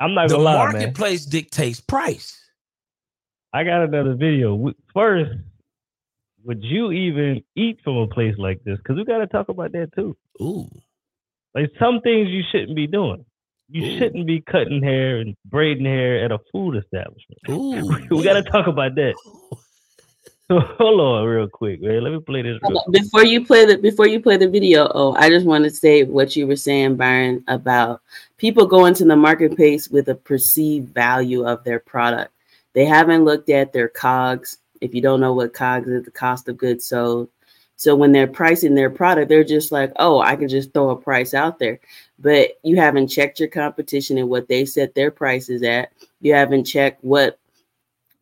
I'm 0.00 0.14
not 0.14 0.30
The 0.30 0.38
lie, 0.38 0.54
man. 0.54 0.72
marketplace 0.72 1.26
dictates 1.26 1.78
price. 1.78 2.40
I 3.52 3.64
got 3.64 3.82
another 3.82 4.14
video. 4.14 4.72
First, 4.94 5.30
would 6.42 6.64
you 6.64 6.90
even 6.92 7.42
eat 7.54 7.80
from 7.84 7.98
a 7.98 8.06
place 8.06 8.34
like 8.38 8.64
this? 8.64 8.78
Because 8.78 8.96
we 8.96 9.04
got 9.04 9.18
to 9.18 9.26
talk 9.26 9.50
about 9.50 9.72
that 9.72 9.90
too. 9.94 10.16
Ooh. 10.40 10.70
Like 11.54 11.70
some 11.78 12.00
things 12.00 12.30
you 12.30 12.40
shouldn't 12.50 12.74
be 12.74 12.86
doing. 12.86 13.26
You 13.68 13.84
Ooh. 13.84 13.98
shouldn't 13.98 14.26
be 14.26 14.40
cutting 14.40 14.82
hair 14.82 15.18
and 15.18 15.36
braiding 15.44 15.84
hair 15.84 16.24
at 16.24 16.32
a 16.32 16.38
food 16.50 16.76
establishment. 16.76 17.40
Ooh. 17.50 18.06
we 18.16 18.24
got 18.24 18.42
to 18.42 18.50
talk 18.50 18.66
about 18.66 18.94
that. 18.94 19.12
Hold 20.78 21.00
on, 21.00 21.24
real 21.26 21.46
quick, 21.46 21.82
man. 21.82 22.02
Let 22.02 22.10
me 22.10 22.20
play 22.20 22.40
this. 22.40 22.58
Real 22.62 22.80
quick. 22.80 23.02
Before 23.02 23.22
you 23.22 23.44
play 23.44 23.66
the 23.66 23.76
before 23.76 24.08
you 24.08 24.18
play 24.18 24.38
the 24.38 24.48
video, 24.48 24.90
oh, 24.94 25.12
I 25.14 25.28
just 25.28 25.44
want 25.44 25.64
to 25.64 25.70
say 25.70 26.04
what 26.04 26.36
you 26.36 26.46
were 26.46 26.56
saying, 26.56 26.96
Byron, 26.96 27.44
about 27.48 28.00
people 28.38 28.64
going 28.64 28.94
to 28.94 29.04
the 29.04 29.14
marketplace 29.14 29.90
with 29.90 30.08
a 30.08 30.14
perceived 30.14 30.94
value 30.94 31.46
of 31.46 31.64
their 31.64 31.80
product. 31.80 32.32
They 32.72 32.86
haven't 32.86 33.26
looked 33.26 33.50
at 33.50 33.74
their 33.74 33.88
COGS. 33.88 34.56
If 34.80 34.94
you 34.94 35.02
don't 35.02 35.20
know 35.20 35.34
what 35.34 35.52
COGS 35.52 35.88
is, 35.88 36.04
the 36.06 36.10
cost 36.10 36.48
of 36.48 36.56
goods 36.56 36.86
sold. 36.86 37.28
So 37.76 37.94
when 37.94 38.12
they're 38.12 38.26
pricing 38.26 38.74
their 38.74 38.90
product, 38.90 39.28
they're 39.28 39.44
just 39.44 39.70
like, 39.70 39.92
oh, 39.96 40.18
I 40.18 40.34
can 40.34 40.48
just 40.48 40.72
throw 40.72 40.90
a 40.90 40.96
price 40.96 41.34
out 41.34 41.58
there. 41.58 41.78
But 42.18 42.58
you 42.62 42.76
haven't 42.76 43.08
checked 43.08 43.38
your 43.38 43.50
competition 43.50 44.16
and 44.16 44.30
what 44.30 44.48
they 44.48 44.64
set 44.64 44.94
their 44.94 45.10
prices 45.10 45.62
at. 45.62 45.92
You 46.22 46.32
haven't 46.32 46.64
checked 46.64 47.04
what 47.04 47.38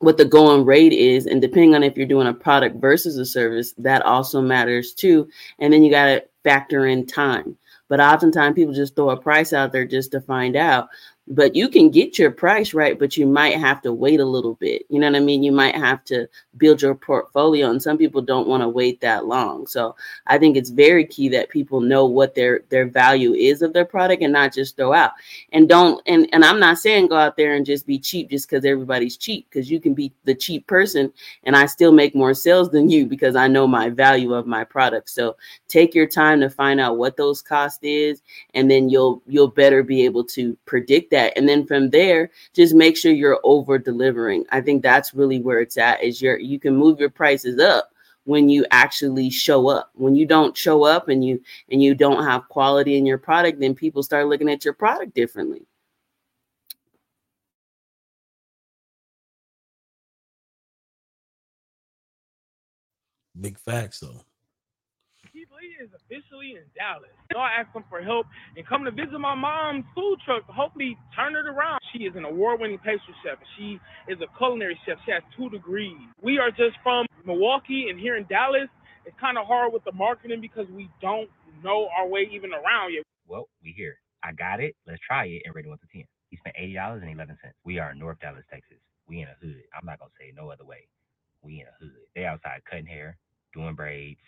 what 0.01 0.19
the 0.19 0.25
going 0.25 0.65
rate 0.65 0.93
is 0.93 1.27
and 1.27 1.41
depending 1.41 1.75
on 1.75 1.83
if 1.83 1.97
you're 1.97 2.07
doing 2.07 2.27
a 2.27 2.35
product 2.35 2.77
versus 2.77 3.17
a 3.17 3.25
service 3.25 3.73
that 3.79 4.03
also 4.03 4.43
matters 4.43 4.93
too. 4.93 5.29
And 5.59 5.73
then 5.73 5.83
you 5.83 5.91
got 5.91 6.07
to 6.07 6.25
factor 6.45 6.87
in 6.87 7.07
time. 7.07 7.57
But 7.89 8.01
oftentimes 8.01 8.55
people 8.55 8.75
just 8.75 8.97
throw 8.97 9.11
a 9.11 9.17
price 9.17 9.53
out 9.53 9.73
there 9.73 9.87
just 9.87 10.11
to 10.13 10.21
find 10.21 10.57
out 10.57 10.89
but 11.29 11.57
you 11.57 11.69
can 11.69 11.91
get 11.91 12.19
your 12.19 12.31
price 12.31 12.73
right 12.73 12.99
but 12.99 13.17
you 13.17 13.27
might 13.27 13.57
have 13.57 13.83
to 13.83 13.93
wait 13.93 14.21
a 14.21 14.25
little 14.25 14.55
bit. 14.55 14.83
You 14.89 15.01
know 15.01 15.09
what 15.09 15.17
i 15.17 15.21
mean? 15.21 15.43
You 15.43 15.53
might 15.53 15.75
have 15.75 16.05
to 16.05 16.29
build 16.57 16.81
your 16.83 16.95
portfolio 16.95 17.71
and 17.71 17.83
some 17.83 17.99
people 17.99 18.23
don't 18.23 18.47
want 18.47 18.63
to 18.63 18.69
wait 18.69 19.01
that 19.01 19.27
long. 19.27 19.67
So 19.67 19.97
i 20.27 20.39
think 20.39 20.57
it's 20.57 20.71
very 20.71 21.05
key 21.05 21.29
that 21.31 21.49
people 21.49 21.81
know 21.81 22.07
what 22.07 22.35
their 22.35 22.61
their 22.69 22.87
value 22.87 23.33
is 23.35 23.63
of 23.63 23.73
their 23.73 23.85
product 23.85 24.23
and 24.23 24.33
not 24.33 24.55
just 24.55 24.77
throw 24.77 24.93
out. 24.93 25.13
And 25.53 25.69
don't 25.69 26.01
and 26.07 26.29
and 26.33 26.45
i'm 26.45 26.61
not 26.61 26.79
saying 26.79 27.09
go 27.09 27.17
out 27.17 27.37
there 27.37 27.55
and 27.55 27.67
just 27.67 27.87
be 27.87 27.99
cheap 27.99 28.31
just 28.31 28.49
because 28.49 28.65
everybody's 28.65 29.17
cheap 29.17 29.49
because 29.51 29.71
you 29.71 29.81
can 29.81 29.95
be 29.95 30.13
the 30.25 30.35
cheap 30.35 30.67
person 30.67 31.13
and 31.45 31.57
i 31.57 31.67
still 31.67 31.93
make 31.93 32.15
more 32.15 32.35
sales 32.35 32.71
than 32.71 32.89
you 32.89 33.07
because 33.07 33.35
i 33.35 33.49
know 33.49 33.67
my 33.67 33.89
value 33.89 34.33
of 34.35 34.47
my 34.47 34.63
product. 34.63 35.11
So 35.11 35.37
take 35.67 35.95
your 35.95 36.07
time 36.07 36.41
to 36.41 36.51
find 36.51 36.81
out 36.81 36.99
what 36.99 37.17
those 37.17 37.43
cost 37.43 37.83
is 37.83 38.23
and 38.55 38.71
then 38.71 38.89
you'll 38.89 39.23
you'll 39.27 39.49
better 39.49 39.83
be 39.83 40.05
able 40.05 40.25
to 40.25 40.57
predict 40.67 41.11
that 41.11 41.16
and 41.17 41.49
then 41.49 41.67
from 41.67 41.91
there 41.91 42.31
just 42.53 42.75
make 42.75 42.97
sure 42.97 43.13
you're 43.13 43.41
over 43.45 43.79
delivering 43.79 44.45
i 44.51 44.61
think 44.61 44.83
that's 44.83 45.15
really 45.15 45.41
where 45.41 45.61
it's 45.61 45.79
at 45.79 46.03
is 46.03 46.21
your 46.21 46.39
you 46.39 46.59
can 46.59 46.77
move 46.77 47.01
your 47.01 47.11
prices 47.11 47.59
up 47.59 47.91
when 48.27 48.49
you 48.49 48.67
actually 48.73 49.31
show 49.31 49.69
up. 49.69 49.91
When 49.95 50.15
you 50.17 50.27
don't 50.27 50.57
show 50.57 50.85
up 50.85 51.09
and 51.09 51.25
you 51.25 51.41
and 51.71 51.83
you 51.83 51.95
don't 51.95 52.25
have 52.25 52.49
quality 52.49 52.97
in 52.97 53.07
your 53.07 53.19
product 53.19 53.61
then 53.61 53.75
people 53.75 54.03
start 54.03 54.27
looking 54.29 54.51
at 54.51 54.65
your 54.65 54.75
product 54.75 55.15
differently. 55.15 55.63
Big 63.41 63.59
facts 63.59 64.01
though. 64.01 64.25
Is 65.77 65.93
officially 65.93 66.57
in 66.57 66.65
Dallas. 66.73 67.13
So 67.33 67.39
I 67.39 67.61
asked 67.61 67.77
him 67.77 67.85
for 67.91 68.01
help 68.01 68.25
and 68.57 68.67
come 68.67 68.85
to 68.85 68.91
visit 68.91 69.19
my 69.21 69.35
mom's 69.35 69.85
food 69.95 70.17
truck 70.25 70.47
to 70.47 70.53
hopefully 70.53 70.97
turn 71.15 71.37
it 71.37 71.45
around. 71.45 71.81
She 71.93 72.05
is 72.05 72.17
an 72.17 72.25
award-winning 72.25 72.79
pastry 72.79 73.13
chef. 73.23 73.37
She 73.59 73.79
is 74.09 74.17
a 74.25 74.29
culinary 74.39 74.81
chef. 74.87 74.97
She 75.05 75.13
has 75.13 75.23
two 75.37 75.51
degrees. 75.51 76.01
We 76.23 76.39
are 76.39 76.49
just 76.49 76.81
from 76.83 77.05
Milwaukee 77.27 77.89
and 77.91 78.01
here 78.01 78.17
in 78.17 78.25
Dallas. 78.25 78.73
It's 79.05 79.15
kind 79.21 79.37
of 79.37 79.47
hard 79.47 79.73
with 79.75 79.85
the 79.85 79.93
marketing 79.93 80.41
because 80.41 80.65
we 80.73 80.89
don't 81.03 81.29
know 81.63 81.89
our 81.93 82.09
way 82.09 82.25
even 82.33 82.53
around 82.57 82.95
yet. 82.95 83.05
Well, 83.29 83.49
we 83.63 83.75
here. 83.77 84.01
I 84.25 84.33
got 84.33 84.61
it. 84.61 84.75
Let's 84.87 85.01
try 85.07 85.27
it 85.27 85.43
and 85.45 85.55
rate 85.55 85.67
it 85.67 85.69
one 85.69 85.79
to 85.79 85.87
ten. 85.93 86.09
He 86.31 86.39
spent 86.39 86.57
eighty 86.59 86.73
dollars 86.73 87.03
and 87.05 87.13
eleven 87.13 87.37
cents. 87.43 87.55
We 87.65 87.79
are 87.79 87.93
in 87.93 87.99
North 87.99 88.19
Dallas, 88.21 88.49
Texas. 88.51 88.81
We 89.07 89.21
in 89.21 89.29
a 89.29 89.37
hood. 89.45 89.63
I'm 89.77 89.85
not 89.85 89.99
gonna 90.01 90.11
say 90.19 90.33
no 90.35 90.49
other 90.49 90.65
way. 90.65 90.89
We 91.43 91.61
in 91.61 91.69
a 91.69 91.77
hood. 91.85 92.09
They 92.15 92.25
outside 92.25 92.65
cutting 92.65 92.87
hair, 92.87 93.19
doing 93.53 93.75
braids, 93.75 94.25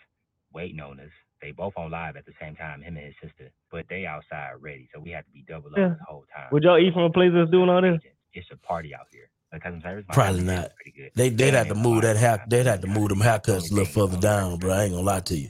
waiting 0.53 0.79
on 0.79 0.99
us. 0.99 1.11
They 1.41 1.51
both 1.51 1.73
on 1.77 1.89
live 1.91 2.17
at 2.17 2.25
the 2.25 2.33
same 2.41 2.55
time, 2.55 2.81
him 2.81 2.97
and 2.97 3.05
his 3.05 3.15
sister. 3.21 3.49
But 3.71 3.85
they 3.89 4.05
outside 4.05 4.51
ready, 4.59 4.89
so 4.93 4.99
we 4.99 5.11
have 5.11 5.25
to 5.25 5.31
be 5.31 5.43
double 5.47 5.69
up 5.71 5.77
Yeah. 5.77 5.89
The 5.89 6.05
whole 6.07 6.25
time. 6.35 6.47
Would 6.51 6.63
y'all 6.63 6.77
eat 6.77 6.93
from 6.93 7.03
a 7.03 7.09
place 7.09 7.31
that's 7.33 7.49
doing 7.49 7.69
all 7.69 7.81
this? 7.81 7.99
It's 8.33 8.47
a 8.51 8.57
party 8.57 8.93
out 8.93 9.07
here. 9.11 9.29
Like 9.51 9.63
customer 9.63 9.81
service, 9.81 10.05
Probably 10.11 10.43
not. 10.43 10.71
They 11.15 11.29
they'd 11.29 11.55
have 11.55 11.69
to 11.69 11.75
move 11.75 12.03
that 12.03 12.11
a 12.17 12.19
lot 12.19 12.19
hair. 12.19 12.45
They'd 12.47 12.65
have 12.67 12.81
to 12.81 12.87
move 12.87 13.09
them 13.09 13.19
haircuts 13.19 13.71
a 13.71 13.73
little 13.73 13.85
further 13.85 14.17
down, 14.19 14.59
bro. 14.59 14.71
I 14.73 14.83
ain't 14.83 14.91
gonna 14.93 15.03
lie 15.03 15.21
to 15.21 15.35
you. 15.35 15.49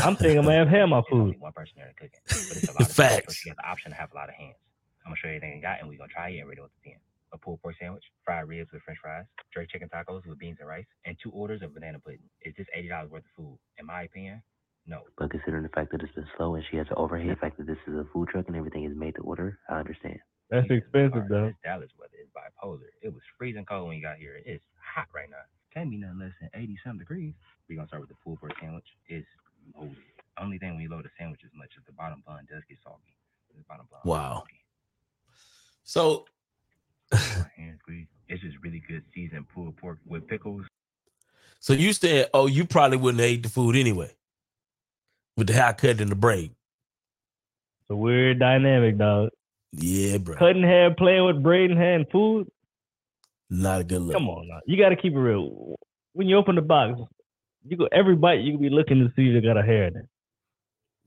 I'm 0.00 0.16
thinking 0.16 0.38
I'm 0.38 0.44
gonna 0.46 0.58
have 0.58 0.68
hair 0.68 0.82
in 0.82 0.90
my 0.90 1.02
food. 1.08 1.38
one 1.38 1.52
person 1.52 1.74
there 1.76 1.92
cooking. 1.96 2.18
But 2.26 2.56
it's 2.56 2.68
a 2.68 2.72
lot 2.72 2.88
so 2.88 2.92
Facts. 3.02 3.34
she 3.36 3.48
has 3.50 3.56
the 3.56 3.68
option 3.68 3.92
to 3.92 3.96
have 3.96 4.10
a 4.10 4.16
lot 4.16 4.28
of 4.28 4.34
hands. 4.34 4.56
I'm 5.04 5.10
gonna 5.10 5.16
show 5.18 5.28
you 5.28 5.36
everything 5.36 5.58
I 5.58 5.60
got, 5.62 5.78
and 5.80 5.88
we're 5.88 5.96
gonna 5.98 6.08
try 6.12 6.30
it 6.30 6.40
and 6.40 6.48
rate 6.48 6.58
it 6.58 6.62
with 6.62 6.72
the 6.82 6.90
ten. 6.90 6.98
A 7.32 7.38
pulled 7.38 7.60
pork 7.60 7.74
sandwich, 7.80 8.04
fried 8.24 8.48
ribs 8.48 8.70
with 8.72 8.82
French 8.82 9.00
fries, 9.02 9.24
jerk 9.52 9.68
chicken 9.70 9.88
tacos 9.88 10.26
with 10.26 10.38
beans 10.38 10.58
and 10.60 10.68
rice, 10.68 10.86
and 11.04 11.16
two 11.22 11.30
orders 11.30 11.62
of 11.62 11.74
banana 11.74 11.98
pudding. 11.98 12.20
Is 12.42 12.54
this 12.56 12.66
eighty 12.74 12.88
dollars 12.88 13.10
worth 13.10 13.24
of 13.24 13.30
food? 13.36 13.58
In 13.78 13.86
my 13.86 14.02
opinion, 14.02 14.42
no. 14.86 15.02
But 15.18 15.30
considering 15.30 15.64
the 15.64 15.68
fact 15.70 15.90
that 15.92 16.02
it's 16.02 16.14
been 16.14 16.26
slow 16.36 16.54
and 16.54 16.64
she 16.70 16.76
has 16.76 16.86
to 16.88 16.94
overhead, 16.94 17.30
the 17.30 17.36
fact 17.36 17.58
that 17.58 17.66
this 17.66 17.78
is 17.86 17.94
a 17.94 18.06
food 18.12 18.28
truck 18.28 18.46
and 18.46 18.56
everything 18.56 18.84
is 18.84 18.96
made 18.96 19.16
to 19.16 19.22
order, 19.22 19.58
I 19.68 19.80
understand. 19.80 20.18
That's 20.50 20.70
expensive 20.70 21.24
though. 21.28 21.46
This 21.46 21.56
Dallas 21.64 21.90
weather 21.98 22.18
is 22.22 22.28
bipolar. 22.30 22.86
It 23.02 23.12
was 23.12 23.22
freezing 23.36 23.64
cold 23.64 23.88
when 23.88 23.96
you 23.96 24.02
got 24.02 24.18
here. 24.18 24.40
It's 24.44 24.62
hot 24.78 25.08
right 25.12 25.28
now. 25.28 25.42
Can't 25.74 25.90
be 25.90 25.96
nothing 25.96 26.20
less 26.20 26.32
than 26.40 26.50
80 26.54 26.78
some 26.86 26.98
degrees. 26.98 27.34
We're 27.68 27.76
gonna 27.76 27.88
start 27.88 28.02
with 28.02 28.10
the 28.10 28.16
pulled 28.22 28.38
pork 28.40 28.52
sandwich. 28.60 28.86
It's 29.08 29.26
loaded. 29.76 29.96
Only 30.38 30.58
thing 30.58 30.74
when 30.74 30.82
you 30.82 30.88
load 30.88 31.04
a 31.04 31.10
sandwich 31.18 31.40
as 31.44 31.50
much 31.54 31.70
as 31.76 31.84
the 31.86 31.92
bottom 31.92 32.22
bun 32.26 32.46
does 32.48 32.62
get 32.68 32.78
soggy. 32.84 33.16
The 33.56 33.64
bottom 33.68 33.86
bun. 33.90 34.00
Wow. 34.04 34.44
So 35.82 36.26
hands 37.12 37.80
grease. 37.84 38.06
It's 38.28 38.42
just 38.42 38.56
really 38.62 38.82
good 38.88 39.02
seasoned 39.14 39.46
pulled 39.48 39.76
pork 39.76 39.98
with 40.06 40.26
pickles. 40.26 40.64
so 41.60 41.72
you 41.72 41.92
said, 41.92 42.28
oh, 42.34 42.46
you 42.46 42.64
probably 42.64 42.96
wouldn't 42.98 43.20
have 43.20 43.30
ate 43.30 43.42
the 43.42 43.48
food 43.48 43.76
anyway. 43.76 44.10
With 45.36 45.48
the 45.48 45.52
haircut 45.52 46.00
and 46.00 46.10
the 46.10 46.14
braid. 46.16 46.50
It's 46.50 47.90
a 47.90 47.96
weird 47.96 48.38
dynamic, 48.38 48.98
dog. 48.98 49.30
Yeah, 49.72 50.18
bro. 50.18 50.36
Cutting 50.36 50.62
hair, 50.62 50.94
playing 50.94 51.26
with 51.26 51.42
braiding 51.42 51.76
hair 51.76 51.94
and 51.94 52.08
food. 52.10 52.50
Not 53.50 53.82
a 53.82 53.84
good 53.84 54.00
look. 54.02 54.14
Come 54.16 54.28
on 54.28 54.48
now. 54.48 54.60
You 54.66 54.76
gotta 54.76 54.96
keep 54.96 55.12
it 55.12 55.18
real. 55.18 55.76
When 56.14 56.26
you 56.26 56.36
open 56.36 56.56
the 56.56 56.62
box, 56.62 56.98
you 57.64 57.76
go 57.76 57.88
every 57.92 58.16
bite 58.16 58.40
you 58.40 58.52
can 58.52 58.62
be 58.62 58.70
looking 58.70 58.98
to 59.00 59.12
see 59.14 59.28
if 59.28 59.34
they 59.40 59.46
got 59.46 59.58
a 59.58 59.62
hair 59.62 59.84
in 59.84 59.96
it. 59.96 60.06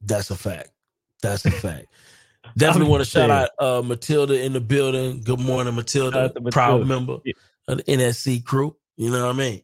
That's 0.02 0.30
a 0.30 0.36
fact. 0.36 0.70
That's 1.22 1.44
a 1.46 1.52
fact. 1.66 1.88
Definitely 2.58 2.90
want 2.90 3.04
to 3.04 3.10
shout 3.10 3.30
out 3.30 3.50
uh, 3.60 3.82
Matilda 3.82 4.44
in 4.44 4.54
the 4.54 4.62
building. 4.62 5.22
Good 5.22 5.40
morning, 5.40 5.76
Matilda. 5.76 6.30
To 6.30 6.42
Proud 6.52 6.82
Matilda. 6.82 6.86
member 6.86 7.14
of 7.68 7.78
the 7.78 7.84
NSE 7.84 8.44
crew. 8.44 8.76
You 8.98 9.12
know 9.12 9.26
what 9.28 9.36
I 9.36 9.38
mean? 9.38 9.62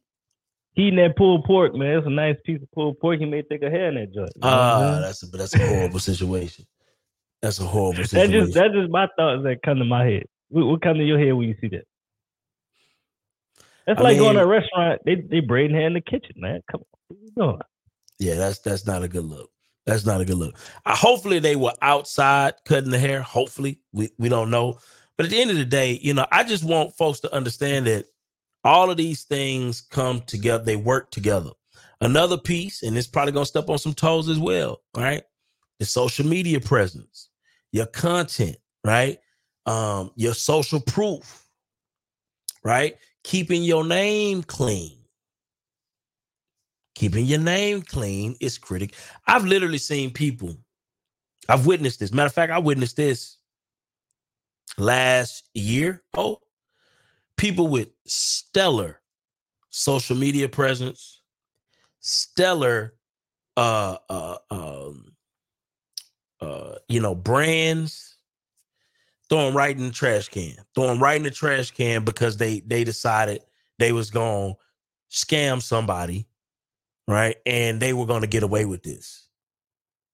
Eating 0.78 0.98
that 0.98 1.16
pulled 1.16 1.46
pork, 1.46 1.74
man. 1.74 1.98
It's 1.98 2.08
a 2.08 2.10
nice 2.10 2.36
piece 2.46 2.62
of 2.62 2.70
pulled 2.72 3.00
pork. 3.00 3.20
He 3.20 3.26
may 3.26 3.42
take 3.44 3.64
a 3.64 3.70
hair 3.70 3.88
in 3.90 3.96
that 3.96 4.14
joint. 4.14 4.32
you 4.36 4.42
know 4.42 4.48
what 4.48 4.54
I'm 4.54 4.84
Ah, 4.84 4.90
saying? 4.92 5.02
that's 5.02 5.24
a 5.24 5.26
that's 5.28 5.56
a 5.56 5.68
horrible 5.68 6.00
situation. 6.00 6.66
That's 7.42 7.60
a 7.60 7.64
horrible 7.64 7.98
That's 8.00 8.10
situation. 8.12 8.42
just 8.46 8.54
that's 8.54 8.74
just 8.74 8.90
my 8.90 9.08
thoughts 9.18 9.44
that 9.44 9.62
come 9.64 9.78
to 9.80 9.86
my 9.86 10.04
head. 10.06 10.24
What, 10.50 10.66
what 10.68 10.82
come 10.82 10.98
to 10.98 11.04
your 11.04 11.20
head 11.20 11.32
when 11.34 11.48
you 11.48 11.56
see 11.62 11.70
that? 11.70 11.86
That's 13.88 14.00
I 14.00 14.04
like 14.04 14.18
going 14.18 14.36
to 14.36 14.42
a 14.44 14.48
restaurant. 14.48 15.02
They 15.06 15.16
they 15.16 15.40
braiding 15.40 15.76
hair 15.76 15.88
in 15.88 15.94
the 15.94 16.02
kitchen, 16.02 16.36
man. 16.38 16.62
Come 16.72 16.82
on, 16.82 16.86
what 17.08 17.20
you 17.22 17.32
doing? 17.38 17.60
Yeah, 18.20 18.36
that's 18.36 18.60
that's 18.60 18.86
not 18.86 19.04
a 19.04 19.08
good 19.08 19.26
look. 19.26 19.50
That's 19.86 20.06
not 20.06 20.22
a 20.22 20.26
good 20.26 20.38
look. 20.38 20.58
Uh, 20.86 20.96
hopefully 20.96 21.40
they 21.40 21.56
were 21.56 21.74
outside 21.82 22.56
cutting 22.66 22.90
the 22.90 23.00
hair. 23.00 23.22
Hopefully 23.22 23.80
we 23.92 24.10
we 24.18 24.30
don't 24.30 24.50
know. 24.50 24.80
But 25.18 25.26
at 25.26 25.32
the 25.32 25.40
end 25.40 25.52
of 25.52 25.58
the 25.58 25.66
day, 25.66 26.00
you 26.02 26.14
know, 26.14 26.26
I 26.32 26.44
just 26.44 26.64
want 26.64 26.96
folks 26.96 27.20
to 27.22 27.34
understand 27.34 27.88
that 27.88 28.08
all 28.64 28.90
of 28.90 28.98
these 28.98 29.24
things 29.24 29.82
come 29.82 30.22
together. 30.22 30.64
They 30.64 30.76
work 30.76 31.12
together. 31.12 31.52
Another 32.02 32.38
piece, 32.38 32.84
and 32.84 32.98
it's 32.98 33.08
probably 33.08 33.32
gonna 33.32 33.46
step 33.46 33.70
on 33.70 33.78
some 33.78 33.94
toes 33.94 34.28
as 34.28 34.40
well. 34.40 34.82
Right, 34.96 35.24
the 35.80 35.86
social 35.86 36.26
media 36.26 36.60
presence, 36.60 37.30
your 37.72 37.86
content, 37.86 38.58
right? 38.84 39.20
Um, 39.68 40.12
your 40.16 40.34
social 40.34 40.80
proof, 40.80 41.44
right? 42.64 42.98
Keeping 43.24 43.64
your 43.64 43.84
name 43.86 44.44
clean 44.44 45.05
keeping 46.96 47.26
your 47.26 47.40
name 47.40 47.82
clean 47.82 48.36
is 48.40 48.58
critical. 48.58 48.98
I've 49.28 49.46
literally 49.46 49.78
seen 49.78 50.12
people, 50.12 50.56
I've 51.48 51.66
witnessed 51.66 52.00
this. 52.00 52.12
Matter 52.12 52.28
of 52.28 52.34
fact, 52.34 52.52
I 52.52 52.60
witnessed 52.60 52.96
this 52.96 53.38
last 54.78 55.50
year. 55.54 56.02
Oh, 56.16 56.40
people 57.38 57.68
with 57.68 57.90
stellar 58.08 59.02
social 59.70 60.16
media 60.16 60.50
presence, 60.50 61.22
stellar 62.00 62.94
uh 63.58 63.98
uh 64.10 64.38
um 64.52 65.14
uh 66.42 66.76
you 66.90 67.00
know 67.00 67.16
brands 67.16 68.18
throwing 69.30 69.54
right 69.56 69.78
in 69.78 69.86
the 69.86 69.92
trash 69.92 70.28
can 70.28 70.56
throwing 70.76 71.00
right 71.00 71.18
in 71.18 71.24
the 71.24 71.32
trash 71.32 71.72
can 71.72 72.04
because 72.04 72.38
they 72.38 72.60
they 72.62 72.84
decided 72.84 73.42
they 73.80 73.92
was 73.92 74.12
gonna 74.12 74.54
scam 75.10 75.62
somebody 75.62 76.28
right? 77.08 77.38
And 77.46 77.82
they 77.82 77.94
were 77.94 78.06
going 78.06 78.22
to 78.22 78.28
get 78.28 78.44
away 78.44 78.66
with 78.66 78.84
this. 78.84 79.28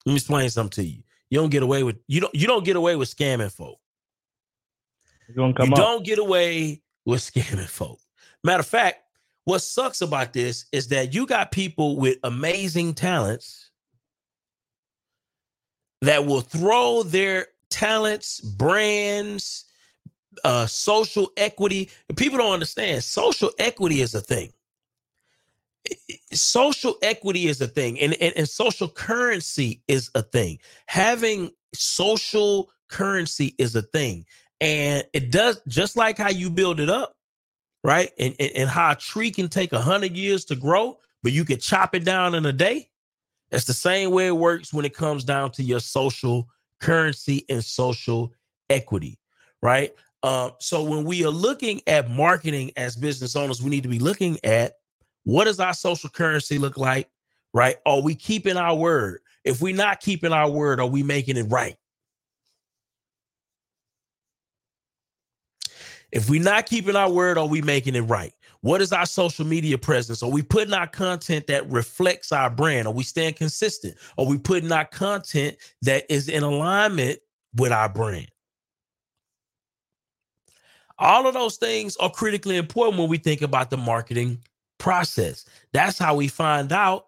Let 0.06 0.14
me 0.14 0.18
explain 0.18 0.50
something 0.50 0.84
to 0.84 0.90
you. 0.90 1.04
You 1.30 1.40
don't 1.40 1.50
get 1.50 1.64
away 1.64 1.84
with 1.84 1.98
you 2.08 2.20
don't 2.20 2.36
you 2.36 2.46
don't 2.46 2.66
get 2.66 2.76
away 2.76 2.96
with 2.96 3.16
scamming 3.16 3.52
folk. 3.52 3.78
It's 5.28 5.38
gonna 5.38 5.54
come 5.54 5.68
you 5.68 5.74
up. 5.74 5.78
don't 5.78 6.06
get 6.06 6.20
away 6.20 6.82
with 7.06 7.22
scamming 7.22 7.68
folk. 7.70 8.00
Matter 8.44 8.60
of 8.60 8.66
fact, 8.66 9.04
what 9.46 9.60
sucks 9.60 10.02
about 10.02 10.34
this 10.34 10.66
is 10.72 10.90
that 10.90 11.14
you 11.14 11.26
got 11.26 11.52
people 11.52 11.98
with 11.98 12.18
amazing 12.24 12.94
talents 12.96 13.70
that 16.02 16.26
will 16.26 16.42
throw 16.42 17.04
their 17.04 17.48
talents, 17.70 18.42
brands, 18.42 19.66
uh, 20.44 20.66
social 20.66 21.32
equity. 21.38 21.90
People 22.18 22.40
don't 22.40 22.54
understand 22.54 23.04
social 23.04 23.52
equity 23.58 24.02
is 24.02 24.16
a 24.16 24.22
thing. 24.22 24.52
Social 26.32 26.96
equity 27.02 27.48
is 27.48 27.60
a 27.62 27.68
thing, 27.68 28.00
and, 28.00 28.14
and, 28.22 28.34
and 28.38 28.48
social 28.48 28.88
currency 28.88 29.82
is 29.88 30.10
a 30.16 30.22
thing. 30.22 30.60
Having 30.86 31.52
social 31.74 32.70
currency 32.90 33.56
is 33.58 33.76
a 33.76 33.82
thing. 33.82 34.26
And 34.60 35.04
it 35.14 35.32
does 35.32 35.60
just 35.68 35.98
like 35.98 36.18
how 36.18 36.30
you 36.30 36.52
build 36.52 36.80
it 36.80 36.90
up, 36.90 37.16
right? 37.84 38.12
And, 38.20 38.36
and, 38.40 38.52
and 38.56 38.70
how 38.70 38.92
a 38.92 38.96
tree 38.96 39.32
can 39.32 39.50
take 39.50 39.74
a 39.74 39.82
hundred 39.82 40.16
years 40.16 40.46
to 40.46 40.56
grow, 40.56 41.00
but 41.24 41.32
you 41.32 41.44
can 41.46 41.60
chop 41.60 41.96
it 41.96 42.06
down 42.06 42.36
in 42.36 42.46
a 42.46 42.54
day. 42.54 42.90
That's 43.50 43.66
the 43.66 43.74
same 43.74 44.12
way 44.12 44.28
it 44.28 44.38
works 44.38 44.72
when 44.72 44.86
it 44.86 44.96
comes 44.96 45.24
down 45.24 45.52
to 45.52 45.64
your 45.64 45.80
social 45.80 46.48
currency 46.80 47.46
and 47.50 47.64
social 47.64 48.34
equity, 48.70 49.18
right? 49.62 49.94
Uh, 50.24 50.52
so 50.60 50.84
when 50.84 51.04
we 51.04 51.26
are 51.26 51.32
looking 51.32 51.82
at 51.88 52.10
marketing 52.10 52.72
as 52.78 52.96
business 52.96 53.36
owners, 53.36 53.62
we 53.64 53.72
need 53.72 53.84
to 53.84 53.90
be 53.90 54.00
looking 54.00 54.38
at 54.44 54.76
what 55.24 55.46
does 55.46 55.60
our 55.60 55.74
social 55.74 56.10
currency 56.10 56.58
look 56.58 56.78
like, 56.78 57.10
right? 57.54 57.78
Are 57.86 58.02
we 58.02 58.16
keeping 58.16 58.58
our 58.58 58.76
word? 58.76 59.20
If 59.44 59.62
we're 59.62 59.76
not 59.76 60.00
keeping 60.00 60.34
our 60.34 60.50
word, 60.50 60.80
are 60.80 60.88
we 60.88 61.04
making 61.04 61.38
it 61.38 61.44
right? 61.50 61.76
If 66.12 66.30
we're 66.30 66.44
not 66.44 66.66
keeping 66.66 66.96
our 66.96 67.10
word, 67.10 67.38
are 67.38 67.48
we 67.48 67.62
making 67.62 67.96
it 67.96 68.02
right? 68.02 68.34
What 68.62 68.82
is 68.82 68.94
our 68.94 69.06
social 69.06 69.46
media 69.46 69.78
presence? 69.78 70.22
Are 70.22 70.30
we 70.30 70.44
putting 70.44 70.74
our 70.74 70.88
content 70.88 71.48
that 71.48 71.70
reflects 71.72 72.32
our 72.32 72.50
brand? 72.50 72.88
Are 72.88 72.94
we 72.94 73.04
staying 73.04 73.34
consistent? 73.34 73.96
Are 74.18 74.26
we 74.26 74.38
putting 74.38 74.72
our 74.72 74.86
content 74.86 75.58
that 75.82 76.06
is 76.10 76.30
in 76.30 76.44
alignment 76.44 77.20
with 77.56 77.72
our 77.72 77.90
brand? 77.90 78.30
All 81.00 81.26
of 81.26 81.34
those 81.34 81.58
things 81.58 81.98
are 81.98 82.12
critically 82.12 82.58
important 82.58 83.00
when 83.00 83.10
we 83.10 83.18
think 83.18 83.42
about 83.42 83.72
the 83.72 83.78
marketing 83.78 84.38
process. 84.82 85.46
That's 85.74 86.00
how 86.00 86.16
we 86.16 86.28
find 86.28 86.74
out 86.74 87.06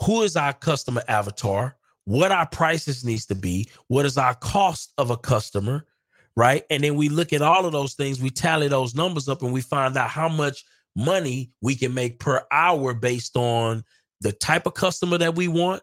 who 0.00 0.22
is 0.22 0.36
our 0.36 0.52
customer 0.52 1.02
avatar, 1.08 1.76
what 2.04 2.30
our 2.30 2.46
prices 2.46 3.04
needs 3.04 3.26
to 3.26 3.34
be, 3.34 3.68
what 3.88 4.06
is 4.06 4.16
our 4.16 4.34
cost 4.36 4.92
of 4.96 5.10
a 5.10 5.16
customer, 5.16 5.84
right? 6.36 6.62
And 6.70 6.84
then 6.84 6.94
we 6.94 7.08
look 7.08 7.32
at 7.32 7.42
all 7.42 7.66
of 7.66 7.72
those 7.72 7.94
things, 7.94 8.22
we 8.22 8.30
tally 8.30 8.68
those 8.68 8.94
numbers 8.94 9.28
up, 9.28 9.42
and 9.42 9.52
we 9.52 9.60
find 9.60 9.96
out 9.96 10.08
how 10.08 10.28
much 10.28 10.64
money 10.94 11.50
we 11.60 11.74
can 11.74 11.92
make 11.92 12.20
per 12.20 12.42
hour 12.52 12.94
based 12.94 13.36
on 13.36 13.82
the 14.20 14.32
type 14.32 14.66
of 14.66 14.74
customer 14.74 15.18
that 15.18 15.34
we 15.34 15.48
want, 15.48 15.82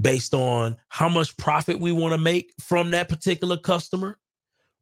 based 0.00 0.32
on 0.32 0.78
how 0.88 1.10
much 1.10 1.36
profit 1.36 1.78
we 1.78 1.92
want 1.92 2.14
to 2.14 2.18
make 2.18 2.54
from 2.58 2.90
that 2.92 3.10
particular 3.10 3.58
customer, 3.58 4.18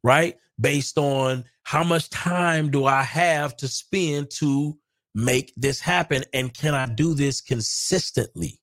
right? 0.01 0.37
Based 0.61 0.97
on 0.97 1.43
how 1.69 1.83
much 1.83 2.09
time 2.09 2.71
do 2.71 2.87
I 2.87 3.03
have 3.03 3.55
to 3.57 3.67
spend 3.67 4.31
to 4.39 4.75
make 5.13 5.53
this 5.55 5.79
happen 5.79 6.23
and 6.33 6.51
can 6.51 6.73
I 6.73 6.87
do 6.87 7.13
this 7.13 7.41
consistently 7.41 8.59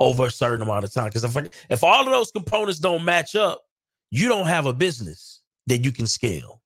over 0.00 0.24
a 0.24 0.30
certain 0.30 0.62
amount 0.62 0.86
of 0.86 0.94
time? 0.94 1.08
Because 1.08 1.24
if 1.24 1.36
I, 1.36 1.50
if 1.68 1.84
all 1.84 2.00
of 2.00 2.06
those 2.06 2.30
components 2.30 2.78
don't 2.78 3.04
match 3.04 3.36
up, 3.36 3.60
you 4.10 4.26
don't 4.26 4.46
have 4.46 4.64
a 4.64 4.72
business 4.72 5.42
that 5.66 5.84
you 5.84 5.92
can 5.92 6.06
scale. 6.06 6.62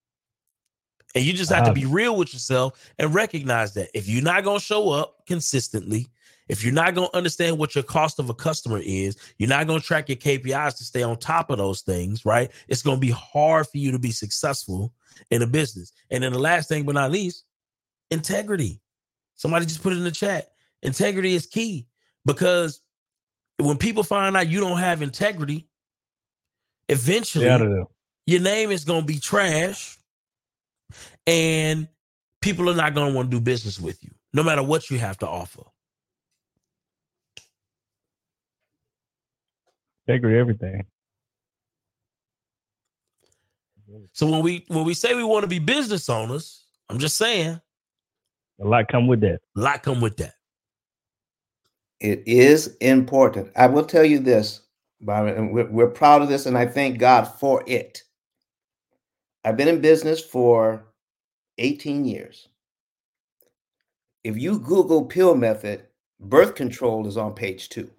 And 1.16 1.24
you 1.24 1.32
just 1.32 1.50
have 1.50 1.64
to 1.64 1.72
be 1.72 1.86
real 1.86 2.16
with 2.16 2.32
yourself 2.32 2.78
and 2.96 3.12
recognize 3.12 3.74
that 3.74 3.90
if 3.92 4.08
you're 4.08 4.22
not 4.22 4.44
going 4.44 4.60
to 4.60 4.64
show 4.64 4.90
up 4.90 5.26
consistently, 5.26 6.06
if 6.48 6.62
you're 6.62 6.72
not 6.72 6.94
going 6.94 7.08
to 7.08 7.16
understand 7.16 7.58
what 7.58 7.74
your 7.74 7.82
cost 7.82 8.20
of 8.20 8.30
a 8.30 8.34
customer 8.34 8.78
is, 8.80 9.16
you're 9.38 9.48
not 9.48 9.66
going 9.66 9.80
to 9.80 9.84
track 9.84 10.08
your 10.08 10.18
KPIs 10.18 10.76
to 10.78 10.84
stay 10.84 11.02
on 11.02 11.18
top 11.18 11.50
of 11.50 11.58
those 11.58 11.80
things, 11.80 12.24
right? 12.24 12.52
It's 12.68 12.82
going 12.82 12.98
to 12.98 13.00
be 13.00 13.10
hard 13.10 13.66
for 13.66 13.78
you 13.78 13.90
to 13.90 13.98
be 13.98 14.12
successful 14.12 14.92
in 15.30 15.42
a 15.42 15.46
business. 15.46 15.92
And 16.10 16.22
then 16.22 16.32
the 16.32 16.38
last 16.38 16.68
thing, 16.68 16.84
but 16.84 16.94
not 16.94 17.10
least, 17.10 17.44
integrity. 18.10 18.80
Somebody 19.36 19.66
just 19.66 19.82
put 19.82 19.92
it 19.92 19.96
in 19.96 20.04
the 20.04 20.10
chat. 20.10 20.50
Integrity 20.82 21.34
is 21.34 21.46
key 21.46 21.86
because 22.24 22.80
when 23.58 23.76
people 23.76 24.02
find 24.02 24.36
out 24.36 24.48
you 24.48 24.60
don't 24.60 24.78
have 24.78 25.02
integrity, 25.02 25.68
eventually 26.88 27.46
your 28.26 28.40
name 28.40 28.70
is 28.70 28.84
going 28.84 29.02
to 29.02 29.06
be 29.06 29.18
trash 29.18 29.98
and 31.26 31.88
people 32.40 32.68
are 32.68 32.74
not 32.74 32.94
going 32.94 33.10
to 33.10 33.16
want 33.16 33.30
to 33.30 33.36
do 33.36 33.40
business 33.40 33.78
with 33.78 34.02
you 34.02 34.10
no 34.32 34.42
matter 34.42 34.62
what 34.62 34.90
you 34.90 34.98
have 34.98 35.18
to 35.18 35.26
offer 35.26 35.62
Integrity, 40.06 40.38
everything. 40.38 40.84
So 44.12 44.26
when 44.26 44.42
we 44.42 44.64
when 44.68 44.84
we 44.84 44.94
say 44.94 45.14
we 45.14 45.24
want 45.24 45.42
to 45.42 45.48
be 45.48 45.58
business 45.58 46.08
owners 46.08 46.64
i'm 46.88 46.98
just 46.98 47.16
saying 47.16 47.60
A 48.60 48.66
lot 48.66 48.88
come 48.88 49.06
with 49.06 49.20
that. 49.22 49.40
a 49.56 49.60
lot 49.60 49.82
come 49.82 50.00
with 50.00 50.16
that 50.18 50.34
It 52.00 52.22
is 52.26 52.76
important. 52.80 53.50
I 53.56 53.66
will 53.66 53.84
tell 53.84 54.04
you 54.04 54.18
this, 54.20 54.62
Byron, 55.02 55.36
and 55.36 55.52
we're, 55.52 55.70
we're 55.70 55.90
proud 55.90 56.22
of 56.22 56.28
this, 56.28 56.46
and 56.46 56.56
I 56.56 56.66
thank 56.66 56.98
God 56.98 57.24
for 57.24 57.62
it. 57.66 58.02
I've 59.44 59.56
been 59.56 59.68
in 59.68 59.80
business 59.80 60.20
for 60.22 60.84
18 61.58 62.04
years. 62.04 62.48
If 64.24 64.38
you 64.38 64.58
Google 64.58 65.04
pill 65.06 65.34
method, 65.34 65.84
birth 66.20 66.54
control 66.54 67.06
is 67.06 67.16
on 67.16 67.34
page 67.34 67.68
two. 67.70 67.90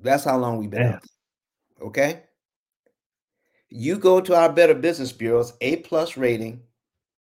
That's 0.00 0.24
how 0.24 0.38
long 0.38 0.58
we've 0.58 0.70
been 0.70 0.82
Damn. 0.82 0.94
out. 0.94 1.02
Okay. 1.82 2.22
You 3.74 3.98
go 3.98 4.20
to 4.20 4.36
our 4.36 4.52
Better 4.52 4.74
Business 4.74 5.12
Bureau's 5.12 5.54
A 5.62 5.76
plus 5.76 6.16
rating, 6.16 6.62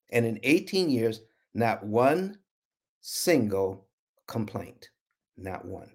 and 0.09 0.25
in 0.25 0.39
18 0.43 0.89
years, 0.89 1.21
not 1.53 1.85
one 1.85 2.37
single 3.01 3.87
complaint. 4.27 4.89
Not 5.37 5.65
one. 5.65 5.89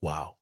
wow 0.00 0.36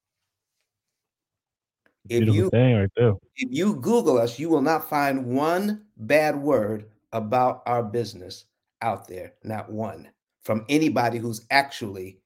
If 2.08 2.20
Beautiful 2.20 2.34
you 2.34 2.50
thing 2.50 2.76
right 2.76 2.90
there. 2.96 3.14
if 3.36 3.48
you 3.50 3.74
Google 3.74 4.16
us, 4.18 4.38
you 4.38 4.48
will 4.48 4.62
not 4.62 4.88
find 4.88 5.26
one 5.26 5.84
bad 5.96 6.36
word 6.36 6.86
about 7.12 7.62
our 7.66 7.82
business 7.82 8.46
out 8.80 9.08
there. 9.08 9.34
Not 9.42 9.70
one 9.70 10.08
from 10.42 10.64
anybody 10.68 11.18
who's 11.18 11.44
actually 11.50 12.20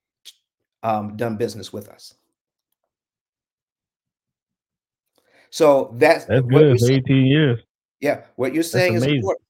um, 0.82 1.16
done 1.16 1.36
business 1.36 1.72
with 1.72 1.88
us. 1.88 2.14
So 5.50 5.94
that's 5.96 6.24
That's 6.26 6.46
good 6.46 6.80
saying- 6.80 7.02
18 7.06 7.26
years. 7.26 7.60
Yeah, 8.00 8.22
what 8.36 8.54
you're 8.54 8.62
saying 8.62 8.94
is 8.94 9.02
amazing. 9.02 9.18
important. 9.20 9.46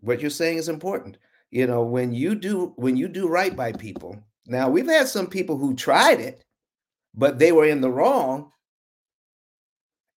What 0.00 0.20
you're 0.20 0.30
saying 0.30 0.58
is 0.58 0.68
important. 0.68 1.18
You 1.50 1.66
know, 1.66 1.82
when 1.82 2.12
you 2.12 2.34
do 2.34 2.72
when 2.76 2.96
you 2.96 3.08
do 3.08 3.28
right 3.28 3.54
by 3.54 3.72
people. 3.72 4.16
Now, 4.46 4.68
we've 4.68 4.88
had 4.88 5.06
some 5.06 5.28
people 5.28 5.56
who 5.56 5.74
tried 5.74 6.18
it, 6.18 6.44
but 7.14 7.38
they 7.38 7.52
were 7.52 7.66
in 7.66 7.80
the 7.80 7.90
wrong 7.90 8.50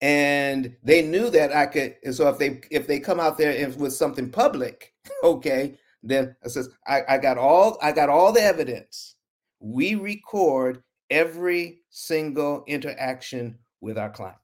and 0.02 0.76
they 0.84 1.02
knew 1.02 1.30
that 1.30 1.56
I 1.56 1.68
could 1.68 1.96
and 2.04 2.14
so 2.14 2.28
if 2.30 2.38
they 2.38 2.62
if 2.72 2.88
they 2.88 3.00
come 3.00 3.20
out 3.20 3.38
there 3.38 3.70
with 3.78 3.94
something 3.94 4.30
public, 4.32 4.94
okay, 5.24 5.78
then 6.04 6.36
I 6.44 6.48
says 6.48 6.70
I, 6.88 7.02
I 7.08 7.18
got 7.18 7.38
all 7.38 7.78
I 7.82 7.92
got 7.92 8.10
all 8.10 8.32
the 8.32 8.42
evidence. 8.42 9.16
We 9.60 9.96
record 9.96 10.82
every 11.10 11.82
single 11.90 12.64
interaction 12.68 13.58
with 13.82 13.98
our 13.98 14.10
clients. 14.10 14.40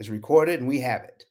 It's 0.00 0.08
recorded 0.08 0.58
and 0.58 0.68
we 0.68 0.80
have 0.80 1.04
it. 1.04 1.24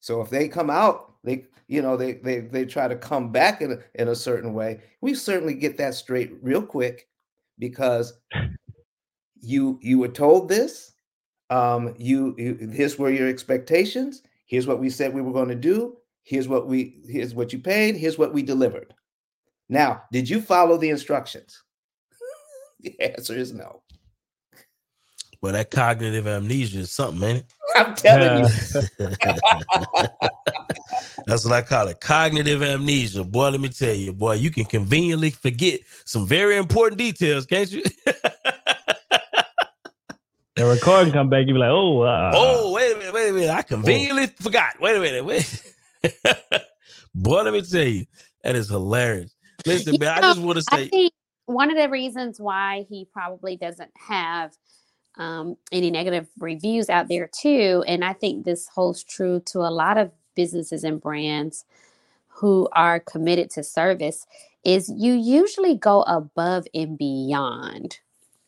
So 0.00 0.22
if 0.22 0.30
they 0.30 0.48
come 0.48 0.70
out, 0.70 1.14
they 1.24 1.44
you 1.66 1.82
know 1.82 1.96
they 1.96 2.14
they 2.14 2.40
they 2.40 2.64
try 2.64 2.88
to 2.88 2.96
come 2.96 3.32
back 3.32 3.60
in 3.60 3.72
a, 3.72 3.78
in 3.94 4.08
a 4.08 4.14
certain 4.14 4.54
way. 4.54 4.80
We 5.00 5.14
certainly 5.14 5.54
get 5.54 5.76
that 5.78 5.94
straight 5.94 6.32
real 6.40 6.62
quick 6.62 7.08
because 7.58 8.14
you 9.40 9.78
you 9.82 9.98
were 9.98 10.08
told 10.08 10.48
this. 10.48 10.92
Um, 11.50 11.94
you, 11.98 12.34
you 12.38 12.70
here's 12.72 12.98
where 12.98 13.10
your 13.10 13.28
expectations. 13.28 14.22
Here's 14.46 14.66
what 14.66 14.78
we 14.78 14.90
said 14.90 15.12
we 15.12 15.22
were 15.22 15.32
going 15.32 15.48
to 15.48 15.54
do. 15.54 15.96
Here's 16.22 16.48
what 16.48 16.66
we 16.66 17.00
here's 17.08 17.34
what 17.34 17.52
you 17.52 17.58
paid. 17.58 17.96
Here's 17.96 18.18
what 18.18 18.32
we 18.32 18.42
delivered. 18.42 18.94
Now, 19.68 20.02
did 20.12 20.28
you 20.28 20.40
follow 20.40 20.76
the 20.76 20.90
instructions? 20.90 21.62
the 22.80 22.98
answer 23.00 23.36
is 23.36 23.52
no. 23.52 23.82
well 25.40 25.52
that 25.52 25.70
cognitive 25.70 26.26
amnesia 26.26 26.80
is 26.80 26.92
something 26.92 27.20
man 27.20 27.42
I'm 27.74 27.96
telling 27.96 28.36
you. 28.36 28.48
That's 31.26 31.44
what 31.44 31.54
I 31.54 31.62
call 31.62 31.88
it. 31.88 32.00
Cognitive 32.00 32.62
amnesia. 32.62 33.24
Boy, 33.24 33.48
let 33.50 33.60
me 33.60 33.68
tell 33.70 33.94
you, 33.94 34.12
boy, 34.12 34.34
you 34.34 34.50
can 34.50 34.64
conveniently 34.66 35.30
forget 35.30 35.80
some 36.04 36.26
very 36.26 36.56
important 36.56 36.98
details, 36.98 37.46
can't 37.46 37.70
you? 37.72 37.82
the 40.56 40.66
recording 40.66 41.12
come 41.12 41.30
back, 41.30 41.46
you 41.46 41.54
be 41.54 41.58
like, 41.60 41.70
oh, 41.70 42.02
uh, 42.02 42.30
Oh, 42.32 42.72
wait 42.74 42.92
a 42.94 42.98
minute, 42.98 43.14
wait 43.14 43.30
a 43.30 43.32
minute. 43.32 43.50
I 43.50 43.62
conveniently 43.62 44.26
forgot. 44.28 44.80
Wait 44.80 44.96
a 44.96 45.00
minute, 45.00 45.24
wait. 45.24 45.62
Boy, 47.14 47.42
let 47.42 47.52
me 47.54 47.62
tell 47.62 47.84
you, 47.84 48.06
that 48.44 48.54
is 48.56 48.68
hilarious. 48.70 49.34
Listen, 49.66 49.92
You 49.92 49.98
man, 49.98 50.18
I 50.18 50.22
just 50.22 50.40
want 50.40 50.58
to 50.58 50.62
I 50.70 50.76
say, 50.76 50.88
think 50.90 51.12
one 51.46 51.70
of 51.70 51.76
the 51.78 51.88
reasons 51.90 52.40
why 52.40 52.86
he 52.88 53.06
probably 53.12 53.56
doesn't 53.56 53.90
have 54.08 54.52
um, 55.16 55.56
any 55.70 55.90
negative 55.90 56.28
reviews 56.38 56.90
out 56.90 57.08
there 57.08 57.28
too, 57.28 57.84
and 57.86 58.04
I 58.04 58.12
think 58.12 58.44
this 58.44 58.68
holds 58.68 59.04
true 59.04 59.40
to 59.46 59.60
a 59.60 59.70
lot 59.70 59.98
of 59.98 60.10
businesses 60.34 60.84
and 60.84 61.00
brands 61.00 61.64
who 62.28 62.68
are 62.72 62.98
committed 62.98 63.50
to 63.50 63.62
service, 63.62 64.26
is 64.64 64.92
you 64.96 65.12
usually 65.12 65.76
go 65.76 66.02
above 66.02 66.66
and 66.74 66.98
beyond 66.98 67.98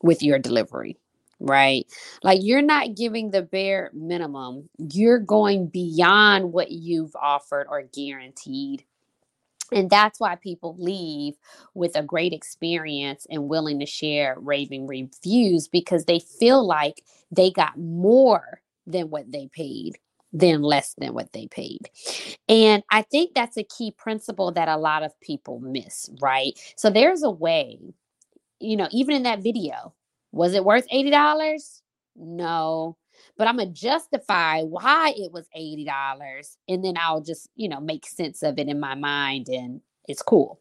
with 0.03 0.23
your 0.23 0.39
delivery. 0.39 0.97
Right. 1.39 1.87
Like 2.23 2.41
you're 2.43 2.63
not 2.63 2.95
giving 2.95 3.31
the 3.31 3.43
bare 3.43 3.91
minimum. 3.93 4.69
You're 4.79 5.19
going 5.19 5.69
beyond 5.69 6.53
what 6.53 6.71
you've 6.71 7.15
offered 7.15 7.67
or 7.69 7.83
guaranteed. 7.83 8.85
And 9.73 9.91
that's 9.91 10.21
why 10.21 10.37
people 10.37 10.77
leave 10.79 11.35
with 11.75 11.97
a 11.97 12.03
great 12.03 12.33
experience 12.33 13.27
and 13.31 13.49
willing 13.49 13.81
to 13.81 13.87
share 13.87 14.37
raving 14.39 14.87
reviews 14.87 15.69
because 15.69 16.05
they 16.05 16.21
feel 16.21 16.67
like 16.67 17.03
they 17.31 17.51
got 17.51 17.79
more 17.79 18.61
than 18.87 19.11
what 19.11 19.31
they 19.31 19.49
paid 19.53 19.99
than 20.33 20.63
less 20.63 20.95
than 20.99 21.15
what 21.15 21.33
they 21.33 21.47
paid. 21.47 21.89
And 22.49 22.83
I 22.91 23.03
think 23.03 23.35
that's 23.35 23.57
a 23.57 23.65
key 23.65 23.93
principle 23.97 24.53
that 24.53 24.69
a 24.69 24.77
lot 24.77 25.03
of 25.03 25.19
people 25.21 25.61
miss, 25.61 26.11
right? 26.21 26.59
So 26.77 26.91
there's 26.91 27.23
a 27.23 27.31
way, 27.31 27.79
you 28.61 28.77
know, 28.77 28.89
even 28.93 29.17
in 29.17 29.23
that 29.25 29.43
video, 29.43 29.95
was 30.33 30.55
it 30.55 30.65
worth 30.65 30.87
$80? 30.93 31.81
No. 32.17 32.97
But 33.39 33.49
I'm 33.49 33.59
to 33.59 33.67
justify 33.67 34.63
why 34.63 35.13
it 35.17 35.31
was 35.33 35.47
$80 35.57 36.57
and 36.69 36.85
then 36.85 36.95
I'll 36.99 37.21
just, 37.21 37.49
you 37.55 37.69
know, 37.69 37.81
make 37.81 38.07
sense 38.07 38.43
of 38.43 38.59
it 38.59 38.69
in 38.69 38.81
my 38.81 38.95
mind 38.95 39.49
and 39.49 39.81
it's 40.09 40.23
cool. 40.23 40.61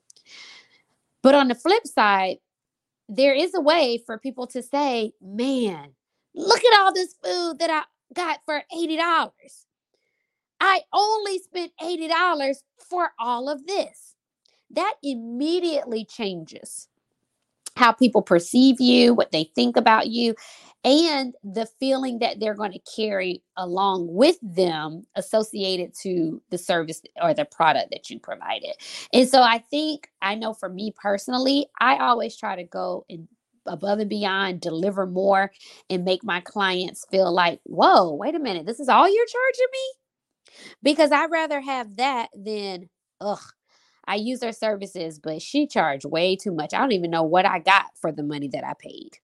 But 1.22 1.36
on 1.36 1.48
the 1.48 1.56
flip 1.56 1.88
side, 1.88 2.38
there 3.08 3.34
is 3.34 3.54
a 3.56 3.62
way 3.62 4.02
for 4.06 4.18
people 4.18 4.48
to 4.48 4.62
say, 4.62 5.14
man, 5.22 5.92
look 6.36 6.64
at 6.64 6.80
all 6.80 6.94
this 6.94 7.16
food 7.24 7.60
that 7.60 7.70
I 7.70 7.84
got 8.14 8.40
for 8.46 8.62
$80. 8.74 9.00
I 10.60 10.82
only 10.94 11.40
spent 11.40 11.72
$80 11.82 12.56
for 12.90 13.12
all 13.20 13.50
of 13.50 13.66
this. 13.68 14.16
That 14.72 14.96
immediately 15.04 16.06
changes 16.06 16.88
how 17.76 17.92
people 17.92 18.22
perceive 18.22 18.80
you, 18.80 19.14
what 19.14 19.32
they 19.32 19.52
think 19.56 19.78
about 19.78 20.08
you, 20.08 20.34
and 20.86 21.34
the 21.44 21.68
feeling 21.80 22.20
that 22.20 22.40
they're 22.40 22.54
going 22.54 22.72
to 22.72 22.80
carry 22.96 23.42
along 23.58 24.08
with 24.08 24.38
them 24.44 25.08
associated 25.16 25.96
to 26.04 26.42
the 26.52 26.60
service 26.60 27.02
or 27.22 27.34
the 27.34 27.46
product 27.46 27.90
that 27.92 28.10
you 28.12 28.20
provided. 28.20 28.76
And 29.12 29.28
so 29.28 29.42
I 29.42 29.58
think, 29.58 30.10
I 30.22 30.36
know 30.36 30.54
for 30.54 30.70
me 30.70 30.94
personally, 30.96 31.68
I 31.82 31.98
always 31.98 32.38
try 32.38 32.56
to 32.56 32.64
go 32.64 33.04
and 33.10 33.28
above 33.66 33.98
and 33.98 34.10
beyond, 34.10 34.62
deliver 34.62 35.08
more, 35.08 35.52
and 35.90 36.06
make 36.06 36.24
my 36.24 36.40
clients 36.40 37.04
feel 37.10 37.34
like, 37.34 37.60
whoa, 37.64 38.14
wait 38.14 38.36
a 38.36 38.40
minute, 38.40 38.68
this 38.68 38.80
is 38.80 38.88
all 38.88 39.10
you're 39.10 39.26
charging 39.26 39.68
me? 39.72 39.94
Because 40.84 41.12
I'd 41.12 41.32
rather 41.32 41.62
have 41.62 41.96
that 41.96 42.30
than, 42.36 42.90
ugh, 43.20 43.42
I 44.08 44.16
use 44.18 44.44
her 44.44 44.52
services, 44.52 45.18
but 45.18 45.42
she 45.42 45.66
charged 45.66 46.06
way 46.06 46.36
too 46.36 46.52
much. 46.52 46.76
I 46.76 46.80
don't 46.80 46.92
even 46.92 47.10
know 47.10 47.24
what 47.24 47.48
I 47.48 47.58
got 47.58 47.86
for 48.00 48.12
the 48.12 48.22
money 48.22 48.50
that 48.50 48.64
I 48.64 48.74
paid. 48.78 49.18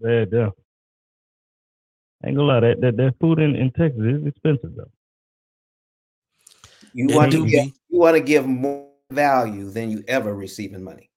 Bad 0.00 0.30
there. 0.30 0.50
Ain't 2.24 2.36
gonna 2.36 2.42
lie, 2.48 2.60
that, 2.60 2.80
that, 2.80 2.96
that 2.96 3.14
food 3.20 3.38
in, 3.38 3.54
in 3.54 3.70
Texas 3.70 4.00
is 4.00 4.26
expensive 4.26 4.74
though. 4.74 4.90
You 6.92 7.08
want 7.14 7.32
to 7.32 7.46
give, 7.46 7.66
you 7.88 7.98
want 7.98 8.16
to 8.16 8.22
give 8.22 8.46
more 8.46 8.88
value 9.10 9.70
than 9.70 9.90
you 9.90 10.02
ever 10.08 10.34
receive 10.34 10.74
in 10.74 10.82
money. 10.82 11.10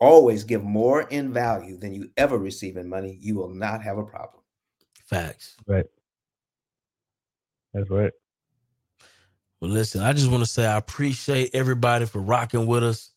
Always 0.00 0.44
give 0.44 0.62
more 0.62 1.02
in 1.02 1.32
value 1.32 1.76
than 1.76 1.92
you 1.92 2.10
ever 2.16 2.38
receive 2.38 2.76
in 2.76 2.88
money. 2.88 3.18
You 3.20 3.34
will 3.34 3.50
not 3.50 3.82
have 3.82 3.98
a 3.98 4.04
problem. 4.04 4.42
facts. 5.04 5.56
Right. 5.66 5.86
That's 7.74 7.90
right. 7.90 8.12
Well, 9.60 9.70
listen, 9.70 10.02
I 10.02 10.12
just 10.12 10.30
want 10.30 10.42
to 10.42 10.50
say 10.50 10.64
I 10.64 10.76
appreciate 10.76 11.50
everybody 11.52 12.06
for 12.06 12.20
rocking 12.20 12.66
with 12.66 12.84
us. 12.84 13.10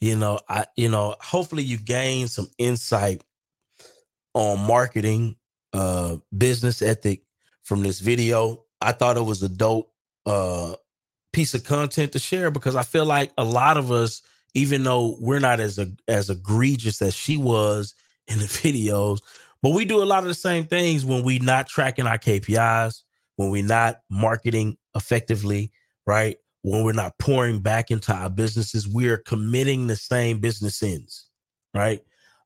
You 0.00 0.16
know, 0.16 0.40
I 0.48 0.66
you 0.76 0.88
know, 0.88 1.14
hopefully 1.20 1.62
you 1.62 1.76
gained 1.76 2.30
some 2.30 2.48
insight 2.58 3.22
on 4.34 4.60
marketing, 4.60 5.36
uh, 5.72 6.16
business 6.36 6.82
ethic 6.82 7.22
from 7.62 7.82
this 7.82 8.00
video. 8.00 8.64
I 8.80 8.92
thought 8.92 9.16
it 9.16 9.24
was 9.24 9.42
a 9.42 9.48
dope 9.48 9.90
uh 10.26 10.74
piece 11.32 11.54
of 11.54 11.64
content 11.64 12.12
to 12.12 12.18
share 12.18 12.50
because 12.50 12.76
I 12.76 12.82
feel 12.82 13.06
like 13.06 13.32
a 13.38 13.44
lot 13.44 13.76
of 13.76 13.90
us, 13.90 14.22
even 14.54 14.84
though 14.84 15.16
we're 15.18 15.40
not 15.40 15.60
as 15.60 15.78
a, 15.78 15.90
as 16.06 16.30
egregious 16.30 17.00
as 17.00 17.14
she 17.14 17.36
was 17.36 17.94
in 18.28 18.38
the 18.38 18.44
videos, 18.46 19.20
but 19.62 19.70
we 19.70 19.84
do 19.84 20.02
a 20.02 20.04
lot 20.04 20.22
of 20.22 20.28
the 20.28 20.34
same 20.34 20.66
things 20.66 21.04
when 21.04 21.22
we 21.22 21.38
not 21.38 21.68
tracking 21.68 22.06
our 22.06 22.18
KPIs, 22.18 23.02
when 23.36 23.50
we're 23.50 23.64
not 23.64 24.00
marketing 24.10 24.76
effectively, 24.94 25.72
right? 26.06 26.36
When 26.62 26.84
we're 26.84 26.92
not 26.92 27.18
pouring 27.18 27.60
back 27.60 27.90
into 27.90 28.12
our 28.12 28.30
businesses, 28.30 28.88
we 28.88 29.08
are 29.08 29.18
committing 29.18 29.86
the 29.86 29.96
same 29.96 30.38
business 30.38 30.82
ends, 30.82 31.28
right? 31.74 32.02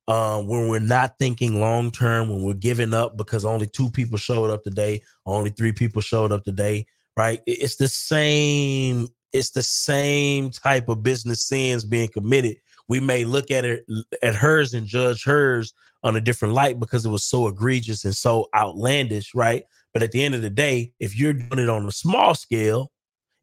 Um, 0.08 0.46
when 0.46 0.68
we're 0.68 0.78
not 0.78 1.18
thinking 1.18 1.60
long 1.60 1.90
term, 1.90 2.28
when 2.28 2.42
we're 2.42 2.54
giving 2.54 2.94
up 2.94 3.16
because 3.16 3.44
only 3.44 3.66
two 3.66 3.90
people 3.90 4.18
showed 4.18 4.50
up 4.50 4.62
today, 4.62 5.02
only 5.24 5.50
three 5.50 5.72
people 5.72 6.00
showed 6.00 6.30
up 6.30 6.44
today, 6.44 6.86
right? 7.16 7.40
It's 7.46 7.76
the 7.76 7.88
same, 7.88 9.08
it's 9.32 9.50
the 9.50 9.64
same 9.64 10.50
type 10.50 10.88
of 10.88 11.02
business 11.02 11.46
sins 11.48 11.84
being 11.84 12.08
committed. 12.08 12.58
We 12.88 13.00
may 13.00 13.24
look 13.24 13.50
at 13.50 13.64
it 13.64 13.84
at 14.22 14.36
hers 14.36 14.74
and 14.74 14.86
judge 14.86 15.24
hers 15.24 15.74
on 16.04 16.14
a 16.14 16.20
different 16.20 16.54
light 16.54 16.78
because 16.78 17.04
it 17.04 17.10
was 17.10 17.24
so 17.24 17.48
egregious 17.48 18.04
and 18.04 18.14
so 18.14 18.48
outlandish, 18.54 19.34
right? 19.34 19.64
But 19.92 20.04
at 20.04 20.12
the 20.12 20.22
end 20.22 20.36
of 20.36 20.42
the 20.42 20.50
day, 20.50 20.92
if 21.00 21.18
you're 21.18 21.32
doing 21.32 21.58
it 21.58 21.68
on 21.68 21.86
a 21.86 21.90
small 21.90 22.34
scale, 22.34 22.92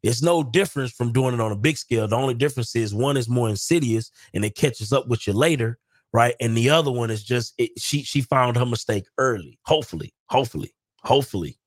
it's 0.02 0.22
no 0.22 0.42
difference 0.42 0.92
from 0.92 1.12
doing 1.12 1.34
it 1.34 1.40
on 1.40 1.52
a 1.52 1.56
big 1.56 1.76
scale. 1.76 2.06
The 2.06 2.16
only 2.16 2.34
difference 2.34 2.76
is 2.76 2.94
one 2.94 3.16
is 3.16 3.28
more 3.28 3.48
insidious 3.48 4.10
and 4.32 4.44
it 4.44 4.54
catches 4.54 4.92
up 4.92 5.08
with 5.08 5.26
you 5.26 5.32
later, 5.32 5.78
right? 6.14 6.34
And 6.40 6.56
the 6.56 6.70
other 6.70 6.92
one 6.92 7.10
is 7.10 7.22
just 7.22 7.52
it, 7.58 7.72
she 7.76 8.02
she 8.04 8.22
found 8.22 8.56
her 8.56 8.64
mistake 8.64 9.04
early. 9.18 9.58
Hopefully, 9.64 10.14
hopefully, 10.30 10.72
hopefully, 11.02 11.58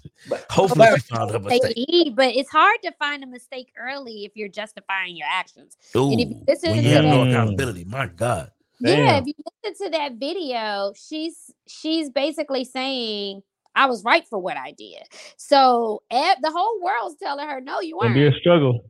hopefully 0.50 0.86
she 0.94 1.00
found 1.14 1.32
her 1.32 1.40
mistake. 1.40 1.76
Mistake, 1.76 2.16
But 2.16 2.34
it's 2.36 2.48
hard 2.48 2.78
to 2.84 2.92
find 2.92 3.22
a 3.24 3.26
mistake 3.26 3.72
early 3.76 4.24
if 4.24 4.32
you're 4.36 4.48
justifying 4.48 5.16
your 5.16 5.26
actions. 5.30 5.76
and 5.94 6.20
if 6.20 6.30
you 6.30 6.42
listen 6.48 6.70
when 6.70 6.82
to 6.82 6.88
you 6.88 6.94
have 6.94 7.04
no 7.04 7.22
accountability, 7.22 7.84
my 7.84 8.06
God. 8.06 8.50
yeah, 8.80 8.94
Damn. 8.94 9.22
if 9.22 9.26
you 9.26 9.34
listen 9.64 9.86
to 9.86 9.90
that 9.98 10.12
video, 10.14 10.92
she's 10.96 11.50
she's 11.66 12.08
basically 12.08 12.64
saying 12.64 13.42
I 13.74 13.86
was 13.86 14.04
right 14.04 14.26
for 14.26 14.38
what 14.38 14.56
I 14.56 14.70
did. 14.70 15.02
So 15.36 16.02
ev- 16.12 16.40
the 16.42 16.52
whole 16.52 16.80
world's 16.80 17.16
telling 17.16 17.46
her, 17.48 17.60
no, 17.60 17.80
you 17.80 17.98
Gonna 18.00 18.14
be 18.14 18.26
a 18.26 18.32
struggle. 18.38 18.88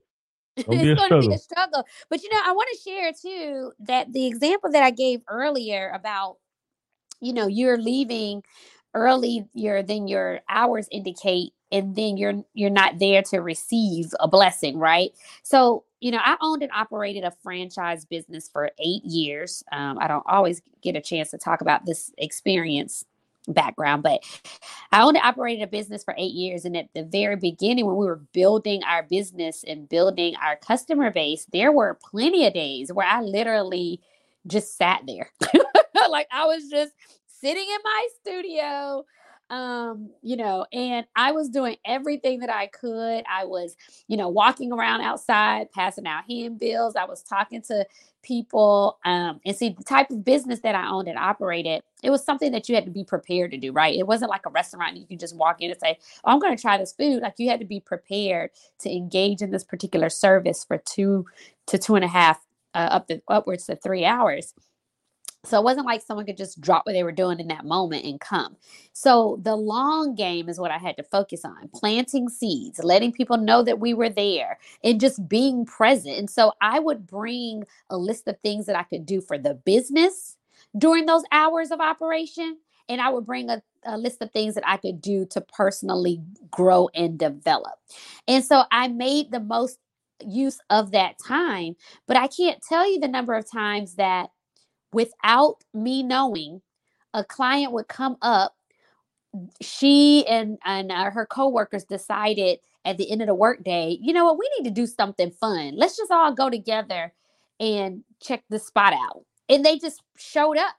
It's 0.71 0.93
going 0.95 1.13
to 1.13 1.19
be 1.19 1.33
a 1.35 1.39
struggle. 1.39 1.85
But 2.09 2.23
you 2.23 2.31
know, 2.31 2.41
I 2.45 2.53
want 2.53 2.69
to 2.73 2.91
share 2.91 3.13
too 3.13 3.73
that 3.81 4.13
the 4.13 4.27
example 4.27 4.71
that 4.73 4.83
I 4.83 4.91
gave 4.91 5.21
earlier 5.29 5.91
about, 5.95 6.37
you 7.21 7.33
know, 7.33 7.47
you're 7.47 7.79
leaving 7.79 8.43
earlier 8.95 9.83
than 9.83 10.09
your 10.09 10.41
hours 10.49 10.89
indicate, 10.91 11.53
and 11.71 11.95
then 11.95 12.17
you're 12.17 12.43
you're 12.55 12.71
not 12.71 12.99
there 12.99 13.23
to 13.25 13.39
receive 13.41 14.07
a 14.21 14.29
blessing, 14.29 14.79
right? 14.79 15.11
So, 15.43 15.85
you 16.01 16.11
know, 16.11 16.21
I 16.25 16.37
owned 16.41 16.63
and 16.63 16.73
operated 16.73 17.25
a 17.25 17.33
franchise 17.43 18.07
business 18.07 18.49
for 18.49 18.71
eight 18.79 19.05
years. 19.05 19.63
Um, 19.73 19.99
I 20.01 20.09
don't 20.09 20.25
always 20.27 20.63
get 20.83 20.97
a 20.97 21.01
chance 21.03 21.31
to 21.33 21.39
talk 21.39 21.61
about 21.61 21.85
this 21.85 22.11
experience 22.17 23.05
background, 23.49 24.03
but 24.03 24.25
I 24.93 25.07
and 25.07 25.17
operated 25.17 25.63
a 25.63 25.67
business 25.67 26.05
for 26.05 26.15
eight 26.17 26.33
years. 26.33 26.65
And 26.65 26.77
at 26.77 26.89
the 26.95 27.05
very 27.05 27.37
beginning, 27.37 27.87
when 27.87 27.97
we 27.97 28.07
were 28.07 28.23
building 28.33 28.83
our 28.85 29.03
business 29.03 29.65
and 29.67 29.89
building 29.89 30.35
our 30.43 30.57
customer 30.57 31.11
base, 31.11 31.47
there 31.53 31.73
were 31.73 31.99
plenty 32.11 32.47
of 32.47 32.55
days 32.55 32.93
where 32.93 33.07
I 33.07 33.21
literally 33.23 34.01
just 34.47 34.77
sat 34.77 35.03
there. 35.07 35.31
like 36.11 36.29
I 36.31 36.47
was 36.47 36.69
just 36.69 36.93
sitting 37.27 37.67
in 37.67 37.79
my 37.85 38.09
studio 38.21 39.05
um 39.51 40.11
you 40.23 40.37
know 40.37 40.67
and 40.73 41.07
i 41.15 41.31
was 41.31 41.49
doing 41.49 41.77
everything 41.85 42.41
that 42.41 42.51
i 42.51 42.67
could. 42.67 43.25
I 43.31 43.45
was 43.45 43.77
you 44.09 44.17
know 44.17 44.29
walking 44.29 44.73
around 44.73 45.03
outside 45.03 45.71
passing 45.73 46.07
out 46.07 46.25
handbills 46.29 46.97
i 46.97 47.05
was 47.05 47.23
talking 47.23 47.63
to 47.63 47.87
people 48.23 48.99
um 49.05 49.41
and 49.47 49.57
see 49.57 49.69
the 49.69 49.85
type 49.85 50.11
of 50.11 50.25
business 50.25 50.61
that 50.61 50.75
i 50.75 50.89
owned 50.89 51.07
and 51.07 51.19
operated 51.19 51.83
it 52.03 52.11
was 52.11 52.25
something 52.25 52.53
that 52.53 52.69
you 52.69 52.75
had 52.75 52.85
to 52.85 52.91
be 52.91 53.05
prepared 53.05 53.51
to 53.51 53.57
do 53.57 53.73
right? 53.73 53.97
It 53.97 54.07
wasn't 54.07 54.31
like 54.31 54.47
a 54.47 54.51
restaurant 54.51 54.97
you 54.97 55.07
can 55.07 55.19
just 55.19 55.37
walk 55.37 55.61
in 55.61 55.71
and 55.71 55.81
say 55.81 55.99
oh, 56.25 56.33
i'm 56.33 56.39
going 56.39 56.57
to 56.57 56.61
try 56.61 56.79
this 56.79 56.93
food. 56.93 57.23
Like 57.23 57.35
you 57.39 57.49
had 57.49 57.61
to 57.61 57.67
be 57.67 57.81
prepared 57.81 58.51
to 58.81 58.91
engage 58.91 59.43
in 59.43 59.51
this 59.51 59.65
particular 59.65 60.09
service 60.09 60.65
for 60.65 60.79
two 60.79 61.27
to 61.67 61.79
two 61.79 61.95
and 61.95 62.05
a 62.05 62.09
half 62.09 62.41
uh, 62.75 62.89
up 62.91 63.09
to 63.09 63.21
upwards 63.29 63.67
to 63.67 63.77
three 63.77 64.05
hours 64.05 64.55
So 65.47 65.59
it 65.59 65.65
wasn't 65.65 65.87
like 65.87 66.03
someone 66.03 66.27
could 66.27 66.37
just 66.37 66.61
drop 66.61 66.87
what 66.87 66.93
they 66.93 67.05
were 67.05 67.13
doing 67.13 67.39
in 67.39 67.49
that 67.49 67.65
moment 67.65 68.05
and 68.05 68.21
come. 68.21 68.57
So 68.93 69.39
the 69.43 69.57
long 69.57 70.15
game 70.15 70.49
is 70.49 70.59
what 70.59 70.71
I 70.71 70.79
had 70.79 70.97
to 70.97 71.03
focus 71.05 71.45
on 71.45 71.71
planting 71.75 72.29
seeds, 72.29 72.83
letting 72.83 73.13
people 73.13 73.37
know 73.37 73.63
that 73.63 73.79
we 73.79 73.95
were 73.95 74.09
there, 74.09 74.59
and 74.83 75.01
just 75.01 75.29
being 75.29 75.65
present. 75.65 76.19
And 76.19 76.29
so 76.29 76.53
I 76.61 76.81
would 76.81 77.07
bring 77.07 77.65
a 77.91 77.97
list 77.97 78.27
of 78.27 78.39
things 78.41 78.67
that 78.67 78.77
I 78.77 78.83
could 78.83 79.07
do 79.07 79.21
for 79.21 79.39
the 79.39 79.55
business 79.55 80.37
during 80.77 81.07
those 81.07 81.23
hours 81.31 81.71
of 81.71 81.81
operation. 81.81 82.59
And 82.89 83.01
I 83.01 83.11
would 83.11 83.27
bring 83.27 83.51
a, 83.51 83.63
a 83.85 83.99
list 83.99 84.23
of 84.23 84.31
things 84.33 84.55
that 84.55 84.67
I 84.67 84.77
could 84.77 85.01
do 85.01 85.27
to 85.27 85.41
personally 85.41 86.21
grow 86.51 86.89
and 86.95 87.19
develop. 87.19 87.75
And 88.29 88.45
so 88.45 88.65
I 88.71 88.89
made 88.89 89.31
the 89.31 89.41
most 89.41 89.79
use 90.25 90.59
of 90.71 90.93
that 90.93 91.17
time. 91.25 91.77
But 92.07 92.17
I 92.17 92.27
can't 92.27 92.63
tell 92.63 92.91
you 92.91 92.99
the 93.01 93.09
number 93.09 93.35
of 93.35 93.51
times 93.51 93.95
that 93.97 94.31
without 94.97 95.57
me 95.75 96.03
knowing, 96.03 96.63
a 97.13 97.23
client 97.23 97.73
would 97.73 97.87
come 97.87 98.17
up. 98.23 98.57
She 99.61 100.27
and 100.27 100.57
and 100.65 100.91
uh, 100.91 101.11
her 101.11 101.27
coworkers 101.27 101.85
decided 101.85 102.61
at 102.87 102.97
the 102.97 103.11
end 103.11 103.21
of 103.21 103.29
the 103.29 103.35
workday, 103.35 103.99
you 104.01 104.15
know 104.15 104.25
what, 104.25 104.39
we 104.39 104.51
need 104.57 104.65
to 104.65 104.75
do 104.75 104.87
something 104.87 105.31
fun. 105.31 105.77
Let's 105.77 105.99
just 105.99 106.11
all 106.11 106.33
go 106.33 106.49
together 106.49 107.13
and 107.61 108.05
check 108.23 108.43
the 108.49 108.59
spot 108.59 108.95
out. 108.95 109.25
And 109.51 109.65
they 109.65 109.79
just 109.79 110.03
showed 110.17 110.57
up 110.57 110.75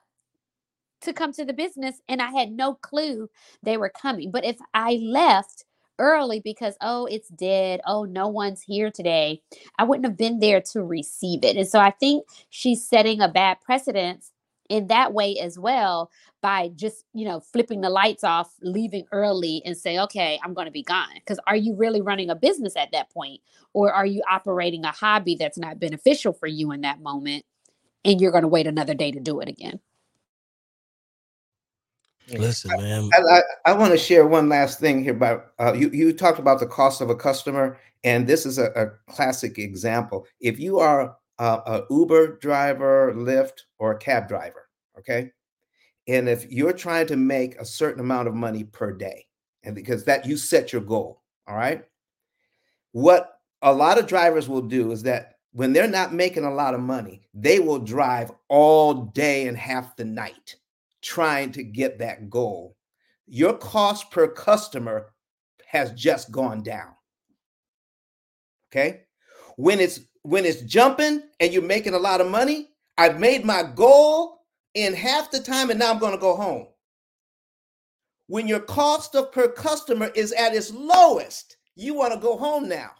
to 1.02 1.12
come 1.12 1.32
to 1.34 1.44
the 1.44 1.52
business, 1.52 2.00
and 2.08 2.20
I 2.20 2.32
had 2.32 2.50
no 2.50 2.74
clue 2.74 3.30
they 3.62 3.76
were 3.76 3.90
coming. 3.90 4.32
But 4.32 4.44
if 4.44 4.56
I 4.74 4.94
left 5.00 5.64
early 5.98 6.40
because 6.40 6.76
oh 6.80 7.06
it's 7.06 7.28
dead. 7.28 7.80
Oh 7.86 8.04
no 8.04 8.28
one's 8.28 8.62
here 8.62 8.90
today. 8.90 9.42
I 9.78 9.84
wouldn't 9.84 10.06
have 10.06 10.16
been 10.16 10.40
there 10.40 10.60
to 10.72 10.82
receive 10.82 11.44
it. 11.44 11.56
And 11.56 11.68
so 11.68 11.78
i 11.78 11.90
think 11.90 12.26
she's 12.50 12.86
setting 12.86 13.20
a 13.20 13.28
bad 13.28 13.60
precedence 13.60 14.32
in 14.68 14.88
that 14.88 15.14
way 15.14 15.38
as 15.38 15.58
well 15.58 16.10
by 16.42 16.68
just 16.76 17.04
you 17.14 17.24
know 17.24 17.40
flipping 17.40 17.80
the 17.80 17.90
lights 17.90 18.22
off 18.22 18.52
leaving 18.60 19.06
early 19.12 19.62
and 19.64 19.76
say 19.76 19.98
okay 19.98 20.38
i'm 20.44 20.54
going 20.54 20.66
to 20.66 20.72
be 20.72 20.82
gone. 20.82 21.14
Because 21.14 21.38
are 21.46 21.56
you 21.56 21.74
really 21.76 22.00
running 22.00 22.30
a 22.30 22.36
business 22.36 22.76
at 22.76 22.92
that 22.92 23.10
point? 23.10 23.40
Or 23.74 23.92
are 23.92 24.06
you 24.06 24.22
operating 24.30 24.84
a 24.84 24.92
hobby 24.92 25.36
that's 25.36 25.58
not 25.58 25.80
beneficial 25.80 26.32
for 26.32 26.46
you 26.46 26.72
in 26.72 26.82
that 26.82 27.00
moment 27.00 27.44
and 28.04 28.20
you're 28.20 28.32
going 28.32 28.42
to 28.42 28.48
wait 28.48 28.66
another 28.66 28.94
day 28.94 29.10
to 29.10 29.20
do 29.20 29.40
it 29.40 29.48
again 29.48 29.80
Listen, 32.32 32.70
man. 32.80 33.10
I, 33.14 33.38
I, 33.38 33.40
I 33.66 33.72
want 33.72 33.92
to 33.92 33.98
share 33.98 34.26
one 34.26 34.48
last 34.48 34.80
thing 34.80 35.02
here 35.02 35.14
about 35.14 35.52
uh, 35.58 35.72
you. 35.72 35.88
You 35.90 36.12
talked 36.12 36.38
about 36.38 36.60
the 36.60 36.66
cost 36.66 37.00
of 37.00 37.10
a 37.10 37.14
customer, 37.14 37.78
and 38.04 38.26
this 38.26 38.44
is 38.44 38.58
a, 38.58 38.66
a 38.76 39.12
classic 39.12 39.58
example. 39.58 40.26
If 40.40 40.58
you 40.58 40.78
are 40.78 41.16
a, 41.38 41.44
a 41.44 41.82
Uber 41.90 42.38
driver, 42.38 43.14
Lyft, 43.16 43.60
or 43.78 43.92
a 43.92 43.98
cab 43.98 44.28
driver, 44.28 44.68
okay, 44.98 45.30
and 46.06 46.28
if 46.28 46.50
you're 46.50 46.72
trying 46.72 47.06
to 47.06 47.16
make 47.16 47.56
a 47.56 47.64
certain 47.64 48.00
amount 48.00 48.28
of 48.28 48.34
money 48.34 48.64
per 48.64 48.92
day, 48.92 49.26
and 49.62 49.74
because 49.74 50.04
that 50.04 50.26
you 50.26 50.36
set 50.36 50.72
your 50.72 50.82
goal, 50.82 51.22
all 51.46 51.56
right, 51.56 51.84
what 52.92 53.40
a 53.62 53.72
lot 53.72 53.98
of 53.98 54.06
drivers 54.06 54.48
will 54.48 54.62
do 54.62 54.92
is 54.92 55.02
that 55.04 55.36
when 55.52 55.72
they're 55.72 55.88
not 55.88 56.12
making 56.12 56.44
a 56.44 56.54
lot 56.54 56.74
of 56.74 56.80
money, 56.80 57.22
they 57.32 57.58
will 57.58 57.78
drive 57.78 58.30
all 58.48 58.94
day 58.94 59.48
and 59.48 59.56
half 59.56 59.96
the 59.96 60.04
night 60.04 60.56
trying 61.08 61.50
to 61.52 61.62
get 61.62 61.98
that 61.98 62.28
goal, 62.28 62.76
your 63.26 63.54
cost 63.54 64.10
per 64.10 64.28
customer 64.28 65.12
has 65.66 65.92
just 65.92 66.30
gone 66.30 66.62
down. 66.62 66.94
Okay? 68.70 69.04
When 69.56 69.80
it's 69.80 70.00
when 70.22 70.44
it's 70.44 70.60
jumping 70.62 71.22
and 71.40 71.52
you're 71.52 71.62
making 71.62 71.94
a 71.94 71.98
lot 71.98 72.20
of 72.20 72.30
money, 72.30 72.68
I've 72.98 73.18
made 73.18 73.44
my 73.44 73.62
goal 73.62 74.42
in 74.74 74.92
half 74.92 75.30
the 75.30 75.40
time 75.40 75.70
and 75.70 75.78
now 75.78 75.90
I'm 75.90 75.98
going 75.98 76.12
to 76.12 76.18
go 76.18 76.36
home. 76.36 76.66
When 78.26 78.46
your 78.46 78.60
cost 78.60 79.14
of 79.14 79.32
per 79.32 79.48
customer 79.48 80.10
is 80.14 80.32
at 80.32 80.54
its 80.54 80.70
lowest, 80.70 81.56
you 81.74 81.94
want 81.94 82.12
to 82.12 82.20
go 82.20 82.36
home 82.36 82.68
now. 82.68 82.90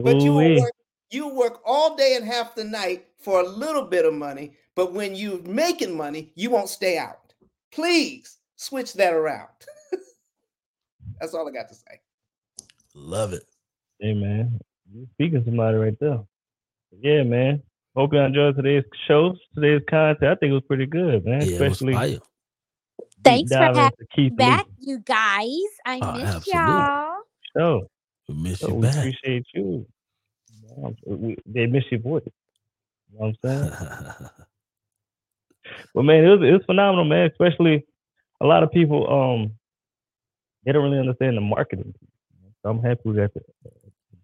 but 0.00 0.20
you 0.20 0.34
work, 0.34 0.70
you 1.10 1.28
work 1.28 1.60
all 1.64 1.96
day 1.96 2.14
and 2.14 2.24
half 2.24 2.54
the 2.54 2.64
night 2.64 3.06
for 3.24 3.40
a 3.40 3.48
little 3.48 3.82
bit 3.84 4.04
of 4.04 4.14
money 4.14 4.52
but 4.76 4.92
when 4.92 5.14
you're 5.14 5.40
making 5.42 5.96
money, 5.96 6.32
you 6.34 6.50
won't 6.50 6.68
stay 6.68 6.98
out. 6.98 7.32
Please 7.70 8.38
switch 8.56 8.92
that 8.94 9.12
around. 9.14 9.48
That's 11.20 11.32
all 11.34 11.48
I 11.48 11.52
got 11.52 11.68
to 11.68 11.74
say. 11.74 12.00
Love 12.94 13.32
it. 13.32 13.44
Hey 14.00 14.14
man, 14.14 14.58
you 14.92 15.06
speaking 15.12 15.38
to 15.40 15.44
somebody 15.44 15.76
right 15.76 15.98
there. 16.00 16.20
Yeah, 17.00 17.22
man. 17.22 17.62
Hope 17.94 18.12
you 18.12 18.18
enjoyed 18.18 18.56
today's 18.56 18.82
show, 19.06 19.36
today's 19.54 19.82
content. 19.88 20.24
I 20.32 20.34
think 20.34 20.50
it 20.50 20.54
was 20.54 20.64
pretty 20.66 20.86
good, 20.86 21.24
man. 21.24 21.40
Yeah, 21.42 21.56
it 21.56 21.60
was 21.60 21.80
Especially. 21.80 22.20
Thanks 23.22 23.50
for 23.52 23.56
having 23.58 23.90
Keith 24.14 24.32
me 24.32 24.36
back, 24.36 24.66
Lee. 24.66 24.74
you 24.80 24.98
guys. 24.98 25.48
I 25.86 25.98
Oh, 26.02 26.12
miss 26.16 26.34
absolutely. 26.34 26.72
y'all. 26.72 27.16
So, 27.56 27.88
We 28.28 28.34
miss 28.34 28.58
so 28.58 28.68
you 28.68 28.74
we 28.74 28.82
back. 28.82 28.96
appreciate 28.96 29.46
you. 29.54 29.86
They 31.46 31.66
miss 31.66 31.84
your 31.90 32.00
voice. 32.00 32.22
You 33.14 33.20
know 33.20 33.34
what 33.42 33.50
I'm 33.50 33.72
saying? 33.72 34.28
But 35.94 36.02
man, 36.02 36.24
it 36.24 36.28
was 36.28 36.40
it 36.48 36.52
was 36.52 36.62
phenomenal, 36.66 37.04
man. 37.04 37.30
Especially 37.30 37.84
a 38.40 38.46
lot 38.46 38.62
of 38.62 38.72
people 38.72 39.08
um 39.10 39.52
they 40.64 40.72
don't 40.72 40.84
really 40.84 40.98
understand 40.98 41.36
the 41.36 41.40
marketing. 41.40 41.94
So 42.62 42.70
I'm 42.70 42.82
happy 42.82 43.00
we 43.04 43.14
got 43.14 43.32
to 43.34 43.40
uh, 43.66 43.70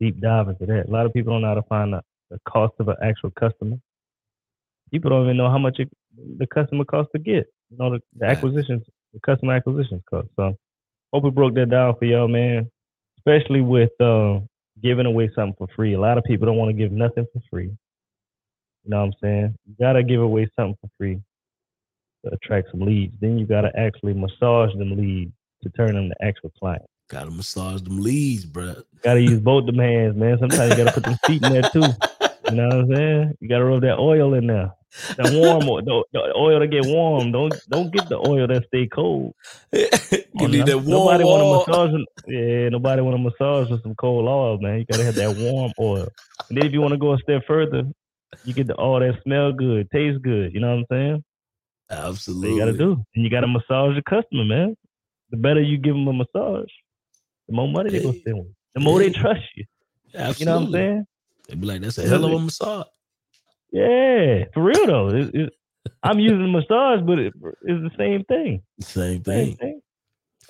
deep 0.00 0.20
dive 0.20 0.48
into 0.48 0.66
that. 0.66 0.88
A 0.88 0.90
lot 0.90 1.06
of 1.06 1.12
people 1.12 1.32
don't 1.32 1.42
know 1.42 1.48
how 1.48 1.54
to 1.54 1.62
find 1.62 1.92
the, 1.92 2.02
the 2.30 2.38
cost 2.48 2.74
of 2.80 2.88
an 2.88 2.96
actual 3.02 3.30
customer. 3.30 3.76
People 4.90 5.10
don't 5.10 5.24
even 5.24 5.36
know 5.36 5.50
how 5.50 5.58
much 5.58 5.78
it, 5.78 5.90
the 6.38 6.46
customer 6.46 6.84
costs 6.84 7.12
to 7.14 7.18
get. 7.18 7.46
You 7.70 7.78
know 7.78 7.90
the, 7.92 8.00
the 8.18 8.26
acquisitions, 8.26 8.82
the 9.14 9.20
customer 9.20 9.54
acquisitions 9.54 10.02
cost. 10.08 10.28
So 10.36 10.56
hope 11.12 11.24
we 11.24 11.30
broke 11.30 11.54
that 11.54 11.70
down 11.70 11.94
for 11.98 12.06
y'all, 12.06 12.28
man. 12.28 12.70
Especially 13.18 13.60
with 13.60 13.92
uh, 14.00 14.40
giving 14.82 15.06
away 15.06 15.30
something 15.34 15.54
for 15.58 15.68
free. 15.76 15.94
A 15.94 16.00
lot 16.00 16.18
of 16.18 16.24
people 16.24 16.46
don't 16.46 16.56
want 16.56 16.70
to 16.70 16.76
give 16.76 16.90
nothing 16.90 17.26
for 17.32 17.42
free. 17.50 17.70
You 18.84 18.90
know 18.90 18.98
what 18.98 19.04
I'm 19.06 19.12
saying? 19.22 19.54
You 19.66 19.74
gotta 19.78 20.02
give 20.02 20.20
away 20.22 20.48
something 20.58 20.76
for 20.80 20.90
free 20.98 21.20
to 22.24 22.32
attract 22.32 22.70
some 22.70 22.80
leads. 22.80 23.14
Then 23.20 23.38
you 23.38 23.46
gotta 23.46 23.70
actually 23.78 24.14
massage 24.14 24.72
them 24.76 24.96
leads 24.96 25.32
to 25.62 25.70
turn 25.70 25.94
them 25.94 26.08
to 26.08 26.24
actual 26.24 26.50
clients. 26.58 26.86
Gotta 27.08 27.30
massage 27.30 27.82
them 27.82 28.00
leads, 28.00 28.44
bro. 28.44 28.74
Gotta 29.02 29.20
use 29.20 29.40
both 29.40 29.66
them 29.66 29.78
hands, 29.78 30.16
man. 30.16 30.38
Sometimes 30.38 30.70
you 30.70 30.84
gotta 30.84 30.92
put 31.00 31.04
them 31.04 31.18
feet 31.26 31.42
in 31.44 31.52
there 31.52 31.62
too. 31.70 31.80
You 32.48 32.56
know 32.56 32.66
what 32.66 32.74
I'm 32.74 32.94
saying? 32.94 33.34
You 33.40 33.48
gotta 33.48 33.64
rub 33.64 33.82
that 33.82 33.98
oil 33.98 34.34
in 34.34 34.46
there. 34.46 34.72
The 35.16 35.38
warm 35.38 35.68
oil, 35.68 35.82
the, 36.12 36.32
oil 36.36 36.58
to 36.58 36.66
get 36.66 36.84
warm. 36.84 37.30
Don't 37.32 37.54
don't 37.68 37.92
get 37.92 38.08
the 38.08 38.16
oil 38.18 38.46
that 38.48 38.64
stay 38.68 38.86
cold. 38.88 39.34
you 39.72 39.88
Oh, 40.40 40.46
need 40.46 40.60
no- 40.60 40.64
that 40.66 40.78
warm 40.78 40.88
nobody 40.88 41.24
oil. 41.24 41.50
want 41.50 41.66
to 41.66 41.72
massage. 41.72 42.00
Yeah, 42.26 42.68
nobody 42.70 43.02
want 43.02 43.16
to 43.16 43.22
massage 43.22 43.70
with 43.70 43.82
some 43.82 43.94
cold 43.94 44.26
oil, 44.26 44.58
man. 44.58 44.78
You 44.80 44.84
gotta 44.90 45.04
have 45.04 45.14
that 45.16 45.36
warm 45.36 45.72
oil. 45.78 46.08
And 46.48 46.58
then 46.58 46.66
if 46.66 46.72
you 46.72 46.80
want 46.80 46.92
to 46.92 46.98
go 46.98 47.12
a 47.14 47.18
step 47.18 47.42
further, 47.46 47.84
you 48.44 48.54
get 48.54 48.66
the 48.66 48.80
oil 48.80 49.00
that 49.00 49.20
smell 49.22 49.52
good, 49.52 49.90
taste 49.90 50.22
good. 50.22 50.52
You 50.54 50.60
know 50.60 50.68
what 50.70 50.78
I'm 50.78 50.86
saying? 50.90 51.24
Absolutely. 51.90 52.52
you 52.54 52.58
gotta 52.58 52.72
do, 52.76 52.92
and 53.14 53.24
you 53.24 53.30
gotta 53.30 53.48
massage 53.48 53.94
your 53.94 54.02
customer, 54.02 54.44
man. 54.44 54.76
The 55.30 55.36
better 55.36 55.60
you 55.60 55.76
give 55.78 55.94
them 55.94 56.06
a 56.08 56.12
massage, 56.12 56.68
the 57.48 57.54
more 57.54 57.68
money 57.68 57.90
they 57.90 58.02
gonna 58.02 58.18
spend 58.18 58.38
with. 58.38 58.54
The 58.74 58.80
more 58.80 58.98
they 59.00 59.10
trust 59.10 59.42
you. 59.56 59.64
Absolutely. 60.14 60.40
You 60.40 60.46
know 60.46 60.56
what 60.58 60.66
I'm 60.66 60.72
saying? 60.72 61.06
They 61.48 61.54
be 61.56 61.66
like, 61.66 61.80
that's 61.80 61.98
a 61.98 62.08
hell 62.08 62.24
of 62.24 62.32
a 62.32 62.38
massage. 62.38 62.86
Yeah, 63.72 64.44
for 64.54 64.62
real 64.62 64.86
though. 64.86 65.08
It, 65.08 65.34
it, 65.34 65.52
I'm 66.02 66.18
using 66.18 66.42
the 66.42 66.48
massage, 66.48 67.00
but 67.06 67.18
it, 67.18 67.32
it's 67.62 67.82
the 67.82 67.90
same 67.98 68.24
thing. 68.24 68.62
Same 68.80 69.22
Same 69.22 69.22
thing. 69.22 69.56
thing. 69.56 69.80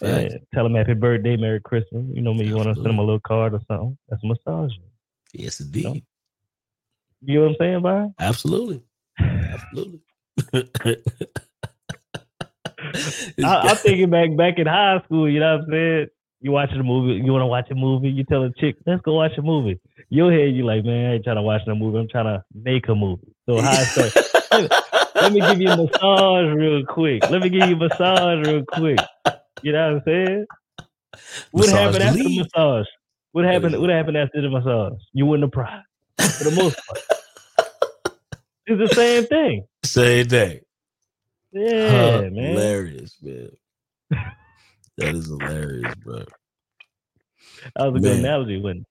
Yeah, 0.03 0.29
tell 0.55 0.65
them 0.65 0.75
happy 0.75 0.95
birthday, 0.95 1.37
Merry 1.37 1.61
Christmas. 1.61 2.05
You 2.15 2.23
know 2.23 2.33
me, 2.33 2.47
you 2.47 2.57
want 2.57 2.69
to 2.69 2.75
send 2.75 2.87
them 2.87 2.99
a 2.99 3.03
little 3.03 3.21
card 3.21 3.53
or 3.53 3.61
something. 3.69 3.99
That's 4.09 4.23
a 4.25 4.27
massage. 4.27 4.73
Yes, 5.35 5.61
You 5.61 5.83
know, 5.83 5.89
indeed. 5.91 6.05
You 7.23 7.35
know 7.35 7.41
what 7.43 7.51
I'm 7.51 7.57
saying, 7.59 7.83
Byron? 7.83 8.15
Absolutely. 8.19 8.83
Absolutely. 9.19 10.01
I, 13.45 13.69
I'm 13.69 13.77
thinking 13.77 14.11
back 14.11 14.37
back 14.37 14.59
in 14.59 14.67
high 14.67 15.01
school. 15.05 15.29
You 15.29 15.41
know 15.41 15.57
what 15.57 15.65
I'm 15.65 15.71
saying? 15.71 16.07
You 16.41 16.53
watching 16.53 16.81
a 16.81 16.83
movie. 16.83 17.23
You 17.23 17.33
want 17.33 17.43
to 17.43 17.47
watch 17.47 17.71
a 17.71 17.75
movie. 17.75 18.09
You 18.09 18.25
tell 18.25 18.45
a 18.45 18.53
chick, 18.55 18.77
"Let's 18.87 19.03
go 19.03 19.15
watch 19.15 19.37
a 19.37 19.43
movie." 19.43 19.79
Your 20.09 20.33
head, 20.33 20.55
you 20.55 20.65
like, 20.65 20.85
man, 20.85 21.11
I 21.11 21.15
ain't 21.15 21.25
trying 21.25 21.37
to 21.37 21.43
watch 21.43 21.61
no 21.67 21.75
movie. 21.75 21.99
I'm 21.99 22.09
trying 22.09 22.25
to 22.25 22.43
make 22.55 22.89
a 22.89 22.95
movie. 22.95 23.33
So 23.47 23.61
how 23.61 23.71
I 23.71 23.85
say, 23.85 24.11
let 25.15 25.33
me 25.33 25.41
give 25.41 25.61
you 25.61 25.69
a 25.69 25.77
massage 25.77 26.55
real 26.55 26.85
quick. 26.87 27.29
Let 27.31 27.43
me 27.43 27.51
give 27.51 27.69
you 27.69 27.77
a 27.77 27.79
massage 27.79 28.47
real 28.47 28.65
quick. 28.65 28.99
You 29.63 29.73
know 29.73 29.93
what 29.93 29.97
I'm 29.97 30.03
saying? 30.07 30.47
What 31.51 31.67
Massage 31.67 31.79
happened 31.79 32.03
after 32.03 32.23
the 32.23 32.39
massage? 32.39 32.87
What 33.33 33.45
happened? 33.45 33.81
What 33.81 33.91
happened 33.91 34.17
after 34.17 34.41
the 34.41 34.49
massage? 34.49 34.99
You 35.13 35.27
win 35.27 35.43
the 35.43 35.49
prize 35.49 35.83
for 36.23 36.45
the 36.45 36.51
most 36.57 36.77
part. 36.87 37.01
It's 38.67 38.91
the 38.91 38.95
same 38.95 39.27
thing. 39.27 39.67
Same 39.85 40.27
thing. 40.29 40.61
Yeah, 41.53 42.21
man. 42.21 42.33
Hilarious, 42.33 43.17
man. 43.23 43.51
That 44.11 45.15
is 45.15 45.27
hilarious, 45.27 45.95
bro. 45.97 46.25
That 47.77 47.93
was 47.93 48.01
a 48.01 48.05
good 48.05 48.19
analogy, 48.19 48.61
wasn't 48.61 48.83
it? 48.83 48.87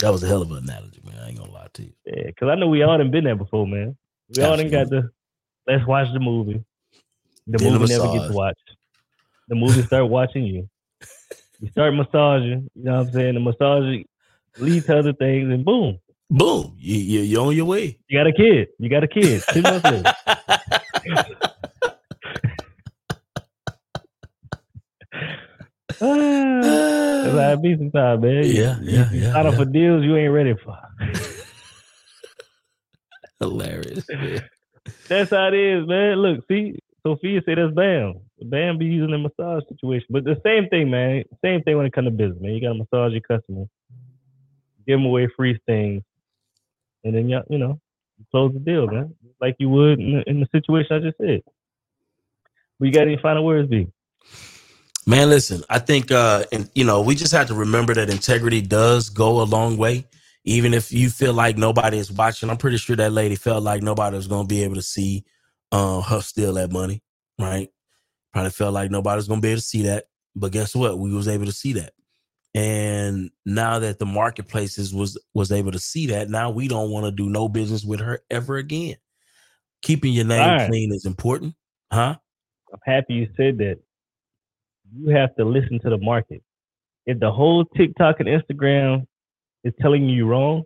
That 0.00 0.12
was 0.12 0.22
a 0.22 0.26
hell 0.26 0.42
of 0.42 0.50
an 0.50 0.58
analogy, 0.58 1.00
man. 1.04 1.18
I 1.20 1.28
ain't 1.28 1.38
gonna 1.38 1.50
lie 1.50 1.68
to 1.72 1.82
you. 1.82 1.92
Yeah, 2.04 2.26
because 2.26 2.48
I 2.48 2.54
know 2.56 2.68
we 2.68 2.82
all 2.82 2.98
done 2.98 3.10
been 3.10 3.24
there 3.24 3.36
before, 3.36 3.66
man. 3.66 3.96
We 4.34 4.42
all 4.42 4.56
done 4.56 4.70
got 4.70 4.90
the 4.90 5.10
let's 5.66 5.86
watch 5.86 6.12
the 6.12 6.20
movie. 6.20 6.64
The 7.46 7.62
movie 7.62 7.86
never 7.86 8.12
gets 8.12 8.32
watched. 8.32 8.76
The 9.48 9.54
movie 9.54 9.82
start 9.82 10.08
watching 10.08 10.44
you. 10.44 10.68
You 11.60 11.70
start 11.70 11.94
massaging, 11.94 12.70
you 12.74 12.84
know 12.84 12.98
what 12.98 13.06
I'm 13.06 13.12
saying? 13.12 13.34
The 13.34 13.40
massage 13.40 14.04
leads 14.58 14.86
to 14.86 14.98
other 14.98 15.12
things 15.12 15.52
and 15.52 15.64
boom. 15.64 15.98
Boom. 16.36 16.74
You, 16.80 16.96
you, 16.96 17.20
you're 17.20 17.46
on 17.46 17.54
your 17.56 17.66
way. 17.66 17.96
You 18.08 18.18
got 18.18 18.26
a 18.26 18.32
kid. 18.32 18.66
You 18.80 18.88
got 18.90 19.04
a 19.04 19.08
kid. 19.08 19.40
Two 19.52 19.62
months 19.62 19.88
later. 19.88 20.12
That's 26.00 27.36
how 27.36 27.52
it 27.52 27.62
be 27.62 27.76
sometimes, 27.76 28.22
man. 28.22 28.44
Yeah, 28.46 28.78
yeah, 28.82 29.10
You 29.12 29.20
yeah, 29.20 29.32
Sign 29.32 29.46
up 29.46 29.52
yeah. 29.52 29.58
for 29.58 29.64
deals 29.64 30.04
you 30.04 30.16
ain't 30.16 30.32
ready 30.32 30.54
for. 30.64 30.76
Hilarious. 33.40 34.04
man. 34.10 34.42
That's 35.08 35.30
how 35.30 35.48
it 35.48 35.54
is, 35.54 35.86
man. 35.86 36.16
Look, 36.16 36.44
see, 36.48 36.78
Sophia 37.06 37.40
said 37.44 37.58
that's 37.58 37.74
Bam. 37.74 38.14
Bam 38.42 38.78
be 38.78 38.86
using 38.86 39.10
the 39.12 39.18
massage 39.18 39.62
situation. 39.68 40.06
But 40.10 40.24
the 40.24 40.40
same 40.44 40.68
thing, 40.68 40.90
man. 40.90 41.22
Same 41.44 41.62
thing 41.62 41.76
when 41.76 41.86
it 41.86 41.92
comes 41.92 42.08
to 42.08 42.10
business, 42.10 42.40
man. 42.40 42.52
You 42.54 42.60
got 42.60 42.72
to 42.74 42.78
massage 42.78 43.12
your 43.12 43.20
customers, 43.22 43.68
give 44.86 44.98
them 44.98 45.06
away 45.06 45.28
free 45.36 45.58
things, 45.66 46.02
and 47.04 47.14
then, 47.14 47.28
you 47.28 47.40
you 47.48 47.58
know, 47.58 47.80
close 48.30 48.52
the 48.52 48.60
deal, 48.60 48.86
man. 48.86 49.14
Like 49.40 49.56
you 49.58 49.68
would 49.68 50.00
in 50.00 50.16
the, 50.16 50.30
in 50.30 50.40
the 50.40 50.48
situation 50.52 50.96
I 50.96 51.00
just 51.00 51.18
said. 51.18 51.42
We 52.80 52.90
got 52.90 53.02
any 53.02 53.18
final 53.18 53.44
words, 53.44 53.68
B? 53.68 53.88
Man, 55.06 55.28
listen, 55.28 55.62
I 55.68 55.78
think 55.78 56.10
uh 56.10 56.44
and 56.50 56.70
you 56.74 56.84
know, 56.84 57.02
we 57.02 57.14
just 57.14 57.32
have 57.32 57.48
to 57.48 57.54
remember 57.54 57.94
that 57.94 58.10
integrity 58.10 58.62
does 58.62 59.10
go 59.10 59.42
a 59.42 59.44
long 59.44 59.76
way. 59.76 60.06
Even 60.44 60.74
if 60.74 60.92
you 60.92 61.08
feel 61.08 61.32
like 61.32 61.56
nobody 61.56 61.98
is 61.98 62.12
watching, 62.12 62.50
I'm 62.50 62.56
pretty 62.56 62.76
sure 62.76 62.96
that 62.96 63.12
lady 63.12 63.34
felt 63.36 63.62
like 63.62 63.82
nobody 63.82 64.16
was 64.16 64.26
gonna 64.26 64.48
be 64.48 64.62
able 64.62 64.74
to 64.76 64.82
see 64.82 65.24
uh, 65.72 66.00
her 66.02 66.20
steal 66.20 66.54
that 66.54 66.72
money, 66.72 67.02
right? 67.38 67.70
Probably 68.32 68.50
felt 68.50 68.74
like 68.74 68.90
nobody 68.90 69.16
was 69.16 69.28
gonna 69.28 69.40
be 69.40 69.48
able 69.48 69.60
to 69.60 69.66
see 69.66 69.82
that. 69.82 70.04
But 70.36 70.52
guess 70.52 70.74
what? 70.74 70.98
We 70.98 71.14
was 71.14 71.28
able 71.28 71.46
to 71.46 71.52
see 71.52 71.74
that. 71.74 71.92
And 72.54 73.30
now 73.44 73.80
that 73.80 73.98
the 73.98 74.06
marketplaces 74.06 74.94
was 74.94 75.18
was 75.34 75.50
able 75.50 75.72
to 75.72 75.78
see 75.78 76.06
that, 76.08 76.30
now 76.30 76.50
we 76.50 76.68
don't 76.68 76.90
want 76.90 77.06
to 77.06 77.10
do 77.10 77.28
no 77.28 77.48
business 77.48 77.84
with 77.84 78.00
her 78.00 78.20
ever 78.30 78.56
again. 78.56 78.96
Keeping 79.82 80.12
your 80.12 80.24
name 80.24 80.38
Right. 80.38 80.68
clean 80.68 80.94
is 80.94 81.04
important, 81.04 81.54
huh? 81.92 82.16
I'm 82.72 82.80
happy 82.86 83.14
you 83.14 83.28
said 83.36 83.58
that. 83.58 83.78
You 84.96 85.08
have 85.08 85.34
to 85.36 85.44
listen 85.44 85.80
to 85.80 85.90
the 85.90 85.98
market. 85.98 86.42
If 87.06 87.18
the 87.18 87.30
whole 87.30 87.64
TikTok 87.64 88.20
and 88.20 88.28
Instagram 88.28 89.06
is 89.64 89.74
telling 89.80 90.08
you 90.08 90.16
you're 90.16 90.26
wrong, 90.26 90.62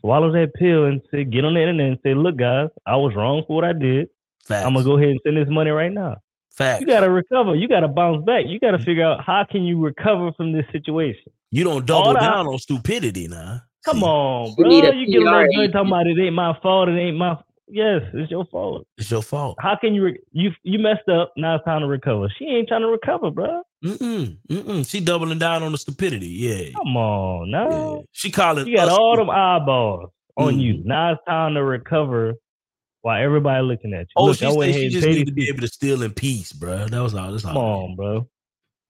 swallow 0.00 0.32
that 0.32 0.54
pill 0.54 0.86
and 0.86 1.00
say, 1.10 1.24
get 1.24 1.44
on 1.44 1.54
the 1.54 1.60
internet 1.60 1.86
and 1.86 1.98
say, 2.02 2.14
look, 2.14 2.36
guys, 2.36 2.68
I 2.86 2.96
was 2.96 3.14
wrong 3.14 3.44
for 3.46 3.56
what 3.56 3.64
I 3.64 3.72
did. 3.72 4.08
I'm 4.64 4.72
gonna 4.72 4.84
go 4.84 4.96
ahead 4.96 5.10
and 5.10 5.20
send 5.24 5.36
this 5.36 5.48
money 5.48 5.70
right 5.70 5.92
now. 5.92 6.16
Facts. 6.60 6.80
You 6.82 6.86
gotta 6.86 7.10
recover. 7.10 7.54
You 7.56 7.66
gotta 7.68 7.88
bounce 7.88 8.24
back. 8.24 8.44
You 8.46 8.60
gotta 8.60 8.78
figure 8.78 9.04
out 9.04 9.24
how 9.24 9.44
can 9.50 9.64
you 9.64 9.80
recover 9.80 10.30
from 10.36 10.52
this 10.52 10.64
situation. 10.72 11.32
You 11.50 11.64
don't 11.64 11.86
double 11.86 12.12
the- 12.12 12.20
down 12.20 12.46
on 12.46 12.58
stupidity 12.58 13.28
now. 13.28 13.62
Come 13.84 14.04
on, 14.04 14.54
bro. 14.54 14.68
need 14.68 14.84
You 14.84 15.06
get 15.06 15.22
a 15.22 15.24
little 15.24 15.40
PR 15.40 15.46
good 15.56 15.72
talking 15.72 15.88
about 15.88 16.06
it 16.06 16.18
ain't 16.18 16.34
my 16.34 16.54
fault. 16.62 16.90
It 16.90 16.98
ain't 17.00 17.16
my 17.16 17.38
yes, 17.66 18.02
it's 18.12 18.30
your 18.30 18.44
fault. 18.44 18.86
It's 18.98 19.10
your 19.10 19.22
fault. 19.22 19.56
How 19.58 19.74
can 19.74 19.94
you 19.94 20.04
re- 20.04 20.18
you 20.32 20.50
you 20.64 20.78
messed 20.78 21.08
up? 21.08 21.32
Now 21.38 21.54
it's 21.56 21.64
time 21.64 21.80
to 21.80 21.86
recover. 21.86 22.28
She 22.38 22.44
ain't 22.44 22.68
trying 22.68 22.82
to 22.82 22.88
recover, 22.88 23.30
bro. 23.30 23.62
Mm-mm, 23.82 24.36
mm-mm. 24.50 24.86
She 24.90 25.00
doubling 25.00 25.38
down 25.38 25.62
on 25.62 25.72
the 25.72 25.78
stupidity. 25.78 26.26
Yeah. 26.28 26.70
Come 26.76 26.94
on, 26.98 27.50
now. 27.50 28.04
She 28.12 28.30
calling 28.30 28.66
You 28.66 28.76
got 28.76 28.88
us 28.88 28.94
all 28.98 29.16
them 29.16 29.30
eyeballs 29.30 30.10
on 30.36 30.56
Mm. 30.56 30.60
you. 30.60 30.82
Now 30.84 31.12
it's 31.12 31.22
time 31.26 31.54
to 31.54 31.64
recover 31.64 32.34
while 33.02 33.22
everybody 33.22 33.62
looking 33.64 33.92
at 33.94 34.00
you. 34.02 34.06
Oh, 34.16 34.24
Look, 34.26 34.38
she 34.38 34.50
said 34.50 34.74
she 34.74 34.88
just 34.88 35.06
need 35.08 35.26
to 35.26 35.32
be 35.32 35.48
able 35.48 35.60
to 35.60 35.68
steal 35.68 36.02
in 36.02 36.12
peace, 36.12 36.52
bro. 36.52 36.86
That 36.88 37.02
was 37.02 37.14
all. 37.14 37.32
That's 37.32 37.44
all. 37.44 37.52
Come 37.52 37.62
on, 37.62 37.96
bro. 37.96 38.28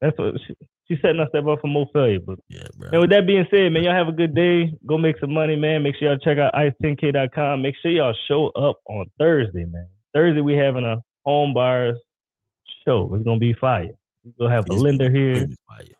That's 0.01 0.17
what 0.19 0.35
she, 0.47 0.55
she's 0.89 0.99
setting 1.03 1.21
us 1.21 1.29
up 1.35 1.45
for 1.61 1.67
more 1.67 1.89
failure. 1.93 2.21
But 2.21 2.39
yeah, 2.49 2.67
bro. 2.77 2.89
And 2.93 3.01
with 3.03 3.11
that 3.11 3.27
being 3.27 3.47
said, 3.51 3.73
man, 3.73 3.85
y'all 3.85 3.95
have 3.95 4.09
a 4.09 4.13
good 4.13 4.35
day. 4.35 4.73
Go 4.87 4.99
make 4.99 5.19
some 5.21 5.33
money, 5.33 5.57
man. 5.57 5.83
Make 5.83 5.97
sure 5.97 6.09
y'all 6.09 6.19
check 6.19 6.39
out 6.39 6.53
ice10k.com. 6.55 7.63
Make 7.63 7.75
sure 7.83 7.91
y'all 7.91 8.15
show 8.29 8.49
up 8.51 8.81
on 8.87 9.07
Thursday, 9.19 9.65
man. 9.65 9.87
Thursday 10.15 10.41
we 10.41 10.55
having 10.55 10.85
a 10.85 11.03
home 11.25 11.55
buyers 11.55 11.99
show. 12.85 13.13
It's 13.15 13.25
gonna 13.25 13.39
be 13.39 13.53
fire. 13.53 13.91
We're 14.25 14.47
gonna 14.49 14.55
have 14.55 14.69
a 14.69 14.75
lender 14.75 15.11
here. 15.11 15.49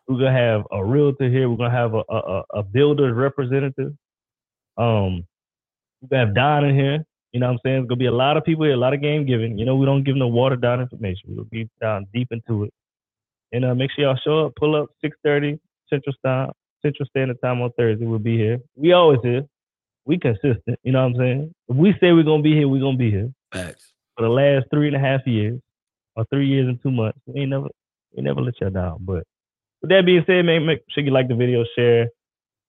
We're 0.07 0.17
gonna 0.19 0.31
have 0.31 0.63
a 0.71 0.83
realtor 0.83 1.29
here. 1.29 1.49
We're 1.49 1.57
gonna 1.57 1.71
have 1.71 1.93
a 1.93 2.03
a, 2.09 2.43
a- 2.55 2.63
builder's 2.63 3.15
representative. 3.15 3.93
Um, 4.77 5.25
we're 6.01 6.09
gonna 6.09 6.25
have 6.25 6.35
Don 6.35 6.65
in 6.65 6.75
here. 6.75 7.05
You 7.31 7.39
know 7.39 7.47
what 7.47 7.53
I'm 7.53 7.59
saying? 7.63 7.77
It's 7.81 7.87
gonna 7.87 7.97
be 7.97 8.07
a 8.07 8.11
lot 8.11 8.37
of 8.37 8.43
people 8.43 8.65
here, 8.65 8.73
a 8.73 8.77
lot 8.77 8.93
of 8.93 9.01
game 9.01 9.25
giving. 9.25 9.57
You 9.57 9.65
know, 9.65 9.75
we 9.75 9.85
don't 9.85 10.03
give 10.03 10.15
no 10.15 10.27
watered 10.27 10.61
down 10.61 10.81
information. 10.81 11.35
We'll 11.35 11.45
be 11.45 11.69
down 11.79 12.07
deep 12.13 12.27
into 12.31 12.65
it. 12.65 12.73
And 13.51 13.65
uh, 13.65 13.75
make 13.75 13.91
sure 13.91 14.05
y'all 14.05 14.19
show 14.23 14.45
up, 14.47 14.53
pull 14.55 14.75
up 14.75 14.89
6:30 15.03 15.59
Central 15.89 16.15
Time, 16.25 16.51
Central 16.81 17.07
Standard 17.07 17.37
Time 17.41 17.61
on 17.61 17.71
Thursday. 17.77 18.05
We'll 18.05 18.19
be 18.19 18.37
here. 18.37 18.59
We 18.75 18.93
always 18.93 19.19
here. 19.23 19.45
We 20.05 20.17
consistent. 20.17 20.79
You 20.83 20.91
know 20.91 21.03
what 21.03 21.13
I'm 21.13 21.17
saying? 21.17 21.53
If 21.69 21.75
we 21.75 21.93
say 21.99 22.11
we're 22.11 22.23
gonna 22.23 22.43
be 22.43 22.55
here, 22.55 22.67
we're 22.67 22.81
gonna 22.81 22.97
be 22.97 23.11
here. 23.11 23.31
Facts. 23.53 23.93
For 24.17 24.23
the 24.23 24.29
last 24.29 24.65
three 24.71 24.87
and 24.87 24.95
a 24.95 24.99
half 24.99 25.25
years, 25.25 25.59
or 26.15 26.25
three 26.25 26.47
years 26.47 26.67
and 26.67 26.81
two 26.81 26.91
months, 26.91 27.19
we 27.25 27.41
ain't 27.41 27.49
never, 27.49 27.67
we 28.15 28.23
never 28.23 28.41
let 28.41 28.59
y'all 28.59 28.69
down. 28.69 28.97
But 29.01 29.23
with 29.81 29.89
that 29.89 30.05
being 30.05 30.23
said, 30.27 30.45
man, 30.45 30.65
make 30.65 30.79
sure 30.89 31.03
you 31.03 31.11
like 31.11 31.27
the 31.27 31.35
video, 31.35 31.63
share, 31.75 32.09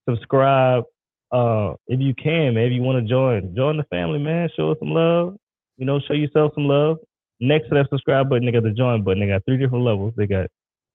subscribe. 0.09 0.85
Uh, 1.33 1.75
if 1.86 1.99
you 1.99 2.15
can, 2.15 2.55
man, 2.55 2.67
if 2.67 2.73
you 2.73 2.83
want 2.83 3.02
to 3.02 3.09
join, 3.09 3.55
join 3.57 3.78
the 3.78 3.85
family, 3.85 4.19
man. 4.19 4.51
Show 4.55 4.70
us 4.70 4.78
some 4.78 4.91
love. 4.91 5.36
You 5.78 5.86
know, 5.86 5.99
show 6.07 6.12
yourself 6.12 6.52
some 6.55 6.67
love. 6.69 6.99
Next 7.41 7.69
to 7.69 7.75
that 7.75 7.89
subscribe 7.91 8.28
button, 8.28 8.44
they 8.44 8.52
got 8.52 8.62
the 8.62 8.70
join 8.70 9.02
button. 9.02 9.20
They 9.20 9.27
got 9.27 9.44
three 9.47 9.57
different 9.57 9.85
levels. 9.85 10.12
They 10.17 10.27
got 10.27 10.47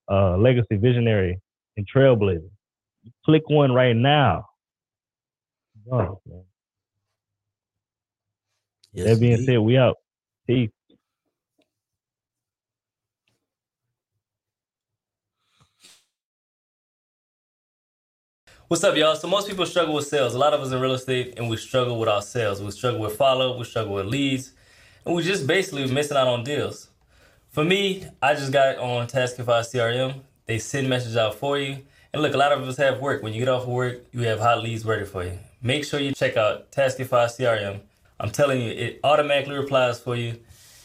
uh, 0.09 0.37
legacy, 0.37 0.77
visionary, 0.77 1.39
and 1.75 1.87
trailblazer. 1.93 2.49
Click 3.25 3.49
one 3.49 3.71
right 3.71 3.95
now. 3.95 4.45
Man. 6.25 6.43
that 9.05 9.19
being 9.19 9.43
said, 9.45 9.59
we 9.59 9.77
out. 9.77 9.97
Peace. 10.45 10.69
What's 18.69 18.83
up, 18.83 18.97
y'all? 18.97 19.15
So 19.15 19.29
most 19.29 19.47
people 19.47 19.65
struggle 19.65 19.93
with 19.93 20.07
sales. 20.07 20.33
A 20.33 20.37
lot 20.37 20.53
of 20.53 20.59
us 20.59 20.73
in 20.73 20.81
real 20.81 20.91
estate, 20.91 21.35
and 21.37 21.49
we 21.49 21.55
struggle 21.55 21.97
with 21.97 22.09
our 22.09 22.21
sales. 22.21 22.61
We 22.61 22.69
struggle 22.71 22.99
with 22.99 23.15
follow, 23.15 23.53
up, 23.53 23.59
we 23.59 23.63
struggle 23.63 23.93
with 23.93 24.07
leads, 24.07 24.51
and 25.05 25.15
we 25.15 25.23
just 25.23 25.47
basically 25.47 25.89
missing 25.89 26.17
out 26.17 26.27
on 26.27 26.43
deals. 26.43 26.89
For 27.51 27.63
me, 27.63 28.05
I 28.21 28.33
just 28.33 28.51
got 28.51 28.77
on 28.77 29.07
Taskify 29.07 29.61
CRM. 29.61 30.19
They 30.47 30.59
send 30.59 30.89
messages 30.89 31.15
out 31.15 31.35
for 31.35 31.57
you. 31.57 31.77
And 32.11 32.21
look, 32.21 32.33
a 32.33 32.37
lot 32.37 32.51
of 32.51 32.61
us 32.67 32.75
have 32.75 32.99
work. 32.99 33.23
When 33.23 33.31
you 33.31 33.39
get 33.39 33.47
off 33.47 33.61
of 33.61 33.69
work, 33.69 34.03
you 34.11 34.23
have 34.23 34.41
hot 34.41 34.61
leads 34.61 34.83
ready 34.83 35.05
for 35.05 35.23
you. 35.23 35.39
Make 35.61 35.85
sure 35.85 36.01
you 36.01 36.11
check 36.11 36.35
out 36.35 36.69
Taskify 36.73 37.27
CRM. 37.27 37.79
I'm 38.19 38.31
telling 38.31 38.59
you, 38.59 38.71
it 38.71 38.99
automatically 39.01 39.55
replies 39.55 40.01
for 40.01 40.17
you. 40.17 40.39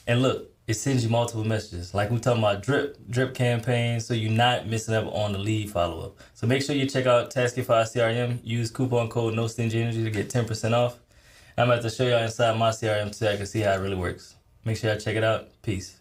And 0.06 0.22
look, 0.22 0.51
it 0.72 0.76
sends 0.76 1.04
you 1.04 1.10
multiple 1.10 1.44
messages. 1.44 1.92
Like 1.92 2.10
we 2.10 2.18
talking 2.18 2.42
about 2.42 2.62
drip, 2.62 2.96
drip 3.10 3.34
campaigns, 3.34 4.06
so 4.06 4.14
you're 4.14 4.30
not 4.32 4.66
missing 4.66 4.94
up 4.94 5.04
on 5.14 5.32
the 5.32 5.38
lead 5.38 5.70
follow 5.70 6.06
up. 6.06 6.16
So 6.32 6.46
make 6.46 6.62
sure 6.62 6.74
you 6.74 6.86
check 6.86 7.04
out 7.04 7.30
Taskify 7.30 7.82
CRM. 7.84 8.40
Use 8.42 8.70
coupon 8.70 9.10
code 9.10 9.34
No 9.34 9.48
Stingy 9.48 9.82
Energy 9.82 10.02
to 10.02 10.10
get 10.10 10.30
10% 10.30 10.72
off. 10.72 10.98
I'm 11.58 11.68
about 11.68 11.82
to 11.82 11.90
show 11.90 12.04
y'all 12.04 12.22
inside 12.22 12.56
my 12.56 12.70
CRM 12.70 13.14
so 13.14 13.30
I 13.30 13.36
can 13.36 13.44
see 13.44 13.60
how 13.60 13.72
it 13.72 13.80
really 13.80 13.96
works. 13.96 14.36
Make 14.64 14.78
sure 14.78 14.90
y'all 14.90 14.98
check 14.98 15.16
it 15.16 15.24
out. 15.24 15.48
Peace. 15.60 15.98